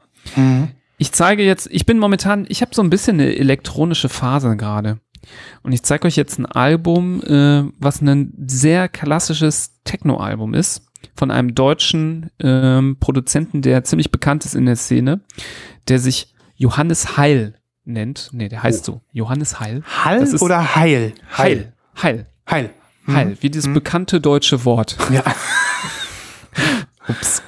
Ich 0.97 1.11
zeige 1.11 1.43
jetzt, 1.43 1.67
ich 1.71 1.85
bin 1.85 1.97
momentan, 1.97 2.45
ich 2.49 2.61
habe 2.61 2.75
so 2.75 2.81
ein 2.81 2.89
bisschen 2.89 3.19
eine 3.19 3.35
elektronische 3.35 4.09
Phase 4.09 4.55
gerade. 4.57 4.99
Und 5.63 5.71
ich 5.71 5.83
zeige 5.83 6.07
euch 6.07 6.15
jetzt 6.15 6.39
ein 6.39 6.45
Album, 6.45 7.21
äh, 7.23 7.63
was 7.79 8.01
ein 8.01 8.33
sehr 8.47 8.87
klassisches 8.87 9.81
Techno-Album 9.83 10.53
ist, 10.53 10.83
von 11.15 11.31
einem 11.31 11.55
deutschen 11.55 12.29
ähm, 12.39 12.97
Produzenten, 12.99 13.61
der 13.61 13.83
ziemlich 13.83 14.11
bekannt 14.11 14.45
ist 14.45 14.55
in 14.55 14.65
der 14.65 14.75
Szene, 14.75 15.21
der 15.87 15.99
sich 15.99 16.33
Johannes 16.55 17.17
Heil 17.17 17.55
nennt. 17.85 18.29
Nee, 18.33 18.49
der 18.49 18.63
heißt 18.63 18.85
so. 18.85 19.01
Johannes 19.11 19.59
Heil. 19.59 19.83
Ist- 20.21 20.41
oder 20.41 20.75
Heil? 20.75 21.13
Heil. 21.37 21.73
Heil. 22.01 22.25
Heil. 22.49 22.69
Heil. 23.07 23.37
Wie 23.41 23.49
dieses 23.49 23.73
bekannte 23.73 24.21
deutsche 24.21 24.65
Wort. 24.65 24.97
Ja. 25.11 25.23
Ups. 27.07 27.41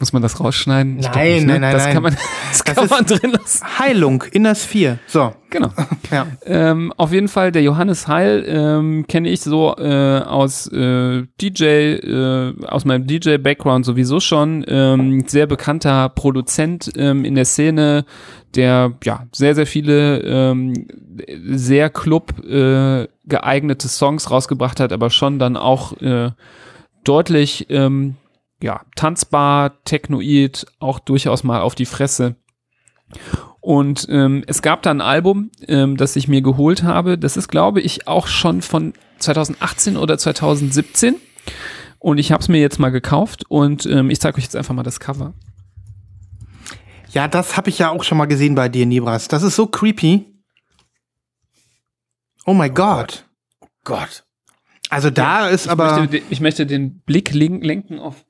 Muss 0.00 0.12
man 0.12 0.22
das 0.22 0.38
rausschneiden? 0.38 0.98
Glaub 0.98 1.14
Nein, 1.16 1.32
nicht, 1.32 1.46
ne? 1.46 1.52
nein, 1.54 1.60
nein, 1.62 1.72
Das 1.72 1.84
nein. 1.86 1.94
kann 1.94 2.02
man, 2.04 2.16
das 2.50 2.64
kann 2.64 2.84
ist- 2.84 2.90
man 2.90 3.04
drin 3.04 3.32
lassen. 3.32 3.64
Heilung 3.80 4.22
in 4.30 4.44
das 4.44 4.64
Vier. 4.64 4.98
So. 5.06 5.32
Genau. 5.50 5.70
Ja. 6.10 6.26
Ähm, 6.46 6.90
auf 6.96 7.12
jeden 7.12 7.28
Fall, 7.28 7.52
der 7.52 7.62
Johannes 7.62 8.08
Heil 8.08 8.42
ähm, 8.48 9.06
kenne 9.08 9.28
ich 9.28 9.40
so 9.42 9.74
äh, 9.76 10.20
aus 10.20 10.66
äh, 10.72 11.24
DJ, 11.40 11.64
äh, 11.64 12.54
aus 12.66 12.86
meinem 12.86 13.06
DJ-Background 13.06 13.84
sowieso 13.84 14.20
schon. 14.20 14.64
Ähm, 14.66 15.24
sehr 15.26 15.46
bekannter 15.46 16.08
Produzent 16.08 16.90
ähm, 16.96 17.26
in 17.26 17.34
der 17.34 17.44
Szene, 17.44 18.06
der 18.54 18.94
ja 19.04 19.26
sehr, 19.32 19.54
sehr 19.54 19.66
viele 19.66 20.20
ähm, 20.20 20.86
sehr 21.50 21.90
Club 21.90 22.32
äh, 22.48 23.06
geeignete 23.26 23.88
Songs 23.88 24.30
rausgebracht 24.30 24.80
hat, 24.80 24.92
aber 24.94 25.10
schon 25.10 25.38
dann 25.38 25.56
auch 25.58 25.92
äh, 26.00 26.30
deutlich 27.04 27.66
ähm, 27.68 28.14
ja, 28.62 28.82
tanzbar, 28.96 29.82
technoid, 29.84 30.66
auch 30.80 30.98
durchaus 30.98 31.44
mal 31.44 31.60
auf 31.60 31.74
die 31.74 31.86
Fresse. 31.86 32.36
Und 33.60 34.06
ähm, 34.10 34.44
es 34.46 34.62
gab 34.62 34.82
da 34.82 34.90
ein 34.90 35.00
Album, 35.00 35.50
ähm, 35.66 35.96
das 35.96 36.16
ich 36.16 36.28
mir 36.28 36.42
geholt 36.42 36.82
habe. 36.82 37.18
Das 37.18 37.36
ist, 37.36 37.48
glaube 37.48 37.80
ich, 37.80 38.06
auch 38.08 38.26
schon 38.26 38.62
von 38.62 38.92
2018 39.18 39.96
oder 39.96 40.16
2017. 40.18 41.16
Und 41.98 42.18
ich 42.18 42.30
habe 42.32 42.40
es 42.40 42.48
mir 42.48 42.60
jetzt 42.60 42.78
mal 42.78 42.90
gekauft 42.90 43.44
und 43.48 43.84
ähm, 43.86 44.10
ich 44.10 44.20
zeige 44.20 44.38
euch 44.38 44.44
jetzt 44.44 44.56
einfach 44.56 44.74
mal 44.74 44.82
das 44.84 45.00
Cover. 45.00 45.34
Ja, 47.10 47.26
das 47.26 47.56
habe 47.56 47.70
ich 47.70 47.78
ja 47.78 47.90
auch 47.90 48.04
schon 48.04 48.18
mal 48.18 48.26
gesehen 48.26 48.54
bei 48.54 48.68
dir, 48.68 48.86
Nibras. 48.86 49.28
Das 49.28 49.42
ist 49.42 49.56
so 49.56 49.66
creepy. 49.66 50.26
Oh 52.46 52.54
mein 52.54 52.72
Gott. 52.74 53.26
Gott. 53.84 54.24
Also 54.90 55.10
da 55.10 55.48
ist 55.48 55.66
Ich, 55.66 55.70
aber. 55.70 55.98
möchte, 56.00 56.22
ich 56.30 56.40
möchte 56.40 56.66
den 56.66 57.00
Blick 57.00 57.32
len- 57.34 57.62
lenken 57.62 57.98
auf 57.98 58.24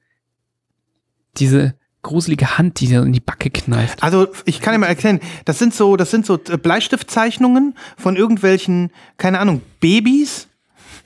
diese 1.37 1.75
gruselige 2.03 2.59
Hand, 2.59 2.81
die 2.81 2.89
da 2.89 3.03
in 3.03 3.13
die 3.13 3.21
Backe 3.21 3.51
kneift. 3.51 4.03
Also 4.03 4.29
ich 4.45 4.61
kann 4.61 4.73
dir 4.73 4.79
mal 4.79 4.87
erklären, 4.87 5.21
das 5.45 5.59
sind 5.59 5.75
so, 5.75 5.97
das 5.97 6.11
sind 6.11 6.25
so 6.25 6.35
äh, 6.49 6.57
Bleistiftzeichnungen 6.57 7.75
von 7.97 8.17
irgendwelchen, 8.17 8.91
keine 9.17 9.41
Ahnung, 9.41 9.63
Babys 9.81 10.49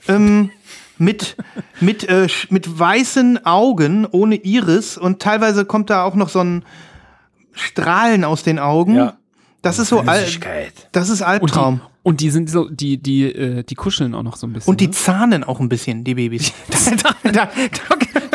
ähm, 0.07 0.51
mit 0.97 1.35
mit 1.79 2.07
äh, 2.07 2.27
mit 2.49 2.79
weißen 2.79 3.45
Augen 3.45 4.05
ohne 4.05 4.35
Iris 4.35 4.97
und 4.97 5.21
teilweise 5.21 5.65
kommt 5.65 5.89
da 5.89 6.03
auch 6.03 6.15
noch 6.15 6.29
so 6.29 6.39
ein 6.39 6.63
Strahlen 7.53 8.23
aus 8.23 8.43
den 8.43 8.59
Augen. 8.59 8.95
Ja. 8.95 9.17
Das 9.61 9.79
ist 9.79 9.89
so, 9.89 10.01
al 10.01 10.25
das 10.91 11.09
ist 11.09 11.21
Und 11.21 11.27
Albtraum. 11.27 11.81
die, 11.81 11.92
und 12.03 12.19
die 12.19 12.29
sind 12.29 12.49
so, 12.49 12.69
die, 12.69 13.01
die, 13.01 13.23
äh, 13.23 13.63
die 13.63 13.75
kuscheln 13.75 14.13
auch 14.13 14.23
noch 14.23 14.35
so 14.35 14.45
ein 14.45 14.53
bisschen. 14.53 14.69
Und 14.69 14.81
die 14.81 14.87
ne? 14.87 14.91
zahnen 14.91 15.43
auch 15.43 15.61
ein 15.61 15.69
bisschen, 15.69 16.03
die 16.03 16.15
Babys. 16.15 16.51
da, 17.01 17.31
da, 17.31 17.31
da, 17.31 17.49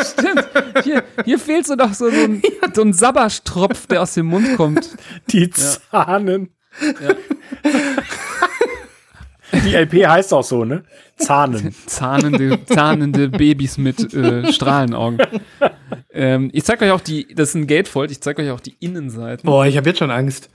Stimmt. 0.03 0.49
Hier, 0.83 1.03
hier 1.23 1.39
fehlt 1.39 1.67
so 1.67 1.75
noch 1.75 1.93
so, 1.93 2.09
so 2.09 2.23
ein, 2.23 2.41
so 2.73 2.81
ein 2.81 2.93
Sabberstropf, 2.93 3.85
der 3.87 4.01
aus 4.01 4.15
dem 4.15 4.25
Mund 4.27 4.55
kommt. 4.57 4.97
Die 5.31 5.49
Zahnen. 5.51 6.49
Die 9.63 9.75
LP 9.75 10.07
heißt 10.07 10.33
auch 10.33 10.43
so, 10.43 10.65
ne? 10.65 10.83
Zahnen. 11.17 11.73
Zahnende, 11.85 12.65
zahnende 12.65 13.29
Babys 13.29 13.77
mit 13.77 14.13
äh, 14.13 14.51
Strahlenaugen. 14.51 15.19
Ähm, 16.11 16.49
ich 16.53 16.63
zeig 16.63 16.81
euch 16.81 16.91
auch 16.91 17.01
die, 17.01 17.27
das 17.35 17.49
ist 17.49 17.55
ein 17.55 17.67
Gatefold, 17.67 18.11
ich 18.11 18.21
zeig 18.21 18.39
euch 18.39 18.51
auch 18.51 18.59
die 18.59 18.75
Innenseiten. 18.79 19.45
Boah, 19.45 19.65
ich 19.65 19.77
habe 19.77 19.89
jetzt 19.89 19.99
schon 19.99 20.11
Angst. 20.11 20.49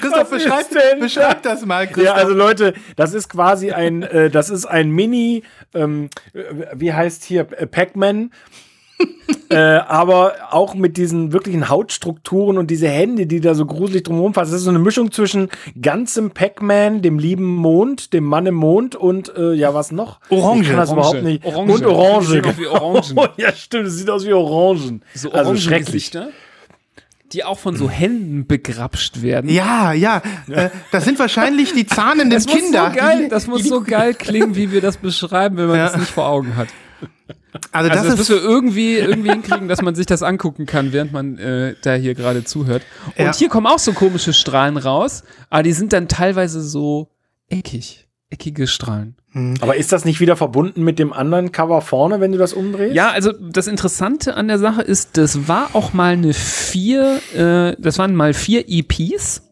Christoph, 0.00 0.30
beschreib, 0.30 0.70
denn 0.70 1.00
beschreib 1.00 1.42
das 1.42 1.66
mal, 1.66 1.86
Christoph. 1.86 2.04
Ja, 2.04 2.14
also 2.14 2.32
Leute, 2.34 2.74
das 2.96 3.14
ist 3.14 3.28
quasi 3.28 3.72
ein, 3.72 4.02
äh, 4.02 4.30
das 4.30 4.50
ist 4.50 4.66
ein 4.66 4.90
Mini, 4.90 5.42
ähm, 5.74 6.08
äh, 6.32 6.42
wie 6.74 6.92
heißt 6.92 7.24
hier, 7.24 7.46
äh, 7.52 7.66
Pac-Man. 7.66 8.30
äh, 9.50 9.56
aber 9.56 10.34
auch 10.50 10.74
mit 10.74 10.96
diesen 10.96 11.32
wirklichen 11.32 11.68
Hautstrukturen 11.68 12.56
und 12.56 12.70
diese 12.70 12.88
Hände, 12.88 13.26
die 13.26 13.40
da 13.40 13.54
so 13.54 13.66
gruselig 13.66 14.04
drumherum 14.04 14.32
fassen. 14.34 14.52
Das 14.52 14.60
ist 14.60 14.64
so 14.64 14.70
eine 14.70 14.78
Mischung 14.78 15.12
zwischen 15.12 15.50
ganzem 15.80 16.30
Pac-Man, 16.30 17.02
dem 17.02 17.18
lieben 17.18 17.44
Mond, 17.44 18.14
dem 18.14 18.24
Mann 18.24 18.46
im 18.46 18.54
Mond 18.54 18.96
und 18.96 19.34
äh, 19.36 19.52
ja, 19.52 19.74
was 19.74 19.92
noch? 19.92 20.20
Orange. 20.30 20.62
Ich 20.62 20.68
kann 20.68 20.78
das 20.78 20.90
Orange. 20.90 21.18
überhaupt 21.18 21.22
nicht. 21.24 21.44
Orange. 21.44 21.72
Und 21.72 21.86
Orange. 21.86 22.26
Sehen 22.28 22.46
aus 22.46 22.58
wie 22.58 22.66
Orangen. 22.66 23.28
ja, 23.36 23.52
stimmt, 23.52 23.86
es 23.86 23.96
sieht 23.96 24.08
aus 24.10 24.26
wie 24.26 24.32
Orangen. 24.32 25.02
So 25.14 25.30
also 25.30 25.50
orange 25.50 25.62
schrecklich. 25.62 26.10
Gesichter, 26.10 26.28
die 27.32 27.44
auch 27.44 27.58
von 27.58 27.76
so 27.76 27.90
Händen 27.90 28.46
begrapscht 28.46 29.22
werden. 29.22 29.50
Ja, 29.50 29.92
ja. 29.92 30.22
Äh, 30.48 30.70
das 30.92 31.04
sind 31.04 31.18
wahrscheinlich 31.18 31.72
die 31.72 31.86
zahnenden 31.86 32.30
Das 32.30 32.46
muss, 32.46 32.54
Kinder. 32.56 32.90
so 32.92 32.98
geil, 33.00 33.28
das 33.28 33.46
muss 33.46 33.64
so 33.64 33.80
geil 33.86 34.14
klingen, 34.14 34.54
wie 34.56 34.70
wir 34.72 34.80
das 34.80 34.96
beschreiben, 34.96 35.56
wenn 35.56 35.66
man 35.66 35.76
Ja. 35.78 35.86
das 35.88 35.96
nicht 35.96 36.10
vor 36.10 36.26
Augen 36.28 36.56
hat. 36.56 36.68
also, 37.72 37.88
Also 37.90 37.90
das, 37.90 38.06
das, 38.06 38.18
müssen 38.18 38.36
wir 38.36 38.42
irgendwie, 38.48 38.96
irgendwie 38.96 39.30
hinkriegen, 39.30 39.68
dass 39.68 39.82
man 39.82 39.94
sich 39.94 40.06
das 40.06 40.22
angucken 40.22 40.66
kann, 40.66 40.92
während 40.92 41.12
man 41.12 41.38
äh, 41.38 41.74
da 41.82 41.94
hier 41.94 42.14
gerade 42.14 42.44
zuhört. 42.44 42.82
Und 43.16 43.24
Ja. 43.24 43.34
hier 43.34 43.48
kommen 43.48 43.66
auch 43.66 43.78
so 43.78 43.92
komische 43.92 44.32
Strahlen 44.32 44.76
raus, 44.76 45.24
aber 45.50 45.62
die 45.62 45.72
sind 45.72 45.92
dann 45.92 46.08
teilweise 46.08 46.62
so 46.62 47.08
eckig. 47.48 48.05
Eckige 48.30 48.66
Strahlen. 48.66 49.14
Aber 49.60 49.76
ist 49.76 49.92
das 49.92 50.04
nicht 50.04 50.18
wieder 50.18 50.34
verbunden 50.34 50.82
mit 50.82 50.98
dem 50.98 51.12
anderen 51.12 51.52
Cover 51.52 51.80
vorne, 51.82 52.20
wenn 52.20 52.32
du 52.32 52.38
das 52.38 52.54
umdrehst? 52.54 52.94
Ja, 52.94 53.10
also 53.10 53.32
das 53.32 53.66
Interessante 53.66 54.34
an 54.34 54.48
der 54.48 54.58
Sache 54.58 54.82
ist, 54.82 55.16
das 55.16 55.46
war 55.46 55.70
auch 55.74 55.92
mal 55.92 56.14
eine 56.14 56.32
vier, 56.32 57.20
äh, 57.36 57.76
das 57.80 57.98
waren 57.98 58.14
mal 58.16 58.32
vier 58.34 58.64
EPs. 58.66 59.42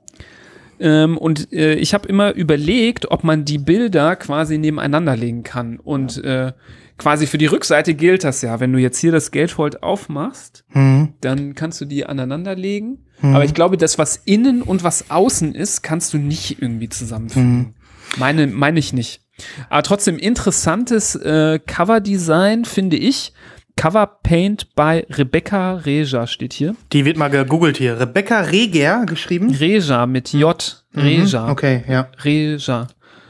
Ähm, 0.80 1.16
und 1.18 1.52
äh, 1.52 1.74
ich 1.74 1.94
habe 1.94 2.08
immer 2.08 2.34
überlegt, 2.34 3.10
ob 3.10 3.22
man 3.22 3.44
die 3.44 3.58
Bilder 3.58 4.16
quasi 4.16 4.58
nebeneinander 4.58 5.16
legen 5.16 5.44
kann. 5.44 5.78
Und 5.78 6.22
äh, 6.24 6.52
quasi 6.98 7.26
für 7.28 7.38
die 7.38 7.46
Rückseite 7.46 7.94
gilt 7.94 8.24
das 8.24 8.42
ja. 8.42 8.58
Wenn 8.58 8.72
du 8.72 8.78
jetzt 8.80 8.98
hier 8.98 9.12
das 9.12 9.30
Gatefold 9.30 9.82
aufmachst, 9.84 10.64
Hm. 10.70 11.12
dann 11.20 11.54
kannst 11.54 11.80
du 11.80 11.84
die 11.84 12.06
aneinander 12.06 12.56
legen. 12.56 12.98
Aber 13.22 13.44
ich 13.44 13.54
glaube, 13.54 13.78
das, 13.78 13.96
was 13.96 14.16
innen 14.24 14.60
und 14.60 14.82
was 14.84 15.10
außen 15.10 15.54
ist, 15.54 15.82
kannst 15.82 16.12
du 16.12 16.18
nicht 16.18 16.60
irgendwie 16.60 16.90
zusammenfügen. 16.90 17.74
Meine, 18.16 18.46
meine 18.46 18.78
ich 18.78 18.92
nicht. 18.92 19.20
Aber 19.68 19.82
trotzdem 19.82 20.18
interessantes 20.18 21.16
äh, 21.16 21.58
Coverdesign, 21.58 22.64
finde 22.64 22.96
ich. 22.96 23.32
Cover 23.76 24.06
Paint 24.22 24.74
bei 24.76 25.04
Rebecca 25.10 25.74
Reja 25.74 26.28
steht 26.28 26.52
hier. 26.52 26.76
Die 26.92 27.04
wird 27.04 27.16
mal 27.16 27.28
gegoogelt 27.28 27.76
hier. 27.76 27.98
Rebecca 27.98 28.40
Reger 28.40 29.04
geschrieben. 29.04 29.50
Reja 29.50 30.06
mit 30.06 30.32
J. 30.32 30.84
Reja. 30.94 31.46
Mhm, 31.46 31.50
Okay, 31.50 31.82
ja. 31.88 32.08
Reja. 32.22 32.86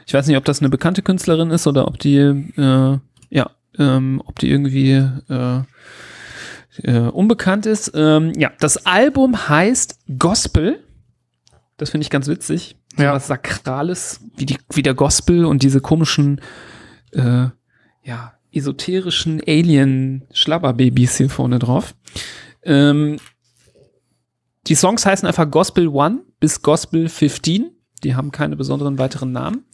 Ich 0.07 0.13
weiß 0.13 0.27
nicht, 0.27 0.37
ob 0.37 0.45
das 0.45 0.61
eine 0.61 0.69
bekannte 0.69 1.01
Künstlerin 1.01 1.51
ist 1.51 1.67
oder 1.67 1.89
ob 1.89 1.99
die, 1.99 2.17
äh, 2.19 2.99
ja, 3.31 3.51
ähm, 3.79 4.23
ob 4.27 4.39
die 4.39 4.51
irgendwie 4.51 5.03
äh, 5.31 5.61
äh, 6.83 7.09
unbekannt 7.09 7.65
ist. 7.65 7.93
Ähm, 7.95 8.33
ja, 8.37 8.53
das 8.61 8.85
Album 8.85 9.49
heißt 9.49 9.99
Gospel. 10.19 10.85
Das 11.79 11.91
finde 11.91 12.03
ich 12.05 12.11
ganz 12.11 12.29
witzig. 12.29 12.77
Ja. 12.97 13.15
was 13.15 13.27
Sakrales, 13.27 14.21
wie, 14.37 14.47
die, 14.47 14.59
wie 14.73 14.83
der 14.83 14.95
Gospel 14.95 15.45
und 15.45 15.63
diese 15.63 15.81
komischen, 15.81 16.41
äh, 17.13 17.49
ja, 18.03 18.35
esoterischen 18.53 19.41
Alien-Schlabberbabys 19.47 21.17
hier 21.17 21.31
vorne 21.31 21.59
drauf. 21.59 21.95
Ähm, 22.63 23.19
die 24.67 24.75
Songs 24.75 25.05
heißen 25.05 25.27
einfach 25.27 25.51
Gospel 25.51 25.89
One 25.89 26.21
bis 26.41 26.63
Gospel 26.63 27.09
15. 27.09 27.74
Die 28.05 28.15
haben 28.15 28.31
keine 28.31 28.57
besonderen 28.57 28.99
weiteren 28.99 29.33
Namen. 29.33 29.65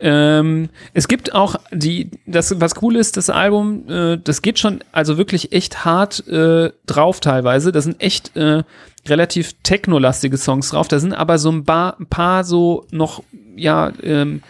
Ähm, 0.00 0.68
es 0.94 1.08
gibt 1.08 1.34
auch 1.34 1.56
die, 1.72 2.10
das, 2.26 2.58
was 2.60 2.80
cool 2.82 2.96
ist, 2.96 3.16
das 3.16 3.28
Album, 3.28 3.88
äh, 3.88 4.18
das 4.22 4.42
geht 4.42 4.58
schon 4.58 4.82
also 4.92 5.18
wirklich 5.18 5.52
echt 5.52 5.84
hart 5.84 6.26
äh, 6.28 6.70
drauf 6.86 7.20
teilweise. 7.20 7.72
Da 7.72 7.80
sind 7.80 8.00
echt 8.00 8.36
äh, 8.36 8.62
relativ 9.06 9.54
technolastige 9.62 10.36
Songs 10.36 10.70
drauf. 10.70 10.88
Da 10.88 10.98
sind 10.98 11.12
aber 11.12 11.38
so 11.38 11.50
ein 11.50 11.64
paar, 11.64 11.98
ein 12.00 12.06
paar 12.06 12.44
so 12.44 12.86
noch, 12.90 13.22
ja, 13.56 13.92
ähm, 14.02 14.42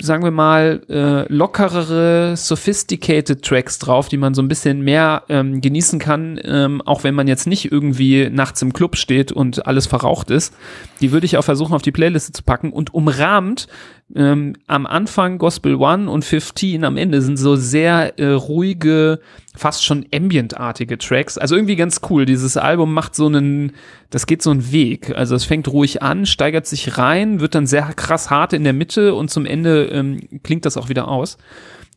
sagen 0.00 0.24
wir 0.24 0.30
mal, 0.30 0.82
äh, 0.88 1.32
lockerere, 1.32 2.36
sophisticated 2.36 3.42
Tracks 3.42 3.78
drauf, 3.78 4.08
die 4.08 4.16
man 4.16 4.34
so 4.34 4.42
ein 4.42 4.48
bisschen 4.48 4.82
mehr 4.82 5.22
ähm, 5.28 5.60
genießen 5.60 5.98
kann, 5.98 6.38
ähm, 6.44 6.82
auch 6.82 7.04
wenn 7.04 7.14
man 7.14 7.28
jetzt 7.28 7.46
nicht 7.46 7.72
irgendwie 7.72 8.28
nachts 8.30 8.60
im 8.62 8.72
Club 8.72 8.96
steht 8.96 9.32
und 9.32 9.66
alles 9.66 9.86
verraucht 9.86 10.30
ist. 10.30 10.54
Die 11.00 11.12
würde 11.12 11.26
ich 11.26 11.36
auch 11.36 11.44
versuchen, 11.44 11.74
auf 11.74 11.82
die 11.82 11.92
Playliste 11.92 12.32
zu 12.32 12.42
packen 12.42 12.72
und 12.72 12.92
umrahmt 12.92 13.66
ähm, 14.14 14.54
am 14.66 14.86
Anfang 14.86 15.38
Gospel 15.38 15.76
One 15.76 16.10
und 16.10 16.24
15 16.24 16.84
am 16.84 16.96
Ende 16.96 17.22
sind 17.22 17.36
so 17.36 17.56
sehr 17.56 18.18
äh, 18.18 18.28
ruhige, 18.28 19.20
fast 19.56 19.84
schon 19.84 20.06
ambientartige 20.14 20.98
Tracks. 20.98 21.38
Also 21.38 21.56
irgendwie 21.56 21.76
ganz 21.76 22.00
cool. 22.10 22.26
Dieses 22.26 22.56
Album 22.56 22.92
macht 22.92 23.14
so 23.14 23.26
einen, 23.26 23.72
das 24.10 24.26
geht 24.26 24.42
so 24.42 24.50
einen 24.50 24.72
Weg. 24.72 25.14
Also 25.16 25.34
es 25.34 25.44
fängt 25.44 25.68
ruhig 25.68 26.02
an, 26.02 26.26
steigert 26.26 26.66
sich 26.66 26.98
rein, 26.98 27.40
wird 27.40 27.54
dann 27.54 27.66
sehr 27.66 27.92
krass 27.94 28.30
hart 28.30 28.52
in 28.52 28.64
der 28.64 28.74
Mitte 28.74 29.14
und 29.14 29.30
zum 29.30 29.46
Ende 29.46 29.86
ähm, 29.86 30.40
klingt 30.42 30.66
das 30.66 30.76
auch 30.76 30.88
wieder 30.88 31.08
aus. 31.08 31.38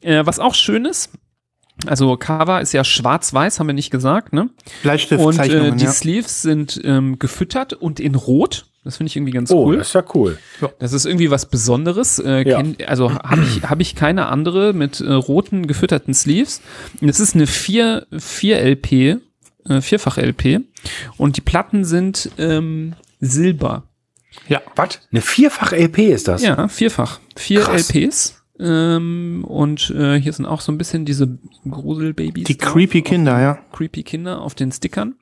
Äh, 0.02 0.26
was 0.26 0.40
auch 0.40 0.56
schön 0.56 0.86
ist, 0.86 1.12
also 1.86 2.18
Cover 2.18 2.60
ist 2.62 2.74
ja 2.74 2.84
schwarz-weiß, 2.84 3.60
haben 3.60 3.68
wir 3.68 3.74
nicht 3.74 3.92
gesagt, 3.92 4.34
ne? 4.34 4.42
Und 4.42 4.50
äh, 4.50 4.82
Bleistiftzeichnungen, 4.84 5.78
die 5.78 5.86
ja. 5.86 5.92
Sleeves 5.92 6.42
sind 6.42 6.82
ähm, 6.84 7.20
gefüttert 7.20 7.74
und 7.74 8.00
in 8.00 8.16
Rot. 8.16 8.66
Das 8.88 8.96
finde 8.98 9.10
ich 9.10 9.18
irgendwie 9.18 9.34
ganz 9.34 9.52
Oh, 9.52 9.66
cool. 9.66 9.78
das 9.78 9.88
ist 9.90 9.94
ja 9.96 10.04
cool. 10.16 10.38
Das 10.80 10.94
ist 10.94 11.06
irgendwie 11.06 11.30
was 11.30 11.46
Besonderes. 11.48 12.20
Äh, 12.20 12.48
Ja. 12.48 12.58
kenn, 12.62 12.78
also 12.88 13.12
habe 13.14 13.42
ich, 13.44 13.64
hab 13.64 13.82
ich 13.82 13.96
keine 13.96 14.28
andere 14.28 14.72
mit 14.72 15.02
äh, 15.02 15.12
roten 15.12 15.68
gefütterten 15.68 16.14
Sleeves. 16.14 16.62
Und 17.02 17.10
Es 17.10 17.20
ist 17.20 17.36
eine 17.36 17.48
4, 17.48 18.08
4 18.18 18.62
LP, 18.62 18.92
äh, 19.68 19.82
vierfach 19.82 20.18
LP. 20.18 20.62
Und 21.18 21.36
die 21.36 21.42
Platten 21.42 21.84
sind 21.84 22.32
ähm, 22.38 22.94
Silber. 23.20 23.84
Was? 24.76 25.02
Eine 25.12 25.22
Vierfach-LP 25.22 25.98
ist 26.14 26.28
das? 26.30 26.44
Ja, 26.44 26.68
vierfach. 26.70 27.20
Vier 27.36 27.62
Krass. 27.62 27.90
LPs. 27.94 28.36
Ähm, 28.60 29.44
und 29.48 29.90
äh, 29.92 30.20
hier 30.20 30.32
sind 30.34 30.46
auch 30.46 30.62
so 30.62 30.72
ein 30.72 30.78
bisschen 30.78 31.06
diese 31.06 31.38
Gruselbabys. 31.70 32.46
Die 32.46 32.58
drauf. 32.58 32.74
creepy 32.74 33.02
Kinder, 33.02 33.40
ja. 33.40 33.60
creepy 33.72 34.04
Kinder 34.04 34.42
auf 34.42 34.56
den 34.56 34.72
Stickern. 34.72 35.16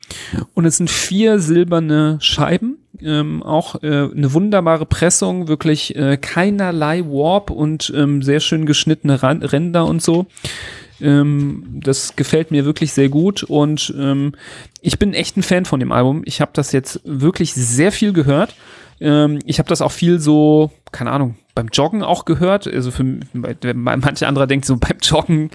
Und 0.54 0.66
es 0.66 0.78
sind 0.78 0.90
vier 0.90 1.40
silberne 1.40 2.18
Scheiben. 2.22 2.75
Ähm, 3.02 3.44
auch 3.44 3.82
äh, 3.84 3.88
eine 3.88 4.34
wunderbare 4.34 4.86
Pressung, 4.86 5.48
wirklich 5.48 5.96
äh, 5.96 6.18
keinerlei 6.18 7.02
Warp 7.02 7.50
und 7.50 7.92
ähm, 7.96 8.22
sehr 8.22 8.40
schön 8.40 8.66
geschnittene 8.66 9.22
Ran 9.22 9.44
Ränder 9.44 9.86
und 9.86 10.02
so. 10.02 10.28
Ähm, 11.02 11.64
das 11.84 12.16
gefällt 12.16 12.52
mir 12.52 12.66
wirklich 12.66 12.94
sehr 12.94 13.10
gut 13.10 13.44
und 13.44 13.94
ähm, 13.98 14.34
ich 14.82 14.98
bin 14.98 15.14
echt 15.14 15.36
ein 15.36 15.44
Fan 15.44 15.66
von 15.66 15.80
dem 15.80 15.92
Album. 15.92 16.22
Ich 16.26 16.40
habe 16.42 16.52
das 16.54 16.72
jetzt 16.72 17.02
wirklich 17.04 17.54
sehr 17.54 17.92
viel 17.92 18.14
gehört. 18.14 18.56
Ähm, 19.02 19.40
ich 19.46 19.60
habe 19.60 19.68
das 19.68 19.82
auch 19.82 19.92
viel 19.92 20.20
so, 20.20 20.72
keine 20.92 21.12
Ahnung, 21.12 21.36
beim 21.54 21.68
Joggen 21.68 22.02
auch 22.04 22.26
gehört. 22.26 22.68
Also 22.68 22.92
für 22.92 23.20
manche 23.34 24.28
andere 24.28 24.48
denkt 24.48 24.66
so 24.66 24.78
beim 24.80 24.98
Joggen 25.02 25.50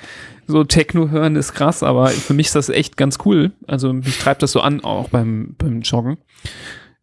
so 0.46 0.64
Techno 0.64 1.10
hören 1.10 1.36
ist 1.36 1.54
krass, 1.54 1.82
aber 1.82 2.08
für 2.08 2.34
mich 2.34 2.48
ist 2.48 2.56
das 2.56 2.68
echt 2.68 2.96
ganz 2.96 3.18
cool. 3.24 3.52
Also 3.66 3.92
mich 3.92 4.18
treibt 4.18 4.42
das 4.42 4.52
so 4.52 4.60
an, 4.60 4.82
auch 4.82 5.08
beim, 5.08 5.54
beim 5.56 5.80
Joggen. 5.82 6.18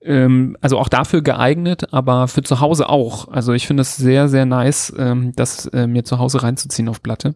Ähm, 0.07 0.55
also 0.61 0.77
auch 0.77 0.87
dafür 0.87 1.21
geeignet, 1.21 1.93
aber 1.93 2.29
für 2.29 2.41
zu 2.41 2.61
Hause 2.61 2.87
auch. 2.87 3.27
Also 3.27 3.51
ich 3.51 3.67
finde 3.67 3.81
es 3.81 3.97
sehr, 3.97 4.29
sehr 4.29 4.45
nice, 4.45 4.93
ähm, 4.97 5.33
das 5.35 5.65
äh, 5.67 5.85
mir 5.85 6.05
zu 6.05 6.17
Hause 6.17 6.43
reinzuziehen 6.43 6.87
auf 6.87 7.03
Platte. 7.03 7.35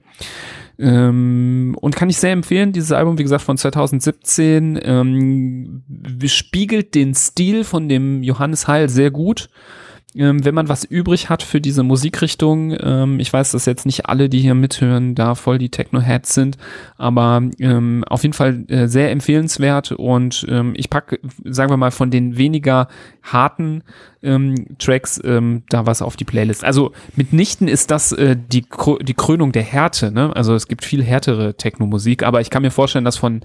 Ähm, 0.80 1.76
und 1.82 1.96
kann 1.98 2.10
ich 2.10 2.18
sehr 2.18 2.32
empfehlen, 2.32 2.72
dieses 2.72 2.94
Album, 2.94 3.18
wie 3.18 3.24
gesagt, 3.24 3.44
von 3.44 3.58
2017, 3.58 4.80
ähm, 4.82 5.84
spiegelt 6.26 6.96
den 6.96 7.14
Stil 7.14 7.66
von 7.66 7.90
dem 7.90 8.24
Johannes 8.24 8.70
Heil 8.70 8.88
sehr 8.88 9.12
gut. 9.12 9.50
Ähm, 10.16 10.44
wenn 10.44 10.56
man 10.56 10.68
was 10.68 10.84
übrig 10.84 11.30
hat 11.30 11.42
für 11.42 11.62
diese 11.62 11.84
Musikrichtung, 11.84 12.76
ähm, 12.82 13.20
ich 13.20 13.32
weiß, 13.32 13.52
dass 13.52 13.66
jetzt 13.66 13.86
nicht 13.86 14.08
alle, 14.08 14.28
die 14.28 14.40
hier 14.40 14.56
mithören, 14.56 15.16
da 15.16 15.36
voll 15.36 15.58
die 15.58 15.70
Techno-Heads 15.70 16.34
sind, 16.34 16.58
aber 16.98 17.42
ähm, 17.60 18.04
auf 18.08 18.24
jeden 18.24 18.34
Fall 18.34 18.66
äh, 18.68 18.88
sehr 18.88 19.12
empfehlenswert 19.12 19.94
und 19.94 20.46
ähm, 20.50 20.74
ich 20.76 20.90
packe, 20.90 21.20
sagen 21.46 21.72
wir 21.72 21.78
mal, 21.78 21.92
von 21.92 22.12
den 22.12 22.38
weniger 22.38 22.90
harten 23.24 23.84
ähm, 24.22 24.78
Tracks 24.80 25.22
ähm, 25.24 25.64
da 25.70 25.86
was 25.86 26.02
auf 26.02 26.18
die 26.18 26.26
Playlist. 26.26 26.66
Also 26.66 26.92
mitnichten 27.16 27.70
ist 27.70 27.90
das 27.90 28.12
äh, 28.12 28.36
die, 28.36 28.66
die 29.02 29.14
Krönung 29.14 29.54
der 29.54 29.64
Härte, 29.64 30.12
ne? 30.12 30.36
Also 30.36 30.56
es 30.56 30.68
gibt 30.68 30.84
viel 30.84 31.04
härtere 31.04 31.56
Techno-Musik, 31.56 32.24
aber 32.24 32.42
ich 32.42 32.50
kann 32.50 32.64
mir 32.64 32.72
vorstellen, 32.72 33.06
dass 33.06 33.18
von 33.18 33.42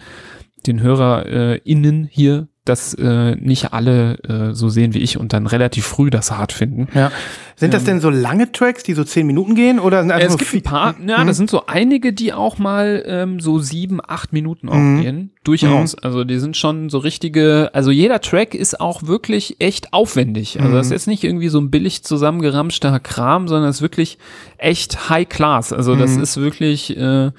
den 0.67 0.81
HörerInnen 0.81 2.09
hier 2.11 2.49
das 2.67 2.93
äh, 2.95 3.35
nicht 3.37 3.73
alle 3.73 4.19
äh, 4.51 4.55
so 4.55 4.69
sehen 4.69 4.93
wie 4.93 4.99
ich 4.99 5.19
und 5.19 5.33
dann 5.33 5.47
relativ 5.47 5.87
früh 5.87 6.11
das 6.11 6.31
hart 6.31 6.53
finden. 6.53 6.89
ja. 6.95 7.11
Sind 7.59 7.73
das 7.73 7.85
denn 7.85 8.01
so 8.03 8.11
lange 8.11 8.53
Tracks, 8.53 8.83
die 8.83 8.93
so 8.93 9.03
zehn 9.03 9.27
Minuten 9.27 9.55
gehen? 9.55 9.79
Oder 9.79 10.03
sind 10.03 10.11
einfach 10.13 10.29
es 10.29 10.37
gibt 10.37 10.53
ein 10.53 10.63
paar, 10.63 10.95
ja, 11.07 11.25
das 11.25 11.39
sind 11.39 11.49
so 11.49 11.65
einige, 11.67 12.13
die 12.13 12.35
auch 12.35 12.59
mal 12.59 13.03
ähm, 13.07 13.41
so 13.41 13.59
sieben, 13.61 13.99
acht 14.07 14.35
Minuten 14.35 14.69
auch 14.69 14.75
Mhm. 14.75 15.01
gehen. 15.01 15.31
Durchaus. 15.43 15.95
Also 15.95 16.25
die 16.25 16.39
sind 16.39 16.55
schon 16.59 16.91
so 16.91 16.99
richtige, 16.99 17.71
also 17.73 17.91
jeder 17.91 18.21
Track 18.21 18.55
ist 18.55 18.79
auch 18.79 19.05
wirklich 19.05 19.57
echt 19.59 19.95
aufwendig. 19.95 20.59
Also 20.61 20.73
Mhm. 20.73 20.77
das 20.77 20.87
ist 20.89 20.93
jetzt 20.93 21.07
nicht 21.07 21.25
irgendwie 21.25 21.49
so 21.49 21.59
ein 21.59 21.71
billig 21.71 22.05
zusammengeramschter 22.05 23.01
Kram, 23.01 23.49
sondern 23.49 23.71
es 23.71 23.77
ist 23.77 23.83
wirklich 23.83 24.19
echt 24.59 25.09
High 25.09 25.27
Class. 25.29 25.73
Also 25.73 25.95
Mhm. 25.95 26.01
das 26.01 26.17
ist 26.19 26.37
wirklich, 26.37 26.95
äh, 26.95 27.31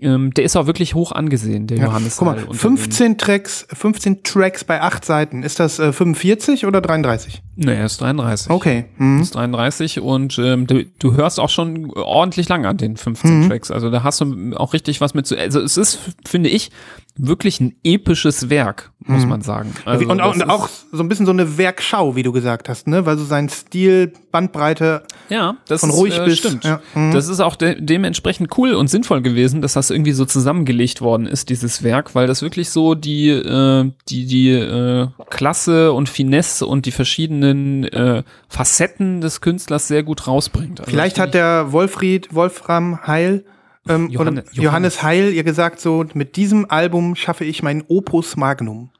ähm, 0.00 0.32
der 0.34 0.44
ist 0.44 0.56
auch 0.56 0.66
wirklich 0.66 0.94
hoch 0.94 1.12
angesehen, 1.12 1.66
der 1.66 1.78
Ja, 1.78 1.84
Johannes. 1.84 2.16
guck 2.16 2.26
mal, 2.26 2.36
Heil 2.36 2.44
unter 2.44 2.58
15 2.58 3.18
Tracks, 3.18 3.66
15 3.72 4.22
Tracks 4.22 4.64
bei 4.64 4.80
acht 4.80 5.04
Seiten. 5.04 5.42
Ist 5.42 5.60
das 5.60 5.78
äh, 5.78 5.92
45 5.92 6.66
oder 6.66 6.80
33? 6.80 7.42
den- 7.56 7.66
Nee, 7.66 7.74
er 7.76 7.86
ist 7.86 8.00
33. 8.00 8.50
Okay. 8.50 8.86
Mhm. 8.98 9.20
ist 9.20 9.34
33 9.34 10.00
und 10.00 10.38
ähm, 10.38 10.66
du, 10.66 10.84
du 10.98 11.14
hörst 11.14 11.38
auch 11.38 11.48
schon 11.50 11.90
ordentlich 11.94 12.48
lang 12.48 12.66
an 12.66 12.76
den 12.76 12.96
15 12.96 13.40
Mhm. 13.44 13.48
Tracks. 13.48 13.70
Also 13.70 13.90
da 13.90 14.02
hast 14.02 14.20
du 14.20 14.54
auch 14.56 14.72
richtig 14.72 15.00
was 15.00 15.14
mit 15.14 15.26
zu. 15.26 15.38
Also 15.38 15.60
es 15.60 15.76
ist, 15.76 15.98
finde 16.26 16.48
ich, 16.50 16.70
wirklich 17.16 17.60
ein 17.60 17.76
episches 17.84 18.50
Werk, 18.50 18.90
muss 18.98 19.24
man 19.24 19.40
sagen. 19.40 19.72
Also 19.84 20.04
und, 20.08 20.20
auch, 20.20 20.34
und 20.34 20.42
auch 20.50 20.68
so 20.90 21.00
ein 21.02 21.08
bisschen 21.08 21.26
so 21.26 21.32
eine 21.32 21.58
Werkschau, 21.58 22.16
wie 22.16 22.24
du 22.24 22.32
gesagt 22.32 22.68
hast, 22.68 22.88
ne? 22.88 23.06
Weil 23.06 23.16
so 23.18 23.24
sein 23.24 23.48
Stil, 23.48 24.12
Bandbreite, 24.32 25.04
ja, 25.28 25.56
das 25.68 25.80
von 25.82 25.90
ist, 25.90 25.96
ruhig 25.96 26.18
äh, 26.18 26.24
bis- 26.24 26.38
stimmt. 26.38 26.64
ja, 26.64 26.80
mhm. 26.96 27.12
Das 27.12 27.28
ist 27.28 27.38
auch 27.38 27.54
de 27.54 27.80
dementsprechend 27.80 28.58
cool 28.58 28.74
und 28.74 28.88
sinnvoll 28.88 29.22
gewesen, 29.22 29.62
dass 29.62 29.74
das 29.74 29.90
irgendwie 29.90 30.10
so 30.10 30.24
zusammengelegt 30.24 31.02
worden 31.02 31.26
ist, 31.26 31.50
dieses 31.50 31.84
Werk, 31.84 32.16
weil 32.16 32.26
das 32.26 32.42
wirklich 32.42 32.70
so 32.70 32.96
die, 32.96 33.28
äh, 33.28 33.92
die, 34.08 34.26
die 34.26 34.50
äh, 34.50 35.06
Klasse 35.30 35.92
und 35.92 36.08
Finesse 36.08 36.66
und 36.66 36.84
die 36.84 36.92
verschiedenen 36.92 37.84
äh, 37.84 38.24
Facetten 38.48 39.20
des 39.20 39.40
Künstlers 39.40 39.86
sehr 39.86 40.02
gut 40.02 40.26
rausbringt. 40.26 40.80
Also 40.80 40.90
Vielleicht 40.90 41.20
hat 41.20 41.34
der 41.34 41.70
Wolfried, 41.70 42.34
Wolfram 42.34 43.06
Heil, 43.06 43.44
ähm, 43.88 44.10
Johanne- 44.10 44.42
oder 44.42 44.52
Johannes 44.52 45.02
Heil 45.02 45.32
ihr 45.32 45.44
gesagt, 45.44 45.80
so, 45.80 46.04
mit 46.14 46.36
diesem 46.36 46.70
Album 46.70 47.16
schaffe 47.16 47.44
ich 47.44 47.62
mein 47.62 47.84
Opus 47.88 48.36
Magnum. 48.36 48.90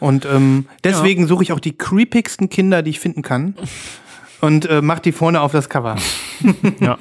Und 0.00 0.26
ähm, 0.26 0.66
deswegen 0.82 1.26
suche 1.26 1.44
ich 1.44 1.52
auch 1.52 1.60
die 1.60 1.76
creepigsten 1.76 2.48
Kinder, 2.50 2.82
die 2.82 2.90
ich 2.90 3.00
finden 3.00 3.22
kann. 3.22 3.54
Und 4.40 4.66
äh, 4.66 4.82
mach 4.82 4.98
die 4.98 5.12
vorne 5.12 5.40
auf 5.40 5.52
das 5.52 5.68
Cover. 5.68 5.96
Ja. 6.80 6.98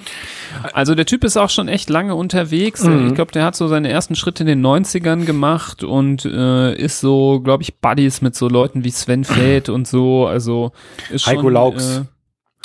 Also 0.72 0.96
der 0.96 1.06
Typ 1.06 1.24
ist 1.24 1.36
auch 1.36 1.50
schon 1.50 1.68
echt 1.68 1.90
lange 1.90 2.16
unterwegs. 2.16 2.84
Mhm. 2.84 3.08
Ich 3.08 3.16
glaube, 3.16 3.32
der 3.32 3.44
hat 3.44 3.56
so 3.56 3.68
seine 3.68 3.90
ersten 3.90 4.16
Schritte 4.16 4.44
in 4.44 4.48
den 4.48 4.66
90ern 4.66 5.26
gemacht 5.26 5.84
und 5.84 6.26
äh, 6.26 6.76
ist 6.76 7.00
so, 7.00 7.42
glaube 7.42 7.64
ich, 7.64 7.80
Buddies 7.80 8.22
mit 8.22 8.36
so 8.36 8.48
Leuten 8.48 8.84
wie 8.84 8.92
Sven 8.92 9.24
Feld 9.24 9.68
und 9.70 9.88
so. 9.88 10.28
Also 10.28 10.72
ist 11.10 11.26
Heiko 11.26 11.42
schon, 11.42 11.54
Laux. 11.54 11.98
Äh, 11.98 12.02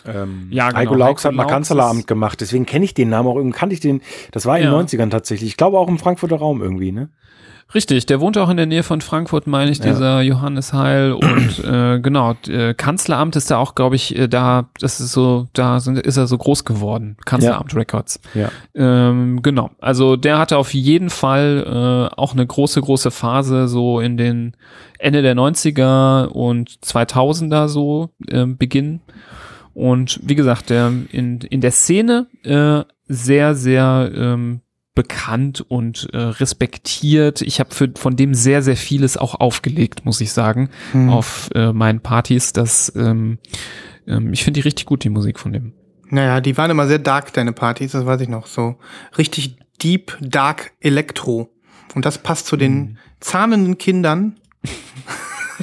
Ähm, 0.06 0.48
Ja, 0.50 0.68
genau, 0.68 0.78
Heiko 0.78 0.94
Laux 0.94 1.24
hat 1.24 1.34
mal 1.34 1.44
Kanzleramt 1.46 2.06
gemacht, 2.06 2.40
deswegen 2.40 2.66
kenne 2.66 2.84
ich 2.84 2.94
den 2.94 3.08
Namen 3.08 3.28
auch 3.28 3.36
irgendwie, 3.36 3.56
kannte 3.58 3.74
ich 3.74 3.80
den, 3.80 4.00
das 4.32 4.46
war 4.46 4.58
in 4.58 4.64
Ja. 4.64 4.70
den 4.70 4.86
90ern 4.86 5.10
tatsächlich. 5.10 5.50
Ich 5.50 5.56
glaube 5.56 5.78
auch 5.78 5.88
im 5.88 5.98
Frankfurter 5.98 6.36
Raum 6.36 6.62
irgendwie, 6.62 6.92
ne? 6.92 7.08
Richtig, 7.74 8.06
der 8.06 8.18
wohnt 8.20 8.38
auch 8.38 8.48
in 8.48 8.56
der 8.56 8.64
Nähe 8.64 8.82
von 8.82 9.02
Frankfurt, 9.02 9.46
meine 9.46 9.70
ich, 9.70 9.76
Ja. 9.80 9.84
dieser 9.90 10.22
Johannes 10.22 10.72
Heil. 10.72 11.12
Und 11.12 11.58
äh, 11.64 12.00
genau, 12.00 12.34
äh, 12.48 12.72
Kanzleramt 12.72 13.36
ist 13.36 13.50
da 13.50 13.58
auch, 13.58 13.74
glaube 13.74 13.94
ich, 13.94 14.16
äh, 14.18 14.26
da, 14.26 14.70
das 14.80 15.00
ist 15.00 15.12
so, 15.12 15.48
da 15.52 15.78
sind, 15.78 15.98
ist 15.98 16.16
er 16.16 16.26
so 16.26 16.38
groß 16.38 16.64
geworden. 16.64 17.18
Kanzleramt 17.26 17.74
Records. 17.74 18.20
Ja. 18.32 18.50
Ähm, 18.74 19.42
genau. 19.42 19.68
Also 19.80 20.16
der 20.16 20.38
hatte 20.38 20.56
auf 20.56 20.72
jeden 20.72 21.10
Fall 21.10 22.08
äh, 22.10 22.14
auch 22.18 22.32
eine 22.32 22.46
große, 22.46 22.80
große 22.80 23.10
Phase 23.10 23.68
so 23.68 24.00
in 24.00 24.16
den 24.16 24.56
Ende 24.98 25.20
der 25.20 25.36
90er 25.36 26.24
und 26.28 26.70
2000er 26.70 27.68
so 27.68 28.08
äh, 28.28 28.46
Beginn. 28.46 29.00
Und 29.78 30.18
wie 30.24 30.34
gesagt, 30.34 30.70
der 30.70 30.92
in, 31.12 31.38
in 31.38 31.60
der 31.60 31.70
Szene 31.70 32.26
äh, 32.42 32.82
sehr, 33.06 33.54
sehr 33.54 34.10
ähm, 34.12 34.60
bekannt 34.96 35.60
und 35.60 36.08
äh, 36.12 36.18
respektiert. 36.18 37.42
Ich 37.42 37.60
habe 37.60 37.70
von 37.94 38.16
dem 38.16 38.34
sehr, 38.34 38.62
sehr 38.62 38.76
vieles 38.76 39.16
auch 39.16 39.36
aufgelegt, 39.36 40.04
muss 40.04 40.20
ich 40.20 40.32
sagen, 40.32 40.70
Hm. 40.90 41.10
auf 41.10 41.50
äh, 41.54 41.72
meinen 41.72 42.00
Partys. 42.00 42.52
Das, 42.52 42.92
ähm, 42.96 43.38
ähm, 44.08 44.32
ich 44.32 44.42
finde 44.42 44.58
die 44.58 44.64
richtig 44.64 44.86
gut, 44.86 45.04
die 45.04 45.10
Musik 45.10 45.38
von 45.38 45.52
dem. 45.52 45.74
Naja, 46.10 46.40
die 46.40 46.56
waren 46.56 46.72
immer 46.72 46.88
sehr 46.88 46.98
dark, 46.98 47.32
deine 47.32 47.52
Partys, 47.52 47.92
das 47.92 48.04
weiß 48.04 48.20
ich 48.20 48.28
noch. 48.28 48.48
So 48.48 48.78
richtig 49.16 49.58
deep, 49.80 50.18
dark 50.20 50.72
Elektro. 50.80 51.50
Und 51.94 52.04
das 52.04 52.18
passt 52.18 52.48
zu 52.48 52.56
den 52.56 52.98
zahnenden 53.20 53.78
Kindern. 53.78 54.40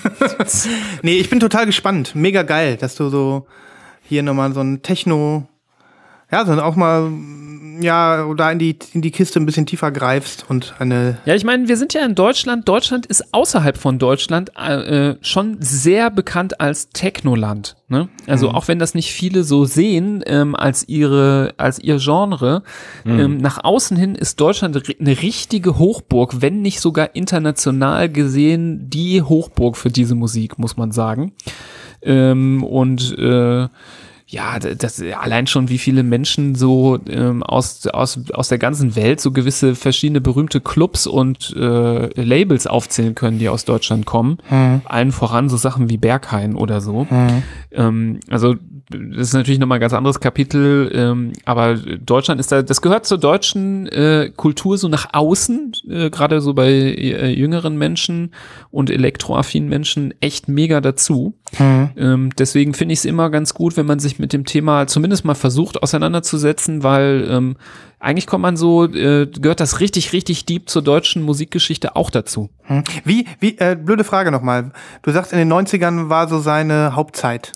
nee, 1.02 1.18
ich 1.18 1.30
bin 1.30 1.42
total 1.42 1.66
gespannt. 1.66 2.16
Mega 2.16 2.44
geil, 2.44 2.78
dass 2.78 2.96
du 2.96 3.10
so 3.10 3.48
hier 4.08 4.24
nochmal 4.24 4.54
so 4.54 4.62
ein 4.62 4.82
Techno, 4.82 5.48
ja, 6.32 6.46
so 6.46 6.54
auch 6.54 6.76
mal, 6.76 7.12
ja, 7.80 8.34
da 8.36 8.52
in 8.52 8.60
die, 8.60 8.78
in 8.94 9.02
die 9.02 9.12
Kiste 9.12 9.40
ein 9.40 9.46
bisschen 9.46 9.66
tiefer 9.66 9.92
greifst 9.92 10.46
und 10.50 10.74
eine, 10.80 11.18
Ja, 11.26 11.36
ich 11.36 11.44
meine, 11.44 11.68
wir 11.68 11.78
sind 11.78 11.94
ja 11.94 12.06
in 12.06 12.16
Deutschland. 12.16 12.68
Deutschland 12.68 13.06
ist 13.06 13.34
außerhalb 13.34 13.78
von 13.78 14.00
Deutschland 14.00 14.52
äh, 14.58 15.16
schon 15.22 15.58
sehr 15.60 16.10
bekannt 16.10 16.60
als 16.60 16.90
Technoland. 16.90 17.76
Ne? 17.88 18.10
Also 18.26 18.50
auch 18.50 18.68
wenn 18.68 18.80
das 18.80 18.96
nicht 18.96 19.12
viele 19.12 19.44
so 19.44 19.66
sehen 19.66 20.24
ähm, 20.26 20.56
als 20.56 20.88
ihre 20.88 21.54
als 21.58 21.78
ihr 21.80 21.98
Genre, 22.00 22.64
ähm, 23.06 23.38
nach 23.38 23.64
außen 23.64 23.96
hin 23.96 24.16
ist 24.16 24.40
Deutschland 24.40 24.82
eine 25.00 25.22
richtige 25.22 25.78
Hochburg, 25.78 26.42
wenn 26.42 26.62
nicht 26.62 26.80
sogar 26.80 27.16
international 27.16 28.10
gesehen 28.10 28.90
die 28.90 29.22
Hochburg 29.22 29.78
für 29.78 29.90
diese 29.90 30.16
Musik, 30.16 30.58
muss 30.58 30.78
man 30.78 30.92
sagen. 30.92 31.34
Ähm, 32.06 32.64
und 32.64 33.18
äh, 33.18 33.68
ja, 34.28 34.58
das 34.60 35.02
allein 35.02 35.46
schon, 35.46 35.70
wie 35.70 35.78
viele 35.78 36.02
Menschen 36.02 36.56
so 36.56 37.00
ähm, 37.08 37.44
aus, 37.44 37.86
aus, 37.88 38.20
aus 38.34 38.48
der 38.48 38.58
ganzen 38.58 38.96
Welt 38.96 39.22
so 39.22 39.32
gewisse 39.32 39.76
verschiedene 39.76 40.20
berühmte 40.20 40.62
Clubs 40.62 41.06
und 41.06 41.56
äh, 41.56 42.22
Labels 42.22 42.66
aufzählen 42.66 43.14
können, 43.14 43.38
die 43.38 43.50
aus 43.50 43.66
Deutschland 43.66 44.06
kommen. 44.06 44.40
Allen 44.86 45.12
voran 45.12 45.48
so 45.48 45.58
Sachen 45.58 45.90
wie 45.90 45.98
Berghain 45.98 46.56
oder 46.56 46.82
so. 46.82 47.06
Ähm, 47.72 48.20
also 48.30 48.56
das 48.90 49.28
ist 49.30 49.34
natürlich 49.34 49.60
nochmal 49.60 49.78
ein 49.78 49.82
ganz 49.82 49.94
anderes 49.94 50.20
Kapitel, 50.20 50.92
ähm, 50.94 51.34
aber 51.44 51.76
Deutschland 51.76 52.40
ist 52.40 52.52
da, 52.52 52.62
das 52.62 52.82
gehört 52.82 53.06
zur 53.06 53.18
deutschen 53.18 53.88
äh, 53.88 54.32
Kultur 54.36 54.78
so 54.78 54.88
nach 54.88 55.08
außen, 55.14 55.74
äh, 55.90 56.10
gerade 56.12 56.40
so 56.42 56.54
bei 56.54 56.70
äh, 56.70 57.30
jüngeren 57.30 57.78
Menschen 57.78 58.34
und 58.70 58.92
elektroaffinen 58.92 59.70
Menschen 59.70 60.14
echt 60.22 60.48
mega 60.48 60.82
dazu. 60.82 61.34
Ähm, 61.60 62.32
deswegen 62.38 62.74
finde 62.74 62.94
ich 62.94 63.00
es 63.00 63.06
immer 63.06 63.30
ganz 63.30 63.54
gut, 63.54 63.78
wenn 63.78 63.86
man 63.86 64.00
sich 64.00 64.20
mit 64.20 64.34
dem 64.34 64.46
Thema 64.46 64.88
zumindest 64.88 65.26
mal 65.26 65.36
versucht 65.36 65.82
auseinanderzusetzen, 65.82 66.84
weil 66.84 67.28
ähm, 67.30 67.56
eigentlich 68.00 68.28
kommt 68.28 68.42
man 68.44 68.58
so, 68.58 68.86
äh, 68.86 69.26
gehört 69.26 69.60
das 69.60 69.80
richtig, 69.80 70.14
richtig 70.14 70.46
deep 70.46 70.70
zur 70.70 70.82
deutschen 70.82 71.24
Musikgeschichte 71.24 71.96
auch 71.96 72.10
dazu. 72.10 72.50
Hm. 72.64 72.84
Wie, 73.04 73.26
wie, 73.40 73.58
äh, 73.58 73.76
blöde 73.76 74.04
Frage 74.04 74.32
nochmal. 74.32 74.72
Du 75.02 75.12
sagst, 75.12 75.32
in 75.32 75.40
den 75.40 75.52
90ern 75.52 76.10
war 76.10 76.28
so 76.28 76.40
seine 76.40 76.96
Hauptzeit. 76.96 77.54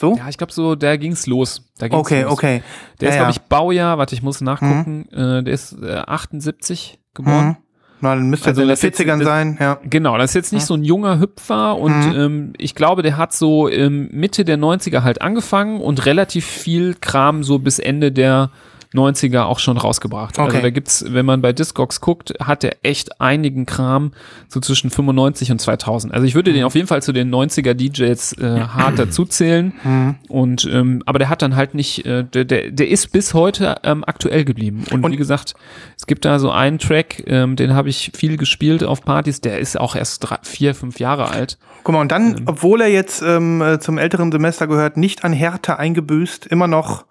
So? 0.00 0.16
Ja, 0.16 0.28
ich 0.28 0.38
glaube 0.38 0.52
so, 0.52 0.74
da 0.74 0.96
ging's 0.96 1.26
los. 1.26 1.62
Da 1.78 1.86
ging's 1.88 2.00
okay, 2.00 2.22
los. 2.22 2.32
okay. 2.32 2.62
Der 3.00 3.10
ist, 3.10 3.14
Ja, 3.16 3.20
glaube 3.24 3.32
ja. 3.34 3.36
ich, 3.36 3.40
Baujahr, 3.42 3.98
warte, 3.98 4.14
ich 4.14 4.22
muss 4.22 4.40
nachgucken, 4.40 5.06
äh, 5.12 5.42
der 5.44 5.52
ist 5.52 5.76
äh, 5.82 5.96
78 6.06 6.98
geboren. 7.14 7.46
Mhm. 7.48 7.56
Na, 8.02 8.14
dann 8.14 8.30
müsste 8.30 8.48
Also 8.48 8.62
er 8.62 8.64
so 8.64 8.70
in 8.72 8.76
den 8.76 8.88
jetzt- 8.92 8.98
40ern 9.00 9.18
das- 9.18 9.26
sein, 9.26 9.58
ja. 9.60 9.78
Genau, 9.84 10.16
das 10.16 10.30
ist 10.30 10.34
jetzt 10.34 10.52
nicht 10.54 10.64
so 10.64 10.72
ein 10.72 10.84
junger 10.84 11.20
Hüpfer 11.20 11.76
und 11.76 11.92
ähm, 12.16 12.54
ich 12.56 12.74
glaube, 12.74 13.02
der 13.02 13.18
hat 13.18 13.34
so 13.34 13.68
ähm, 13.68 14.08
Mitte 14.10 14.46
der 14.46 14.56
90er 14.56 15.02
halt 15.02 15.20
angefangen 15.20 15.82
und 15.82 16.06
relativ 16.06 16.46
viel 16.46 16.94
Kram 16.98 17.44
so 17.44 17.58
bis 17.58 17.78
Ende 17.78 18.10
der 18.10 18.50
90er 18.94 19.42
auch 19.42 19.58
schon 19.60 19.76
rausgebracht. 19.76 20.38
Also 20.38 20.50
Okay. 20.50 20.62
da 20.62 20.70
gibt's, 20.70 21.04
wenn 21.08 21.24
man 21.24 21.40
bei 21.42 21.52
Discogs 21.52 22.00
guckt, 22.00 22.34
hat 22.40 22.64
er 22.64 22.76
echt 22.82 23.20
einigen 23.20 23.64
Kram 23.66 24.12
so 24.48 24.58
zwischen 24.60 24.90
95 24.90 25.52
und 25.52 25.60
2000. 25.60 26.12
Also 26.12 26.26
ich 26.26 26.34
würde 26.34 26.52
den 26.52 26.64
auf 26.64 26.74
jeden 26.74 26.86
Fall 26.88 27.02
zu 27.02 27.12
den 27.12 27.30
90er 27.32 27.74
DJs 27.74 28.32
äh, 28.38 28.60
hart 28.62 28.98
dazuzählen. 28.98 29.72
Und 30.28 30.68
ähm, 30.72 31.02
aber 31.06 31.18
der 31.18 31.28
hat 31.28 31.42
dann 31.42 31.56
halt 31.56 31.74
nicht, 31.74 32.04
äh, 32.06 32.24
der, 32.24 32.44
der, 32.44 32.70
der 32.70 32.88
ist 32.88 33.12
bis 33.12 33.34
heute 33.34 33.76
ähm, 33.84 34.04
aktuell 34.06 34.44
geblieben. 34.44 34.84
Und, 34.90 35.04
Und- 35.04 35.12
wie 35.12 35.16
gesagt, 35.16 35.54
es 35.96 36.06
gibt 36.06 36.24
da 36.24 36.38
so 36.38 36.50
einen 36.50 36.78
Track, 36.78 37.24
ähm, 37.26 37.56
den 37.56 37.74
habe 37.74 37.88
ich 37.88 38.10
viel 38.14 38.36
gespielt 38.36 38.82
auf 38.84 39.02
Partys. 39.04 39.40
Der 39.40 39.58
ist 39.58 39.78
auch 39.78 39.94
erst 39.96 40.28
drei, 40.28 40.38
vier, 40.42 40.74
fünf 40.74 40.98
Jahre 41.00 41.28
alt. 41.30 41.58
Guck 41.84 41.94
mal, 41.94 42.00
und 42.00 42.10
dann, 42.12 42.30
Mhm. 42.32 42.42
obwohl 42.46 42.80
er 42.80 42.88
jetzt 42.88 43.22
ähm, 43.22 43.60
äh, 43.62 43.78
zum 43.80 43.98
älteren 43.98 44.30
Semester 44.32 44.66
gehört, 44.66 44.96
nicht 44.96 45.24
an 45.24 45.32
Härte 45.32 45.78
eingebüßt, 45.78 46.46
immer 46.46 46.66
noch, 46.66 47.04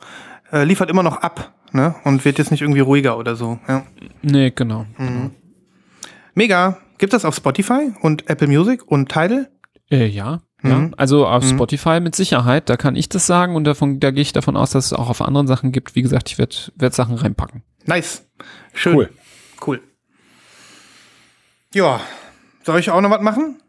äh, 0.51 0.63
liefert 0.63 0.89
immer 0.89 1.03
noch 1.03 1.17
ab, 1.17 1.51
ne? 1.73 1.95
Und 2.03 2.25
wird 2.25 2.37
jetzt 2.37 2.51
nicht 2.51 2.61
irgendwie 2.61 2.79
ruhiger 2.81 3.17
oder 3.17 3.35
so. 3.35 3.59
Ja. 3.67 3.85
Nee, 4.21 4.51
genau. 4.51 4.85
Mega. 6.33 6.77
Gibt 6.97 7.13
das 7.13 7.23
auf 7.25 7.35
Spotify 7.35 7.93
und 8.01 8.29
Apple 8.29 8.47
Music 8.47 8.85
und 8.85 9.09
Tidal? 9.09 9.49
Äh, 9.89 10.07
ja. 10.07 10.41
Ja, 10.61 10.89
also 10.97 11.25
auf 11.25 11.45
Spotify 11.47 12.01
mit 12.01 12.15
Sicherheit, 12.15 12.67
da 12.69 12.75
kann 12.75 12.97
ich 12.97 13.07
das 13.07 13.25
sagen 13.25 13.55
und 13.55 13.63
davon, 13.63 14.01
da 14.01 14.11
gehe 14.11 14.21
ich 14.21 14.33
davon 14.33 14.57
aus, 14.57 14.71
dass 14.71 14.87
es 14.87 14.93
auch 14.93 15.09
auf 15.09 15.21
anderen 15.21 15.47
Sachen 15.47 15.71
gibt. 15.71 15.95
Wie 15.95 16.01
gesagt, 16.01 16.29
ich 16.29 16.37
werde 16.37 16.53
werd 16.75 16.93
Sachen 16.93 17.15
reinpacken. 17.15 17.63
Nice. 17.85 18.25
Schön. 18.73 18.93
Cool. 18.97 19.09
Cool. 19.65 19.81
Ja. 21.73 22.01
Soll 22.65 22.79
ich 22.81 22.89
auch 22.91 22.99
noch 22.99 23.09
was 23.09 23.21
machen? 23.21 23.61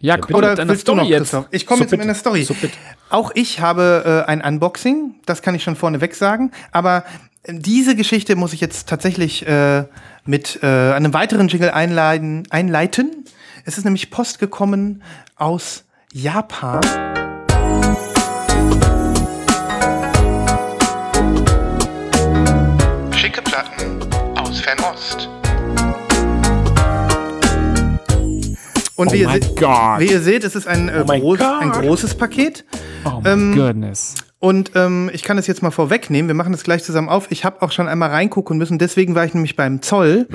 Ja, 0.00 0.16
bitte. 0.16 0.26
komm 0.32 0.36
Oder 0.38 0.50
mit 0.56 0.68
willst 0.68 0.88
du 0.88 0.92
Story 0.92 0.98
noch, 1.02 1.08
jetzt. 1.08 1.20
Christoph? 1.30 1.46
Ich 1.52 1.66
komme 1.66 1.78
So 1.78 1.82
jetzt 1.84 1.90
mit 1.92 2.00
bitte. 2.00 2.10
einer 2.10 2.18
Story. 2.18 2.42
So 2.42 2.54
bitte. 2.54 2.76
Auch 3.10 3.30
ich 3.36 3.60
habe 3.60 4.24
äh, 4.26 4.28
ein 4.28 4.40
Unboxing, 4.42 5.20
das 5.26 5.40
kann 5.40 5.54
ich 5.54 5.62
schon 5.62 5.76
vorneweg 5.76 6.16
sagen. 6.16 6.50
Aber 6.72 7.04
diese 7.48 7.94
Geschichte 7.96 8.36
muss 8.36 8.52
ich 8.52 8.60
jetzt 8.60 8.88
tatsächlich 8.88 9.46
äh, 9.46 9.84
mit 10.24 10.60
äh, 10.62 10.66
einem 10.92 11.12
weiteren 11.12 11.48
Jingle 11.48 11.70
einleiten, 11.70 12.44
einleiten. 12.50 13.24
Es 13.64 13.78
ist 13.78 13.84
nämlich 13.84 14.10
Post 14.10 14.38
gekommen 14.38 15.02
aus 15.36 15.84
Japan. 16.12 16.80
Schicke 23.12 23.42
Platten 23.42 24.00
aus 24.36 24.60
Fernost. 24.60 25.28
Und 28.96 29.12
wie, 29.12 29.20
ihr 29.22 29.28
se- 29.28 29.40
wie 29.98 30.06
ihr 30.10 30.20
seht, 30.20 30.44
es 30.44 30.54
ist 30.54 30.66
ein, 30.68 30.88
äh, 30.88 31.02
Oh 31.06 31.18
groß, 31.20 31.38
God. 31.38 31.62
ein 31.62 31.70
großes 31.72 32.14
Paket. 32.14 32.64
Oh 33.04 33.20
my 33.22 33.28
Ähm, 33.30 33.54
goodness. 33.54 34.14
Und 34.44 34.72
ähm, 34.74 35.10
ich 35.14 35.22
kann 35.22 35.38
es 35.38 35.46
jetzt 35.46 35.62
mal 35.62 35.70
vorwegnehmen. 35.70 36.28
Wir 36.28 36.34
machen 36.34 36.52
das 36.52 36.64
gleich 36.64 36.84
zusammen 36.84 37.08
auf. 37.08 37.28
Ich 37.30 37.46
habe 37.46 37.62
auch 37.62 37.72
schon 37.72 37.88
einmal 37.88 38.10
reingucken 38.10 38.58
müssen. 38.58 38.78
Deswegen 38.78 39.14
war 39.14 39.24
ich 39.24 39.32
nämlich 39.32 39.56
beim 39.56 39.80
Zoll. 39.80 40.28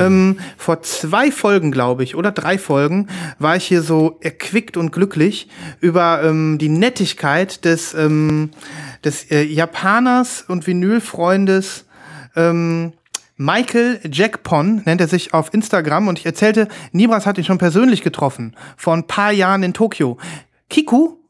ähm, 0.00 0.40
vor 0.56 0.82
zwei 0.82 1.30
Folgen, 1.30 1.70
glaube 1.70 2.02
ich, 2.02 2.16
oder 2.16 2.32
drei 2.32 2.58
Folgen, 2.58 3.06
war 3.38 3.54
ich 3.54 3.64
hier 3.64 3.82
so 3.82 4.18
erquickt 4.20 4.76
und 4.76 4.90
glücklich 4.90 5.46
über 5.78 6.24
ähm, 6.24 6.58
die 6.58 6.70
Nettigkeit 6.70 7.64
des, 7.64 7.94
ähm, 7.94 8.50
des 9.04 9.30
äh, 9.30 9.44
Japaners 9.44 10.44
und 10.48 10.66
Vinylfreundes 10.66 11.84
ähm, 12.34 12.94
Michael 13.36 14.00
Jackpon 14.10 14.82
nennt 14.86 15.00
er 15.00 15.06
sich 15.06 15.34
auf 15.34 15.54
Instagram 15.54 16.08
und 16.08 16.18
ich 16.18 16.26
erzählte, 16.26 16.66
Nibras 16.90 17.26
hat 17.26 17.38
ihn 17.38 17.44
schon 17.44 17.58
persönlich 17.58 18.02
getroffen. 18.02 18.56
Vor 18.76 18.94
ein 18.94 19.06
paar 19.06 19.30
Jahren 19.30 19.62
in 19.62 19.72
Tokio. 19.72 20.18
Kiku? 20.68 21.21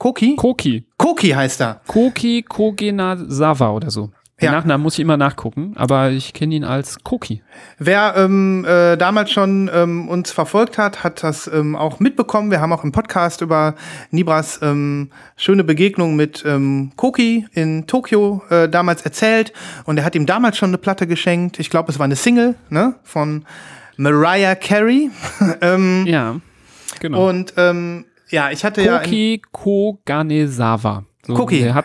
Koki? 0.00 0.34
Koki. 0.34 0.86
Koki 0.96 1.28
heißt 1.28 1.60
er. 1.60 1.82
Koki 1.86 2.42
Kogenazawa 2.42 3.72
oder 3.72 3.90
so. 3.90 4.10
Den 4.40 4.46
Ja. 4.46 4.52
Nachnamen 4.52 4.82
muss 4.82 4.94
ich 4.94 5.00
immer 5.00 5.18
nachgucken, 5.18 5.74
aber 5.76 6.08
ich 6.10 6.32
kenne 6.32 6.54
ihn 6.54 6.64
als 6.64 7.04
Koki. 7.04 7.42
Wer 7.78 8.14
ähm, 8.16 8.64
äh, 8.66 8.96
damals 8.96 9.30
schon 9.30 9.70
ähm, 9.74 10.08
uns 10.08 10.30
verfolgt 10.32 10.78
hat, 10.78 11.04
hat 11.04 11.22
das 11.22 11.46
ähm, 11.52 11.76
auch 11.76 12.00
mitbekommen. 12.00 12.50
Wir 12.50 12.62
haben 12.62 12.72
auch 12.72 12.82
im 12.82 12.92
Podcast 12.92 13.42
über 13.42 13.74
Nibras 14.10 14.60
ähm, 14.62 15.10
schöne 15.36 15.64
Begegnung 15.64 16.16
mit 16.16 16.44
ähm, 16.46 16.92
Koki 16.96 17.46
in 17.52 17.86
Tokio 17.86 18.42
äh, 18.48 18.70
damals 18.70 19.02
erzählt. 19.02 19.52
Und 19.84 19.98
er 19.98 20.06
hat 20.06 20.14
ihm 20.14 20.24
damals 20.24 20.56
schon 20.56 20.70
eine 20.70 20.78
Platte 20.78 21.06
geschenkt. 21.06 21.60
Ich 21.60 21.68
glaube, 21.68 21.92
es 21.92 21.98
war 21.98 22.04
eine 22.04 22.16
Single 22.16 22.54
ne, 22.70 22.94
von 23.02 23.44
Mariah 23.98 24.54
Carey. 24.54 25.10
ähm, 25.60 26.06
Ja, 26.06 26.36
genau. 27.00 27.28
Und 27.28 27.52
ähm, 27.58 28.06
ja, 28.30 28.50
ich 28.50 28.64
hatte 28.64 28.82
ja. 28.82 28.98
Koki 28.98 29.42
Koganezawa. 29.52 31.04
So, 31.26 31.34
Cookie. 31.34 31.60
Der 31.60 31.74
hat, 31.74 31.84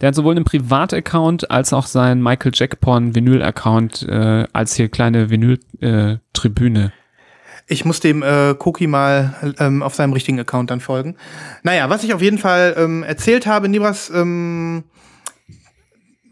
der 0.00 0.08
hat 0.08 0.14
sowohl 0.14 0.36
einen 0.36 0.44
Privataccount 0.44 1.50
als 1.50 1.72
auch 1.72 1.86
seinen 1.86 2.22
Michael 2.22 2.52
Jackpon 2.54 3.14
Vinyl-Account 3.14 4.06
äh, 4.08 4.46
als 4.52 4.74
hier 4.74 4.88
kleine 4.88 5.28
Vinyl-Tribüne. 5.30 6.92
Ich 7.66 7.84
muss 7.84 8.00
dem 8.00 8.22
äh, 8.22 8.54
Cookie 8.58 8.86
mal 8.88 9.54
ähm, 9.58 9.82
auf 9.82 9.94
seinem 9.94 10.12
richtigen 10.12 10.40
Account 10.40 10.70
dann 10.70 10.80
folgen. 10.80 11.16
Naja, 11.62 11.88
was 11.88 12.02
ich 12.02 12.14
auf 12.14 12.22
jeden 12.22 12.38
Fall 12.38 12.74
ähm, 12.76 13.02
erzählt 13.02 13.46
habe, 13.46 13.68
Nibras, 13.68 14.10
ähm, 14.12 14.84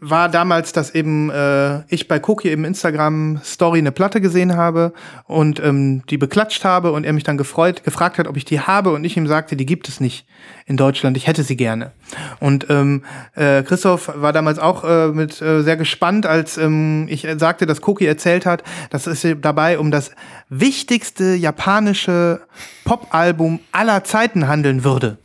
war 0.01 0.29
damals, 0.29 0.71
dass 0.71 0.95
eben 0.95 1.29
äh, 1.29 1.81
ich 1.93 2.07
bei 2.07 2.21
Cookie 2.25 2.51
im 2.51 2.63
Instagram 2.63 3.39
Story 3.43 3.79
eine 3.79 3.91
Platte 3.91 4.21
gesehen 4.21 4.55
habe 4.55 4.93
und 5.25 5.59
ähm, 5.59 6.03
die 6.09 6.17
beklatscht 6.17 6.63
habe 6.63 6.91
und 6.93 7.03
er 7.03 7.11
mich 7.11 7.23
dann 7.23 7.37
gefreut, 7.37 7.83
gefragt 7.83 8.17
hat, 8.17 8.27
ob 8.27 8.37
ich 8.37 8.45
die 8.45 8.61
habe 8.61 8.91
und 8.93 9.03
ich 9.03 9.17
ihm 9.17 9.27
sagte, 9.27 9.57
die 9.57 9.65
gibt 9.65 9.89
es 9.89 9.99
nicht 9.99 10.25
in 10.65 10.77
Deutschland, 10.77 11.17
ich 11.17 11.27
hätte 11.27 11.43
sie 11.43 11.57
gerne. 11.57 11.91
Und 12.39 12.67
ähm, 12.69 13.03
äh, 13.35 13.61
Christoph 13.63 14.11
war 14.15 14.31
damals 14.31 14.57
auch 14.57 14.85
äh, 14.85 15.07
mit 15.09 15.41
äh, 15.41 15.63
sehr 15.63 15.75
gespannt, 15.75 16.25
als 16.25 16.57
ähm, 16.57 17.07
ich 17.09 17.25
äh, 17.25 17.37
sagte, 17.37 17.65
dass 17.65 17.85
Cookie 17.87 18.05
erzählt 18.05 18.45
hat, 18.45 18.63
dass 18.91 19.05
es 19.05 19.27
dabei 19.41 19.79
um 19.79 19.91
das 19.91 20.11
wichtigste 20.47 21.35
japanische 21.35 22.41
Popalbum 22.85 23.59
aller 23.73 24.03
Zeiten 24.05 24.47
handeln 24.47 24.83
würde. 24.85 25.17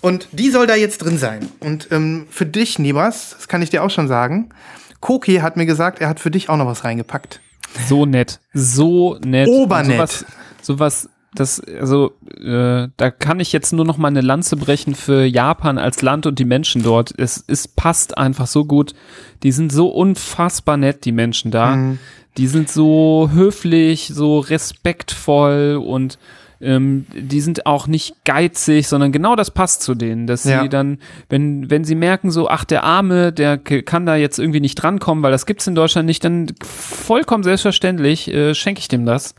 Und 0.00 0.28
die 0.32 0.50
soll 0.50 0.66
da 0.66 0.74
jetzt 0.74 0.98
drin 0.98 1.18
sein. 1.18 1.48
Und 1.60 1.88
ähm, 1.90 2.26
für 2.30 2.46
dich, 2.46 2.78
Nibas, 2.78 3.34
das 3.36 3.48
kann 3.48 3.62
ich 3.62 3.70
dir 3.70 3.82
auch 3.82 3.90
schon 3.90 4.08
sagen, 4.08 4.50
Koki 5.00 5.36
hat 5.36 5.56
mir 5.56 5.66
gesagt, 5.66 6.00
er 6.00 6.08
hat 6.08 6.20
für 6.20 6.30
dich 6.30 6.48
auch 6.48 6.56
noch 6.56 6.66
was 6.66 6.84
reingepackt. 6.84 7.40
So 7.88 8.06
nett. 8.06 8.40
So 8.52 9.18
nett. 9.24 9.48
Obernett. 9.48 9.96
Sowas, 9.96 10.24
sowas 10.62 11.08
das, 11.34 11.60
also, 11.60 12.12
äh, 12.40 12.88
da 12.96 13.10
kann 13.10 13.38
ich 13.38 13.52
jetzt 13.52 13.72
nur 13.72 13.84
noch 13.84 13.98
mal 13.98 14.08
eine 14.08 14.20
Lanze 14.20 14.56
brechen 14.56 14.96
für 14.96 15.24
Japan 15.24 15.78
als 15.78 16.02
Land 16.02 16.26
und 16.26 16.40
die 16.40 16.44
Menschen 16.44 16.82
dort. 16.82 17.14
Es, 17.16 17.44
es 17.46 17.68
passt 17.68 18.18
einfach 18.18 18.48
so 18.48 18.64
gut. 18.64 18.94
Die 19.44 19.52
sind 19.52 19.70
so 19.70 19.88
unfassbar 19.88 20.76
nett, 20.76 21.04
die 21.04 21.12
Menschen 21.12 21.52
da. 21.52 21.94
Die 22.36 22.46
sind 22.48 22.68
so 22.68 23.30
höflich, 23.32 24.10
so 24.12 24.40
respektvoll 24.40 25.80
und 25.84 26.18
ähm, 26.60 27.06
die 27.14 27.40
sind 27.40 27.66
auch 27.66 27.86
nicht 27.86 28.24
geizig, 28.24 28.86
sondern 28.88 29.12
genau 29.12 29.36
das 29.36 29.50
passt 29.50 29.82
zu 29.82 29.94
denen, 29.94 30.26
dass 30.26 30.44
Ja. 30.44 30.62
sie 30.62 30.68
dann, 30.68 30.98
wenn, 31.28 31.70
wenn 31.70 31.84
sie 31.84 31.94
merken, 31.94 32.30
so, 32.30 32.48
ach, 32.48 32.64
der 32.64 32.84
Arme, 32.84 33.32
der 33.32 33.58
kann 33.58 34.06
da 34.06 34.16
jetzt 34.16 34.38
irgendwie 34.38 34.60
nicht 34.60 34.74
drankommen, 34.76 35.22
weil 35.22 35.32
das 35.32 35.46
gibt's 35.46 35.66
in 35.66 35.74
Deutschland 35.74 36.06
nicht, 36.06 36.24
dann 36.24 36.46
vollkommen 36.62 37.44
selbstverständlich 37.44 38.28
äh, 38.32 38.54
schenke 38.54 38.80
ich 38.80 38.88
dem 38.88 39.06
das. 39.06 39.34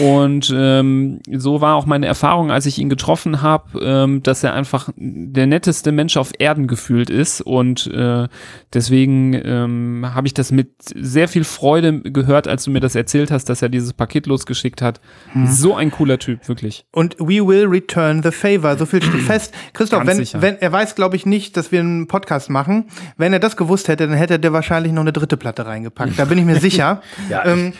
Und 0.00 0.52
ähm, 0.54 1.20
so 1.30 1.60
war 1.60 1.76
auch 1.76 1.86
meine 1.86 2.06
Erfahrung, 2.06 2.50
als 2.50 2.66
ich 2.66 2.78
ihn 2.78 2.88
getroffen 2.88 3.42
habe, 3.42 3.80
ähm, 3.82 4.22
dass 4.22 4.44
er 4.44 4.54
einfach 4.54 4.88
der 4.96 5.46
netteste 5.46 5.92
Mensch 5.92 6.16
auf 6.16 6.30
Erden 6.38 6.66
gefühlt 6.66 7.10
ist. 7.10 7.40
Und 7.40 7.86
äh, 7.88 8.28
deswegen 8.72 9.34
ähm, 9.44 10.06
habe 10.14 10.26
ich 10.26 10.34
das 10.34 10.52
mit 10.52 10.70
sehr 10.94 11.28
viel 11.28 11.44
Freude 11.44 12.00
gehört, 12.02 12.48
als 12.48 12.64
du 12.64 12.70
mir 12.70 12.80
das 12.80 12.94
erzählt 12.94 13.30
hast, 13.30 13.46
dass 13.48 13.62
er 13.62 13.68
dieses 13.68 13.92
Paket 13.92 14.26
losgeschickt 14.26 14.82
hat. 14.82 15.00
So 15.46 15.74
ein 15.74 15.90
cooler 15.90 16.18
Typ, 16.18 16.40
wirklich. 16.52 16.84
Und 16.92 17.16
we 17.18 17.46
will 17.46 17.66
return 17.66 18.22
the 18.22 18.30
favor. 18.30 18.76
So 18.76 18.86
viel 18.86 19.02
steht 19.02 19.22
fest. 19.26 19.54
Christoph, 19.72 20.06
wenn, 20.06 20.18
wenn, 20.42 20.58
er 20.58 20.70
weiß, 20.70 20.94
glaube 20.94 21.16
ich, 21.16 21.24
nicht, 21.24 21.56
dass 21.56 21.72
wir 21.72 21.80
einen 21.80 22.06
Podcast 22.06 22.50
machen. 22.50 22.90
Wenn 23.16 23.32
er 23.32 23.38
das 23.40 23.56
gewusst 23.56 23.88
hätte, 23.88 24.06
dann 24.06 24.16
hätte 24.16 24.38
der 24.38 24.52
wahrscheinlich 24.52 24.92
noch 24.92 25.00
eine 25.00 25.12
dritte 25.12 25.36
Platte 25.36 25.66
reingepackt. 25.66 26.18
Da 26.18 26.26
bin 26.26 26.38
ich 26.38 26.44
mir 26.44 26.56
sicher. 26.60 27.02
Ja, 27.30 27.44
ähm, 27.46 27.72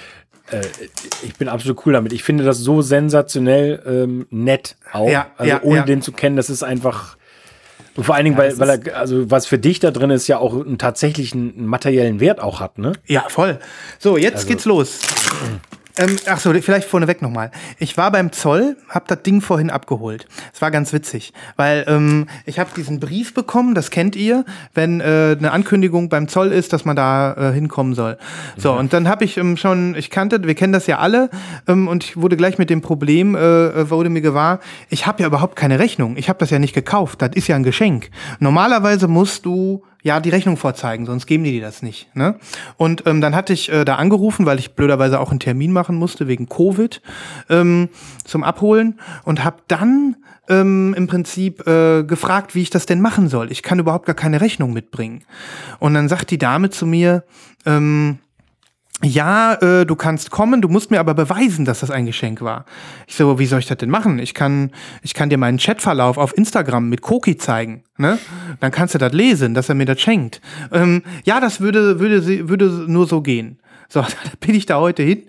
Ich 1.22 1.34
bin 1.36 1.48
absolut 1.48 1.86
cool 1.86 1.92
damit. 1.92 2.12
Ich 2.12 2.22
finde 2.22 2.44
das 2.44 2.58
so 2.58 2.82
sensationell 2.82 3.82
ähm, 3.86 4.26
nett 4.30 4.76
auch. 4.92 5.08
Ja, 5.08 5.26
also 5.36 5.50
ja, 5.50 5.62
ohne 5.62 5.76
ja. 5.78 5.84
den 5.84 6.02
zu 6.02 6.12
kennen, 6.12 6.36
das 6.36 6.50
ist 6.50 6.62
einfach. 6.62 7.16
Und 7.94 8.04
vor 8.04 8.14
allen 8.14 8.24
Dingen, 8.24 8.38
weil, 8.38 8.58
weil 8.58 8.70
er, 8.70 8.96
also 8.96 9.30
was 9.30 9.44
für 9.44 9.58
dich 9.58 9.78
da 9.78 9.90
drin 9.90 10.08
ist, 10.10 10.26
ja 10.26 10.38
auch 10.38 10.54
einen 10.54 10.78
tatsächlichen 10.78 11.66
materiellen 11.66 12.20
Wert 12.20 12.40
auch 12.40 12.58
hat, 12.60 12.78
ne? 12.78 12.92
Ja, 13.06 13.26
voll. 13.28 13.58
So, 13.98 14.16
jetzt 14.16 14.36
Also 14.36 14.48
geht's 14.48 14.64
los. 14.64 15.00
Ähm, 15.98 16.16
ach 16.26 16.40
so, 16.40 16.52
vielleicht 16.54 16.88
vorneweg 16.88 17.20
nochmal. 17.20 17.50
Ich 17.78 17.98
war 17.98 18.10
beim 18.10 18.32
Zoll, 18.32 18.76
hab 18.88 19.08
das 19.08 19.22
Ding 19.22 19.42
vorhin 19.42 19.68
abgeholt. 19.68 20.26
Es 20.54 20.62
war 20.62 20.70
ganz 20.70 20.92
witzig, 20.92 21.34
weil 21.56 21.84
ähm, 21.86 22.28
ich 22.46 22.58
habe 22.58 22.70
diesen 22.74 22.98
Brief 22.98 23.34
bekommen, 23.34 23.74
das 23.74 23.90
kennt 23.90 24.16
ihr, 24.16 24.46
wenn 24.72 25.00
äh, 25.00 25.36
eine 25.38 25.52
Ankündigung 25.52 26.08
beim 26.08 26.28
Zoll 26.28 26.50
ist, 26.50 26.72
dass 26.72 26.86
man 26.86 26.96
da 26.96 27.34
äh, 27.34 27.52
hinkommen 27.52 27.94
soll. 27.94 28.16
So, 28.56 28.72
und 28.72 28.94
dann 28.94 29.06
habe 29.06 29.24
ich 29.24 29.36
ähm, 29.36 29.58
schon, 29.58 29.94
ich 29.94 30.08
kannte, 30.08 30.42
wir 30.42 30.54
kennen 30.54 30.72
das 30.72 30.86
ja 30.86 30.98
alle, 30.98 31.28
ähm, 31.68 31.88
und 31.88 32.04
ich 32.04 32.16
wurde 32.16 32.38
gleich 32.38 32.56
mit 32.56 32.70
dem 32.70 32.80
Problem, 32.80 33.34
äh, 33.34 33.90
wurde 33.90 34.08
mir 34.08 34.22
gewahr, 34.22 34.60
ich 34.88 35.06
habe 35.06 35.20
ja 35.22 35.26
überhaupt 35.26 35.56
keine 35.56 35.78
Rechnung. 35.78 36.16
Ich 36.16 36.30
habe 36.30 36.38
das 36.38 36.48
ja 36.48 36.58
nicht 36.58 36.74
gekauft, 36.74 37.20
das 37.20 37.32
ist 37.34 37.48
ja 37.48 37.56
ein 37.56 37.64
Geschenk. 37.64 38.10
Normalerweise 38.40 39.08
musst 39.08 39.44
du 39.44 39.82
ja 40.02 40.20
die 40.20 40.30
Rechnung 40.30 40.56
vorzeigen, 40.56 41.06
sonst 41.06 41.26
geben 41.26 41.44
die 41.44 41.52
dir 41.52 41.62
das 41.62 41.82
nicht. 41.82 42.14
Ne? 42.14 42.36
Und 42.76 43.06
ähm, 43.06 43.20
dann 43.20 43.34
hatte 43.34 43.52
ich 43.52 43.70
äh, 43.72 43.84
da 43.84 43.96
angerufen, 43.96 44.46
weil 44.46 44.58
ich 44.58 44.74
blöderweise 44.74 45.20
auch 45.20 45.30
einen 45.30 45.40
Termin 45.40 45.72
machen 45.72 45.96
musste 45.96 46.28
wegen 46.28 46.48
Covid 46.48 47.00
ähm, 47.48 47.88
zum 48.24 48.44
Abholen 48.44 49.00
und 49.24 49.44
habe 49.44 49.58
dann 49.68 50.16
ähm, 50.48 50.94
im 50.96 51.06
Prinzip 51.06 51.66
äh, 51.66 52.02
gefragt, 52.02 52.54
wie 52.54 52.62
ich 52.62 52.70
das 52.70 52.86
denn 52.86 53.00
machen 53.00 53.28
soll. 53.28 53.52
Ich 53.52 53.62
kann 53.62 53.78
überhaupt 53.78 54.06
gar 54.06 54.16
keine 54.16 54.40
Rechnung 54.40 54.72
mitbringen. 54.72 55.24
Und 55.78 55.94
dann 55.94 56.08
sagt 56.08 56.30
die 56.30 56.38
Dame 56.38 56.70
zu 56.70 56.86
mir, 56.86 57.24
ähm, 57.64 58.18
ja, 59.04 59.54
äh, 59.54 59.84
du 59.84 59.96
kannst 59.96 60.30
kommen, 60.30 60.62
du 60.62 60.68
musst 60.68 60.90
mir 60.90 61.00
aber 61.00 61.14
beweisen, 61.14 61.64
dass 61.64 61.80
das 61.80 61.90
ein 61.90 62.06
Geschenk 62.06 62.40
war. 62.40 62.64
Ich 63.06 63.16
so, 63.16 63.38
wie 63.38 63.46
soll 63.46 63.58
ich 63.58 63.66
das 63.66 63.78
denn 63.78 63.90
machen? 63.90 64.18
Ich 64.18 64.32
kann, 64.32 64.70
ich 65.02 65.14
kann 65.14 65.28
dir 65.28 65.38
meinen 65.38 65.58
Chatverlauf 65.58 66.18
auf 66.18 66.36
Instagram 66.36 66.88
mit 66.88 67.02
Koki 67.02 67.36
zeigen, 67.36 67.82
ne? 67.98 68.18
Dann 68.60 68.70
kannst 68.70 68.94
du 68.94 68.98
das 68.98 69.12
lesen, 69.12 69.54
dass 69.54 69.68
er 69.68 69.74
mir 69.74 69.86
das 69.86 70.00
schenkt. 70.00 70.40
Ähm, 70.70 71.02
ja, 71.24 71.40
das 71.40 71.60
würde, 71.60 71.98
würde, 71.98 72.48
würde 72.48 72.66
nur 72.86 73.06
so 73.06 73.22
gehen. 73.22 73.58
So, 73.92 74.00
da 74.00 74.06
bin 74.40 74.54
ich 74.54 74.64
da 74.64 74.78
heute 74.78 75.02
hin. 75.02 75.24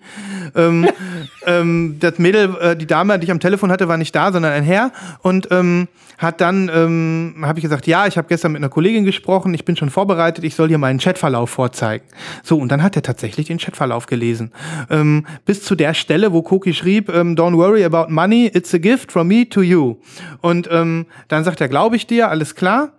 Ähm, 0.55 0.87
ähm, 1.45 1.97
das 1.99 2.17
Mädel, 2.17 2.55
äh, 2.61 2.75
die 2.77 2.87
Dame, 2.87 3.19
die 3.19 3.25
ich 3.25 3.31
am 3.31 3.41
Telefon 3.41 3.71
hatte, 3.71 3.89
war 3.89 3.97
nicht 3.97 4.15
da, 4.15 4.31
sondern 4.31 4.53
ein 4.53 4.63
Herr. 4.63 4.91
Und 5.21 5.49
ähm, 5.51 5.89
hat 6.17 6.39
dann, 6.39 6.71
ähm, 6.73 7.35
habe 7.41 7.59
ich 7.59 7.63
gesagt, 7.63 7.87
ja, 7.87 8.07
ich 8.07 8.17
habe 8.17 8.27
gestern 8.29 8.53
mit 8.53 8.61
einer 8.61 8.69
Kollegin 8.69 9.03
gesprochen, 9.03 9.53
ich 9.53 9.65
bin 9.65 9.75
schon 9.75 9.89
vorbereitet, 9.89 10.45
ich 10.45 10.55
soll 10.55 10.69
dir 10.69 10.77
meinen 10.77 10.99
Chatverlauf 10.99 11.49
vorzeigen. 11.49 12.05
So, 12.43 12.57
und 12.57 12.71
dann 12.71 12.81
hat 12.81 12.95
er 12.95 13.01
tatsächlich 13.01 13.47
den 13.47 13.57
Chatverlauf 13.57 14.05
gelesen. 14.05 14.53
Ähm, 14.89 15.25
bis 15.45 15.63
zu 15.63 15.75
der 15.75 15.93
Stelle, 15.93 16.31
wo 16.31 16.41
Koki 16.41 16.73
schrieb, 16.73 17.09
ähm, 17.09 17.35
don't 17.35 17.57
worry 17.57 17.83
about 17.83 18.09
money, 18.09 18.49
it's 18.53 18.73
a 18.73 18.77
gift 18.77 19.11
from 19.11 19.27
me 19.27 19.49
to 19.49 19.61
you. 19.61 19.97
Und 20.41 20.69
dann 20.69 21.05
sagt 21.43 21.61
er, 21.61 21.67
glaube 21.67 21.95
ich 21.95 22.07
dir, 22.07 22.29
alles 22.29 22.55
klar. 22.55 22.93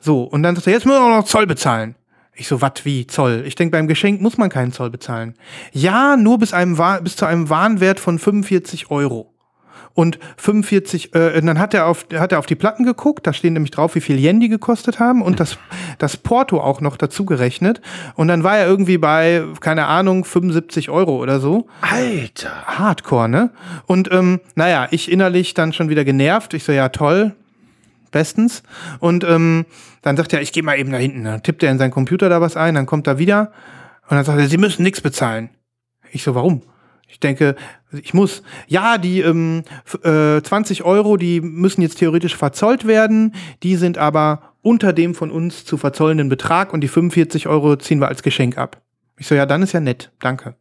So, 0.00 0.22
und 0.24 0.42
dann 0.42 0.54
sagt 0.54 0.66
er, 0.66 0.72
jetzt 0.72 0.86
müssen 0.86 0.98
wir 0.98 1.04
auch 1.04 1.20
noch 1.20 1.24
Zoll 1.24 1.46
bezahlen. 1.46 1.94
Ich 2.36 2.48
so, 2.48 2.60
wat 2.60 2.84
wie 2.84 3.06
Zoll? 3.06 3.44
Ich 3.46 3.54
denke, 3.54 3.72
beim 3.76 3.86
Geschenk 3.86 4.20
muss 4.20 4.38
man 4.38 4.50
keinen 4.50 4.72
Zoll 4.72 4.90
bezahlen. 4.90 5.34
Ja, 5.72 6.16
nur 6.16 6.38
bis, 6.38 6.52
einem, 6.52 6.76
bis 7.02 7.16
zu 7.16 7.26
einem 7.26 7.48
Warenwert 7.48 8.00
von 8.00 8.18
45 8.18 8.90
Euro. 8.90 9.34
Und 9.94 10.18
45, 10.38 11.14
äh, 11.14 11.40
dann 11.40 11.60
hat 11.60 11.72
er, 11.72 11.86
auf, 11.86 12.06
hat 12.14 12.32
er 12.32 12.40
auf 12.40 12.46
die 12.46 12.56
Platten 12.56 12.84
geguckt, 12.84 13.28
da 13.28 13.32
stehen 13.32 13.52
nämlich 13.52 13.70
drauf, 13.70 13.94
wie 13.94 14.00
viel 14.00 14.18
Yen 14.18 14.40
die 14.40 14.48
gekostet 14.48 14.98
haben 14.98 15.22
und 15.22 15.38
das, 15.38 15.56
das 15.98 16.16
Porto 16.16 16.60
auch 16.60 16.80
noch 16.80 16.96
dazu 16.96 17.24
gerechnet. 17.24 17.80
Und 18.16 18.26
dann 18.26 18.42
war 18.42 18.58
er 18.58 18.66
irgendwie 18.66 18.98
bei, 18.98 19.44
keine 19.60 19.86
Ahnung, 19.86 20.24
75 20.24 20.90
Euro 20.90 21.22
oder 21.22 21.38
so. 21.38 21.68
Alter. 21.80 22.66
Hardcore, 22.66 23.28
ne? 23.28 23.50
Und 23.86 24.10
ähm, 24.10 24.40
naja, 24.56 24.88
ich 24.90 25.10
innerlich 25.10 25.54
dann 25.54 25.72
schon 25.72 25.88
wieder 25.88 26.04
genervt. 26.04 26.54
Ich 26.54 26.64
so, 26.64 26.72
ja, 26.72 26.88
toll, 26.88 27.36
bestens. 28.10 28.64
Und 28.98 29.22
ähm, 29.22 29.64
dann 30.04 30.16
sagt 30.16 30.32
er, 30.34 30.42
ich 30.42 30.52
gehe 30.52 30.62
mal 30.62 30.78
eben 30.78 30.92
da 30.92 30.98
hinten. 30.98 31.24
Dann 31.24 31.42
tippt 31.42 31.62
er 31.62 31.70
in 31.70 31.78
seinen 31.78 31.90
Computer 31.90 32.28
da 32.28 32.40
was 32.40 32.56
ein, 32.56 32.74
dann 32.74 32.86
kommt 32.86 33.06
er 33.06 33.18
wieder 33.18 33.52
und 34.08 34.16
dann 34.16 34.24
sagt 34.24 34.38
er, 34.38 34.46
Sie 34.46 34.58
müssen 34.58 34.82
nichts 34.82 35.00
bezahlen. 35.00 35.50
Ich 36.12 36.22
so, 36.22 36.34
warum? 36.34 36.62
Ich 37.08 37.20
denke, 37.20 37.56
ich 37.90 38.12
muss. 38.12 38.42
Ja, 38.66 38.98
die 38.98 39.20
ähm, 39.20 39.62
äh, 40.02 40.42
20 40.42 40.84
Euro, 40.84 41.16
die 41.16 41.40
müssen 41.40 41.80
jetzt 41.80 41.98
theoretisch 41.98 42.36
verzollt 42.36 42.86
werden. 42.86 43.34
Die 43.62 43.76
sind 43.76 43.98
aber 43.98 44.54
unter 44.62 44.92
dem 44.92 45.14
von 45.14 45.30
uns 45.30 45.64
zu 45.64 45.76
verzollenden 45.76 46.28
Betrag 46.28 46.72
und 46.72 46.80
die 46.82 46.88
45 46.88 47.46
Euro 47.46 47.76
ziehen 47.76 48.00
wir 48.00 48.08
als 48.08 48.22
Geschenk 48.22 48.58
ab. 48.58 48.82
Ich 49.16 49.26
so, 49.26 49.34
ja, 49.34 49.46
dann 49.46 49.62
ist 49.62 49.72
ja 49.72 49.80
nett, 49.80 50.10
danke. 50.20 50.56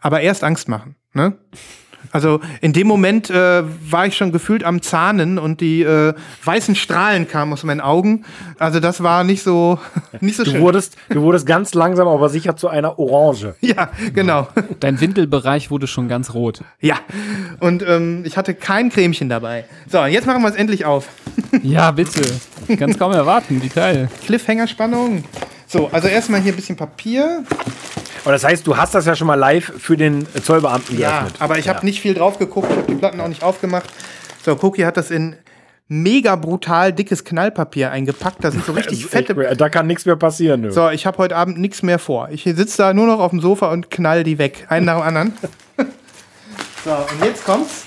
Aber 0.00 0.20
erst 0.20 0.44
Angst 0.44 0.68
machen, 0.68 0.96
ne? 1.12 1.36
Also 2.12 2.40
in 2.60 2.72
dem 2.72 2.86
Moment 2.86 3.28
äh, 3.30 3.62
war 3.90 4.06
ich 4.06 4.16
schon 4.16 4.32
gefühlt 4.32 4.64
am 4.64 4.80
Zahnen 4.82 5.38
und 5.38 5.60
die 5.60 5.82
äh, 5.82 6.14
weißen 6.44 6.74
Strahlen 6.74 7.28
kamen 7.28 7.52
aus 7.52 7.64
meinen 7.64 7.80
Augen. 7.80 8.24
Also 8.58 8.80
das 8.80 9.02
war 9.02 9.24
nicht 9.24 9.42
so 9.42 9.78
nicht 10.20 10.36
so 10.36 10.44
Du 10.44 10.52
schön. 10.52 10.60
wurdest, 10.60 10.96
du 11.10 11.20
wurdest 11.22 11.46
ganz 11.46 11.74
langsam, 11.74 12.08
aber 12.08 12.28
sicher 12.28 12.56
zu 12.56 12.68
einer 12.68 12.98
Orange. 12.98 13.54
Ja, 13.60 13.90
genau. 14.14 14.48
Dein 14.80 15.00
Windelbereich 15.00 15.70
wurde 15.70 15.86
schon 15.86 16.08
ganz 16.08 16.32
rot. 16.34 16.62
Ja. 16.80 16.96
Und 17.60 17.82
ähm, 17.86 18.22
ich 18.24 18.36
hatte 18.36 18.54
kein 18.54 18.88
Cremchen 18.90 19.28
dabei. 19.28 19.64
So, 19.90 20.04
jetzt 20.06 20.26
machen 20.26 20.42
wir 20.42 20.48
es 20.48 20.56
endlich 20.56 20.84
auf. 20.84 21.08
Ja, 21.62 21.90
bitte. 21.92 22.20
Ich 22.68 22.78
kann 22.78 22.90
es 22.90 22.98
kaum 22.98 23.12
erwarten, 23.12 23.62
wie 23.62 23.68
geil. 23.68 24.08
Cliffhanger-Spannung. 24.26 25.24
So, 25.66 25.88
also 25.92 26.08
erstmal 26.08 26.40
hier 26.40 26.52
ein 26.52 26.56
bisschen 26.56 26.76
Papier. 26.76 27.44
Aber 28.28 28.34
das 28.34 28.44
heißt, 28.44 28.66
du 28.66 28.76
hast 28.76 28.94
das 28.94 29.06
ja 29.06 29.16
schon 29.16 29.26
mal 29.26 29.36
live 29.36 29.72
für 29.78 29.96
den 29.96 30.26
Zollbeamten 30.42 30.98
Ja, 30.98 31.20
geöffnet. 31.20 31.36
aber 31.40 31.56
ich 31.58 31.66
habe 31.66 31.82
nicht 31.86 31.98
viel 32.02 32.12
drauf 32.12 32.38
geguckt. 32.38 32.68
Ich 32.70 32.76
habe 32.76 32.86
die 32.86 32.94
Platten 32.96 33.22
auch 33.22 33.28
nicht 33.28 33.42
aufgemacht. 33.42 33.88
So, 34.44 34.52
Cookie 34.60 34.84
hat 34.84 34.98
das 34.98 35.10
in 35.10 35.34
mega 35.88 36.36
brutal 36.36 36.92
dickes 36.92 37.24
Knallpapier 37.24 37.90
eingepackt. 37.90 38.44
Da 38.44 38.50
sind 38.50 38.66
so 38.66 38.72
richtig 38.72 39.06
fette. 39.10 39.32
Da 39.56 39.70
kann 39.70 39.86
nichts 39.86 40.04
mehr 40.04 40.16
passieren. 40.16 40.60
Nö. 40.60 40.70
So, 40.70 40.90
ich 40.90 41.06
habe 41.06 41.16
heute 41.16 41.36
Abend 41.36 41.56
nichts 41.58 41.82
mehr 41.82 41.98
vor. 41.98 42.28
Ich 42.30 42.42
sitze 42.44 42.76
da 42.76 42.92
nur 42.92 43.06
noch 43.06 43.18
auf 43.20 43.30
dem 43.30 43.40
Sofa 43.40 43.72
und 43.72 43.90
knall 43.90 44.24
die 44.24 44.36
weg. 44.36 44.66
Einen 44.68 44.84
nach 44.84 44.96
dem 44.98 45.04
anderen. 45.04 45.32
so, 46.84 46.90
und 46.90 47.24
jetzt 47.24 47.46
kommt's. 47.46 47.86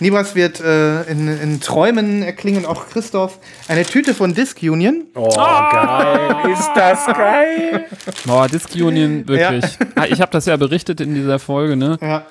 Nibas 0.00 0.34
wird 0.34 0.60
äh, 0.60 1.02
in, 1.04 1.28
in 1.28 1.60
Träumen 1.60 2.22
erklingen, 2.22 2.66
auch 2.66 2.88
Christoph, 2.88 3.38
eine 3.68 3.84
Tüte 3.84 4.14
von 4.14 4.34
Disc 4.34 4.58
Union. 4.62 5.04
Oh, 5.14 5.28
geil. 5.28 6.36
Ist 6.52 6.70
das 6.74 7.06
geil? 7.06 7.84
Boah, 8.24 8.48
Disc 8.48 8.74
Union, 8.74 9.28
wirklich. 9.28 9.64
Ah, 9.94 10.06
Ich 10.06 10.20
habe 10.20 10.32
das 10.32 10.46
ja 10.46 10.56
berichtet 10.56 11.00
in 11.00 11.14
dieser 11.14 11.38
Folge, 11.38 11.76
ne? 11.76 11.98
Ja. 12.00 12.24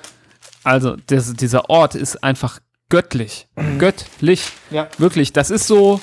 Also, 0.64 0.96
das, 1.06 1.32
dieser 1.34 1.70
Ort 1.70 1.94
ist 1.94 2.22
einfach 2.22 2.58
göttlich. 2.88 3.46
Göttlich. 3.78 4.50
Ja. 4.70 4.88
Wirklich, 4.98 5.32
das 5.32 5.50
ist 5.50 5.66
so. 5.66 6.00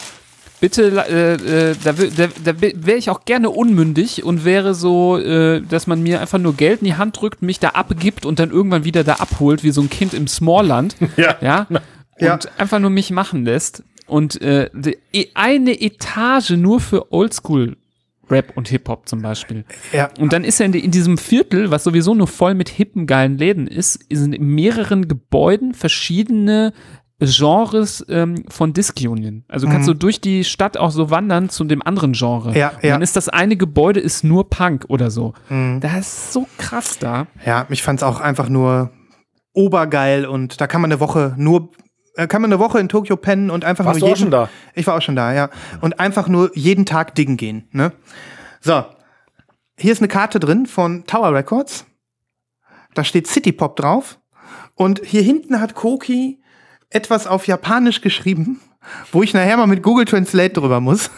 Bitte, 0.59 1.05
äh, 1.07 1.33
äh, 1.33 1.75
da, 1.83 1.93
da, 1.93 2.27
da 2.43 2.61
wäre 2.61 2.97
ich 2.97 3.09
auch 3.11 3.25
gerne 3.25 3.49
unmündig 3.51 4.23
und 4.23 4.43
wäre 4.43 4.73
so, 4.73 5.17
äh, 5.19 5.61
dass 5.61 5.85
man 5.85 6.01
mir 6.01 6.19
einfach 6.19 6.39
nur 6.39 6.55
Geld 6.55 6.81
in 6.81 6.85
die 6.85 6.95
Hand 6.95 7.21
drückt, 7.21 7.43
mich 7.43 7.59
da 7.59 7.69
abgibt 7.69 8.25
und 8.25 8.39
dann 8.39 8.49
irgendwann 8.49 8.83
wieder 8.83 9.03
da 9.03 9.15
abholt, 9.15 9.63
wie 9.63 9.69
so 9.71 9.81
ein 9.81 9.89
Kind 9.89 10.13
im 10.13 10.27
Smallland. 10.27 10.95
Ja. 11.17 11.35
ja. 11.41 11.67
Und 12.19 12.25
Ja. 12.25 12.39
einfach 12.57 12.79
nur 12.79 12.89
mich 12.89 13.11
machen 13.11 13.45
lässt. 13.45 13.83
Und 14.07 14.41
äh, 14.41 14.71
die, 14.73 14.97
e- 15.13 15.27
eine 15.35 15.79
Etage 15.79 16.51
nur 16.51 16.79
für 16.79 17.11
Oldschool 17.13 17.77
Rap 18.29 18.53
und 18.57 18.67
Hip-Hop 18.69 19.07
zum 19.07 19.21
Beispiel. 19.21 19.63
Ja. 19.93 20.09
Und 20.19 20.33
dann 20.33 20.43
ist 20.43 20.59
er 20.59 20.65
in, 20.65 20.73
in 20.73 20.91
diesem 20.91 21.17
Viertel, 21.19 21.69
was 21.71 21.83
sowieso 21.83 22.13
nur 22.15 22.27
voll 22.27 22.55
mit 22.55 22.67
hippen, 22.69 23.05
geilen 23.07 23.37
Läden 23.37 23.67
ist, 23.67 23.99
sind 24.11 24.33
in 24.33 24.47
mehreren 24.47 25.07
Gebäuden 25.07 25.73
verschiedene 25.73 26.73
Genres 27.19 28.05
ähm, 28.09 28.43
von 28.47 28.73
Disc 28.73 28.99
Union. 29.01 29.43
Also 29.47 29.65
du 29.65 29.71
kannst 29.71 29.87
so 29.87 29.95
durch 29.95 30.21
die 30.21 30.43
Stadt 30.43 30.77
auch 30.77 30.91
so 30.91 31.09
wandern 31.09 31.49
zu 31.49 31.63
dem 31.63 31.81
anderen 31.81 32.13
Genre. 32.13 32.51
Mhm. 32.51 32.55
Ja, 32.55 32.69
Und 32.69 32.83
ja. 32.83 32.91
dann 32.91 33.01
ist 33.01 33.15
das 33.15 33.27
eine 33.27 33.57
Gebäude 33.57 33.99
ist 33.99 34.23
nur 34.23 34.49
Punk 34.49 34.85
oder 34.87 35.09
so. 35.09 35.33
Mhm. 35.49 35.79
Das 35.81 35.97
ist 35.97 36.33
so 36.33 36.47
krass 36.59 36.99
da. 36.99 37.25
Ja, 37.43 37.65
ich 37.69 37.81
fand's 37.81 38.03
auch 38.03 38.19
einfach 38.21 38.49
nur 38.49 38.91
obergeil 39.53 40.27
und 40.27 40.61
da 40.61 40.67
kann 40.67 40.81
man 40.81 40.91
eine 40.91 40.99
Woche 40.99 41.33
nur 41.37 41.71
äh, 42.17 42.27
kann 42.27 42.41
man 42.41 42.51
eine 42.51 42.59
Woche 42.59 42.79
in 42.79 42.89
Tokio 42.89 43.15
pennen 43.15 43.49
und 43.49 43.65
einfach 43.65 43.85
Warst 43.85 43.99
nur 43.99 44.09
du 44.09 44.13
auch 44.13 44.17
jeden, 44.17 44.25
schon 44.25 44.31
da? 44.31 44.49
Ich 44.75 44.85
war 44.85 44.95
auch 44.95 45.01
schon 45.01 45.15
da, 45.15 45.33
ja. 45.33 45.49
Und 45.81 45.99
einfach 45.99 46.27
nur 46.27 46.55
jeden 46.55 46.85
Tag 46.85 47.15
diggen 47.15 47.37
gehen, 47.37 47.67
ne? 47.71 47.93
So. 48.61 48.83
Hier 49.79 49.91
ist 49.91 50.01
eine 50.01 50.07
Karte 50.07 50.39
drin 50.39 50.65
von 50.65 51.05
Tower 51.05 51.33
Records. 51.33 51.85
Da 52.93 53.03
steht 53.03 53.27
City 53.27 53.51
Pop 53.51 53.75
drauf 53.75 54.19
und 54.73 55.01
hier 55.03 55.21
hinten 55.21 55.59
hat 55.61 55.75
Koki 55.75 56.39
etwas 56.89 57.27
auf 57.27 57.47
Japanisch 57.47 58.01
geschrieben, 58.01 58.59
wo 59.11 59.23
ich 59.23 59.33
nachher 59.33 59.57
mal 59.57 59.67
mit 59.67 59.83
Google 59.83 60.05
Translate 60.05 60.53
drüber 60.53 60.79
muss. 60.79 61.09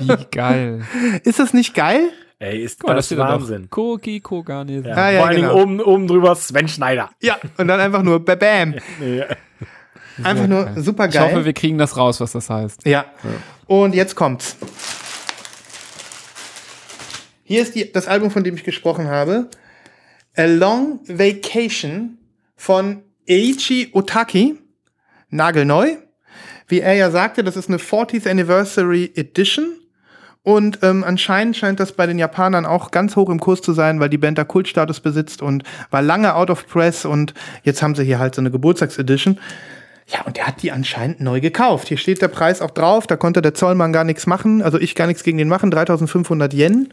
Wie 0.00 0.26
geil. 0.30 0.84
Ist 1.24 1.38
das 1.38 1.52
nicht 1.52 1.74
geil? 1.74 2.10
Ey, 2.38 2.62
ist 2.62 2.80
Guck 2.80 2.88
mal, 2.90 2.96
das 2.96 3.06
steht 3.06 3.18
da 3.18 3.26
doch. 3.32 3.40
Wahnsinn. 3.40 3.70
Koki 3.70 4.20
Kogane. 4.20 4.82
Ja. 4.86 4.94
Ah, 4.94 5.10
ja, 5.10 5.18
Vor 5.20 5.28
allen 5.28 5.36
genau. 5.36 5.54
Dingen 5.54 5.62
oben, 5.62 5.80
oben 5.80 6.06
drüber 6.08 6.34
Sven 6.34 6.68
Schneider. 6.68 7.10
Ja, 7.22 7.38
und 7.56 7.68
dann 7.68 7.80
einfach 7.80 8.02
nur 8.02 8.22
Bam. 8.24 8.74
Ja. 9.00 9.26
Einfach 10.22 10.46
nur 10.46 10.70
super 10.76 11.06
Ich 11.06 11.14
geil. 11.14 11.22
hoffe, 11.32 11.44
wir 11.44 11.52
kriegen 11.52 11.78
das 11.78 11.96
raus, 11.96 12.20
was 12.20 12.32
das 12.32 12.50
heißt. 12.50 12.86
Ja. 12.86 13.06
Und 13.66 13.94
jetzt 13.94 14.14
kommt's. 14.14 14.56
Hier 17.44 17.62
ist 17.62 17.74
die, 17.74 17.90
das 17.90 18.06
Album, 18.08 18.30
von 18.30 18.44
dem 18.44 18.54
ich 18.56 18.64
gesprochen 18.64 19.06
habe. 19.08 19.48
A 20.36 20.44
Long 20.44 21.00
Vacation 21.06 22.18
von 22.56 23.02
Eiichi 23.28 23.90
Otaki. 23.92 24.58
Nagelneu. 25.30 25.96
Wie 26.68 26.80
er 26.80 26.94
ja 26.94 27.10
sagte, 27.10 27.44
das 27.44 27.56
ist 27.56 27.68
eine 27.68 27.78
40th 27.78 28.28
Anniversary 28.28 29.12
Edition. 29.14 29.72
Und 30.42 30.80
ähm, 30.82 31.04
anscheinend 31.04 31.56
scheint 31.56 31.80
das 31.80 31.92
bei 31.92 32.06
den 32.06 32.18
Japanern 32.18 32.66
auch 32.66 32.90
ganz 32.90 33.16
hoch 33.16 33.30
im 33.30 33.40
Kurs 33.40 33.62
zu 33.62 33.72
sein, 33.72 33.98
weil 33.98 34.10
die 34.10 34.18
Band 34.18 34.36
da 34.36 34.44
Kultstatus 34.44 35.00
besitzt 35.00 35.40
und 35.40 35.64
war 35.90 36.02
lange 36.02 36.34
out 36.34 36.50
of 36.50 36.66
press 36.66 37.06
und 37.06 37.32
jetzt 37.62 37.82
haben 37.82 37.94
sie 37.94 38.04
hier 38.04 38.18
halt 38.18 38.34
so 38.34 38.42
eine 38.42 38.50
Geburtstagsedition. 38.50 39.40
Ja, 40.06 40.20
und 40.26 40.36
der 40.36 40.46
hat 40.46 40.62
die 40.62 40.70
anscheinend 40.70 41.20
neu 41.20 41.40
gekauft. 41.40 41.88
Hier 41.88 41.96
steht 41.96 42.20
der 42.20 42.28
Preis 42.28 42.60
auch 42.60 42.72
drauf, 42.72 43.06
da 43.06 43.16
konnte 43.16 43.40
der 43.40 43.54
Zollmann 43.54 43.94
gar 43.94 44.04
nichts 44.04 44.26
machen, 44.26 44.60
also 44.60 44.78
ich 44.78 44.94
gar 44.94 45.06
nichts 45.06 45.22
gegen 45.22 45.38
den 45.38 45.48
machen, 45.48 45.70
3500 45.70 46.52
Yen. 46.52 46.92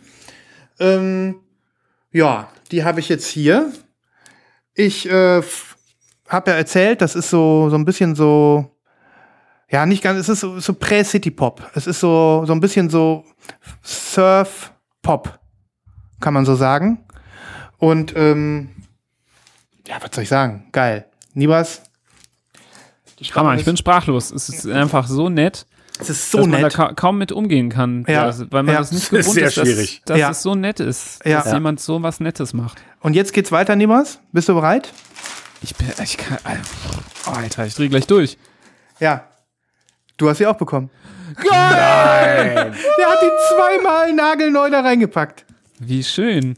Ähm, 0.79 1.35
ja, 2.13 2.47
die 2.71 2.85
habe 2.85 3.01
ich 3.01 3.09
jetzt 3.09 3.27
hier. 3.27 3.69
Ich 4.73 5.09
äh, 5.09 5.41
habe 6.31 6.51
ja 6.51 6.57
erzählt, 6.57 7.01
das 7.01 7.15
ist 7.15 7.29
so, 7.29 7.69
so 7.69 7.75
ein 7.75 7.85
bisschen 7.85 8.15
so, 8.15 8.69
ja, 9.69 9.85
nicht 9.85 10.03
ganz, 10.03 10.19
es 10.19 10.29
ist 10.29 10.39
so, 10.41 10.59
so 10.59 10.73
Prä-City-Pop. 10.73 11.61
Es 11.75 11.87
ist 11.87 11.99
so, 11.99 12.43
so 12.45 12.53
ein 12.53 12.59
bisschen 12.59 12.89
so 12.89 13.23
Surf-Pop, 13.83 15.39
kann 16.19 16.33
man 16.33 16.45
so 16.45 16.55
sagen. 16.55 17.03
Und, 17.77 18.13
ähm, 18.15 18.69
ja, 19.87 19.95
was 20.01 20.09
soll 20.13 20.23
ich 20.23 20.29
sagen? 20.29 20.67
Geil. 20.71 21.05
Nibas? 21.33 21.81
Hammer, 23.35 23.55
ich 23.55 23.65
bin 23.65 23.77
sprachlos. 23.77 24.31
Es 24.31 24.49
ist 24.49 24.67
einfach 24.67 25.07
so 25.07 25.29
nett, 25.29 25.65
Es 25.99 26.09
ist 26.09 26.31
so 26.31 26.39
dass 26.39 26.47
man 26.47 26.61
da 26.61 26.69
ka 26.69 26.93
kaum 26.93 27.19
mit 27.19 27.31
umgehen 27.31 27.69
kann. 27.69 28.03
Ja. 28.07 28.23
Also, 28.23 28.45
weil 28.51 28.63
man 28.63 28.73
Ja. 28.73 28.79
das 28.81 28.91
nicht 28.91 29.11
Das 29.11 29.19
ist 29.19 29.19
gewohnt 29.19 29.33
sehr 29.35 29.47
ist, 29.47 29.57
dass, 29.57 29.67
schwierig. 29.67 30.01
dass 30.05 30.17
Ja. 30.19 30.29
es 30.31 30.41
so 30.41 30.55
nett 30.55 30.79
ist, 30.79 31.19
dass 31.25 31.45
Ja. 31.45 31.53
jemand 31.53 31.79
so 31.79 32.01
was 32.01 32.19
Nettes 32.19 32.53
macht. 32.53 32.81
Und 33.01 33.13
jetzt 33.15 33.33
geht's 33.33 33.51
weiter, 33.51 33.75
Nibas. 33.75 34.19
Bist 34.31 34.49
du 34.49 34.55
bereit? 34.55 34.91
Ich 35.61 35.75
bin, 35.75 35.87
ich 36.03 36.17
kann, 36.17 36.37
oh, 37.27 37.31
Alter, 37.31 37.65
ich 37.65 37.75
dreh 37.75 37.87
gleich 37.87 38.07
durch. 38.07 38.37
Ja. 38.99 39.27
Du 40.17 40.29
hast 40.29 40.37
sie 40.37 40.47
auch 40.47 40.57
bekommen. 40.57 40.89
Nein. 41.37 41.45
Der 42.97 43.07
hat 43.07 43.21
die 43.21 43.31
zweimal 43.55 44.13
nagelneu 44.13 44.69
da 44.69 44.81
reingepackt. 44.81 45.45
Wie 45.79 46.03
schön. 46.03 46.57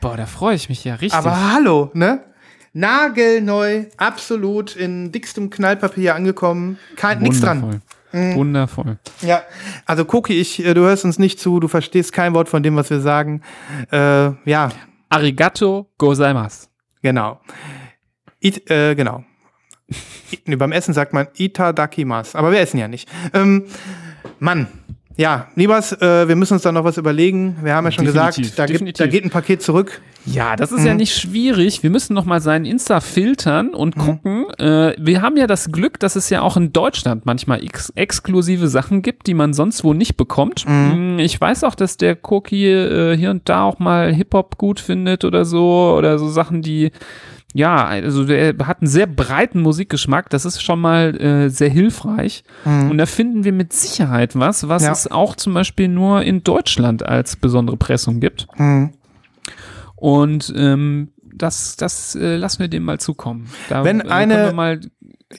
Boah, 0.00 0.16
da 0.16 0.26
freue 0.26 0.54
ich 0.54 0.68
mich 0.68 0.84
ja 0.84 0.94
richtig. 0.94 1.14
Aber 1.14 1.52
hallo, 1.52 1.90
ne? 1.94 2.24
Nagelneu, 2.72 3.84
absolut 3.96 4.76
in 4.76 5.12
dickstem 5.12 5.50
Knallpapier 5.50 6.14
angekommen. 6.14 6.78
Kein, 6.96 7.20
nix 7.20 7.40
dran. 7.40 7.62
Wundervoll. 7.62 7.80
Mhm. 8.12 8.34
Wundervoll. 8.34 8.98
Ja, 9.22 9.42
also 9.86 10.04
Koki, 10.04 10.40
ich, 10.40 10.64
äh, 10.64 10.74
du 10.74 10.82
hörst 10.82 11.04
uns 11.04 11.18
nicht 11.18 11.38
zu, 11.40 11.60
du 11.60 11.68
verstehst 11.68 12.12
kein 12.12 12.34
Wort 12.34 12.48
von 12.48 12.62
dem, 12.62 12.76
was 12.76 12.90
wir 12.90 13.00
sagen. 13.00 13.42
Äh, 13.92 14.30
ja, 14.44 14.70
Arigato 15.08 15.90
gozaimasu. 15.98 16.66
genau. 17.02 17.40
It, 18.40 18.70
äh, 18.70 18.94
genau. 18.94 19.24
Nee, 20.46 20.56
beim 20.56 20.72
Essen 20.72 20.94
sagt 20.94 21.12
man 21.12 21.26
Itadakimas, 21.36 22.34
aber 22.36 22.52
wir 22.52 22.60
essen 22.60 22.78
ja 22.78 22.86
nicht. 22.88 23.08
Ähm, 23.34 23.64
Mann, 24.38 24.68
ja, 25.16 25.48
Liebers, 25.56 25.92
äh, 26.00 26.28
wir 26.28 26.36
müssen 26.36 26.54
uns 26.54 26.62
da 26.62 26.70
noch 26.72 26.84
was 26.84 26.96
überlegen. 26.96 27.56
Wir 27.62 27.74
haben 27.74 27.84
ja 27.84 27.90
schon 27.90 28.04
Definitiv, 28.06 28.42
gesagt, 28.52 28.58
da, 28.58 28.66
gibt, 28.66 29.00
da 29.00 29.06
geht 29.08 29.24
ein 29.24 29.30
Paket 29.30 29.60
zurück. 29.60 30.00
Ja, 30.24 30.54
das 30.54 30.70
Mhm. 30.70 30.76
ist 30.78 30.84
ja 30.86 30.94
nicht 30.94 31.14
schwierig. 31.18 31.82
Wir 31.82 31.90
müssen 31.90 32.14
noch 32.14 32.24
mal 32.24 32.40
seinen 32.40 32.64
Insta 32.64 33.00
filtern 33.00 33.74
und 33.74 33.96
Mhm. 33.96 34.00
gucken. 34.00 34.46
Äh, 34.58 34.94
wir 34.98 35.20
haben 35.20 35.36
ja 35.36 35.46
das 35.48 35.72
Glück, 35.72 35.98
dass 35.98 36.14
es 36.14 36.30
ja 36.30 36.40
auch 36.42 36.56
in 36.56 36.72
Deutschland 36.72 37.26
manchmal 37.26 37.62
ex 37.64 37.90
exklusive 37.96 38.68
Sachen 38.68 39.02
gibt, 39.02 39.26
die 39.26 39.34
man 39.34 39.52
sonst 39.52 39.82
wo 39.82 39.92
nicht 39.92 40.16
bekommt. 40.16 40.66
Mhm. 40.68 41.16
Mm, 41.16 41.18
Ich 41.18 41.38
weiß 41.40 41.64
auch, 41.64 41.74
dass 41.74 41.96
der 41.96 42.14
Koki 42.16 42.66
äh, 42.70 43.16
hier 43.16 43.30
und 43.30 43.48
da 43.48 43.64
auch 43.64 43.78
mal 43.80 44.14
Hip-Hop 44.14 44.56
gut 44.56 44.78
findet 44.78 45.24
oder 45.24 45.44
so. 45.44 45.94
Oder 45.98 46.18
so 46.18 46.28
Sachen, 46.28 46.62
die 46.62 46.92
ja, 47.52 47.84
also 47.84 48.24
der 48.24 48.54
hat 48.64 48.80
einen 48.80 48.86
sehr 48.88 49.06
breiten 49.06 49.60
Musikgeschmack. 49.62 50.30
Das 50.30 50.44
ist 50.44 50.62
schon 50.62 50.80
mal 50.80 51.20
äh, 51.20 51.48
sehr 51.50 51.68
hilfreich. 51.68 52.44
Und 52.64 52.96
da 52.98 53.06
finden 53.06 53.42
wir 53.44 53.52
mit 53.52 53.72
Sicherheit 53.72 54.38
was, 54.38 54.68
was 54.68 54.82
Mhm. 54.82 54.86
Ja. 54.86 54.92
es 54.92 55.10
auch 55.10 55.34
zum 55.34 55.54
Beispiel 55.54 55.88
nur 55.88 56.22
in 56.22 56.44
Deutschland 56.44 57.04
als 57.04 57.34
besondere 57.36 57.76
Pressung 57.76 58.20
gibt. 58.20 58.46
Mhm. 58.58 58.90
Und 59.96 60.52
ähm, 60.56 61.08
das, 61.34 61.76
das 61.76 62.14
äh, 62.14 62.36
lassen 62.36 62.60
wir 62.60 62.68
dem 62.68 62.84
mal 62.84 62.98
zukommen. 62.98 63.48
Da 63.68 63.84
Wenn 63.84 64.02
eine- 64.02 64.34
können 64.34 64.46
wir 64.46 64.54
mal 64.54 64.80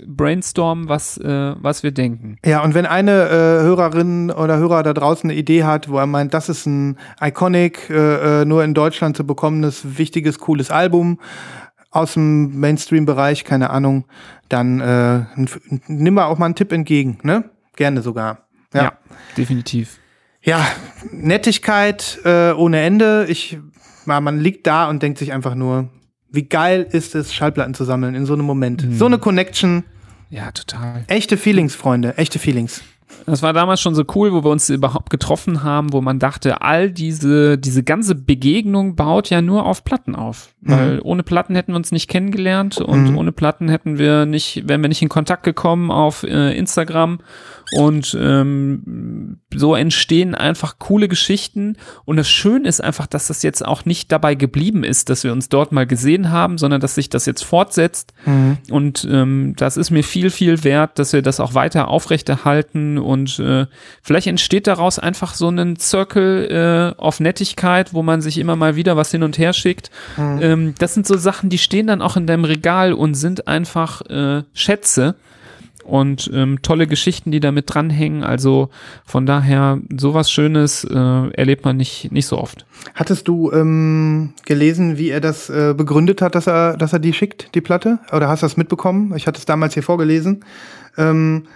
brainstormen, 0.07 0.87
was, 0.87 1.17
äh, 1.17 1.53
was 1.61 1.83
wir 1.83 1.91
denken. 1.91 2.37
Ja, 2.45 2.63
und 2.63 2.73
wenn 2.73 2.85
eine 2.85 3.11
äh, 3.11 3.61
Hörerin 3.63 4.31
oder 4.31 4.57
Hörer 4.57 4.83
da 4.83 4.93
draußen 4.93 5.29
eine 5.29 5.37
Idee 5.37 5.65
hat, 5.65 5.89
wo 5.89 5.97
er 5.97 6.05
meint, 6.07 6.33
das 6.33 6.47
ist 6.47 6.65
ein 6.65 6.97
iconic, 7.21 7.89
äh, 7.89 8.41
äh, 8.41 8.45
nur 8.45 8.63
in 8.63 8.73
Deutschland 8.73 9.17
zu 9.17 9.25
bekommenes, 9.25 9.97
wichtiges, 9.97 10.39
cooles 10.39 10.71
Album 10.71 11.19
aus 11.91 12.13
dem 12.13 12.59
Mainstream-Bereich, 12.59 13.43
keine 13.43 13.69
Ahnung, 13.69 14.05
dann 14.49 14.79
äh, 14.79 15.25
nimm 15.87 16.13
mal 16.13 16.25
auch 16.25 16.37
mal 16.37 16.45
einen 16.45 16.55
Tipp 16.55 16.71
entgegen, 16.71 17.19
ne? 17.23 17.49
Gerne 17.75 18.01
sogar. 18.01 18.47
Ja, 18.73 18.83
Ja, 18.83 18.93
definitiv. 19.37 19.99
ja 20.41 20.65
Nettigkeit 21.11 22.19
äh, 22.23 22.51
ohne 22.53 22.81
Ende. 22.81 23.25
Ich, 23.29 23.57
man 24.05 24.23
man 24.23 24.39
liegt 24.39 24.67
da 24.67 24.89
und 24.89 25.03
denkt 25.03 25.19
sich 25.19 25.33
einfach 25.33 25.55
nur, 25.55 25.89
wie 26.29 26.43
geil 26.43 26.87
ist 26.89 27.13
es, 27.15 27.33
Schallplatten 27.33 27.73
zu 27.73 27.83
sammeln 27.83 28.15
in 28.15 28.25
so 28.25 28.33
einem 28.33 28.45
Moment. 28.45 28.85
So 28.91 29.05
eine 29.05 29.19
Connection. 29.19 29.83
Ja, 30.29 30.51
total. 30.51 31.03
Echte 31.07 31.35
Feelings, 31.35 31.75
Freunde, 31.75 32.17
echte 32.17 32.39
Feelings. 32.39 32.81
Das 33.25 33.41
war 33.41 33.53
damals 33.53 33.81
schon 33.81 33.95
so 33.95 34.03
cool, 34.15 34.33
wo 34.33 34.43
wir 34.43 34.49
uns 34.49 34.69
überhaupt 34.69 35.09
getroffen 35.09 35.63
haben, 35.63 35.93
wo 35.93 36.01
man 36.01 36.19
dachte, 36.19 36.61
all 36.61 36.91
diese, 36.91 37.57
diese 37.57 37.83
ganze 37.83 38.15
Begegnung 38.15 38.95
baut 38.95 39.29
ja 39.29 39.41
nur 39.41 39.65
auf 39.65 39.83
Platten 39.83 40.15
auf. 40.15 40.53
Weil 40.61 40.99
ohne 41.03 41.23
Platten 41.23 41.55
hätten 41.55 41.71
wir 41.73 41.77
uns 41.77 41.91
nicht 41.91 42.07
kennengelernt 42.07 42.79
und 42.79 43.15
ohne 43.15 43.31
Platten 43.31 43.67
hätten 43.67 43.97
wir 43.97 44.25
nicht, 44.25 44.67
wären 44.67 44.81
wir 44.81 44.89
nicht 44.89 45.01
in 45.01 45.09
Kontakt 45.09 45.43
gekommen 45.43 45.89
auf 45.89 46.23
äh, 46.23 46.55
Instagram. 46.55 47.19
Und 47.73 48.17
ähm, 48.19 49.37
so 49.55 49.75
entstehen 49.75 50.35
einfach 50.35 50.77
coole 50.77 51.07
Geschichten. 51.07 51.77
Und 52.03 52.17
das 52.17 52.29
Schöne 52.29 52.67
ist 52.67 52.83
einfach, 52.83 53.07
dass 53.07 53.27
das 53.27 53.43
jetzt 53.43 53.65
auch 53.65 53.85
nicht 53.85 54.11
dabei 54.11 54.35
geblieben 54.35 54.83
ist, 54.83 55.09
dass 55.09 55.23
wir 55.23 55.31
uns 55.31 55.47
dort 55.47 55.71
mal 55.71 55.87
gesehen 55.87 56.31
haben, 56.31 56.57
sondern 56.57 56.81
dass 56.81 56.95
sich 56.95 57.09
das 57.09 57.25
jetzt 57.25 57.43
fortsetzt. 57.43 58.13
Und 58.69 59.07
ähm, 59.09 59.53
das 59.55 59.77
ist 59.77 59.89
mir 59.89 60.03
viel, 60.03 60.31
viel 60.31 60.65
wert, 60.65 60.99
dass 60.99 61.13
wir 61.13 61.21
das 61.21 61.39
auch 61.39 61.53
weiter 61.53 61.87
aufrechterhalten. 61.87 62.97
Und 63.01 63.39
äh, 63.39 63.65
vielleicht 64.01 64.27
entsteht 64.27 64.67
daraus 64.67 64.99
einfach 64.99 65.33
so 65.33 65.49
ein 65.49 65.75
Circle 65.77 66.93
äh, 66.97 67.01
auf 67.01 67.19
Nettigkeit, 67.19 67.93
wo 67.93 68.03
man 68.03 68.21
sich 68.21 68.37
immer 68.37 68.55
mal 68.55 68.75
wieder 68.75 68.95
was 68.97 69.11
hin 69.11 69.23
und 69.23 69.37
her 69.37 69.53
schickt. 69.53 69.91
Ähm, 70.17 70.75
das 70.77 70.93
sind 70.93 71.07
so 71.07 71.17
Sachen, 71.17 71.49
die 71.49 71.57
stehen 71.57 71.87
dann 71.87 72.01
auch 72.01 72.17
in 72.17 72.27
deinem 72.27 72.45
Regal 72.45 72.93
und 72.93 73.15
sind 73.15 73.47
einfach 73.47 74.01
äh, 74.09 74.43
Schätze 74.53 75.15
und 75.83 76.29
ähm, 76.33 76.61
tolle 76.61 76.87
Geschichten, 76.87 77.31
die 77.31 77.39
damit 77.39 77.73
dranhängen. 77.73 78.23
Also 78.23 78.69
von 79.05 79.25
daher, 79.25 79.79
sowas 79.97 80.31
Schönes 80.31 80.83
äh, 80.83 80.95
erlebt 80.95 81.65
man 81.65 81.77
nicht, 81.77 82.11
nicht 82.11 82.27
so 82.27 82.37
oft. 82.37 82.65
Hattest 82.93 83.27
du 83.27 83.51
ähm, 83.51 84.33
gelesen, 84.45 84.97
wie 84.97 85.09
er 85.09 85.21
das 85.21 85.49
äh, 85.49 85.73
begründet 85.75 86.21
hat, 86.21 86.35
dass 86.35 86.47
er, 86.47 86.77
dass 86.77 86.93
er 86.93 86.99
die 86.99 87.13
schickt, 87.13 87.53
die 87.55 87.61
Platte? 87.61 87.99
Oder 88.11 88.27
hast 88.27 88.41
du 88.41 88.45
das 88.45 88.57
mitbekommen? 88.57 89.13
Ich 89.15 89.27
hatte 89.27 89.39
es 89.39 89.45
damals 89.45 89.73
hier 89.73 89.83
vorgelesen. 89.83 90.45
Ähm, 90.97 91.47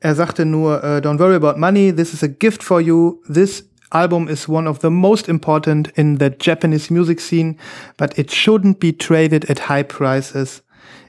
er 0.00 0.14
sagte 0.14 0.44
nur, 0.44 0.82
äh, 0.84 0.98
don't 1.00 1.18
worry 1.18 1.34
about 1.34 1.58
money, 1.58 1.92
this 1.94 2.12
is 2.12 2.22
a 2.22 2.28
gift 2.28 2.62
for 2.62 2.80
you. 2.80 3.20
This 3.32 3.64
album 3.90 4.28
is 4.28 4.48
one 4.48 4.68
of 4.68 4.78
the 4.80 4.90
most 4.90 5.28
important 5.28 5.88
in 5.96 6.18
the 6.18 6.30
Japanese 6.30 6.90
music 6.92 7.20
scene, 7.20 7.56
but 7.96 8.18
it 8.18 8.30
shouldn't 8.32 8.78
be 8.80 8.92
traded 8.96 9.48
at 9.50 9.68
high 9.68 9.82
prices. 9.82 10.62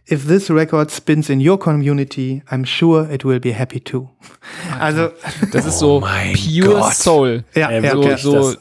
If 0.05 0.25
this 0.27 0.49
record 0.49 0.89
spins 0.89 1.29
in 1.29 1.39
your 1.39 1.59
community, 1.59 2.41
I'm 2.49 2.63
sure 2.65 3.07
it 3.13 3.23
will 3.23 3.39
be 3.39 3.51
happy 3.51 3.79
too. 3.79 4.09
Also, 4.79 5.11
Das 5.51 5.65
ist 5.67 5.77
so 5.79 5.99
mein 5.99 6.33
pure 6.33 6.79
Gott. 6.79 6.93
Soul. 6.95 7.43
ja, 7.53 7.69
Ey, 7.69 7.83
ja, 7.83 7.91
so, 7.91 8.01
so 8.17 8.33
das- 8.53 8.57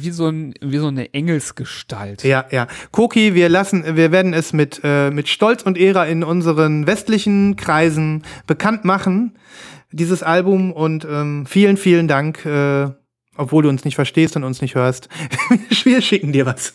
wie 0.00 0.10
so 0.10 0.28
ein, 0.28 0.54
wie 0.60 0.78
so 0.78 0.88
eine 0.88 1.12
Engelsgestalt. 1.14 2.24
Ja, 2.24 2.44
ja. 2.50 2.66
Koki, 2.90 3.34
wir 3.34 3.48
lassen, 3.48 3.96
wir 3.96 4.12
werden 4.12 4.34
es 4.34 4.52
mit, 4.52 4.80
äh, 4.84 5.10
mit 5.10 5.28
Stolz 5.28 5.62
und 5.62 5.78
Ehre 5.78 6.08
in 6.08 6.24
unseren 6.24 6.86
westlichen 6.86 7.56
Kreisen 7.56 8.22
bekannt 8.46 8.84
machen, 8.84 9.36
dieses 9.90 10.22
Album. 10.22 10.72
Und 10.72 11.06
ähm, 11.08 11.46
vielen, 11.46 11.76
vielen 11.76 12.08
Dank, 12.08 12.44
äh, 12.44 12.90
obwohl 13.36 13.62
du 13.62 13.68
uns 13.68 13.84
nicht 13.84 13.94
verstehst 13.94 14.36
und 14.36 14.44
uns 14.44 14.60
nicht 14.62 14.74
hörst. 14.74 15.08
wir 15.84 16.02
schicken 16.02 16.32
dir 16.32 16.46
was. 16.46 16.74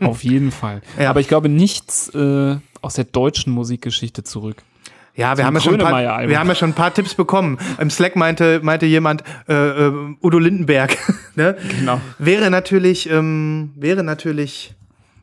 Auf 0.00 0.24
jeden 0.24 0.50
Fall. 0.50 0.82
Ja. 0.98 1.10
Aber 1.10 1.20
ich 1.20 1.28
glaube 1.28 1.48
nichts 1.48 2.08
äh, 2.14 2.56
aus 2.82 2.94
der 2.94 3.04
deutschen 3.04 3.52
Musikgeschichte 3.52 4.24
zurück. 4.24 4.62
Ja, 5.20 5.36
wir 5.36 5.44
haben 5.44 5.54
ja, 5.54 5.60
schon 5.60 5.74
ein 5.74 5.80
paar, 5.80 6.28
wir 6.28 6.38
haben 6.38 6.48
ja 6.48 6.54
schon 6.54 6.70
ein 6.70 6.74
paar 6.74 6.94
Tipps 6.94 7.14
bekommen. 7.14 7.58
Im 7.78 7.90
Slack 7.90 8.16
meinte, 8.16 8.60
meinte 8.62 8.86
jemand, 8.86 9.22
äh, 9.50 9.52
äh, 9.52 9.92
Udo 10.22 10.38
Lindenberg. 10.38 10.96
ne? 11.34 11.56
Genau. 11.78 12.00
Wäre 12.18 12.50
natürlich, 12.50 13.10
ähm, 13.10 13.72
wäre 13.76 14.02
natürlich 14.02 14.74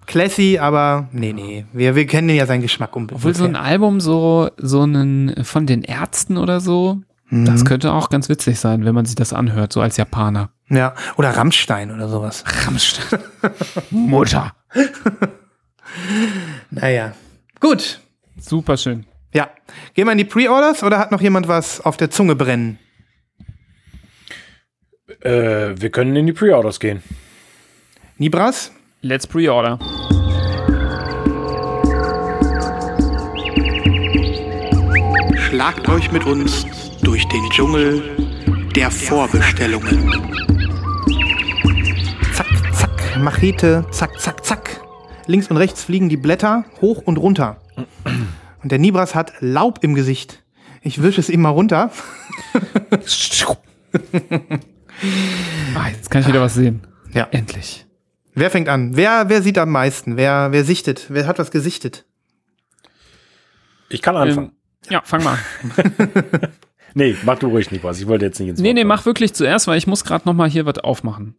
classy, 0.05 0.59
aber 0.59 1.07
nee, 1.13 1.33
nee. 1.33 1.65
Wir, 1.73 1.95
wir 1.95 2.05
kennen 2.05 2.29
ja 2.29 2.45
seinen 2.45 2.61
Geschmack 2.61 2.95
um. 2.95 3.07
Obwohl 3.11 3.33
so 3.33 3.45
ein 3.45 3.55
Album 3.55 3.99
so, 3.99 4.51
so 4.57 4.83
einen 4.83 5.43
von 5.43 5.65
den 5.65 5.81
Ärzten 5.81 6.37
oder 6.37 6.59
so, 6.59 7.01
das 7.31 7.65
könnte 7.65 7.91
auch 7.91 8.09
ganz 8.09 8.29
witzig 8.29 8.59
sein, 8.59 8.85
wenn 8.85 8.93
man 8.93 9.05
sich 9.05 9.15
das 9.15 9.33
anhört, 9.33 9.73
so 9.73 9.81
als 9.81 9.97
Japaner. 9.97 10.51
Ja, 10.69 10.93
oder 11.15 11.31
Rammstein 11.31 11.91
oder 11.91 12.07
sowas. 12.07 12.43
Rammstein. 12.65 13.19
Mutter. 13.89 14.53
Naja. 16.69 17.13
Gut. 17.59 17.99
Super 18.39 18.77
schön. 18.77 19.06
Ja. 19.33 19.49
Gehen 19.93 20.05
wir 20.05 20.11
in 20.11 20.17
die 20.17 20.25
Pre-Orders 20.25 20.83
oder 20.83 20.99
hat 20.99 21.11
noch 21.11 21.21
jemand 21.21 21.47
was 21.47 21.81
auf 21.81 21.97
der 21.97 22.09
Zunge 22.09 22.35
brennen? 22.35 22.79
Äh, 25.21 25.79
wir 25.79 25.89
können 25.89 26.15
in 26.15 26.25
die 26.25 26.33
Pre-Orders 26.33 26.79
gehen. 26.79 27.03
Nibras? 28.17 28.71
Let's 29.01 29.27
pre-order. 29.27 29.77
Schlagt 35.37 35.87
euch 35.87 36.11
mit 36.11 36.25
uns 36.25 36.65
durch 37.03 37.23
den 37.27 37.47
Dschungel 37.51 38.03
der 38.75 38.89
Vorbestellungen. 38.89 40.11
Zack, 42.33 42.47
zack, 42.73 43.17
Machete, 43.19 43.85
zack, 43.91 44.19
zack, 44.19 44.43
zack. 44.43 44.81
Links 45.27 45.47
und 45.51 45.57
rechts 45.57 45.83
fliegen 45.83 46.09
die 46.09 46.17
Blätter 46.17 46.65
hoch 46.81 47.03
und 47.05 47.17
runter. 47.17 47.61
Und 48.67 48.71
der 48.73 48.79
Nibras 48.79 49.15
hat 49.15 49.31
Laub 49.39 49.79
im 49.81 49.95
Gesicht. 49.95 50.43
Ich 50.81 51.01
wische 51.01 51.21
es 51.21 51.29
ihm 51.29 51.39
mal 51.39 51.51
runter. 51.51 51.89
Ah, 55.73 55.87
jetzt 55.89 56.11
kann 56.11 56.19
ich 56.21 56.27
wieder 56.27 56.41
was 56.41 56.55
sehen. 56.55 56.81
Ja. 57.13 57.29
Endlich. 57.31 57.85
Wer 58.33 58.51
fängt 58.51 58.67
an? 58.67 58.97
Wer, 58.97 59.29
wer 59.29 59.41
sieht 59.41 59.57
am 59.57 59.71
meisten? 59.71 60.17
Wer, 60.17 60.51
wer 60.51 60.65
sichtet? 60.65 61.05
Wer 61.07 61.27
hat 61.27 61.39
was 61.39 61.49
gesichtet? 61.49 62.03
Ich 63.87 64.01
kann 64.01 64.17
anfangen. 64.17 64.51
Ähm, 64.87 64.91
ja, 64.91 65.01
fang 65.05 65.23
mal 65.23 65.37
an. 65.77 66.23
nee, 66.93 67.15
mach 67.23 67.39
du 67.39 67.47
ruhig 67.47 67.71
nicht 67.71 67.85
was. 67.85 68.01
Ich 68.01 68.07
wollte 68.07 68.25
jetzt 68.25 68.37
nicht 68.41 68.49
ins 68.49 68.59
Nee, 68.59 68.67
Wort 68.67 68.75
nee, 68.75 68.81
fallen. 68.81 68.87
mach 68.89 69.05
wirklich 69.05 69.33
zuerst, 69.33 69.67
weil 69.67 69.77
ich 69.77 69.87
muss 69.87 70.03
gerade 70.03 70.25
noch 70.27 70.33
mal 70.33 70.49
hier 70.49 70.65
was 70.65 70.79
aufmachen. 70.79 71.35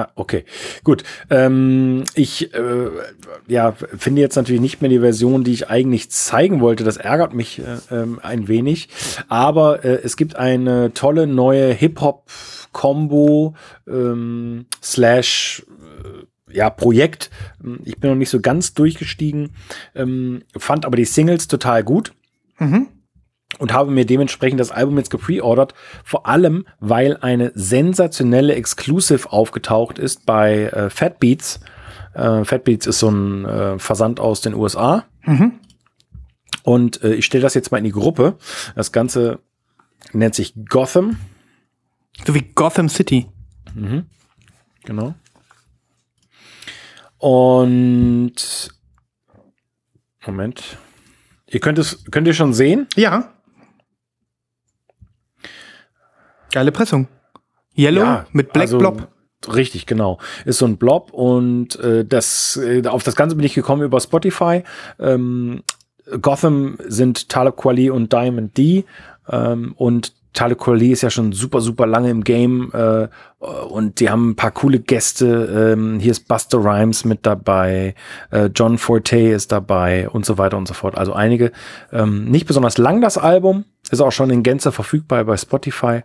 Ah, 0.00 0.08
okay, 0.14 0.46
gut. 0.82 1.04
Ähm, 1.28 2.04
ich 2.14 2.54
äh, 2.54 2.88
ja, 3.46 3.72
finde 3.72 4.22
jetzt 4.22 4.36
natürlich 4.36 4.62
nicht 4.62 4.80
mehr 4.80 4.88
die 4.88 5.00
Version, 5.00 5.44
die 5.44 5.52
ich 5.52 5.68
eigentlich 5.68 6.10
zeigen 6.10 6.62
wollte. 6.62 6.84
Das 6.84 6.96
ärgert 6.96 7.34
mich 7.34 7.58
äh, 7.58 7.94
ähm, 7.94 8.18
ein 8.22 8.48
wenig. 8.48 8.88
Aber 9.28 9.84
äh, 9.84 10.00
es 10.02 10.16
gibt 10.16 10.36
eine 10.36 10.94
tolle 10.94 11.26
neue 11.26 11.70
Hip-Hop-Kombo 11.74 13.54
ähm, 13.86 14.64
slash 14.82 15.66
äh, 16.48 16.56
ja, 16.56 16.70
Projekt. 16.70 17.28
Ich 17.84 17.98
bin 17.98 18.08
noch 18.08 18.16
nicht 18.16 18.30
so 18.30 18.40
ganz 18.40 18.72
durchgestiegen, 18.72 19.50
ähm, 19.94 20.44
fand 20.56 20.86
aber 20.86 20.96
die 20.96 21.04
Singles 21.04 21.46
total 21.46 21.84
gut 21.84 22.14
und 23.58 23.72
habe 23.72 23.90
mir 23.90 24.06
dementsprechend 24.06 24.60
das 24.60 24.70
Album 24.70 24.96
jetzt 24.98 25.10
gepreordert, 25.10 25.74
vor 26.04 26.26
allem 26.26 26.66
weil 26.78 27.16
eine 27.20 27.52
sensationelle 27.54 28.54
Exclusive 28.54 29.32
aufgetaucht 29.32 29.98
ist 29.98 30.24
bei 30.26 30.64
äh, 30.64 30.90
Fat 30.90 31.18
Beats. 31.20 31.60
Äh, 32.14 32.44
Fat 32.44 32.64
Beats 32.64 32.86
ist 32.86 33.00
so 33.00 33.10
ein 33.10 33.44
äh, 33.44 33.78
Versand 33.78 34.20
aus 34.20 34.40
den 34.40 34.54
USA. 34.54 35.04
Und 36.62 37.02
äh, 37.02 37.14
ich 37.14 37.26
stelle 37.26 37.42
das 37.42 37.54
jetzt 37.54 37.72
mal 37.72 37.78
in 37.78 37.84
die 37.84 37.90
Gruppe. 37.90 38.36
Das 38.76 38.92
Ganze 38.92 39.40
nennt 40.12 40.34
sich 40.34 40.54
Gotham. 40.68 41.16
So 42.26 42.34
wie 42.34 42.42
Gotham 42.54 42.88
City. 42.88 43.26
Genau. 44.84 45.14
Und 47.18 48.70
Moment. 50.26 50.78
Ihr 51.46 51.60
könnt 51.60 51.78
es, 51.78 52.04
könnt 52.10 52.26
ihr 52.26 52.34
schon 52.34 52.54
sehen? 52.54 52.86
Ja. 52.96 53.32
Geile 56.52 56.72
Pressung. 56.72 57.08
Yellow 57.76 58.02
Ja, 58.02 58.26
mit 58.32 58.52
Black 58.52 58.62
also, 58.62 58.78
Blob. 58.78 59.08
Richtig, 59.54 59.86
genau. 59.86 60.18
Ist 60.44 60.58
so 60.58 60.66
ein 60.66 60.76
Blob 60.76 61.12
und 61.12 61.78
äh, 61.80 62.04
das 62.04 62.58
äh, 62.62 62.86
auf 62.86 63.02
das 63.02 63.16
Ganze 63.16 63.36
bin 63.36 63.44
ich 63.44 63.54
gekommen 63.54 63.82
über 63.82 63.98
Spotify. 64.00 64.64
Ähm, 64.98 65.62
Gotham 66.20 66.76
sind 66.86 67.28
Talib 67.28 67.56
Kweli 67.56 67.88
und 67.90 68.12
Diamond 68.12 68.56
D 68.58 68.84
ähm, 69.30 69.72
und 69.76 70.12
Talib 70.32 70.58
Kweli 70.58 70.92
ist 70.92 71.02
ja 71.02 71.10
schon 71.10 71.32
super, 71.32 71.60
super 71.60 71.86
lange 71.86 72.10
im 72.10 72.22
Game 72.22 72.70
äh, 72.72 73.08
und 73.38 73.98
die 73.98 74.10
haben 74.10 74.30
ein 74.30 74.36
paar 74.36 74.52
coole 74.52 74.78
Gäste. 74.78 75.72
Ähm, 75.72 75.98
hier 75.98 76.12
ist 76.12 76.28
Buster 76.28 76.58
Rhymes 76.58 77.04
mit 77.04 77.26
dabei, 77.26 77.94
äh, 78.30 78.50
John 78.54 78.78
Forte 78.78 79.18
ist 79.18 79.50
dabei 79.50 80.08
und 80.08 80.24
so 80.24 80.38
weiter 80.38 80.56
und 80.56 80.68
so 80.68 80.74
fort. 80.74 80.96
Also 80.96 81.14
einige. 81.14 81.50
Ähm, 81.92 82.26
nicht 82.26 82.46
besonders 82.46 82.78
lang 82.78 83.00
das 83.00 83.18
Album, 83.18 83.64
ist 83.90 84.00
auch 84.00 84.12
schon 84.12 84.30
in 84.30 84.42
Gänze 84.42 84.72
verfügbar 84.72 85.24
bei 85.24 85.36
Spotify. 85.36 86.00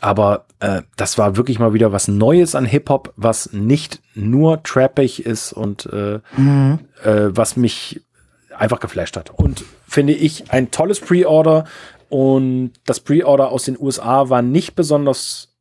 Aber 0.00 0.46
äh, 0.60 0.82
das 0.96 1.18
war 1.18 1.36
wirklich 1.36 1.58
mal 1.58 1.74
wieder 1.74 1.92
was 1.92 2.08
Neues 2.08 2.54
an 2.54 2.64
Hip-Hop, 2.64 3.12
was 3.16 3.52
nicht 3.52 4.00
nur 4.14 4.62
trappig 4.62 5.24
ist 5.24 5.52
und 5.52 5.86
äh, 5.86 6.14
äh, 6.16 6.20
was 7.36 7.56
mich 7.56 8.00
einfach 8.56 8.80
geflasht 8.80 9.16
hat. 9.16 9.30
Und 9.30 9.64
finde 9.86 10.12
ich 10.12 10.50
ein 10.50 10.70
tolles 10.70 11.00
Pre-Order. 11.00 11.64
Und 12.08 12.72
das 12.86 13.00
Pre-Order 13.00 13.50
aus 13.50 13.64
den 13.64 13.78
USA 13.78 14.28
war 14.28 14.42
nicht 14.42 14.74
besonders 14.74 15.54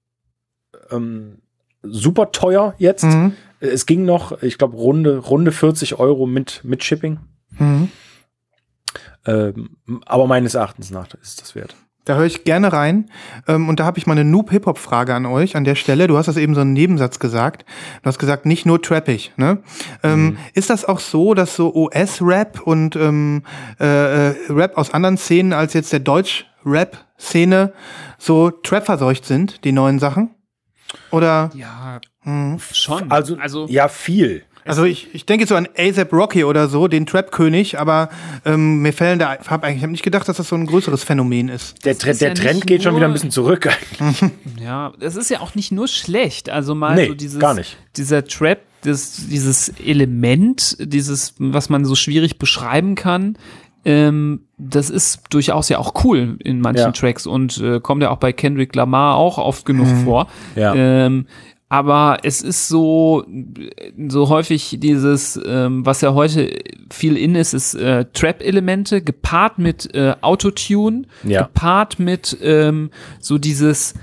ähm, 0.91 1.39
super 1.81 2.31
teuer 2.31 2.75
jetzt. 2.77 3.03
Mhm. 3.03 3.33
Es 3.59 3.85
ging 3.85 4.03
noch, 4.05 4.41
ich 4.43 4.57
glaube, 4.57 4.75
runde, 4.75 5.17
runde 5.17 5.51
40 5.51 5.97
Euro 5.99 6.25
mit, 6.25 6.61
mit 6.63 6.83
Shipping. 6.83 7.19
Mhm. 7.57 7.89
Ähm, 9.25 9.77
aber 10.05 10.27
meines 10.27 10.53
Erachtens 10.55 10.91
nach 10.91 11.07
ist 11.21 11.41
das 11.41 11.55
wert. 11.55 11.75
Da 12.05 12.15
höre 12.15 12.25
ich 12.25 12.43
gerne 12.43 12.73
rein. 12.73 13.09
Ähm, 13.47 13.69
und 13.69 13.79
da 13.79 13.85
habe 13.85 13.97
ich 13.97 14.05
mal 14.07 14.11
eine 14.11 14.25
Noob-Hip-Hop-Frage 14.25 15.15
an 15.15 15.25
euch 15.25 15.55
an 15.55 15.63
der 15.63 15.75
Stelle. 15.75 16.07
Du 16.07 16.17
hast 16.17 16.25
das 16.25 16.35
eben 16.35 16.53
so 16.53 16.59
einen 16.59 16.73
Nebensatz 16.73 17.17
gesagt. 17.17 17.63
Du 18.01 18.07
hast 18.07 18.19
gesagt, 18.19 18.45
nicht 18.45 18.65
nur 18.65 18.81
trappig. 18.81 19.31
Ne? 19.37 19.63
Ähm, 20.03 20.37
Ist 20.53 20.69
das 20.69 20.83
auch 20.83 20.99
so, 20.99 21.33
dass 21.33 21.55
so 21.55 21.73
OS-Rap 21.73 22.59
und 22.59 22.97
ähm, 22.97 23.43
äh, 23.79 24.31
äh, 24.31 24.35
Rap 24.49 24.77
aus 24.77 24.93
anderen 24.93 25.15
Szenen 25.17 25.53
als 25.53 25.73
jetzt 25.73 25.93
der 25.93 26.01
Deutsch-Rap-Szene 26.01 27.71
so 28.17 28.49
Trap-verseucht 28.51 29.25
sind, 29.25 29.63
die 29.63 29.71
neuen 29.71 29.99
Sachen? 29.99 30.35
Oder? 31.11 31.51
Ja, 31.55 31.99
Mhm. 32.25 32.57
schon. 32.71 33.11
Also, 33.11 33.35
also 33.37 33.65
ja, 33.67 33.87
viel. 33.89 34.43
Also 34.65 34.83
ich, 34.85 35.13
ich 35.13 35.25
denke 35.25 35.41
jetzt 35.43 35.49
so 35.49 35.55
an 35.55 35.67
ASAP 35.77 36.13
Rocky 36.13 36.43
oder 36.43 36.67
so, 36.69 36.87
den 36.87 37.05
Trap-König, 37.05 37.79
aber 37.79 38.09
ähm, 38.45 38.81
mir 38.81 38.93
fällen 38.93 39.19
da, 39.19 39.37
hab 39.47 39.63
eigentlich, 39.63 39.77
ich 39.77 39.83
habe 39.83 39.91
nicht 39.91 40.03
gedacht, 40.03 40.27
dass 40.29 40.37
das 40.37 40.47
so 40.47 40.55
ein 40.55 40.65
größeres 40.65 41.03
Phänomen 41.03 41.49
ist. 41.49 41.83
Der, 41.85 41.97
Tre 41.97 42.11
ist 42.11 42.21
der 42.21 42.29
ja 42.29 42.33
Trend 42.33 42.65
geht 42.67 42.83
schon 42.83 42.95
wieder 42.95 43.05
ein 43.07 43.13
bisschen 43.13 43.31
zurück. 43.31 43.69
Ja, 44.61 44.93
es 45.01 45.17
ist 45.17 45.29
ja 45.29 45.41
auch 45.41 45.55
nicht 45.55 45.71
nur 45.73 45.87
schlecht. 45.89 46.49
Also 46.49 46.73
mal 46.75 46.95
Nee, 46.95 47.07
so 47.09 47.13
dieses, 47.15 47.39
gar 47.39 47.53
nicht. 47.53 47.77
dieser 47.97 48.23
Trap, 48.25 48.59
das, 48.83 49.27
dieses 49.29 49.69
Element, 49.79 50.77
dieses, 50.79 51.35
was 51.37 51.69
man 51.69 51.83
so 51.83 51.95
schwierig 51.95 52.39
beschreiben 52.39 52.95
kann, 52.95 53.37
ähm, 53.85 54.41
das 54.57 54.89
ist 54.89 55.19
durchaus 55.31 55.67
ja 55.67 55.77
auch 55.79 56.05
cool 56.05 56.37
in 56.43 56.61
manchen 56.61 56.85
Ja. 56.85 56.91
Tracks 56.91 57.27
und 57.27 57.57
äh, 57.59 57.81
kommt 57.81 58.01
ja 58.01 58.09
auch 58.11 58.17
bei 58.17 58.31
Kendrick 58.31 58.73
Lamar 58.75 59.15
auch 59.17 59.37
oft 59.37 59.65
genug 59.65 59.87
vor. 60.05 60.27
Ja. 60.55 60.73
Ähm, 60.73 61.25
aber 61.73 62.19
es 62.21 62.43
ist 62.43 62.67
so, 62.67 63.25
so 64.07 64.29
häufig 64.29 64.77
dieses, 64.79 65.41
ähm, 65.43 65.83
was 65.83 66.01
ja 66.01 66.13
heute 66.13 66.55
viel 66.91 67.17
in 67.17 67.33
ist, 67.33 67.55
ist 67.55 67.73
äh, 67.73 68.05
Trap-Elemente 68.13 69.01
gepaart 69.01 69.57
mit 69.57 69.91
äh, 69.95 70.13
Autotune, 70.21 71.07
Ja. 71.23 71.41
gepaart 71.41 71.97
mit 71.97 72.37
ähm, 72.43 72.91
so 73.19 73.39
dieses 73.39 73.95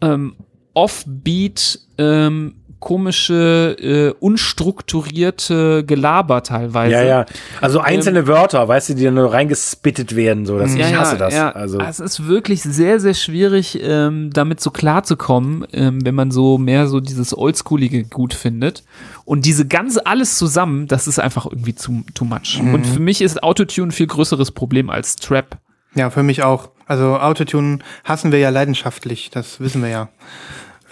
ähm, 0.00 0.36
Offbeat, 0.74 1.80
ähm, 1.98 2.54
komische, 2.82 3.76
äh, 3.78 4.12
unstrukturierte 4.18 5.84
Gelaber 5.86 6.42
teilweise. 6.42 6.92
Ja, 6.92 7.02
ja. 7.02 7.26
Also 7.60 7.80
einzelne 7.80 8.26
Wörter, 8.26 8.66
weißt 8.66 8.90
du, 8.90 8.94
die 8.94 9.04
dann 9.04 9.14
nur 9.14 9.32
reingespittet 9.32 10.16
werden, 10.16 10.46
so 10.46 10.58
dass 10.58 10.74
Ja, 10.74 10.88
ich 10.88 10.94
hasse 10.96 11.12
ja, 11.12 11.18
das. 11.18 11.34
Ja. 11.34 11.50
Also 11.52 11.78
es 11.78 12.00
ist 12.00 12.26
wirklich 12.26 12.60
sehr, 12.60 12.98
sehr 12.98 13.14
schwierig, 13.14 13.78
ähm, 13.80 14.30
damit 14.32 14.60
so 14.60 14.72
klarzukommen, 14.72 15.64
ähm, 15.72 16.04
wenn 16.04 16.16
man 16.16 16.32
so 16.32 16.58
mehr 16.58 16.88
so 16.88 16.98
dieses 16.98 17.38
Oldschoolige 17.38 18.02
gut 18.02 18.34
findet. 18.34 18.82
Und 19.24 19.46
diese 19.46 19.64
ganze 19.66 20.04
alles 20.04 20.36
zusammen, 20.36 20.88
das 20.88 21.06
ist 21.06 21.20
einfach 21.20 21.46
irgendwie 21.46 21.76
zu, 21.76 22.02
too 22.14 22.24
much. 22.24 22.60
Mhm. 22.60 22.74
Und 22.74 22.86
für 22.86 23.00
mich 23.00 23.22
ist 23.22 23.44
Autotune 23.44 23.88
ein 23.88 23.92
viel 23.92 24.08
größeres 24.08 24.50
Problem 24.50 24.90
als 24.90 25.14
Trap. 25.14 25.56
Ja, 25.94 26.10
für 26.10 26.24
mich 26.24 26.42
auch. 26.42 26.70
Also 26.86 27.16
Autotune 27.16 27.78
hassen 28.02 28.32
wir 28.32 28.40
ja 28.40 28.50
leidenschaftlich, 28.50 29.30
das 29.30 29.60
wissen 29.60 29.82
wir 29.82 29.88
ja. 29.88 30.08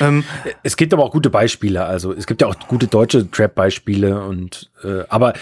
Ähm, 0.00 0.24
es 0.62 0.76
gibt 0.76 0.92
aber 0.92 1.04
auch 1.04 1.12
gute 1.12 1.30
Beispiele. 1.30 1.84
Also 1.84 2.12
es 2.12 2.26
gibt 2.26 2.40
ja 2.40 2.48
auch 2.48 2.56
gute 2.68 2.86
deutsche 2.86 3.30
Trap-Beispiele 3.30 4.22
und 4.24 4.70
äh, 4.84 5.04
aber 5.08 5.34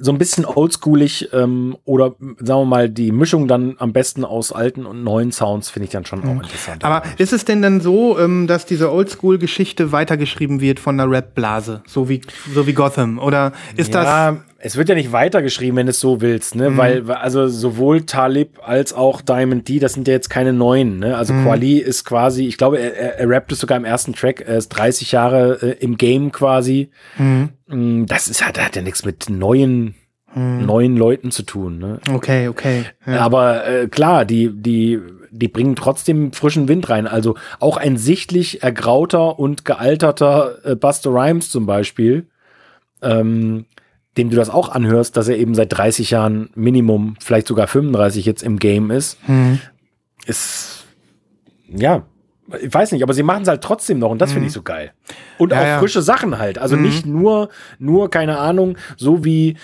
so 0.00 0.10
ein 0.12 0.18
bisschen 0.18 0.44
oldschoolig 0.44 1.28
ähm, 1.32 1.76
oder 1.84 2.14
sagen 2.38 2.60
wir 2.60 2.64
mal 2.64 2.88
die 2.88 3.12
Mischung 3.12 3.48
dann 3.48 3.76
am 3.78 3.92
besten 3.92 4.24
aus 4.24 4.52
alten 4.52 4.86
und 4.86 5.04
neuen 5.04 5.32
Sounds 5.32 5.70
finde 5.70 5.84
ich 5.84 5.92
dann 5.92 6.04
schon 6.04 6.24
auch 6.24 6.42
interessant. 6.42 6.84
aber 6.84 7.02
ist 7.18 7.32
es 7.32 7.44
denn 7.44 7.62
dann 7.62 7.80
so, 7.80 8.18
ähm, 8.18 8.46
dass 8.46 8.66
diese 8.66 8.92
Oldschool-Geschichte 8.92 9.92
weitergeschrieben 9.92 10.60
wird 10.60 10.80
von 10.80 10.96
der 10.96 11.10
Rap-Blase, 11.10 11.82
so 11.86 12.08
wie, 12.08 12.22
so 12.52 12.66
wie 12.66 12.72
Gotham? 12.72 13.18
Oder 13.18 13.52
ist 13.76 13.94
das. 13.94 14.38
Es 14.66 14.76
wird 14.76 14.88
ja 14.88 14.94
nicht 14.94 15.12
weitergeschrieben, 15.12 15.76
wenn 15.76 15.86
du 15.86 15.90
es 15.90 16.00
so 16.00 16.20
willst, 16.20 16.54
ne? 16.54 16.76
Weil, 16.76 17.06
weil- 17.06 17.16
also 17.16 17.46
sowohl 17.48 18.02
Talib 18.06 18.58
als 18.62 18.92
auch 18.94 19.20
Diamond 19.20 19.68
D, 19.68 19.78
das 19.78 19.92
sind 19.92 20.08
ja 20.08 20.14
jetzt 20.14 20.30
keine 20.30 20.52
neuen, 20.52 20.98
ne? 20.98 21.16
Also 21.16 21.34
Quali 21.44 21.78
ist 21.78 22.04
quasi, 22.04 22.46
ich 22.46 22.56
glaube, 22.56 22.78
er, 22.78 22.96
er, 22.96 23.18
er 23.20 23.28
rappt 23.28 23.52
es 23.52 23.58
sogar 23.60 23.76
im 23.76 23.84
ersten 23.84 24.14
Track, 24.14 24.40
er 24.46 24.56
ist 24.56 24.70
30 24.70 25.12
Jahre 25.12 25.58
äh, 25.62 25.76
im 25.84 25.96
Game 25.98 26.32
quasi. 26.32 26.90
Mm, 27.18 28.06
Das 28.06 28.28
ist 28.28 28.44
halt, 28.44 28.58
hat 28.62 28.74
ja 28.76 28.82
nichts 28.82 29.04
mit 29.04 29.28
neuen, 29.30 29.94
neuen 30.36 30.96
Leuten 30.96 31.30
zu 31.30 31.44
tun, 31.44 31.78
ne? 31.78 32.00
Okay, 32.12 32.48
okay. 32.48 32.84
Ja. 33.06 33.20
Aber 33.20 33.66
äh, 33.68 33.86
klar, 33.86 34.24
die, 34.24 34.50
die, 34.52 34.98
die 35.30 35.46
bringen 35.48 35.76
trotzdem 35.76 36.32
frischen 36.32 36.66
Wind 36.68 36.88
rein. 36.88 37.06
Also 37.06 37.36
auch 37.60 37.76
ein 37.76 37.96
sichtlich 37.98 38.62
ergrauter 38.62 39.38
und 39.38 39.64
gealterter 39.64 40.56
äh, 40.64 40.74
Buster 40.74 41.10
Rhymes 41.10 41.50
zum 41.50 41.66
Beispiel, 41.66 42.26
ähm, 43.02 43.66
dem 44.16 44.30
du 44.30 44.36
das 44.36 44.50
auch 44.50 44.68
anhörst, 44.68 45.16
dass 45.16 45.28
er 45.28 45.36
eben 45.36 45.54
seit 45.54 45.72
30 45.72 46.10
Jahren 46.10 46.50
Minimum, 46.54 47.16
vielleicht 47.20 47.46
sogar 47.46 47.66
35 47.66 48.24
jetzt 48.24 48.42
im 48.42 48.58
Game 48.58 48.90
ist, 48.90 49.18
ist, 50.26 50.84
ja, 51.68 52.04
ich 52.60 52.72
weiß 52.72 52.92
nicht, 52.92 53.02
aber 53.02 53.14
sie 53.14 53.22
machen 53.22 53.42
es 53.42 53.48
halt 53.48 53.62
trotzdem 53.62 53.98
noch 53.98 54.10
und 54.10 54.20
das 54.20 54.32
finde 54.32 54.48
ich 54.48 54.52
so 54.52 54.62
geil. 54.62 54.92
Und 55.38 55.52
Ja, 55.52 55.60
auch 55.60 55.64
ja. 55.64 55.78
frische 55.78 56.02
Sachen 56.02 56.38
halt. 56.38 56.58
Also 56.58 56.76
nicht 56.76 57.06
nur, 57.06 57.48
nur, 57.78 58.10
keine 58.10 58.38
Ahnung, 58.38 58.76
so 58.96 59.24
wie 59.24 59.56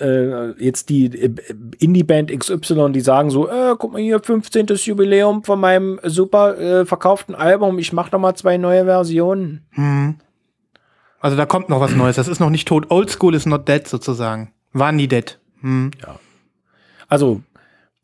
äh, 0.00 0.50
jetzt 0.62 0.90
die 0.90 1.06
äh, 1.06 1.34
Indie-Band 1.78 2.38
XY, 2.38 2.92
die 2.92 3.00
sagen 3.00 3.30
so, 3.30 3.48
äh, 3.48 3.74
guck 3.78 3.92
mal 3.92 4.02
hier, 4.02 4.20
15. 4.20 4.66
Jubiläum 4.84 5.44
von 5.44 5.58
meinem 5.58 5.98
super 6.02 6.58
äh, 6.58 6.84
verkauften 6.84 7.34
Album, 7.34 7.78
ich 7.78 7.92
mach 7.94 8.12
noch 8.12 8.20
mal 8.20 8.34
zwei 8.34 8.58
neue 8.58 8.84
Versionen. 8.84 9.62
Also 11.26 11.36
da 11.36 11.44
kommt 11.44 11.68
noch 11.68 11.80
was 11.80 11.90
Neues. 11.90 12.14
Das 12.14 12.28
ist 12.28 12.38
noch 12.38 12.50
nicht 12.50 12.68
tot. 12.68 12.88
Oldschool 12.88 13.34
is 13.34 13.46
not 13.46 13.66
dead 13.66 13.88
sozusagen. 13.88 14.52
War 14.72 14.92
nie 14.92 15.08
dead. 15.08 15.40
Hm. 15.60 15.90
Also, 17.08 17.42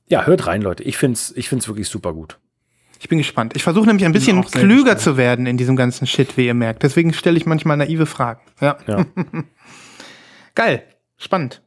ja, 0.09 0.27
hört 0.27 0.49
rein, 0.49 0.61
Leute. 0.61 0.83
Ich 0.83 0.99
find's, 0.99 1.33
ich 1.37 1.49
find's 1.49 1.69
wirklich 1.69 1.89
super 1.89 2.15
gut. 2.15 2.41
Ich 2.99 3.09
bin 3.09 3.19
gespannt. 3.19 3.55
Ich 3.55 3.63
versuche 3.63 3.87
nämlich 3.87 4.07
ein 4.07 4.11
bisschen 4.11 4.45
klüger 4.45 4.95
gespannt. 4.97 5.01
zu 5.03 5.17
werden 5.17 5.47
in 5.47 5.57
diesem 5.57 5.77
ganzen 5.77 6.09
Shit, 6.09 6.37
wie 6.37 6.47
ihr 6.47 6.55
merkt. 6.55 6.83
Deswegen 6.83 7.13
stelle 7.13 7.37
ich 7.37 7.47
manchmal 7.47 7.77
naive 7.77 8.07
Fragen. 8.07 8.41
Ja. 8.61 8.77
Ja. 8.89 9.07
Geil. 10.57 10.83
Spannend. 11.17 11.63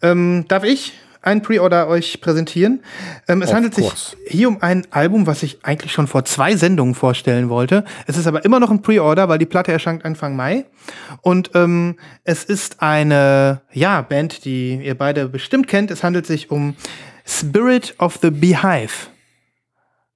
Ähm, 0.00 0.46
darf 0.48 0.64
ich 0.64 0.94
ein 1.22 1.42
Pre-Order 1.42 1.88
euch 1.88 2.20
präsentieren? 2.20 2.82
Ähm, 3.28 3.42
es 3.42 3.48
Of 3.48 3.54
handelt 3.54 3.74
sich 3.74 3.86
course. 3.86 4.16
hier 4.26 4.48
um 4.48 4.60
ein 4.60 4.86
Album, 4.90 5.26
was 5.26 5.42
ich 5.42 5.64
eigentlich 5.64 5.92
schon 5.92 6.06
vor 6.06 6.24
zwei 6.24 6.56
Sendungen 6.56 6.94
vorstellen 6.94 7.48
wollte. 7.48 7.84
Es 8.06 8.16
ist 8.16 8.26
aber 8.26 8.44
immer 8.44 8.60
noch 8.60 8.70
ein 8.70 8.82
Pre-Order, 8.82 9.28
weil 9.28 9.38
die 9.38 9.46
Platte 9.46 9.72
erscheint 9.72 10.04
Anfang 10.04 10.36
Mai. 10.36 10.66
Und 11.20 11.52
ähm, 11.54 11.96
es 12.24 12.44
ist 12.44 12.82
eine 12.82 13.62
ja, 13.72 14.02
Band, 14.02 14.44
die 14.44 14.80
ihr 14.82 14.96
beide 14.96 15.28
bestimmt 15.28 15.68
kennt. 15.68 15.90
Es 15.90 16.02
handelt 16.02 16.26
sich 16.26 16.50
um 16.50 16.76
Spirit 17.24 17.94
of 17.98 18.18
the 18.20 18.30
Beehive. 18.30 19.08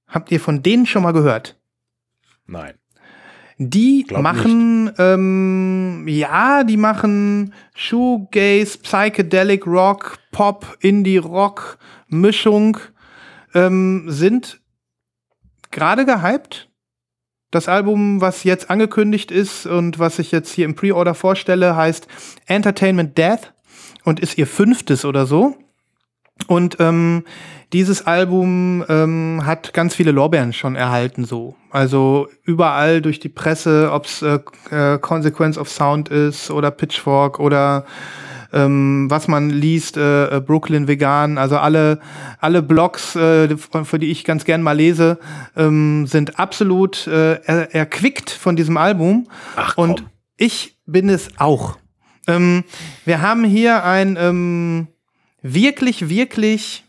Habt 0.07 0.31
ihr 0.31 0.39
von 0.39 0.61
denen 0.61 0.85
schon 0.85 1.03
mal 1.03 1.13
gehört? 1.13 1.57
Nein. 2.45 2.75
Die 3.59 4.05
Glaub 4.07 4.21
machen, 4.21 4.91
ähm, 4.99 6.05
ja, 6.07 6.63
die 6.63 6.77
machen 6.77 7.53
Shoegaze, 7.73 8.77
Psychedelic 8.77 9.65
Rock, 9.65 10.19
Pop, 10.31 10.77
Indie 10.79 11.17
Rock, 11.17 11.79
Mischung, 12.07 12.77
ähm, 13.55 14.05
sind 14.07 14.61
gerade 15.71 16.05
gehypt. 16.05 16.69
Das 17.49 17.67
Album, 17.67 18.21
was 18.21 18.43
jetzt 18.43 18.69
angekündigt 18.69 19.31
ist 19.31 19.65
und 19.65 19.97
was 19.97 20.19
ich 20.19 20.31
jetzt 20.31 20.51
hier 20.51 20.65
im 20.65 20.75
Pre-Order 20.75 21.15
vorstelle, 21.15 21.75
heißt 21.75 22.07
Entertainment 22.45 23.17
Death 23.17 23.53
und 24.03 24.19
ist 24.19 24.37
ihr 24.37 24.45
fünftes 24.45 25.03
oder 25.03 25.25
so. 25.25 25.57
Und 26.45 26.77
ähm, 26.79 27.23
dieses 27.73 28.07
Album 28.07 28.85
ähm, 28.87 29.41
hat 29.43 29.73
ganz 29.73 29.95
viele 29.95 30.11
Lorbeeren 30.11 30.53
schon 30.53 30.75
erhalten, 30.75 31.25
so. 31.25 31.55
Also 31.69 32.27
überall 32.43 33.01
durch 33.01 33.19
die 33.19 33.29
Presse, 33.29 33.89
ob's 33.91 34.21
äh, 34.21 34.39
äh, 34.71 34.99
Consequence 34.99 35.57
of 35.57 35.69
Sound 35.69 36.09
ist 36.09 36.49
oder 36.49 36.71
Pitchfork 36.71 37.39
oder 37.39 37.85
ähm, 38.53 39.07
was 39.09 39.27
man 39.27 39.49
liest, 39.49 39.97
äh, 39.97 40.37
äh, 40.37 40.39
Brooklyn 40.39 40.87
Vegan, 40.87 41.37
also 41.37 41.57
alle, 41.57 41.99
alle 42.39 42.61
Blogs, 42.61 43.15
äh, 43.15 43.57
für, 43.57 43.85
für 43.85 43.99
die 43.99 44.11
ich 44.11 44.23
ganz 44.23 44.45
gern 44.45 44.61
mal 44.61 44.77
lese, 44.77 45.19
ähm, 45.55 46.07
sind 46.07 46.39
absolut 46.39 47.07
äh, 47.07 47.41
er, 47.43 47.75
erquickt 47.75 48.29
von 48.29 48.55
diesem 48.55 48.77
Album. 48.77 49.27
Ach, 49.55 49.75
komm. 49.75 49.89
Und 49.89 50.03
ich 50.37 50.77
bin 50.85 51.09
es 51.09 51.29
auch. 51.37 51.77
Ähm, 52.27 52.63
wir 53.05 53.21
haben 53.21 53.43
hier 53.43 53.83
ein 53.83 54.17
ähm, 54.19 54.87
wirklich, 55.41 56.09
wirklich 56.09 56.83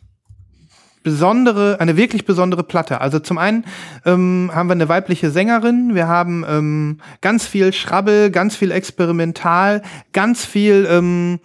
besondere, 1.02 1.80
eine 1.80 1.96
wirklich 1.96 2.24
besondere 2.24 2.62
Platte. 2.62 3.00
Also 3.00 3.18
zum 3.18 3.38
einen 3.38 3.64
ähm, 4.04 4.50
haben 4.52 4.68
wir 4.68 4.72
eine 4.72 4.88
weibliche 4.88 5.30
Sängerin, 5.30 5.94
wir 5.94 6.08
haben 6.08 6.44
ähm, 6.48 6.98
ganz 7.20 7.46
viel 7.46 7.72
Schrabbel, 7.72 8.30
ganz 8.30 8.56
viel 8.56 8.70
Experimental, 8.70 9.82
ganz 10.12 10.44
viel 10.44 10.86
ähm, 10.90 11.40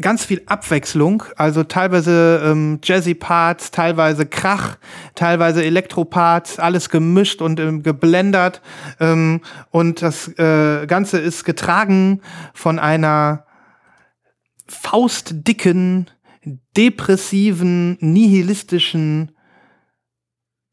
ganz 0.00 0.24
viel 0.24 0.42
Abwechslung, 0.46 1.22
also 1.36 1.62
teilweise 1.62 2.42
ähm, 2.44 2.80
Jazzy-Parts, 2.82 3.70
teilweise 3.70 4.26
Krach, 4.26 4.76
teilweise 5.14 5.64
Elektro-Parts, 5.64 6.58
alles 6.58 6.90
gemischt 6.90 7.40
und 7.40 7.60
ähm, 7.60 7.82
geblendert. 7.82 8.60
Ähm, 8.98 9.40
und 9.70 10.02
das 10.02 10.28
äh, 10.36 10.86
Ganze 10.86 11.18
ist 11.18 11.44
getragen 11.44 12.22
von 12.54 12.78
einer 12.78 13.44
faustdicken, 14.66 16.10
depressiven, 16.76 17.96
nihilistischen 18.00 19.32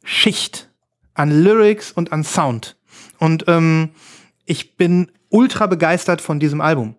Schicht 0.04 0.70
an 1.14 1.44
Lyrics 1.44 1.92
und 1.92 2.12
an 2.12 2.24
Sound. 2.24 2.78
Und 3.20 3.46
ähm, 3.48 3.90
ich 4.46 4.76
bin 4.76 5.12
ultra 5.30 5.68
begeistert 5.68 6.22
von 6.22 6.40
diesem 6.40 6.62
Album. 6.62 6.96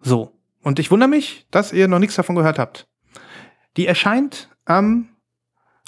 So. 0.00 0.32
Und 0.62 0.78
ich 0.78 0.90
wundere 0.90 1.08
mich, 1.08 1.46
dass 1.50 1.72
ihr 1.72 1.88
noch 1.88 1.98
nichts 1.98 2.16
davon 2.16 2.36
gehört 2.36 2.58
habt. 2.58 2.86
Die 3.76 3.86
erscheint 3.86 4.48
am, 4.64 5.08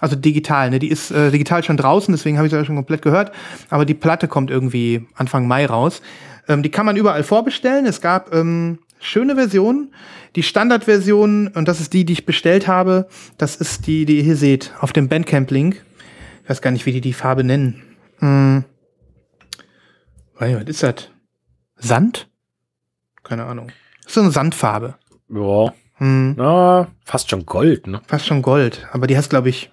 also 0.00 0.16
digital, 0.16 0.70
ne? 0.70 0.78
Die 0.78 0.88
ist 0.90 1.10
äh, 1.10 1.30
digital 1.30 1.62
schon 1.62 1.78
draußen, 1.78 2.12
deswegen 2.12 2.36
habe 2.36 2.46
ich 2.46 2.50
sie 2.50 2.58
ja 2.58 2.64
schon 2.64 2.76
komplett 2.76 3.00
gehört. 3.00 3.32
Aber 3.70 3.84
die 3.84 3.94
Platte 3.94 4.28
kommt 4.28 4.50
irgendwie 4.50 5.06
Anfang 5.14 5.46
Mai 5.46 5.64
raus. 5.64 6.02
Ähm, 6.48 6.62
die 6.62 6.70
kann 6.70 6.84
man 6.84 6.96
überall 6.96 7.22
vorbestellen. 7.22 7.86
Es 7.86 8.00
gab 8.00 8.34
ähm, 8.34 8.80
schöne 9.06 9.36
Versionen. 9.36 9.94
Die 10.34 10.42
Standardversion, 10.42 11.48
und 11.48 11.66
das 11.66 11.80
ist 11.80 11.92
die, 11.92 12.04
die 12.04 12.12
ich 12.12 12.26
bestellt 12.26 12.66
habe, 12.66 13.08
das 13.38 13.56
ist 13.56 13.86
die, 13.86 14.04
die 14.04 14.18
ihr 14.18 14.22
hier 14.22 14.36
seht, 14.36 14.72
auf 14.80 14.92
dem 14.92 15.08
Bandcamp-Link. 15.08 15.82
Ich 16.42 16.50
weiß 16.50 16.60
gar 16.60 16.70
nicht, 16.70 16.84
wie 16.86 16.92
die 16.92 17.00
die 17.00 17.12
Farbe 17.12 17.42
nennen. 17.42 17.82
Hm. 18.18 18.64
Was 20.38 20.50
ist 20.64 20.82
das? 20.82 21.10
Sand? 21.76 22.28
Keine 23.22 23.44
Ahnung. 23.44 23.72
Das 24.02 24.08
ist 24.08 24.14
so 24.14 24.20
eine 24.20 24.30
Sandfarbe. 24.30 24.96
Ja. 25.30 25.72
Hm. 25.94 26.34
Na, 26.36 26.88
fast 27.04 27.30
schon 27.30 27.46
Gold, 27.46 27.86
ne? 27.86 28.02
Fast 28.06 28.26
schon 28.26 28.42
Gold. 28.42 28.86
Aber 28.92 29.06
die 29.06 29.16
heißt, 29.16 29.30
glaube 29.30 29.48
ich, 29.48 29.70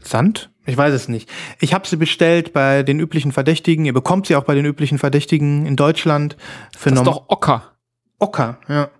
Sand? 0.00 0.50
Ich 0.66 0.76
weiß 0.76 0.92
es 0.92 1.08
nicht. 1.08 1.30
Ich 1.60 1.72
habe 1.72 1.88
sie 1.88 1.96
bestellt 1.96 2.52
bei 2.52 2.82
den 2.82 3.00
üblichen 3.00 3.32
Verdächtigen. 3.32 3.86
Ihr 3.86 3.94
bekommt 3.94 4.26
sie 4.26 4.36
auch 4.36 4.44
bei 4.44 4.54
den 4.54 4.66
üblichen 4.66 4.98
Verdächtigen 4.98 5.64
in 5.64 5.76
Deutschland. 5.76 6.36
Für 6.76 6.90
Das 6.90 6.98
ist 6.98 7.06
doch 7.06 7.28
Ocker. 7.28 7.72
Ocker, 8.18 8.58
ja. 8.68 8.90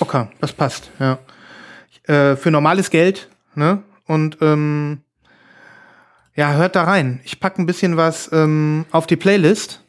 Ocker, 0.00 0.30
das 0.40 0.52
passt, 0.52 0.90
ja. 0.98 1.18
Äh, 2.04 2.36
für 2.36 2.50
normales 2.50 2.90
Geld, 2.90 3.28
ne? 3.54 3.82
Und 4.06 4.38
ähm, 4.40 5.02
ja, 6.34 6.52
hört 6.52 6.76
da 6.76 6.84
rein. 6.84 7.20
Ich 7.24 7.40
packe 7.40 7.60
ein 7.60 7.66
bisschen 7.66 7.96
was 7.96 8.30
ähm, 8.32 8.86
auf 8.90 9.06
die 9.06 9.16
Playlist. 9.16 9.82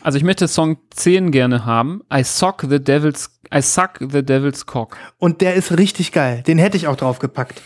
Also 0.00 0.16
ich 0.16 0.24
möchte 0.24 0.48
Song 0.48 0.78
10 0.90 1.30
gerne 1.30 1.66
haben. 1.66 2.02
I 2.12 2.24
sock 2.24 2.64
the 2.68 2.82
devil's, 2.82 3.38
I 3.54 3.60
suck 3.60 3.98
the 4.00 4.22
devil's 4.22 4.66
cock. 4.66 4.96
Und 5.18 5.40
der 5.40 5.54
ist 5.54 5.76
richtig 5.76 6.12
geil. 6.12 6.42
Den 6.46 6.58
hätte 6.58 6.76
ich 6.76 6.86
auch 6.86 6.96
draufgepackt. 6.96 7.60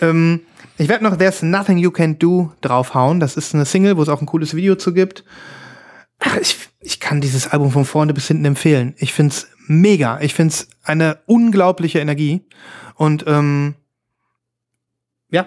Ähm, 0.00 0.40
ich 0.76 0.88
werde 0.88 1.04
noch 1.04 1.16
There's 1.16 1.42
Nothing 1.42 1.78
You 1.78 1.90
Can 1.90 2.18
Do 2.18 2.52
draufhauen. 2.60 3.20
Das 3.20 3.36
ist 3.36 3.54
eine 3.54 3.64
Single, 3.64 3.96
wo 3.96 4.02
es 4.02 4.08
auch 4.08 4.20
ein 4.20 4.26
cooles 4.26 4.54
Video 4.54 4.74
zu 4.74 4.92
gibt. 4.92 5.24
Ach, 6.18 6.36
ich, 6.36 6.68
ich 6.84 7.00
kann 7.00 7.20
dieses 7.20 7.48
Album 7.48 7.70
von 7.70 7.84
vorne 7.84 8.14
bis 8.14 8.28
hinten 8.28 8.44
empfehlen. 8.44 8.94
Ich 8.98 9.12
find's 9.12 9.48
mega. 9.66 10.20
Ich 10.20 10.34
find's 10.34 10.68
eine 10.82 11.18
unglaubliche 11.26 11.98
Energie. 11.98 12.42
Und 12.94 13.24
ähm, 13.26 13.74
ja, 15.30 15.46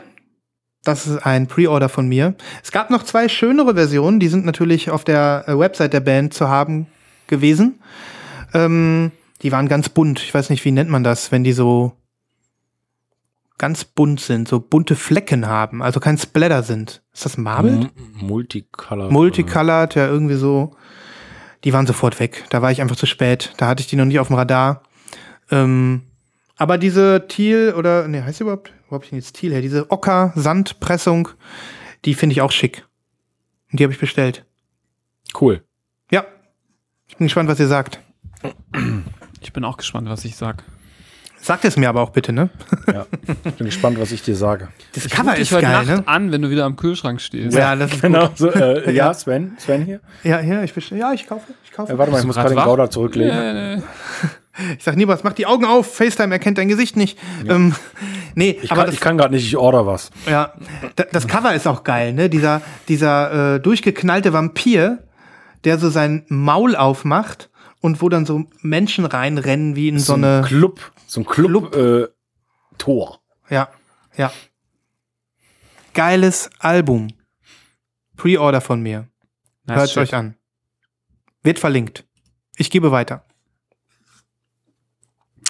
das 0.83 1.05
ist 1.05 1.19
ein 1.25 1.47
Pre-Order 1.47 1.89
von 1.89 2.07
mir. 2.07 2.35
Es 2.63 2.71
gab 2.71 2.89
noch 2.89 3.03
zwei 3.03 3.29
schönere 3.29 3.75
Versionen, 3.75 4.19
die 4.19 4.27
sind 4.27 4.45
natürlich 4.45 4.89
auf 4.89 5.03
der 5.03 5.45
äh, 5.47 5.57
Website 5.57 5.93
der 5.93 5.99
Band 5.99 6.33
zu 6.33 6.47
haben 6.47 6.87
gewesen. 7.27 7.79
Ähm, 8.53 9.11
die 9.41 9.51
waren 9.51 9.67
ganz 9.67 9.89
bunt. 9.89 10.19
Ich 10.21 10.33
weiß 10.33 10.49
nicht, 10.49 10.65
wie 10.65 10.71
nennt 10.71 10.89
man 10.89 11.03
das, 11.03 11.31
wenn 11.31 11.43
die 11.43 11.53
so 11.53 11.93
ganz 13.59 13.85
bunt 13.85 14.19
sind, 14.19 14.47
so 14.47 14.59
bunte 14.59 14.95
Flecken 14.95 15.47
haben, 15.47 15.81
also 15.81 15.99
kein 15.99 16.17
Splatter 16.17 16.63
sind. 16.63 17.01
Ist 17.13 17.25
das 17.25 17.37
Marble? 17.37 17.71
M- 17.71 17.89
Multicolor. 18.27 19.11
Multicolored, 19.11 19.95
ja, 19.95 20.07
irgendwie 20.07 20.35
so. 20.35 20.75
Die 21.63 21.73
waren 21.73 21.87
sofort 21.87 22.19
weg. 22.19 22.45
Da 22.49 22.61
war 22.61 22.71
ich 22.71 22.81
einfach 22.81 22.95
zu 22.95 23.05
spät. 23.05 23.53
Da 23.57 23.67
hatte 23.67 23.81
ich 23.81 23.87
die 23.87 23.95
noch 23.95 24.05
nicht 24.05 24.19
auf 24.19 24.27
dem 24.27 24.35
Radar. 24.35 24.83
Ähm, 25.49 26.03
aber 26.55 26.77
diese 26.77 27.27
Thiel 27.27 27.73
oder, 27.77 28.07
nee, 28.07 28.21
heißt 28.21 28.39
die 28.39 28.43
überhaupt? 28.43 28.73
Wo 28.89 28.95
hab 28.95 29.03
ich 29.03 29.09
denn 29.09 29.19
jetzt 29.19 29.35
Thiel 29.35 29.51
her? 29.51 29.61
Diese 29.61 29.91
Ocker-Sandpressung, 29.91 31.29
die 32.05 32.13
finde 32.13 32.33
ich 32.33 32.41
auch 32.41 32.51
schick. 32.51 32.85
Und 33.71 33.79
die 33.79 33.83
habe 33.83 33.93
ich 33.93 33.99
bestellt. 33.99 34.45
Cool. 35.39 35.63
Ja. 36.11 36.25
Ich 37.07 37.17
bin 37.17 37.27
gespannt, 37.27 37.49
was 37.49 37.59
ihr 37.59 37.67
sagt. 37.67 37.99
Ich 39.41 39.53
bin 39.53 39.63
auch 39.63 39.77
gespannt, 39.77 40.09
was 40.09 40.25
ich 40.25 40.35
sag. 40.35 40.63
Sagt 41.39 41.63
es 41.65 41.77
mir 41.77 41.87
aber 41.89 42.01
auch 42.01 42.09
bitte, 42.09 42.33
ne? 42.33 42.49
Ja. 42.91 43.05
Bin 43.57 43.67
gespannt, 43.67 43.99
was 43.99 44.11
ich 44.11 44.21
dir 44.21 44.35
sage. 44.35 44.67
Das 44.93 45.05
Ich 45.05 45.11
Cover 45.11 45.35
ist 45.37 45.51
heute 45.51 45.61
geil, 45.61 45.85
Nacht 45.85 45.87
ne? 45.87 46.07
an, 46.07 46.31
wenn 46.31 46.41
du 46.41 46.49
wieder 46.49 46.65
am 46.65 46.75
Kühlschrank 46.75 47.21
stehst. 47.21 47.55
Ja, 47.55 47.75
das 47.75 47.93
ist 47.93 48.01
Genau. 48.01 48.27
gut. 48.29 48.37
So, 48.37 48.49
äh, 48.51 48.91
ja, 48.95 49.13
Sven. 49.13 49.53
Sven 49.57 49.85
hier. 49.85 49.99
Ja, 50.23 50.41
ja, 50.41 50.63
ich 50.63 50.73
bestell, 50.73 50.97
ja, 50.97 51.13
ich 51.13 51.25
kaufe, 51.27 51.43
ich 51.63 51.71
kaufe. 51.71 51.93
Äh, 51.93 51.97
warte 51.97 52.11
mal, 52.11 52.19
ich 52.19 52.25
muss 52.25 52.35
gerade 52.35 52.53
den? 52.55 52.63
Gouda 52.63 52.89
zurücklegen. 52.89 53.35
Nee, 53.35 53.75
nee. 53.77 53.83
Ich 54.77 54.83
sag 54.83 54.95
Nibras, 54.97 55.23
mach 55.23 55.33
die 55.33 55.45
Augen 55.45 55.65
auf, 55.65 55.95
FaceTime 55.95 56.33
erkennt 56.33 56.57
dein 56.57 56.67
Gesicht 56.67 56.97
nicht. 56.97 57.17
Ähm, 57.47 57.75
nee, 58.33 58.57
Ich 58.61 58.71
aber 58.71 58.81
kann, 58.81 58.85
das, 58.87 58.95
ich 58.95 59.01
kann 59.01 59.17
gerade 59.17 59.33
nicht, 59.35 59.45
ich 59.45 59.55
order 59.55 59.85
was. 59.85 60.09
ja, 60.27 60.53
da- 60.95 61.05
das 61.11 61.27
Cover 61.27 61.53
ist 61.53 61.67
auch 61.67 61.83
geil, 61.83 62.11
ne? 62.13 62.27
Dieser, 62.29 62.61
dieser 62.89 63.55
äh, 63.55 63.59
durchgeknallte 63.59 64.33
Vampir, 64.33 64.97
der 65.63 65.77
so 65.77 65.89
sein 65.89 66.25
Maul 66.27 66.75
aufmacht 66.75 67.49
und 67.81 68.01
wo 68.01 68.09
dann 68.09 68.25
so 68.25 68.45
Menschen 68.63 69.05
reinrennen 69.05 69.75
wie 69.75 69.89
in 69.89 69.99
so, 69.99 70.13
ein 70.15 70.23
eine. 70.25 70.41
Club. 70.43 70.79
So 71.07 71.21
ein 71.21 71.25
Club, 71.25 71.73
Äh, 71.75 72.07
Tor. 72.77 73.21
Ja, 73.49 73.69
ja. 74.15 74.31
Geiles 75.93 76.49
Album. 76.59 77.07
Pre-Order 78.17 78.61
von 78.61 78.81
mir. 78.81 79.07
Nice 79.65 79.77
Hört 79.95 79.97
euch 79.97 80.13
an. 80.13 80.35
Wird 81.43 81.59
verlinkt. 81.59 82.05
Ich 82.57 82.69
gebe 82.69 82.91
weiter. 82.91 83.25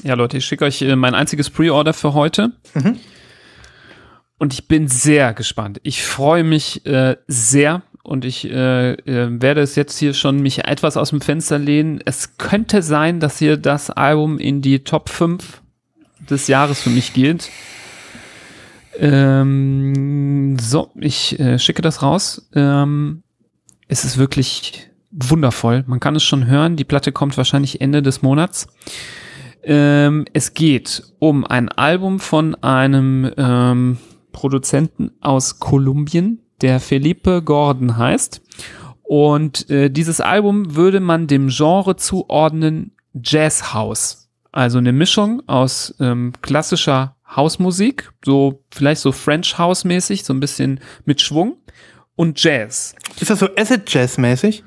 Ja, 0.04 0.14
Leute, 0.14 0.38
ich 0.38 0.46
schicke 0.46 0.66
euch 0.66 0.82
äh, 0.84 0.96
mein 0.96 1.16
einziges 1.16 1.50
Pre-Order 1.50 1.94
für 1.94 2.14
heute. 2.14 2.54
Mhm. 2.76 3.00
Und 4.38 4.54
ich 4.54 4.68
bin 4.68 4.88
sehr 4.88 5.34
gespannt. 5.34 5.80
Ich 5.84 6.04
freue 6.06 6.44
mich 6.44 6.86
äh, 6.86 7.18
sehr 7.28 7.82
und 8.08 8.24
ich 8.24 8.50
äh, 8.50 8.94
äh, 8.94 9.42
werde 9.42 9.60
es 9.60 9.76
jetzt 9.76 9.98
hier 9.98 10.14
schon 10.14 10.40
mich 10.40 10.66
etwas 10.66 10.96
aus 10.96 11.10
dem 11.10 11.20
Fenster 11.20 11.60
lehnen. 11.60 12.00
Es 12.06 12.38
könnte 12.38 12.82
sein, 12.82 13.20
dass 13.20 13.38
hier 13.38 13.58
das 13.58 13.90
Album 13.90 14.40
in 14.40 14.62
die 14.62 14.86
Top 14.86 15.10
5 15.10 15.62
des 16.30 16.48
Jahres 16.48 16.82
für 16.82 16.90
mich 16.90 17.14
geht. 17.14 17.50
Ähm, 18.98 20.58
so, 20.58 20.90
ich 20.96 21.38
äh, 21.38 21.60
schicke 21.60 21.82
das 21.82 22.02
raus. 22.02 22.50
Ähm, 22.54 23.24
es 23.90 24.06
ist 24.06 24.18
wirklich 24.18 24.90
wundervoll. 25.12 25.84
Man 25.86 26.00
kann 26.00 26.16
es 26.16 26.24
schon 26.24 26.48
hören. 26.48 26.78
Die 26.78 26.86
Platte 26.86 27.12
kommt 27.12 27.36
wahrscheinlich 27.36 27.82
Ende 27.82 28.02
des 28.02 28.22
Monats. 28.22 28.68
Ähm, 29.64 30.24
es 30.32 30.54
geht 30.54 31.04
um 31.20 31.46
ein 31.46 31.68
Album 31.68 32.22
von 32.22 32.56
einem 32.64 33.30
ähm, 33.36 33.98
Produzenten 34.32 35.12
aus 35.20 35.60
Kolumbien, 35.60 36.40
der 36.62 36.80
Felipe 36.80 37.42
Gordon 37.42 37.98
heißt. 37.98 38.42
Und 39.04 39.70
äh, 39.70 39.90
dieses 39.90 40.20
Album 40.20 40.76
würde 40.76 41.00
man 41.00 41.28
dem 41.28 41.48
Genre 41.50 41.96
zuordnen 41.96 42.92
Jazz 43.14 43.74
House. 43.74 44.30
Also 44.52 44.80
eine 44.80 44.92
Mischung 44.92 45.44
aus 45.48 45.96
ähm, 46.00 46.34
klassischer 46.42 47.16
Hausmusik, 47.36 48.12
so 48.24 48.64
vielleicht 48.72 49.02
so 49.02 49.12
French 49.12 49.58
House 49.58 49.84
mäßig, 49.84 50.24
so 50.24 50.34
ein 50.34 50.40
bisschen 50.40 50.80
mit 51.06 51.22
Schwung 51.22 51.58
und 52.16 52.42
Jazz. 52.42 52.96
Ist 53.20 53.30
das 53.30 53.40
so 53.40 53.50
Acid 53.56 53.84
Jazz 53.88 54.18
mäßig? 54.18 54.64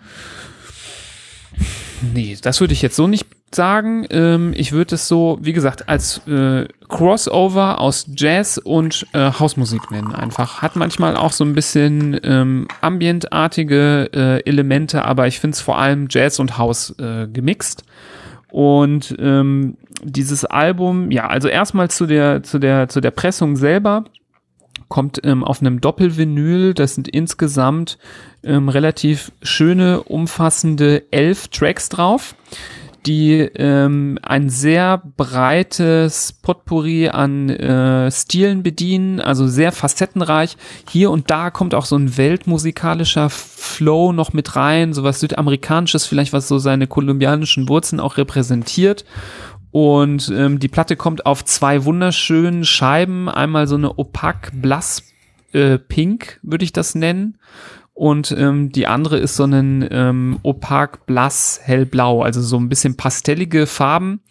Nee, 2.14 2.38
das 2.40 2.60
würde 2.60 2.72
ich 2.72 2.82
jetzt 2.82 2.96
so 2.96 3.06
nicht 3.06 3.26
sagen. 3.54 4.06
Ähm, 4.10 4.52
ich 4.54 4.72
würde 4.72 4.94
es 4.94 5.08
so, 5.08 5.38
wie 5.40 5.52
gesagt, 5.52 5.88
als 5.88 6.26
äh, 6.26 6.66
Crossover 6.88 7.80
aus 7.80 8.06
Jazz 8.14 8.58
und 8.58 9.06
äh, 9.12 9.32
Hausmusik 9.32 9.90
nennen 9.90 10.14
einfach. 10.14 10.62
Hat 10.62 10.76
manchmal 10.76 11.16
auch 11.16 11.32
so 11.32 11.44
ein 11.44 11.54
bisschen 11.54 12.18
ähm, 12.22 12.68
ambientartige 12.80 14.10
äh, 14.12 14.48
Elemente, 14.48 15.04
aber 15.04 15.26
ich 15.26 15.40
finde 15.40 15.54
es 15.54 15.60
vor 15.60 15.78
allem 15.78 16.06
Jazz 16.10 16.38
und 16.38 16.58
Haus 16.58 16.94
äh, 16.98 17.26
gemixt. 17.26 17.84
Und 18.50 19.14
ähm, 19.18 19.76
dieses 20.02 20.44
Album, 20.44 21.10
ja, 21.10 21.28
also 21.28 21.48
erstmal 21.48 21.90
zu 21.90 22.06
der, 22.06 22.42
zu 22.42 22.58
der, 22.58 22.88
zu 22.88 23.00
der 23.00 23.10
Pressung 23.10 23.56
selber 23.56 24.04
kommt 24.88 25.20
ähm, 25.24 25.44
auf 25.44 25.60
einem 25.60 25.80
Doppelvinyl. 25.80 26.74
Das 26.74 26.96
sind 26.96 27.08
insgesamt 27.08 27.96
ähm, 28.42 28.68
relativ 28.68 29.32
schöne, 29.42 30.02
umfassende 30.02 31.04
elf 31.12 31.48
Tracks 31.48 31.88
drauf, 31.88 32.34
die 33.06 33.38
ähm, 33.40 34.18
ein 34.22 34.50
sehr 34.50 35.02
breites 35.16 36.32
Potpourri 36.32 37.08
an 37.08 37.48
äh, 37.48 38.10
Stilen 38.10 38.62
bedienen, 38.62 39.20
also 39.20 39.46
sehr 39.46 39.72
facettenreich. 39.72 40.56
Hier 40.88 41.10
und 41.10 41.30
da 41.30 41.50
kommt 41.50 41.74
auch 41.74 41.86
so 41.86 41.96
ein 41.96 42.16
weltmusikalischer 42.16 43.30
Flow 43.30 44.12
noch 44.12 44.32
mit 44.32 44.56
rein, 44.56 44.92
sowas 44.92 45.20
Südamerikanisches, 45.20 46.06
vielleicht 46.06 46.32
was 46.32 46.48
so 46.48 46.58
seine 46.58 46.86
kolumbianischen 46.86 47.68
Wurzeln 47.68 48.00
auch 48.00 48.16
repräsentiert. 48.16 49.04
Und 49.70 50.32
ähm, 50.34 50.58
die 50.58 50.68
Platte 50.68 50.96
kommt 50.96 51.26
auf 51.26 51.44
zwei 51.44 51.84
wunderschönen 51.84 52.64
Scheiben. 52.64 53.28
Einmal 53.28 53.66
so 53.66 53.76
eine 53.76 53.98
opak 53.98 54.50
blass 54.54 55.02
äh, 55.52 55.78
pink, 55.78 56.38
würde 56.42 56.64
ich 56.64 56.72
das 56.72 56.94
nennen. 56.94 57.38
Und 57.92 58.34
ähm, 58.38 58.70
die 58.72 58.86
andere 58.86 59.18
ist 59.18 59.36
so 59.36 59.44
ein 59.44 59.86
ähm, 59.90 60.38
opak 60.42 61.06
blass 61.06 61.60
hellblau, 61.62 62.22
also 62.22 62.40
so 62.40 62.56
ein 62.56 62.68
bisschen 62.68 62.96
pastellige 62.96 63.66
Farben. 63.66 64.22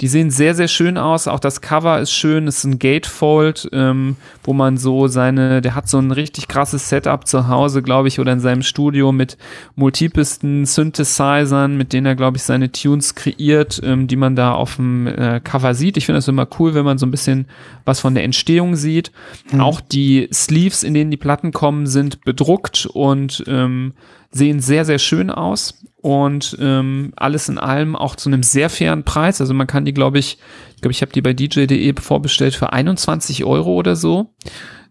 Die 0.00 0.08
sehen 0.08 0.30
sehr, 0.30 0.54
sehr 0.54 0.68
schön 0.68 0.98
aus. 0.98 1.28
Auch 1.28 1.40
das 1.40 1.60
Cover 1.60 2.00
ist 2.00 2.12
schön. 2.12 2.48
Es 2.48 2.58
ist 2.58 2.64
ein 2.64 2.78
Gatefold, 2.78 3.68
ähm, 3.72 4.16
wo 4.42 4.52
man 4.52 4.76
so 4.76 5.06
seine, 5.06 5.60
der 5.60 5.74
hat 5.74 5.88
so 5.88 5.98
ein 5.98 6.10
richtig 6.10 6.48
krasses 6.48 6.88
Setup 6.88 7.26
zu 7.26 7.48
Hause, 7.48 7.82
glaube 7.82 8.08
ich, 8.08 8.18
oder 8.18 8.32
in 8.32 8.40
seinem 8.40 8.62
Studio 8.62 9.12
mit 9.12 9.36
multiplesten 9.76 10.66
Synthesizern, 10.66 11.76
mit 11.76 11.92
denen 11.92 12.06
er, 12.06 12.16
glaube 12.16 12.36
ich, 12.36 12.42
seine 12.42 12.72
Tunes 12.72 13.14
kreiert, 13.14 13.80
ähm, 13.84 14.06
die 14.06 14.16
man 14.16 14.36
da 14.36 14.54
auf 14.54 14.76
dem 14.76 15.06
äh, 15.06 15.40
Cover 15.42 15.74
sieht. 15.74 15.96
Ich 15.96 16.06
finde 16.06 16.18
das 16.18 16.28
immer 16.28 16.48
cool, 16.58 16.74
wenn 16.74 16.84
man 16.84 16.98
so 16.98 17.06
ein 17.06 17.10
bisschen 17.10 17.46
was 17.84 18.00
von 18.00 18.14
der 18.14 18.24
Entstehung 18.24 18.76
sieht. 18.76 19.12
Auch 19.58 19.80
die 19.80 20.28
Sleeves, 20.32 20.82
in 20.82 20.94
denen 20.94 21.10
die 21.10 21.16
Platten 21.16 21.52
kommen, 21.52 21.86
sind 21.86 22.24
bedruckt 22.24 22.86
und 22.86 23.44
ähm, 23.46 23.94
sehen 24.30 24.60
sehr, 24.60 24.84
sehr 24.84 24.98
schön 24.98 25.30
aus 25.30 25.84
und 26.04 26.58
ähm, 26.60 27.14
alles 27.16 27.48
in 27.48 27.56
allem 27.56 27.96
auch 27.96 28.14
zu 28.14 28.28
einem 28.28 28.42
sehr 28.42 28.68
fairen 28.68 29.04
Preis. 29.04 29.40
Also 29.40 29.54
man 29.54 29.66
kann 29.66 29.86
die, 29.86 29.94
glaube 29.94 30.18
ich, 30.18 30.36
ich 30.74 30.82
glaube, 30.82 30.92
ich 30.92 31.00
habe 31.00 31.12
die 31.12 31.22
bei 31.22 31.32
dj.de 31.32 31.94
vorbestellt 31.98 32.54
für 32.54 32.74
21 32.74 33.42
Euro 33.44 33.72
oder 33.72 33.96
so. 33.96 34.34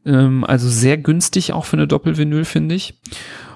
Ähm, 0.07 0.43
also 0.43 0.67
sehr 0.67 0.97
günstig 0.97 1.53
auch 1.53 1.65
für 1.65 1.77
eine 1.77 1.85
Doppelvinyl, 1.85 2.45
finde 2.45 2.73
ich. 2.73 2.95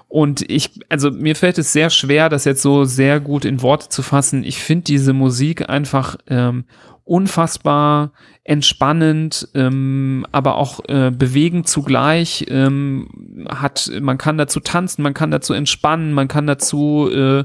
Und 0.08 0.48
ich, 0.52 0.80
also 0.90 1.10
mir 1.10 1.36
fällt 1.36 1.58
es 1.58 1.74
sehr 1.74 1.90
schwer, 1.90 2.30
das 2.30 2.46
jetzt 2.46 2.62
so 2.62 2.84
sehr 2.84 3.20
gut 3.20 3.44
in 3.44 3.64
Worte 3.64 3.90
zu 3.90 4.04
fassen. 4.04 4.44
Ich 4.44 4.60
finde 4.60 4.84
diese 4.84 5.14
Musik 5.14 5.68
einfach 5.68 6.16
ähm, 6.28 6.66
unfassbar 7.08 8.12
entspannend, 8.44 9.50
ähm, 9.56 10.26
aber 10.32 10.56
auch 10.56 10.80
äh, 10.88 11.12
bewegend 11.12 11.68
zugleich. 11.68 12.46
Ähm, 12.50 13.46
hat, 13.50 13.92
man 14.00 14.18
kann 14.18 14.38
dazu 14.38 14.60
tanzen, 14.60 15.02
man 15.02 15.14
kann 15.14 15.32
dazu 15.32 15.54
entspannen, 15.54 16.14
man 16.14 16.28
kann 16.28 16.48
dazu 16.48 17.10
äh, 17.12 17.44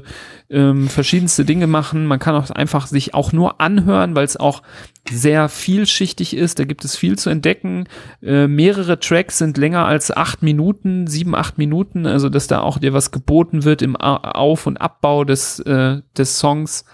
ähm, 0.49 0.87
verschiedenste 0.87 1.43
Dinge 1.43 1.67
machen. 1.67 2.05
Man 2.05 2.19
kann 2.19 2.35
auch 2.35 2.49
einfach 2.51 2.87
sich 2.87 3.13
auch 3.13 3.33
nur 3.33 3.59
anhören, 3.59 4.15
weil 4.15 4.25
es 4.25 4.37
auch 4.37 4.61
sehr 5.09 5.49
vielschichtig 5.49 6.37
ist. 6.37 6.59
Da 6.59 6.63
gibt 6.63 6.85
es 6.85 6.95
viel 6.95 7.17
zu 7.17 7.29
entdecken. 7.29 7.85
Äh, 8.21 8.47
mehrere 8.47 8.99
Tracks 8.99 9.37
sind 9.37 9.57
länger 9.57 9.85
als 9.85 10.09
acht 10.15 10.41
Minuten, 10.41 11.07
sieben, 11.07 11.35
acht 11.35 11.57
Minuten. 11.57 12.05
Also 12.05 12.29
dass 12.29 12.47
da 12.47 12.59
auch 12.61 12.77
dir 12.77 12.93
was 12.93 13.11
geboten 13.11 13.65
wird 13.65 13.81
im 13.81 13.97
Auf- 13.97 14.67
und 14.67 14.79
Abbau 14.79 15.25
des 15.25 15.59
äh, 15.59 16.01
des 16.17 16.39
Songs. 16.39 16.85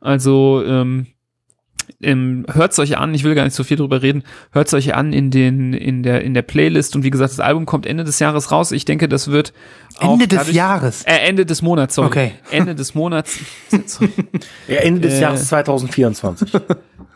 Also 0.00 0.62
ähm, 0.64 1.06
ähm, 2.02 2.44
hört's 2.52 2.78
euch 2.78 2.98
an, 2.98 3.14
ich 3.14 3.24
will 3.24 3.34
gar 3.34 3.44
nicht 3.44 3.54
so 3.54 3.64
viel 3.64 3.76
drüber 3.76 4.02
reden, 4.02 4.22
hört's 4.52 4.74
euch 4.74 4.94
an 4.94 5.12
in 5.12 5.30
den, 5.30 5.72
in 5.72 6.02
der, 6.02 6.22
in 6.22 6.34
der 6.34 6.42
Playlist 6.42 6.94
und 6.96 7.02
wie 7.04 7.10
gesagt, 7.10 7.32
das 7.32 7.40
Album 7.40 7.66
kommt 7.66 7.86
Ende 7.86 8.04
des 8.04 8.18
Jahres 8.18 8.50
raus. 8.52 8.72
Ich 8.72 8.84
denke, 8.84 9.08
das 9.08 9.28
wird 9.28 9.52
Ende 10.00 10.28
des 10.28 10.38
dadurch- 10.40 10.54
Jahres. 10.56 11.02
Äh, 11.04 11.16
Ende 11.26 11.46
des 11.46 11.62
Monats, 11.62 11.94
sorry. 11.94 12.06
Okay. 12.08 12.32
Ende 12.50 12.74
des 12.74 12.94
Monats. 12.94 13.38
Sorry. 13.86 14.10
Ja, 14.68 14.76
Ende 14.80 15.00
des 15.02 15.14
Äh. 15.14 15.20
Jahres 15.22 15.48
2024. 15.48 16.50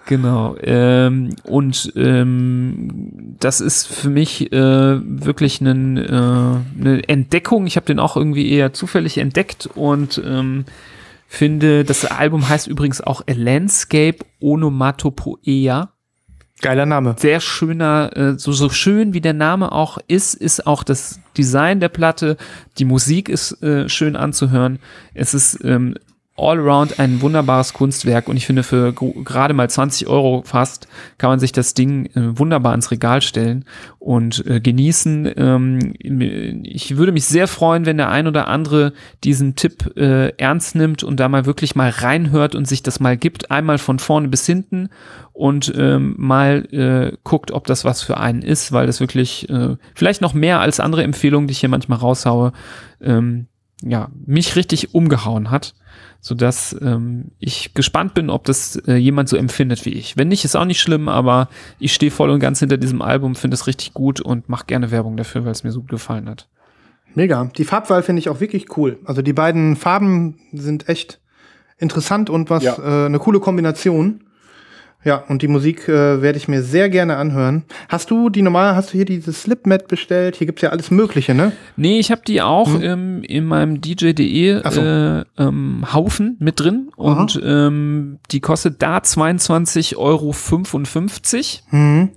Genau. 0.06 0.56
Ähm, 0.62 1.36
und 1.44 1.92
ähm, 1.94 3.36
das 3.38 3.60
ist 3.60 3.86
für 3.86 4.08
mich 4.08 4.50
äh, 4.50 4.56
wirklich 4.56 5.60
einen, 5.60 5.98
äh, 5.98 6.00
eine 6.80 7.08
Entdeckung. 7.08 7.66
Ich 7.66 7.76
habe 7.76 7.86
den 7.86 8.00
auch 8.00 8.16
irgendwie 8.16 8.50
eher 8.50 8.72
zufällig 8.72 9.18
entdeckt 9.18 9.68
und 9.74 10.20
ähm, 10.24 10.64
finde, 11.30 11.84
das 11.84 12.04
Album 12.04 12.48
heißt 12.48 12.66
übrigens 12.66 13.00
auch 13.00 13.22
A 13.22 13.32
Landscape 13.32 14.18
Onomatopoeia. 14.40 15.92
Geiler 16.60 16.86
Name. 16.86 17.14
Sehr 17.18 17.40
schöner, 17.40 18.10
äh, 18.16 18.38
so, 18.38 18.52
so 18.52 18.68
schön 18.68 19.14
wie 19.14 19.20
der 19.20 19.32
Name 19.32 19.70
auch 19.70 19.98
ist, 20.08 20.34
ist 20.34 20.66
auch 20.66 20.82
das 20.82 21.20
Design 21.38 21.78
der 21.78 21.88
Platte. 21.88 22.36
Die 22.78 22.84
Musik 22.84 23.28
ist 23.28 23.62
äh, 23.62 23.88
schön 23.88 24.16
anzuhören. 24.16 24.80
Es 25.14 25.32
ist 25.32 25.64
ähm, 25.64 25.94
all 26.40 26.58
around 26.58 26.98
ein 26.98 27.20
wunderbares 27.20 27.72
Kunstwerk 27.72 28.28
und 28.28 28.36
ich 28.36 28.46
finde 28.46 28.62
für 28.62 28.92
gerade 28.92 29.54
mal 29.54 29.68
20 29.68 30.08
Euro 30.08 30.42
fast 30.44 30.88
kann 31.18 31.30
man 31.30 31.38
sich 31.38 31.52
das 31.52 31.74
Ding 31.74 32.06
äh, 32.06 32.38
wunderbar 32.38 32.74
ins 32.74 32.90
Regal 32.90 33.20
stellen 33.22 33.64
und 33.98 34.44
äh, 34.46 34.60
genießen. 34.60 35.32
Ähm, 35.36 35.94
ich 36.64 36.96
würde 36.96 37.12
mich 37.12 37.26
sehr 37.26 37.46
freuen, 37.46 37.86
wenn 37.86 37.98
der 37.98 38.10
ein 38.10 38.26
oder 38.26 38.48
andere 38.48 38.92
diesen 39.22 39.56
Tipp 39.56 39.96
äh, 39.96 40.30
ernst 40.36 40.74
nimmt 40.74 41.02
und 41.02 41.20
da 41.20 41.28
mal 41.28 41.46
wirklich 41.46 41.76
mal 41.76 41.90
reinhört 41.90 42.54
und 42.54 42.66
sich 42.66 42.82
das 42.82 43.00
mal 43.00 43.16
gibt, 43.16 43.50
einmal 43.50 43.78
von 43.78 43.98
vorne 43.98 44.28
bis 44.28 44.46
hinten 44.46 44.88
und 45.32 45.72
ähm, 45.76 46.14
mal 46.18 46.66
äh, 46.72 47.16
guckt, 47.24 47.50
ob 47.50 47.66
das 47.66 47.84
was 47.84 48.02
für 48.02 48.18
einen 48.18 48.42
ist, 48.42 48.72
weil 48.72 48.86
das 48.86 49.00
wirklich 49.00 49.48
äh, 49.48 49.76
vielleicht 49.94 50.20
noch 50.20 50.34
mehr 50.34 50.60
als 50.60 50.80
andere 50.80 51.02
Empfehlungen, 51.02 51.46
die 51.46 51.52
ich 51.52 51.60
hier 51.60 51.68
manchmal 51.68 51.98
raushaue, 51.98 52.52
ähm, 53.00 53.46
ja, 53.82 54.10
mich 54.26 54.56
richtig 54.56 54.94
umgehauen 54.94 55.50
hat, 55.50 55.74
sodass 56.20 56.76
ähm, 56.80 57.30
ich 57.38 57.74
gespannt 57.74 58.14
bin, 58.14 58.30
ob 58.30 58.44
das 58.44 58.76
äh, 58.86 58.94
jemand 58.94 59.28
so 59.28 59.36
empfindet 59.36 59.84
wie 59.86 59.90
ich. 59.94 60.16
Wenn 60.16 60.28
nicht, 60.28 60.44
ist 60.44 60.56
auch 60.56 60.64
nicht 60.64 60.80
schlimm, 60.80 61.08
aber 61.08 61.48
ich 61.78 61.94
stehe 61.94 62.10
voll 62.10 62.30
und 62.30 62.40
ganz 62.40 62.60
hinter 62.60 62.76
diesem 62.76 63.02
Album, 63.02 63.34
finde 63.34 63.54
es 63.54 63.66
richtig 63.66 63.94
gut 63.94 64.20
und 64.20 64.48
mache 64.48 64.66
gerne 64.66 64.90
Werbung 64.90 65.16
dafür, 65.16 65.44
weil 65.44 65.52
es 65.52 65.64
mir 65.64 65.72
so 65.72 65.80
gut 65.80 65.90
gefallen 65.90 66.28
hat. 66.28 66.48
Mega. 67.14 67.50
Die 67.56 67.64
Farbwahl 67.64 68.02
finde 68.02 68.20
ich 68.20 68.28
auch 68.28 68.40
wirklich 68.40 68.76
cool. 68.76 68.98
Also 69.04 69.22
die 69.22 69.32
beiden 69.32 69.76
Farben 69.76 70.38
sind 70.52 70.88
echt 70.88 71.20
interessant 71.78 72.30
und 72.30 72.50
was 72.50 72.62
Ja. 72.62 72.76
äh, 72.78 73.06
eine 73.06 73.18
coole 73.18 73.40
Kombination. 73.40 74.24
Ja, 75.02 75.24
und 75.28 75.40
die 75.40 75.48
Musik 75.48 75.88
äh, 75.88 76.20
werde 76.20 76.36
ich 76.36 76.46
mir 76.46 76.62
sehr 76.62 76.90
gerne 76.90 77.16
anhören. 77.16 77.64
Hast 77.88 78.10
du 78.10 78.28
die 78.28 78.42
normale, 78.42 78.76
hast 78.76 78.92
du 78.92 78.98
hier 78.98 79.06
diese 79.06 79.32
Slipmat 79.32 79.88
bestellt? 79.88 80.36
Hier 80.36 80.46
gibt's 80.46 80.60
ja 80.60 80.70
alles 80.70 80.90
Mögliche, 80.90 81.34
ne? 81.34 81.52
Nee, 81.76 81.98
ich 81.98 82.10
habe 82.10 82.20
die 82.26 82.42
auch 82.42 82.68
ähm, 82.80 83.22
in 83.22 83.46
meinem 83.46 83.80
DJ.de 83.80 84.60
so. 84.68 84.80
äh, 84.80 85.24
ähm, 85.38 85.86
Haufen 85.92 86.36
mit 86.38 86.60
drin 86.60 86.90
und 86.96 87.40
ähm, 87.42 88.18
die 88.30 88.40
kostet 88.40 88.82
da 88.82 88.98
22,55 88.98 89.96
Euro. 89.96 90.34
Mhm. 91.70 92.10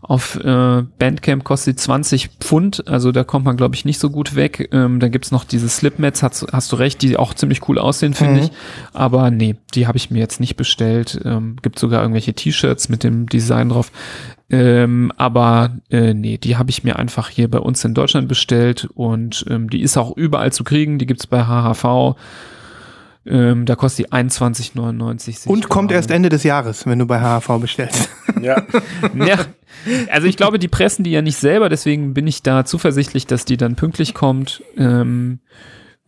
Auf 0.00 0.36
äh, 0.36 0.82
Bandcamp 0.98 1.44
kostet 1.44 1.78
sie 1.78 1.84
20 1.84 2.30
Pfund, 2.40 2.88
also 2.88 3.12
da 3.12 3.22
kommt 3.22 3.44
man, 3.44 3.56
glaube 3.56 3.76
ich, 3.76 3.84
nicht 3.84 4.00
so 4.00 4.10
gut 4.10 4.34
weg. 4.34 4.68
Ähm, 4.72 4.98
da 4.98 5.08
gibt's 5.08 5.30
noch 5.30 5.44
diese 5.44 5.68
Slipmats, 5.68 6.22
hast, 6.22 6.46
hast 6.52 6.72
du 6.72 6.76
recht, 6.76 7.00
die 7.02 7.16
auch 7.16 7.32
ziemlich 7.34 7.68
cool 7.68 7.78
aussehen, 7.78 8.14
finde 8.14 8.40
Mhm. 8.40 8.46
ich. 8.46 8.50
Aber 8.92 9.30
nee, 9.30 9.54
die 9.74 9.86
habe 9.86 9.98
ich 9.98 10.10
mir 10.10 10.18
jetzt 10.18 10.40
nicht 10.40 10.56
bestellt. 10.56 11.20
Ähm, 11.24 11.56
gibt 11.62 11.78
sogar 11.78 12.02
irgendwelche 12.02 12.34
T-Shirts 12.34 12.88
mit 12.88 13.04
dem 13.04 13.28
Design 13.28 13.68
drauf. 13.68 13.92
Ähm, 14.50 15.12
aber 15.16 15.76
äh, 15.90 16.12
nee, 16.12 16.36
die 16.38 16.56
habe 16.56 16.70
ich 16.70 16.82
mir 16.84 16.98
einfach 16.98 17.28
hier 17.28 17.48
bei 17.50 17.58
uns 17.58 17.84
in 17.84 17.94
Deutschland 17.94 18.28
bestellt 18.28 18.88
und 18.94 19.46
ähm, 19.48 19.70
die 19.70 19.80
ist 19.82 19.96
auch 19.96 20.16
überall 20.16 20.52
zu 20.52 20.64
kriegen. 20.64 20.98
Die 20.98 21.06
gibt's 21.06 21.26
bei 21.26 21.44
HHV. 21.44 22.16
Ähm, 23.24 23.66
da 23.66 23.76
kostet 23.76 24.06
die 24.06 24.12
21,99. 24.12 25.20
sehe 25.20 25.34
ich 25.34 25.46
Und 25.46 25.68
kommt 25.68 25.92
erst 25.92 26.10
Ende 26.10 26.28
des 26.28 26.42
Jahres, 26.42 26.86
wenn 26.86 26.98
du 26.98 27.06
bei 27.06 27.20
HHV 27.20 27.60
bestellst. 27.60 28.08
ja. 28.40 28.62
Ja, 29.14 29.38
also 30.10 30.26
ich 30.26 30.36
glaube, 30.36 30.58
die 30.58 30.68
pressen 30.68 31.02
die 31.02 31.10
ja 31.10 31.22
nicht 31.22 31.36
selber, 31.36 31.68
deswegen 31.68 32.14
bin 32.14 32.26
ich 32.26 32.42
da 32.42 32.64
zuversichtlich, 32.64 33.26
dass 33.26 33.44
die 33.44 33.56
dann 33.56 33.74
pünktlich 33.74 34.14
kommt. 34.14 34.62
Ähm, 34.76 35.40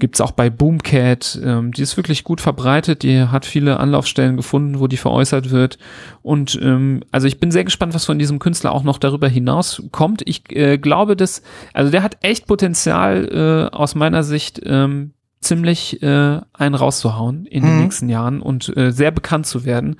Gibt's 0.01 0.21
auch 0.21 0.33
bei 0.33 0.51
Boomcat. 0.51 1.39
Ähm, 1.45 1.71
die 1.71 1.83
ist 1.83 1.97
wirklich 1.97 2.25
gut 2.25 2.41
verbreitet. 2.41 3.05
Die 3.05 3.23
hat 3.23 3.47
viele 3.47 3.79
Anlaufstellen 3.79 4.37
gefunden, 4.37 4.81
wo 4.81 4.89
die 4.89 4.97
veräußert 4.97 5.53
wird. 5.53 5.79
Und 6.21 6.59
ähm, 6.61 7.05
also 7.13 7.29
ich 7.29 7.39
bin 7.39 7.53
sehr 7.53 7.63
gespannt, 7.63 7.95
was 7.95 8.05
von 8.05 8.19
diesem 8.19 8.41
Künstler 8.41 8.73
auch 8.73 8.83
noch 8.83 8.99
darüber 8.99 9.29
hinaus 9.29 9.85
kommt. 9.93 10.23
Ich 10.27 10.51
äh, 10.51 10.79
glaube, 10.79 11.15
dass, 11.15 11.43
also 11.75 11.93
der 11.93 12.03
hat 12.03 12.19
echt 12.23 12.49
Potenzial 12.49 13.71
äh, 13.73 13.75
aus 13.75 13.95
meiner 13.95 14.25
Sicht. 14.25 14.61
Ähm, 14.65 15.14
ziemlich 15.45 16.03
äh, 16.03 16.41
einen 16.53 16.75
rauszuhauen 16.75 17.47
in 17.47 17.63
den 17.63 17.77
Mhm. 17.77 17.83
nächsten 17.83 18.09
Jahren 18.09 18.41
und 18.41 18.75
äh, 18.77 18.91
sehr 18.93 19.11
bekannt 19.11 19.47
zu 19.47 19.65
werden. 19.65 19.97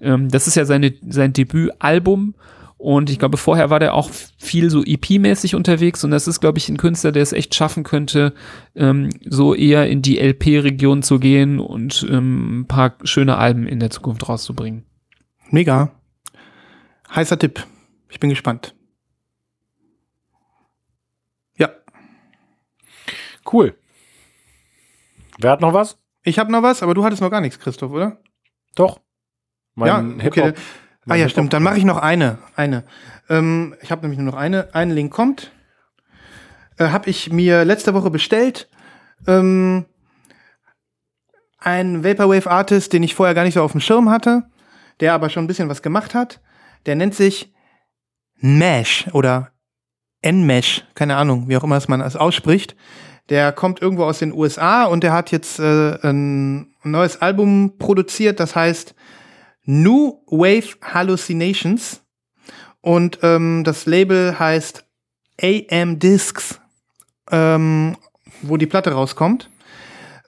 Ähm, 0.00 0.28
das 0.28 0.46
ist 0.46 0.54
ja 0.56 0.64
seine, 0.64 0.94
sein 1.08 1.32
Debütalbum 1.32 2.34
und 2.78 3.08
ich 3.08 3.18
glaube, 3.18 3.36
vorher 3.38 3.70
war 3.70 3.80
der 3.80 3.94
auch 3.94 4.10
viel 4.38 4.68
so 4.70 4.82
EP-mäßig 4.84 5.54
unterwegs 5.54 6.04
und 6.04 6.10
das 6.10 6.28
ist, 6.28 6.40
glaube 6.40 6.58
ich, 6.58 6.68
ein 6.68 6.76
Künstler, 6.76 7.10
der 7.12 7.22
es 7.22 7.32
echt 7.32 7.54
schaffen 7.54 7.84
könnte, 7.84 8.34
ähm, 8.74 9.10
so 9.24 9.54
eher 9.54 9.88
in 9.88 10.02
die 10.02 10.18
LP-Region 10.18 11.02
zu 11.02 11.18
gehen 11.18 11.58
und 11.58 12.06
ähm, 12.10 12.60
ein 12.60 12.66
paar 12.66 12.96
schöne 13.04 13.36
Alben 13.38 13.66
in 13.66 13.80
der 13.80 13.90
Zukunft 13.90 14.28
rauszubringen. 14.28 14.84
Mega. 15.50 15.92
Heißer 17.14 17.38
Tipp. 17.38 17.64
Ich 18.10 18.20
bin 18.20 18.30
gespannt. 18.30 18.74
Ja. 21.56 21.70
Cool. 23.50 23.74
Wer 25.38 25.50
hat 25.50 25.60
noch 25.60 25.74
was? 25.74 25.98
Ich 26.22 26.38
habe 26.38 26.50
noch 26.50 26.62
was, 26.62 26.82
aber 26.82 26.94
du 26.94 27.04
hattest 27.04 27.22
noch 27.22 27.30
gar 27.30 27.40
nichts, 27.40 27.58
Christoph, 27.58 27.92
oder? 27.92 28.18
Doch. 28.74 29.00
Mein 29.74 30.18
ja, 30.18 30.26
okay. 30.26 30.54
Ah 31.08 31.14
ja, 31.14 31.28
stimmt. 31.28 31.52
Dann 31.52 31.62
mache 31.62 31.78
ich 31.78 31.84
noch 31.84 31.98
eine. 31.98 32.38
Eine. 32.56 32.84
Ähm, 33.28 33.76
ich 33.80 33.90
habe 33.90 34.02
nämlich 34.02 34.18
nur 34.18 34.32
noch 34.32 34.38
eine. 34.38 34.74
Ein 34.74 34.90
Link 34.90 35.12
kommt. 35.12 35.52
Äh, 36.78 36.88
habe 36.88 37.08
ich 37.08 37.30
mir 37.30 37.64
letzte 37.64 37.94
Woche 37.94 38.10
bestellt. 38.10 38.68
Ähm, 39.26 39.86
ein 41.58 42.04
Vaporwave 42.04 42.50
Artist, 42.50 42.92
den 42.92 43.02
ich 43.02 43.14
vorher 43.14 43.34
gar 43.34 43.44
nicht 43.44 43.54
so 43.54 43.62
auf 43.62 43.72
dem 43.72 43.80
Schirm 43.80 44.10
hatte, 44.10 44.44
der 45.00 45.14
aber 45.14 45.30
schon 45.30 45.44
ein 45.44 45.46
bisschen 45.46 45.68
was 45.68 45.82
gemacht 45.82 46.14
hat. 46.14 46.40
Der 46.86 46.96
nennt 46.96 47.14
sich 47.14 47.52
Mesh 48.36 49.08
oder 49.12 49.52
Nmesh, 50.22 50.84
keine 50.94 51.16
Ahnung, 51.16 51.48
wie 51.48 51.56
auch 51.56 51.64
immer 51.64 51.76
es 51.76 51.88
man 51.88 52.00
es 52.00 52.16
ausspricht. 52.16 52.76
Der 53.28 53.52
kommt 53.52 53.82
irgendwo 53.82 54.04
aus 54.04 54.20
den 54.20 54.32
USA 54.32 54.84
und 54.84 55.02
der 55.02 55.12
hat 55.12 55.32
jetzt 55.32 55.58
äh, 55.58 55.98
ein 56.02 56.74
neues 56.84 57.20
Album 57.20 57.74
produziert, 57.78 58.38
das 58.38 58.54
heißt 58.54 58.94
New 59.64 60.20
Wave 60.26 60.76
Hallucinations. 60.82 62.02
Und 62.80 63.18
ähm, 63.22 63.64
das 63.64 63.86
Label 63.86 64.38
heißt 64.38 64.84
AM 65.42 65.98
Discs, 65.98 66.60
ähm, 67.32 67.96
wo 68.42 68.56
die 68.56 68.66
Platte 68.66 68.92
rauskommt. 68.92 69.50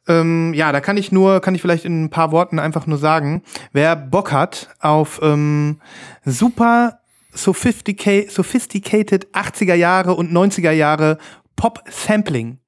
Ähm, 0.09 0.55
ja, 0.55 0.73
da 0.73 0.81
kann 0.81 0.97
ich 0.97 1.13
nur, 1.13 1.41
kann 1.41 1.55
ich 1.55 1.63
vielleicht 1.63 1.85
in 1.85 2.05
ein 2.05 2.11
paar 2.11 2.33
Worten 2.33 2.59
einfach 2.59 2.87
nur 2.87 2.99
sagen, 2.99 3.43
wer 3.73 3.95
Bock 3.95 4.33
hat 4.33 4.71
auf 4.81 5.21
ähm, 5.23 5.81
super 6.25 7.01
sophistica 7.33 8.29
sophisticated 8.29 9.29
80er 9.35 9.75
Jahre 9.75 10.15
und 10.15 10.33
90er 10.33 10.73
Jahre 10.73 11.19
Pop-Sampling, 11.57 12.59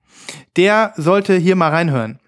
der 0.56 0.92
sollte 0.96 1.36
hier 1.36 1.56
mal 1.56 1.70
reinhören. 1.70 2.18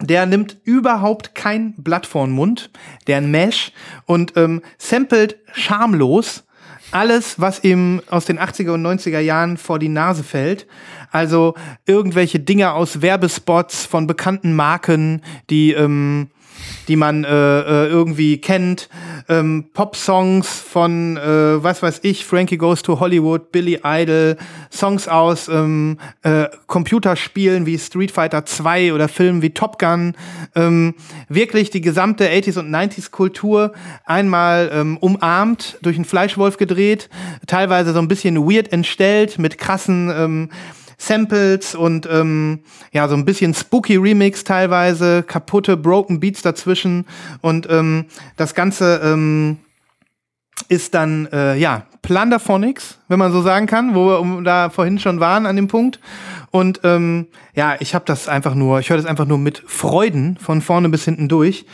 Der 0.00 0.26
nimmt 0.26 0.56
überhaupt 0.64 1.34
kein 1.34 1.74
Blatt 1.76 2.06
vor 2.06 2.26
den 2.26 2.34
Mund, 2.34 2.70
der 3.06 3.18
ein 3.18 3.30
Mesh 3.30 3.72
und 4.06 4.36
ähm, 4.36 4.62
samplet 4.78 5.36
schamlos 5.52 6.44
alles, 6.92 7.40
was 7.40 7.64
ihm 7.64 8.02
aus 8.10 8.26
den 8.26 8.38
80er 8.38 8.72
und 8.72 8.86
90er 8.86 9.20
Jahren 9.20 9.56
vor 9.56 9.78
die 9.78 9.88
Nase 9.88 10.22
fällt. 10.22 10.66
Also 11.10 11.54
irgendwelche 11.86 12.40
Dinge 12.40 12.72
aus 12.72 13.02
Werbespots 13.02 13.86
von 13.86 14.06
bekannten 14.06 14.54
Marken, 14.54 15.22
die 15.50 15.72
ähm, 15.72 16.30
die 16.88 16.96
man 16.96 17.24
äh, 17.24 17.28
äh, 17.28 17.88
irgendwie 17.88 18.40
kennt, 18.40 18.88
ähm, 19.28 19.66
Pop-Songs 19.72 20.48
von, 20.60 21.16
äh, 21.16 21.62
was 21.62 21.82
weiß 21.82 22.00
ich, 22.02 22.24
Frankie 22.24 22.58
Goes 22.58 22.82
to 22.82 23.00
Hollywood, 23.00 23.52
Billy 23.52 23.80
Idol, 23.84 24.36
Songs 24.70 25.08
aus 25.08 25.48
ähm, 25.48 25.98
äh, 26.22 26.46
Computerspielen 26.66 27.66
wie 27.66 27.78
Street 27.78 28.10
Fighter 28.10 28.44
2 28.44 28.92
oder 28.92 29.08
Filmen 29.08 29.42
wie 29.42 29.50
Top 29.50 29.78
Gun, 29.78 30.14
ähm, 30.54 30.94
wirklich 31.28 31.70
die 31.70 31.80
gesamte 31.80 32.28
80s 32.28 32.58
und 32.58 32.70
90s 32.70 33.10
Kultur 33.10 33.72
einmal 34.04 34.70
ähm, 34.72 34.96
umarmt, 34.98 35.78
durch 35.82 35.96
einen 35.96 36.04
Fleischwolf 36.04 36.56
gedreht, 36.56 37.08
teilweise 37.46 37.92
so 37.92 37.98
ein 37.98 38.08
bisschen 38.08 38.36
weird 38.48 38.72
entstellt 38.72 39.38
mit 39.38 39.58
krassen 39.58 40.12
ähm, 40.14 40.50
Samples 41.02 41.74
und 41.74 42.08
ähm, 42.10 42.60
ja, 42.92 43.08
so 43.08 43.14
ein 43.14 43.24
bisschen 43.24 43.54
spooky 43.54 43.96
Remix 43.96 44.44
teilweise, 44.44 45.22
kaputte 45.22 45.76
Broken 45.76 46.20
Beats 46.20 46.42
dazwischen 46.42 47.06
und 47.40 47.68
ähm, 47.70 48.06
das 48.36 48.54
Ganze 48.54 49.00
ähm, 49.02 49.58
ist 50.68 50.94
dann, 50.94 51.26
äh, 51.32 51.56
ja, 51.56 51.86
Plunderphonics, 52.02 52.98
wenn 53.08 53.18
man 53.18 53.32
so 53.32 53.42
sagen 53.42 53.66
kann, 53.66 53.94
wo 53.94 54.06
wir 54.06 54.42
da 54.42 54.70
vorhin 54.70 54.98
schon 54.98 55.20
waren 55.20 55.46
an 55.46 55.56
dem 55.56 55.68
Punkt. 55.68 56.00
Und 56.50 56.80
ähm, 56.82 57.28
ja, 57.54 57.76
ich 57.78 57.94
habe 57.94 58.04
das 58.06 58.28
einfach 58.28 58.54
nur, 58.54 58.80
ich 58.80 58.90
höre 58.90 58.96
das 58.96 59.06
einfach 59.06 59.26
nur 59.26 59.38
mit 59.38 59.62
Freuden 59.66 60.36
von 60.36 60.60
vorne 60.60 60.88
bis 60.88 61.04
hinten 61.04 61.28
durch. 61.28 61.64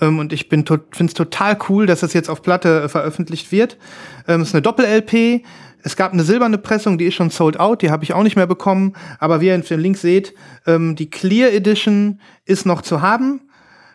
Ähm, 0.00 0.18
und 0.18 0.32
ich 0.32 0.48
bin 0.48 0.64
to 0.64 0.78
finde 0.90 1.10
es 1.10 1.14
total 1.14 1.56
cool, 1.68 1.86
dass 1.86 2.00
das 2.00 2.12
jetzt 2.12 2.28
auf 2.28 2.42
Platte 2.42 2.82
äh, 2.82 2.88
veröffentlicht 2.88 3.52
wird. 3.52 3.78
Ähm, 4.26 4.40
es 4.40 4.48
ist 4.48 4.54
eine 4.54 4.62
Doppel-LP. 4.62 5.44
Es 5.86 5.94
gab 5.94 6.12
eine 6.12 6.24
silberne 6.24 6.58
Pressung, 6.58 6.98
die 6.98 7.04
ist 7.04 7.14
schon 7.14 7.30
sold 7.30 7.60
out, 7.60 7.80
die 7.80 7.92
habe 7.92 8.02
ich 8.02 8.12
auch 8.12 8.24
nicht 8.24 8.34
mehr 8.34 8.48
bekommen. 8.48 8.94
Aber 9.20 9.40
wie 9.40 9.46
ihr 9.46 9.56
auf 9.56 9.68
dem 9.68 9.78
Link 9.78 9.96
seht, 9.96 10.34
ähm, 10.66 10.96
die 10.96 11.08
Clear 11.08 11.52
Edition 11.52 12.20
ist 12.44 12.66
noch 12.66 12.82
zu 12.82 13.02
haben. 13.02 13.42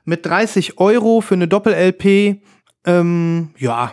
Mit 0.05 0.25
30 0.25 0.79
Euro 0.79 1.19
für 1.19 1.33
eine 1.33 1.49
Doppel-LP. 1.49 2.41
Ähm, 2.85 3.49
ja, 3.57 3.91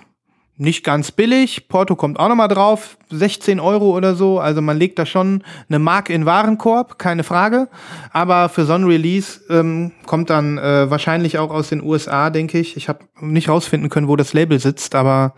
nicht 0.56 0.84
ganz 0.84 1.10
billig. 1.10 1.66
Porto 1.66 1.96
kommt 1.96 2.20
auch 2.20 2.28
noch 2.28 2.36
mal 2.36 2.46
drauf. 2.46 2.98
16 3.10 3.58
Euro 3.58 3.96
oder 3.96 4.14
so. 4.14 4.38
Also 4.38 4.62
man 4.62 4.78
legt 4.78 5.00
da 5.00 5.04
schon 5.04 5.42
eine 5.68 5.80
Mark 5.80 6.08
in 6.08 6.24
Warenkorb, 6.24 7.00
keine 7.00 7.24
Frage. 7.24 7.66
Aber 8.12 8.48
für 8.48 8.64
so 8.64 8.74
ein 8.74 8.84
Release 8.84 9.40
ähm, 9.50 9.90
kommt 10.06 10.30
dann 10.30 10.56
äh, 10.56 10.88
wahrscheinlich 10.88 11.38
auch 11.38 11.50
aus 11.50 11.70
den 11.70 11.82
USA, 11.82 12.30
denke 12.30 12.60
ich. 12.60 12.76
Ich 12.76 12.88
habe 12.88 13.00
nicht 13.20 13.48
rausfinden 13.48 13.90
können, 13.90 14.06
wo 14.06 14.14
das 14.14 14.34
Label 14.34 14.60
sitzt, 14.60 14.94
aber 14.94 15.34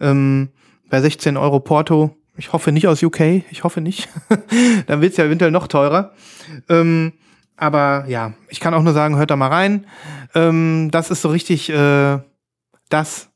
ähm, 0.00 0.50
bei 0.88 1.00
16 1.00 1.36
Euro 1.36 1.60
Porto. 1.60 2.16
Ich 2.36 2.52
hoffe 2.52 2.72
nicht 2.72 2.86
aus 2.86 3.02
UK, 3.02 3.42
ich 3.50 3.64
hoffe 3.64 3.80
nicht. 3.80 4.08
Dann 4.86 5.00
wird's 5.00 5.16
ja 5.16 5.24
eventuell 5.24 5.50
noch 5.50 5.68
teurer. 5.68 6.12
Ähm, 6.68 7.14
aber 7.56 8.04
ja, 8.08 8.34
ich 8.48 8.60
kann 8.60 8.74
auch 8.74 8.82
nur 8.82 8.92
sagen, 8.92 9.16
hört 9.16 9.30
da 9.30 9.36
mal 9.36 9.48
rein. 9.48 9.86
Ähm, 10.34 10.90
das 10.90 11.10
ist 11.10 11.22
so 11.22 11.30
richtig 11.30 11.70
äh, 11.70 12.18
das, 12.88 13.30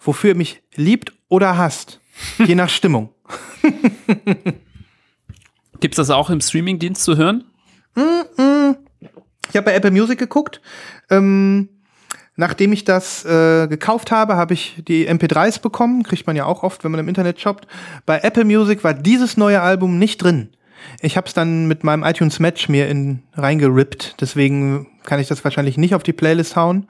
wofür 0.00 0.30
ihr 0.30 0.36
mich 0.36 0.62
liebt 0.74 1.12
oder 1.28 1.58
hasst. 1.58 2.00
Je 2.38 2.54
nach 2.54 2.68
Stimmung. 2.70 3.10
Gibt's 5.80 5.96
das 5.96 6.10
auch 6.10 6.30
im 6.30 6.40
Streamingdienst 6.40 7.02
zu 7.02 7.18
hören? 7.18 7.44
Ich 7.94 9.56
habe 9.56 9.64
bei 9.64 9.74
Apple 9.74 9.90
Music 9.90 10.18
geguckt. 10.18 10.62
Ähm, 11.10 11.68
nachdem 12.36 12.72
ich 12.72 12.84
das 12.84 13.24
äh, 13.24 13.66
gekauft 13.66 14.10
habe, 14.10 14.36
habe 14.36 14.54
ich 14.54 14.82
die 14.86 15.08
MP3s 15.08 15.60
bekommen. 15.60 16.02
Kriegt 16.02 16.26
man 16.26 16.36
ja 16.36 16.44
auch 16.44 16.62
oft, 16.62 16.84
wenn 16.84 16.90
man 16.90 17.00
im 17.00 17.08
Internet 17.08 17.40
shoppt. 17.40 17.66
Bei 18.04 18.20
Apple 18.20 18.44
Music 18.44 18.84
war 18.84 18.94
dieses 18.94 19.36
neue 19.36 19.60
Album 19.60 19.98
nicht 19.98 20.22
drin. 20.22 20.50
Ich 21.00 21.16
habe 21.16 21.26
es 21.26 21.34
dann 21.34 21.66
mit 21.66 21.84
meinem 21.84 22.04
iTunes 22.04 22.38
Match 22.38 22.68
mir 22.68 22.88
in 22.88 23.22
reingerippt. 23.34 24.16
Deswegen 24.20 24.86
kann 25.04 25.20
ich 25.20 25.28
das 25.28 25.42
wahrscheinlich 25.42 25.78
nicht 25.78 25.94
auf 25.94 26.02
die 26.02 26.12
Playlist 26.12 26.56
hauen. 26.56 26.88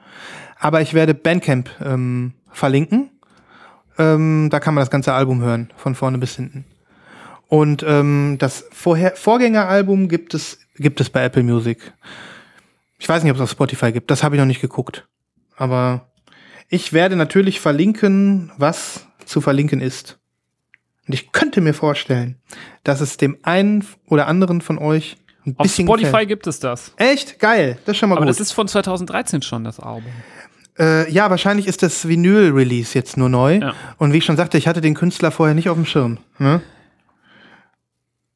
Aber 0.59 0.81
ich 0.81 0.93
werde 0.93 1.13
Bandcamp 1.13 1.69
ähm, 1.83 2.33
verlinken. 2.51 3.09
Ähm, 3.97 4.49
da 4.51 4.59
kann 4.59 4.73
man 4.73 4.81
das 4.81 4.91
ganze 4.91 5.13
Album 5.13 5.41
hören, 5.41 5.71
von 5.75 5.95
vorne 5.95 6.17
bis 6.17 6.35
hinten. 6.35 6.65
Und 7.47 7.83
ähm, 7.87 8.35
das 8.39 8.65
Vorher 8.71 9.15
Vorgängeralbum 9.15 10.09
gibt 10.09 10.33
es, 10.33 10.59
gibt 10.75 10.99
es 10.99 11.09
bei 11.09 11.23
Apple 11.23 11.43
Music. 11.43 11.93
Ich 12.99 13.07
weiß 13.07 13.23
nicht, 13.23 13.31
ob 13.31 13.37
es 13.37 13.43
auf 13.43 13.51
Spotify 13.51 13.91
gibt. 13.91 14.11
Das 14.11 14.23
habe 14.23 14.35
ich 14.35 14.39
noch 14.39 14.47
nicht 14.47 14.61
geguckt. 14.61 15.07
Aber 15.57 16.07
ich 16.69 16.93
werde 16.93 17.15
natürlich 17.17 17.59
verlinken, 17.59 18.51
was 18.57 19.05
zu 19.25 19.41
verlinken 19.41 19.81
ist. 19.81 20.19
Und 21.07 21.13
ich 21.13 21.31
könnte 21.31 21.59
mir 21.61 21.73
vorstellen, 21.73 22.37
dass 22.83 23.01
es 23.01 23.17
dem 23.17 23.37
einen 23.43 23.85
oder 24.05 24.27
anderen 24.27 24.61
von 24.61 24.77
euch 24.77 25.17
ein 25.45 25.55
Auf 25.57 25.63
bisschen 25.63 25.87
Spotify 25.87 26.05
gefällt. 26.11 26.27
gibt 26.29 26.47
es 26.47 26.59
das. 26.59 26.93
Echt 26.97 27.39
geil, 27.39 27.77
das 27.85 27.93
ist 27.93 27.99
schon 27.99 28.09
mal 28.09 28.15
Aber 28.15 28.25
gut. 28.25 28.29
das 28.29 28.39
ist 28.39 28.51
von 28.51 28.67
2013 28.67 29.41
schon, 29.41 29.63
das 29.63 29.79
Album. 29.79 30.11
Äh, 30.77 31.09
ja, 31.11 31.29
wahrscheinlich 31.29 31.65
ist 31.67 31.81
das 31.81 32.07
Vinyl-Release 32.07 32.93
jetzt 32.93 33.17
nur 33.17 33.29
neu. 33.29 33.55
Ja. 33.59 33.73
Und 33.97 34.13
wie 34.13 34.17
ich 34.17 34.25
schon 34.25 34.37
sagte, 34.37 34.57
ich 34.57 34.67
hatte 34.67 34.81
den 34.81 34.93
Künstler 34.93 35.31
vorher 35.31 35.55
nicht 35.55 35.69
auf 35.69 35.77
dem 35.77 35.85
Schirm. 35.85 36.19
Ne? 36.37 36.61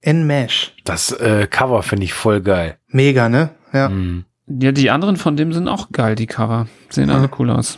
N-Mesh. 0.02 0.74
Das 0.84 1.12
äh, 1.12 1.48
Cover 1.48 1.84
finde 1.84 2.06
ich 2.06 2.14
voll 2.14 2.42
geil. 2.42 2.78
Mega, 2.88 3.30
ne? 3.30 3.52
Ja. 3.74 3.90
Mhm. 3.90 4.26
Ja, 4.60 4.72
die 4.72 4.90
anderen 4.90 5.18
von 5.18 5.38
dem 5.38 5.54
sind 5.54 5.68
auch 5.68 5.92
geil, 5.92 6.16
die 6.16 6.28
Cover. 6.28 6.68
Sehen 6.90 7.10
alle 7.10 7.30
cool 7.40 7.50
aus. 7.50 7.78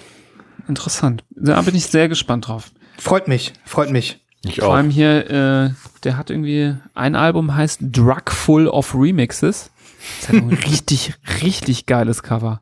Interessant. 0.68 1.24
Da 1.32 1.62
bin 1.62 1.76
ich 1.76 1.88
sehr 1.88 2.08
gespannt 2.08 2.48
drauf. 2.48 2.72
Freut 2.98 3.28
mich, 3.28 3.54
freut 3.66 3.92
mich. 3.92 4.20
Ich 4.46 4.58
Vor 4.60 4.70
auch. 4.70 4.74
allem 4.74 4.90
hier, 4.90 5.30
äh, 5.30 5.70
der 6.04 6.18
hat 6.18 6.30
irgendwie, 6.30 6.76
ein 6.94 7.16
Album 7.16 7.56
heißt 7.56 7.80
Drug 7.82 8.30
Full 8.30 8.68
of 8.68 8.94
Remixes. 8.94 9.72
Das 10.20 10.30
hat 10.30 10.36
ein 10.36 10.50
richtig, 10.68 11.14
richtig 11.42 11.86
geiles 11.86 12.24
Cover. 12.24 12.62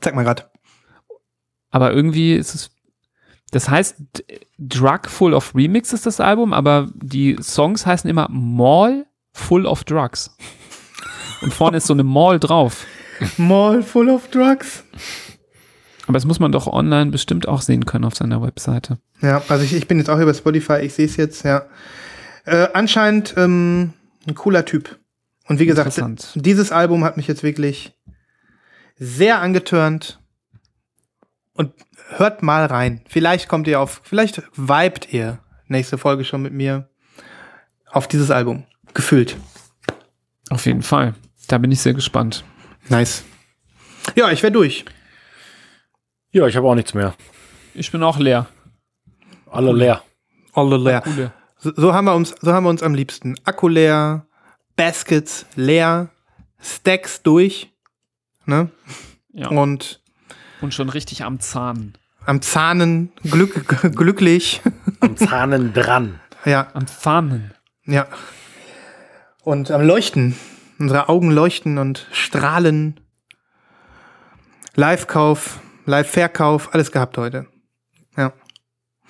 Zeig 0.00 0.14
mal 0.14 0.24
grad. 0.24 0.50
Aber 1.70 1.92
irgendwie 1.92 2.34
ist 2.34 2.54
es, 2.54 2.70
das 3.50 3.68
heißt 3.68 3.96
Drug 4.58 5.00
Full 5.06 5.34
of 5.34 5.54
Remixes, 5.54 6.02
das 6.02 6.20
Album, 6.20 6.52
aber 6.52 6.88
die 6.94 7.36
Songs 7.40 7.86
heißen 7.86 8.08
immer 8.08 8.28
Mall 8.30 9.06
Full 9.32 9.66
of 9.66 9.84
Drugs. 9.84 10.36
Und 11.42 11.52
vorne 11.52 11.78
ist 11.78 11.86
so 11.86 11.92
eine 11.92 12.04
Mall 12.04 12.38
drauf. 12.38 12.86
Mall 13.36 13.82
full 13.82 14.08
of 14.08 14.28
drugs. 14.28 14.84
Aber 16.06 16.14
das 16.14 16.24
muss 16.24 16.38
man 16.38 16.52
doch 16.52 16.66
online 16.66 17.10
bestimmt 17.10 17.48
auch 17.48 17.62
sehen 17.62 17.84
können 17.84 18.04
auf 18.04 18.14
seiner 18.14 18.40
Webseite. 18.42 18.98
Ja, 19.20 19.42
also 19.48 19.64
ich, 19.64 19.74
ich 19.74 19.88
bin 19.88 19.98
jetzt 19.98 20.08
auch 20.08 20.20
über 20.20 20.34
Spotify, 20.34 20.78
ich 20.82 20.94
sehe 20.94 21.06
es 21.06 21.16
jetzt, 21.16 21.44
ja. 21.44 21.66
Äh, 22.44 22.68
anscheinend 22.74 23.34
ähm, 23.36 23.92
ein 24.26 24.34
cooler 24.34 24.64
Typ. 24.64 24.98
Und 25.48 25.58
wie 25.58 25.66
gesagt, 25.66 26.00
dieses 26.34 26.72
Album 26.72 27.04
hat 27.04 27.16
mich 27.16 27.26
jetzt 27.26 27.42
wirklich 27.42 27.92
sehr 28.96 29.40
angetörnt. 29.40 30.20
Und 31.54 31.72
hört 32.08 32.42
mal 32.42 32.66
rein. 32.66 33.00
Vielleicht 33.08 33.48
kommt 33.48 33.66
ihr 33.66 33.80
auf, 33.80 34.00
vielleicht 34.04 34.42
vibet 34.54 35.12
ihr 35.12 35.38
nächste 35.68 35.98
Folge 35.98 36.24
schon 36.24 36.42
mit 36.42 36.52
mir 36.52 36.88
auf 37.90 38.08
dieses 38.08 38.30
Album. 38.30 38.64
Gefühlt. 38.94 39.36
Auf 40.50 40.66
jeden 40.66 40.82
Fall. 40.82 41.14
Da 41.48 41.58
bin 41.58 41.72
ich 41.72 41.80
sehr 41.80 41.94
gespannt. 41.94 42.44
Nice. 42.88 43.24
Ja, 44.14 44.30
ich 44.30 44.42
wäre 44.42 44.52
durch. 44.52 44.84
Ja, 46.30 46.46
ich 46.46 46.56
habe 46.56 46.66
auch 46.68 46.74
nichts 46.74 46.94
mehr. 46.94 47.14
Ich 47.74 47.90
bin 47.90 48.02
auch 48.02 48.18
leer. 48.18 48.46
Alle 49.50 49.72
leer. 49.72 50.02
Alle 50.52 50.76
leer. 50.76 51.00
Coole. 51.02 51.32
So, 51.58 51.72
so 51.74 51.94
haben 51.94 52.04
wir 52.04 52.14
uns, 52.14 52.34
so 52.40 52.52
haben 52.52 52.64
wir 52.64 52.70
uns 52.70 52.82
am 52.82 52.94
liebsten. 52.94 53.34
Akku 53.44 53.68
leer, 53.68 54.26
Baskets 54.76 55.46
leer, 55.56 56.10
Stacks 56.60 57.22
durch, 57.22 57.72
ne? 58.44 58.70
Ja. 59.32 59.48
Und 59.48 60.00
Und 60.60 60.74
schon 60.74 60.88
richtig 60.88 61.24
am 61.24 61.40
Zahn. 61.40 61.94
am 62.24 62.40
Zahnen 62.42 63.12
glück, 63.24 63.66
glücklich. 63.96 64.60
Am 65.00 65.16
Zahnen 65.16 65.72
dran. 65.72 66.20
Ja, 66.44 66.68
Am 66.74 66.86
Fahnen. 66.86 67.52
ja. 67.84 68.06
Und 69.42 69.70
am 69.70 69.82
Leuchten. 69.82 70.36
Unsere 70.78 71.08
Augen 71.08 71.30
leuchten 71.30 71.78
und 71.78 72.06
strahlen. 72.12 73.00
Live-Kauf 74.74 75.60
Live-Verkauf, 75.86 76.74
alles 76.74 76.90
gehabt 76.90 77.16
heute. 77.16 77.46
Ja. 78.16 78.32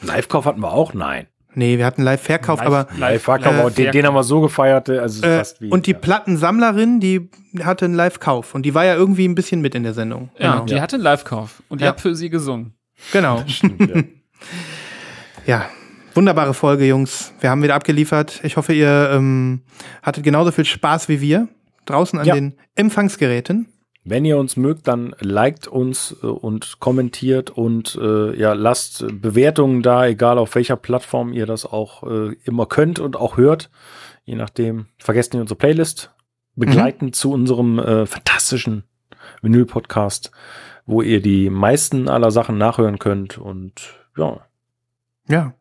Live-Kauf 0.02 0.44
hatten 0.44 0.60
wir 0.60 0.72
auch? 0.72 0.92
Nein. 0.92 1.26
Nee, 1.54 1.78
wir 1.78 1.86
hatten 1.86 2.02
Live-Verkauf, 2.02 2.58
Live- 2.58 2.66
aber 2.66 2.86
Live-Verkauf, 2.98 3.52
Live- 3.52 3.60
aber 3.60 3.70
den, 3.70 3.92
den 3.92 4.06
haben 4.06 4.14
wir 4.14 4.22
so 4.24 4.42
gefeiert, 4.42 4.90
also 4.90 5.24
äh, 5.26 5.38
fast 5.38 5.62
wie. 5.62 5.70
und 5.70 5.86
die 5.86 5.92
ja. 5.92 5.98
Plattensammlerin, 5.98 7.00
die 7.00 7.30
hatte 7.62 7.86
einen 7.86 7.94
Live-Kauf 7.94 8.54
und 8.54 8.64
die 8.64 8.74
war 8.74 8.84
ja 8.84 8.94
irgendwie 8.94 9.26
ein 9.26 9.34
bisschen 9.34 9.62
mit 9.62 9.74
in 9.74 9.82
der 9.84 9.94
Sendung. 9.94 10.28
Ja, 10.38 10.52
genau. 10.52 10.64
die 10.66 10.80
hatte 10.82 10.96
einen 10.96 11.04
Live-Kauf 11.04 11.62
und 11.70 11.80
ihr 11.80 11.86
Ja. 11.86 11.90
habt 11.92 12.02
für 12.02 12.14
sie 12.14 12.28
gesungen. 12.28 12.74
genau. 13.12 13.42
ja. 13.62 14.02
Ja, 15.46 15.66
wunderbare 16.16 16.54
Folge, 16.54 16.86
Jungs. 16.86 17.32
Wir 17.40 17.50
haben 17.50 17.62
wieder 17.62 17.74
abgeliefert. 17.74 18.40
Ich 18.42 18.56
hoffe, 18.56 18.72
ihr 18.72 19.10
ähm, 19.12 19.62
hattet 20.02 20.24
genauso 20.24 20.50
viel 20.50 20.64
Spaß 20.64 21.08
wie 21.08 21.20
wir 21.20 21.48
draußen 21.84 22.18
an 22.18 22.26
Ja. 22.26 22.34
den 22.34 22.54
Empfangsgeräten. 22.74 23.68
Wenn 24.04 24.24
ihr 24.24 24.38
uns 24.38 24.56
mögt, 24.56 24.86
dann 24.88 25.14
liked 25.20 25.66
uns 25.68 26.16
äh, 26.22 26.26
und 26.26 26.78
kommentiert 26.80 27.50
und 27.50 27.98
äh, 28.00 28.34
ja, 28.38 28.52
lasst 28.54 29.04
Bewertungen 29.20 29.82
da, 29.82 30.06
egal 30.06 30.38
auf 30.38 30.54
welcher 30.54 30.76
Plattform 30.76 31.32
ihr 31.32 31.44
das 31.46 31.66
auch 31.66 32.02
äh, 32.04 32.34
immer 32.44 32.66
könnt 32.66 32.98
und 32.98 33.16
auch 33.16 33.36
hört. 33.36 33.70
Je 34.24 34.36
nachdem, 34.36 34.86
vergesst 34.98 35.32
nicht 35.32 35.40
unsere 35.42 35.58
Playlist 35.58 36.12
begleitend 36.54 37.14
zu 37.14 37.32
unserem 37.32 37.78
äh, 37.78 38.06
fantastischen 38.06 38.84
Vinyl-Podcast, 39.42 40.30
wo 40.86 41.02
ihr 41.02 41.20
die 41.20 41.50
meisten 41.50 42.08
aller 42.08 42.30
Sachen 42.30 42.58
nachhören 42.58 42.98
könnt. 42.98 43.38
Und 43.38 43.98
ja, 44.16 44.40
Ja. 45.28 45.52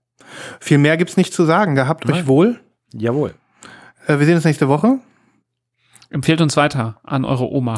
Viel 0.60 0.78
mehr 0.78 0.98
gibt's 0.98 1.18
nicht 1.18 1.34
zu 1.34 1.46
sagen. 1.46 1.76
Gehabt 1.76 2.06
euch 2.06 2.16
Nein. 2.16 2.28
wohl. 2.28 2.60
jawohl. 2.94 3.34
Äh, 4.08 4.20
wir 4.20 4.26
sehen 4.26 4.36
uns 4.36 4.46
nächste 4.46 4.68
Woche. 4.68 5.00
Empfehlt 6.10 6.42
uns 6.42 6.56
weiter 6.58 7.00
an 7.04 7.26
eure 7.26 7.50
Oma. 7.52 7.78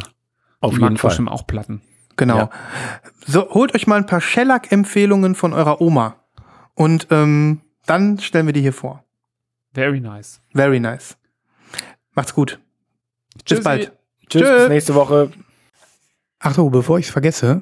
Auf 0.59 0.71
Die 0.73 0.79
jeden 0.81 0.93
mag 0.93 0.99
Fall. 0.99 1.09
bestimmt 1.09 1.29
auch 1.29 1.47
Platten. 1.47 1.81
Genau. 2.17 2.37
Ja. 2.37 2.49
So, 3.25 3.49
holt 3.51 3.75
euch 3.75 3.87
mal 3.87 3.95
ein 3.97 4.05
paar 4.05 4.21
Shellac-Empfehlungen 4.21 5.35
von 5.35 5.53
eurer 5.53 5.81
Oma. 5.81 6.15
Und 6.73 7.07
ähm, 7.11 7.61
dann 7.85 8.19
stellen 8.19 8.45
wir 8.47 8.53
die 8.53 8.61
hier 8.61 8.73
vor. 8.73 9.03
Very 9.73 9.99
nice. 9.99 10.41
Very 10.53 10.79
nice. 10.79 11.17
Macht's 12.13 12.33
gut. 12.33 12.59
Bis 13.35 13.43
Tschüssi. 13.45 13.61
bald. 13.63 13.91
Tschüss, 14.29 14.41
Tschö. 14.41 14.57
bis 14.59 14.69
nächste 14.69 14.95
Woche. 14.95 15.31
Ach 16.39 16.53
so, 16.53 16.69
bevor 16.69 16.97
ich 16.99 17.05
es 17.05 17.11
vergesse, 17.11 17.61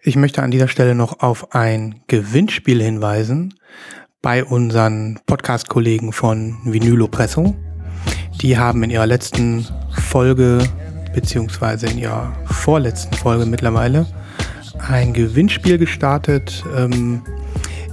ich 0.00 0.16
möchte 0.16 0.42
an 0.42 0.50
dieser 0.50 0.68
Stelle 0.68 0.94
noch 0.94 1.20
auf 1.20 1.54
ein 1.54 2.02
Gewinnspiel 2.06 2.80
hinweisen 2.82 3.54
bei 4.22 4.44
unseren 4.44 5.18
Podcast-Kollegen 5.26 6.12
von 6.12 6.56
Vinylopresso. 6.64 7.56
Die 8.40 8.56
haben 8.56 8.84
in 8.84 8.90
ihrer 8.90 9.06
letzten 9.06 9.66
Folge, 9.90 10.60
beziehungsweise 11.12 11.88
in 11.88 11.98
ihrer 11.98 12.32
vorletzten 12.44 13.14
Folge 13.16 13.46
mittlerweile, 13.46 14.06
ein 14.78 15.12
Gewinnspiel 15.12 15.76
gestartet, 15.76 16.64
ähm, 16.76 17.22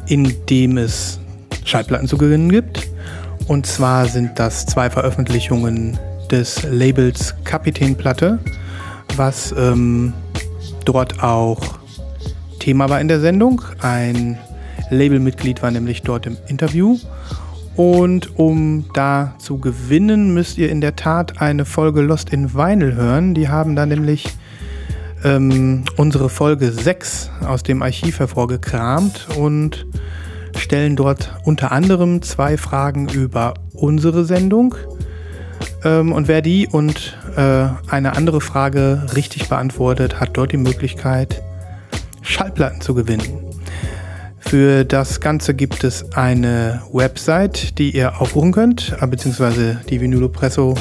in 0.06 0.36
dem 0.46 0.78
es 0.78 1.20
Schallplatten 1.66 2.08
zu 2.08 2.18
gewinnen 2.18 2.50
gibt. 2.50 2.88
Und 3.48 3.66
zwar 3.66 4.06
sind 4.06 4.38
das 4.38 4.68
zwei 4.68 4.92
Veröffentlichungen 4.92 5.98
des 6.30 6.62
Labels 6.70 7.34
Kapitänplatte, 7.44 8.38
was 9.18 9.52
ähm, 9.58 10.14
dort 10.86 11.24
auch 11.24 11.80
Thema 12.60 12.88
war 12.88 13.02
in 13.02 13.08
der 13.08 13.20
Sendung. 13.20 13.64
Ein 13.82 14.38
Labelmitglied 14.90 15.62
war 15.62 15.72
nämlich 15.72 16.02
dort 16.02 16.26
im 16.26 16.38
Interview. 16.48 16.98
Und 17.76 18.38
um 18.38 18.86
da 18.94 19.36
zu 19.38 19.58
gewinnen, 19.58 20.34
müsst 20.34 20.58
ihr 20.58 20.70
in 20.70 20.82
der 20.82 20.96
Tat 20.96 21.42
eine 21.42 21.64
Folge 21.66 22.02
Lost 22.02 22.32
in 22.32 22.54
Vinyl 22.54 22.96
hören. 22.96 23.34
Die 23.34 23.48
haben 23.48 23.76
da 23.76 23.86
nämlich 23.86 24.26
ähm, 25.24 25.86
unsere 25.96 26.30
Folge 26.30 26.72
6 26.72 27.32
aus 27.46 27.64
dem 27.64 27.82
Archiv 27.82 28.20
hervorgekramt 28.20 29.28
und 29.38 29.86
stellen 30.58 30.96
dort 30.96 31.34
unter 31.46 31.72
anderem 31.72 32.22
zwei 32.22 32.58
Fragen 32.58 33.08
über 33.08 33.54
unsere 33.74 34.26
Sendung. 34.26 34.76
Ähm, 35.84 36.12
und 36.12 36.28
wer 36.28 36.42
die 36.42 36.68
und 36.68 37.18
äh, 37.36 37.68
eine 37.88 38.16
andere 38.16 38.42
Frage 38.42 39.08
richtig 39.16 39.48
beantwortet, 39.50 40.20
hat 40.20 40.32
dort 40.34 40.52
die 40.52 40.58
Möglichkeit, 40.58 41.42
Schallplatten 42.22 42.82
zu 42.82 42.94
gewinnen. 42.94 43.49
Für 44.40 44.86
das 44.86 45.20
Ganze 45.20 45.54
gibt 45.54 45.84
es 45.84 46.14
eine 46.14 46.82
Website, 46.92 47.78
die 47.78 47.96
ihr 47.96 48.22
aufrufen 48.22 48.52
könnt, 48.52 48.96
äh, 49.00 49.08
beziehungsweise 49.08 49.82
die 49.90 50.02
Vinylopresso 50.02 50.76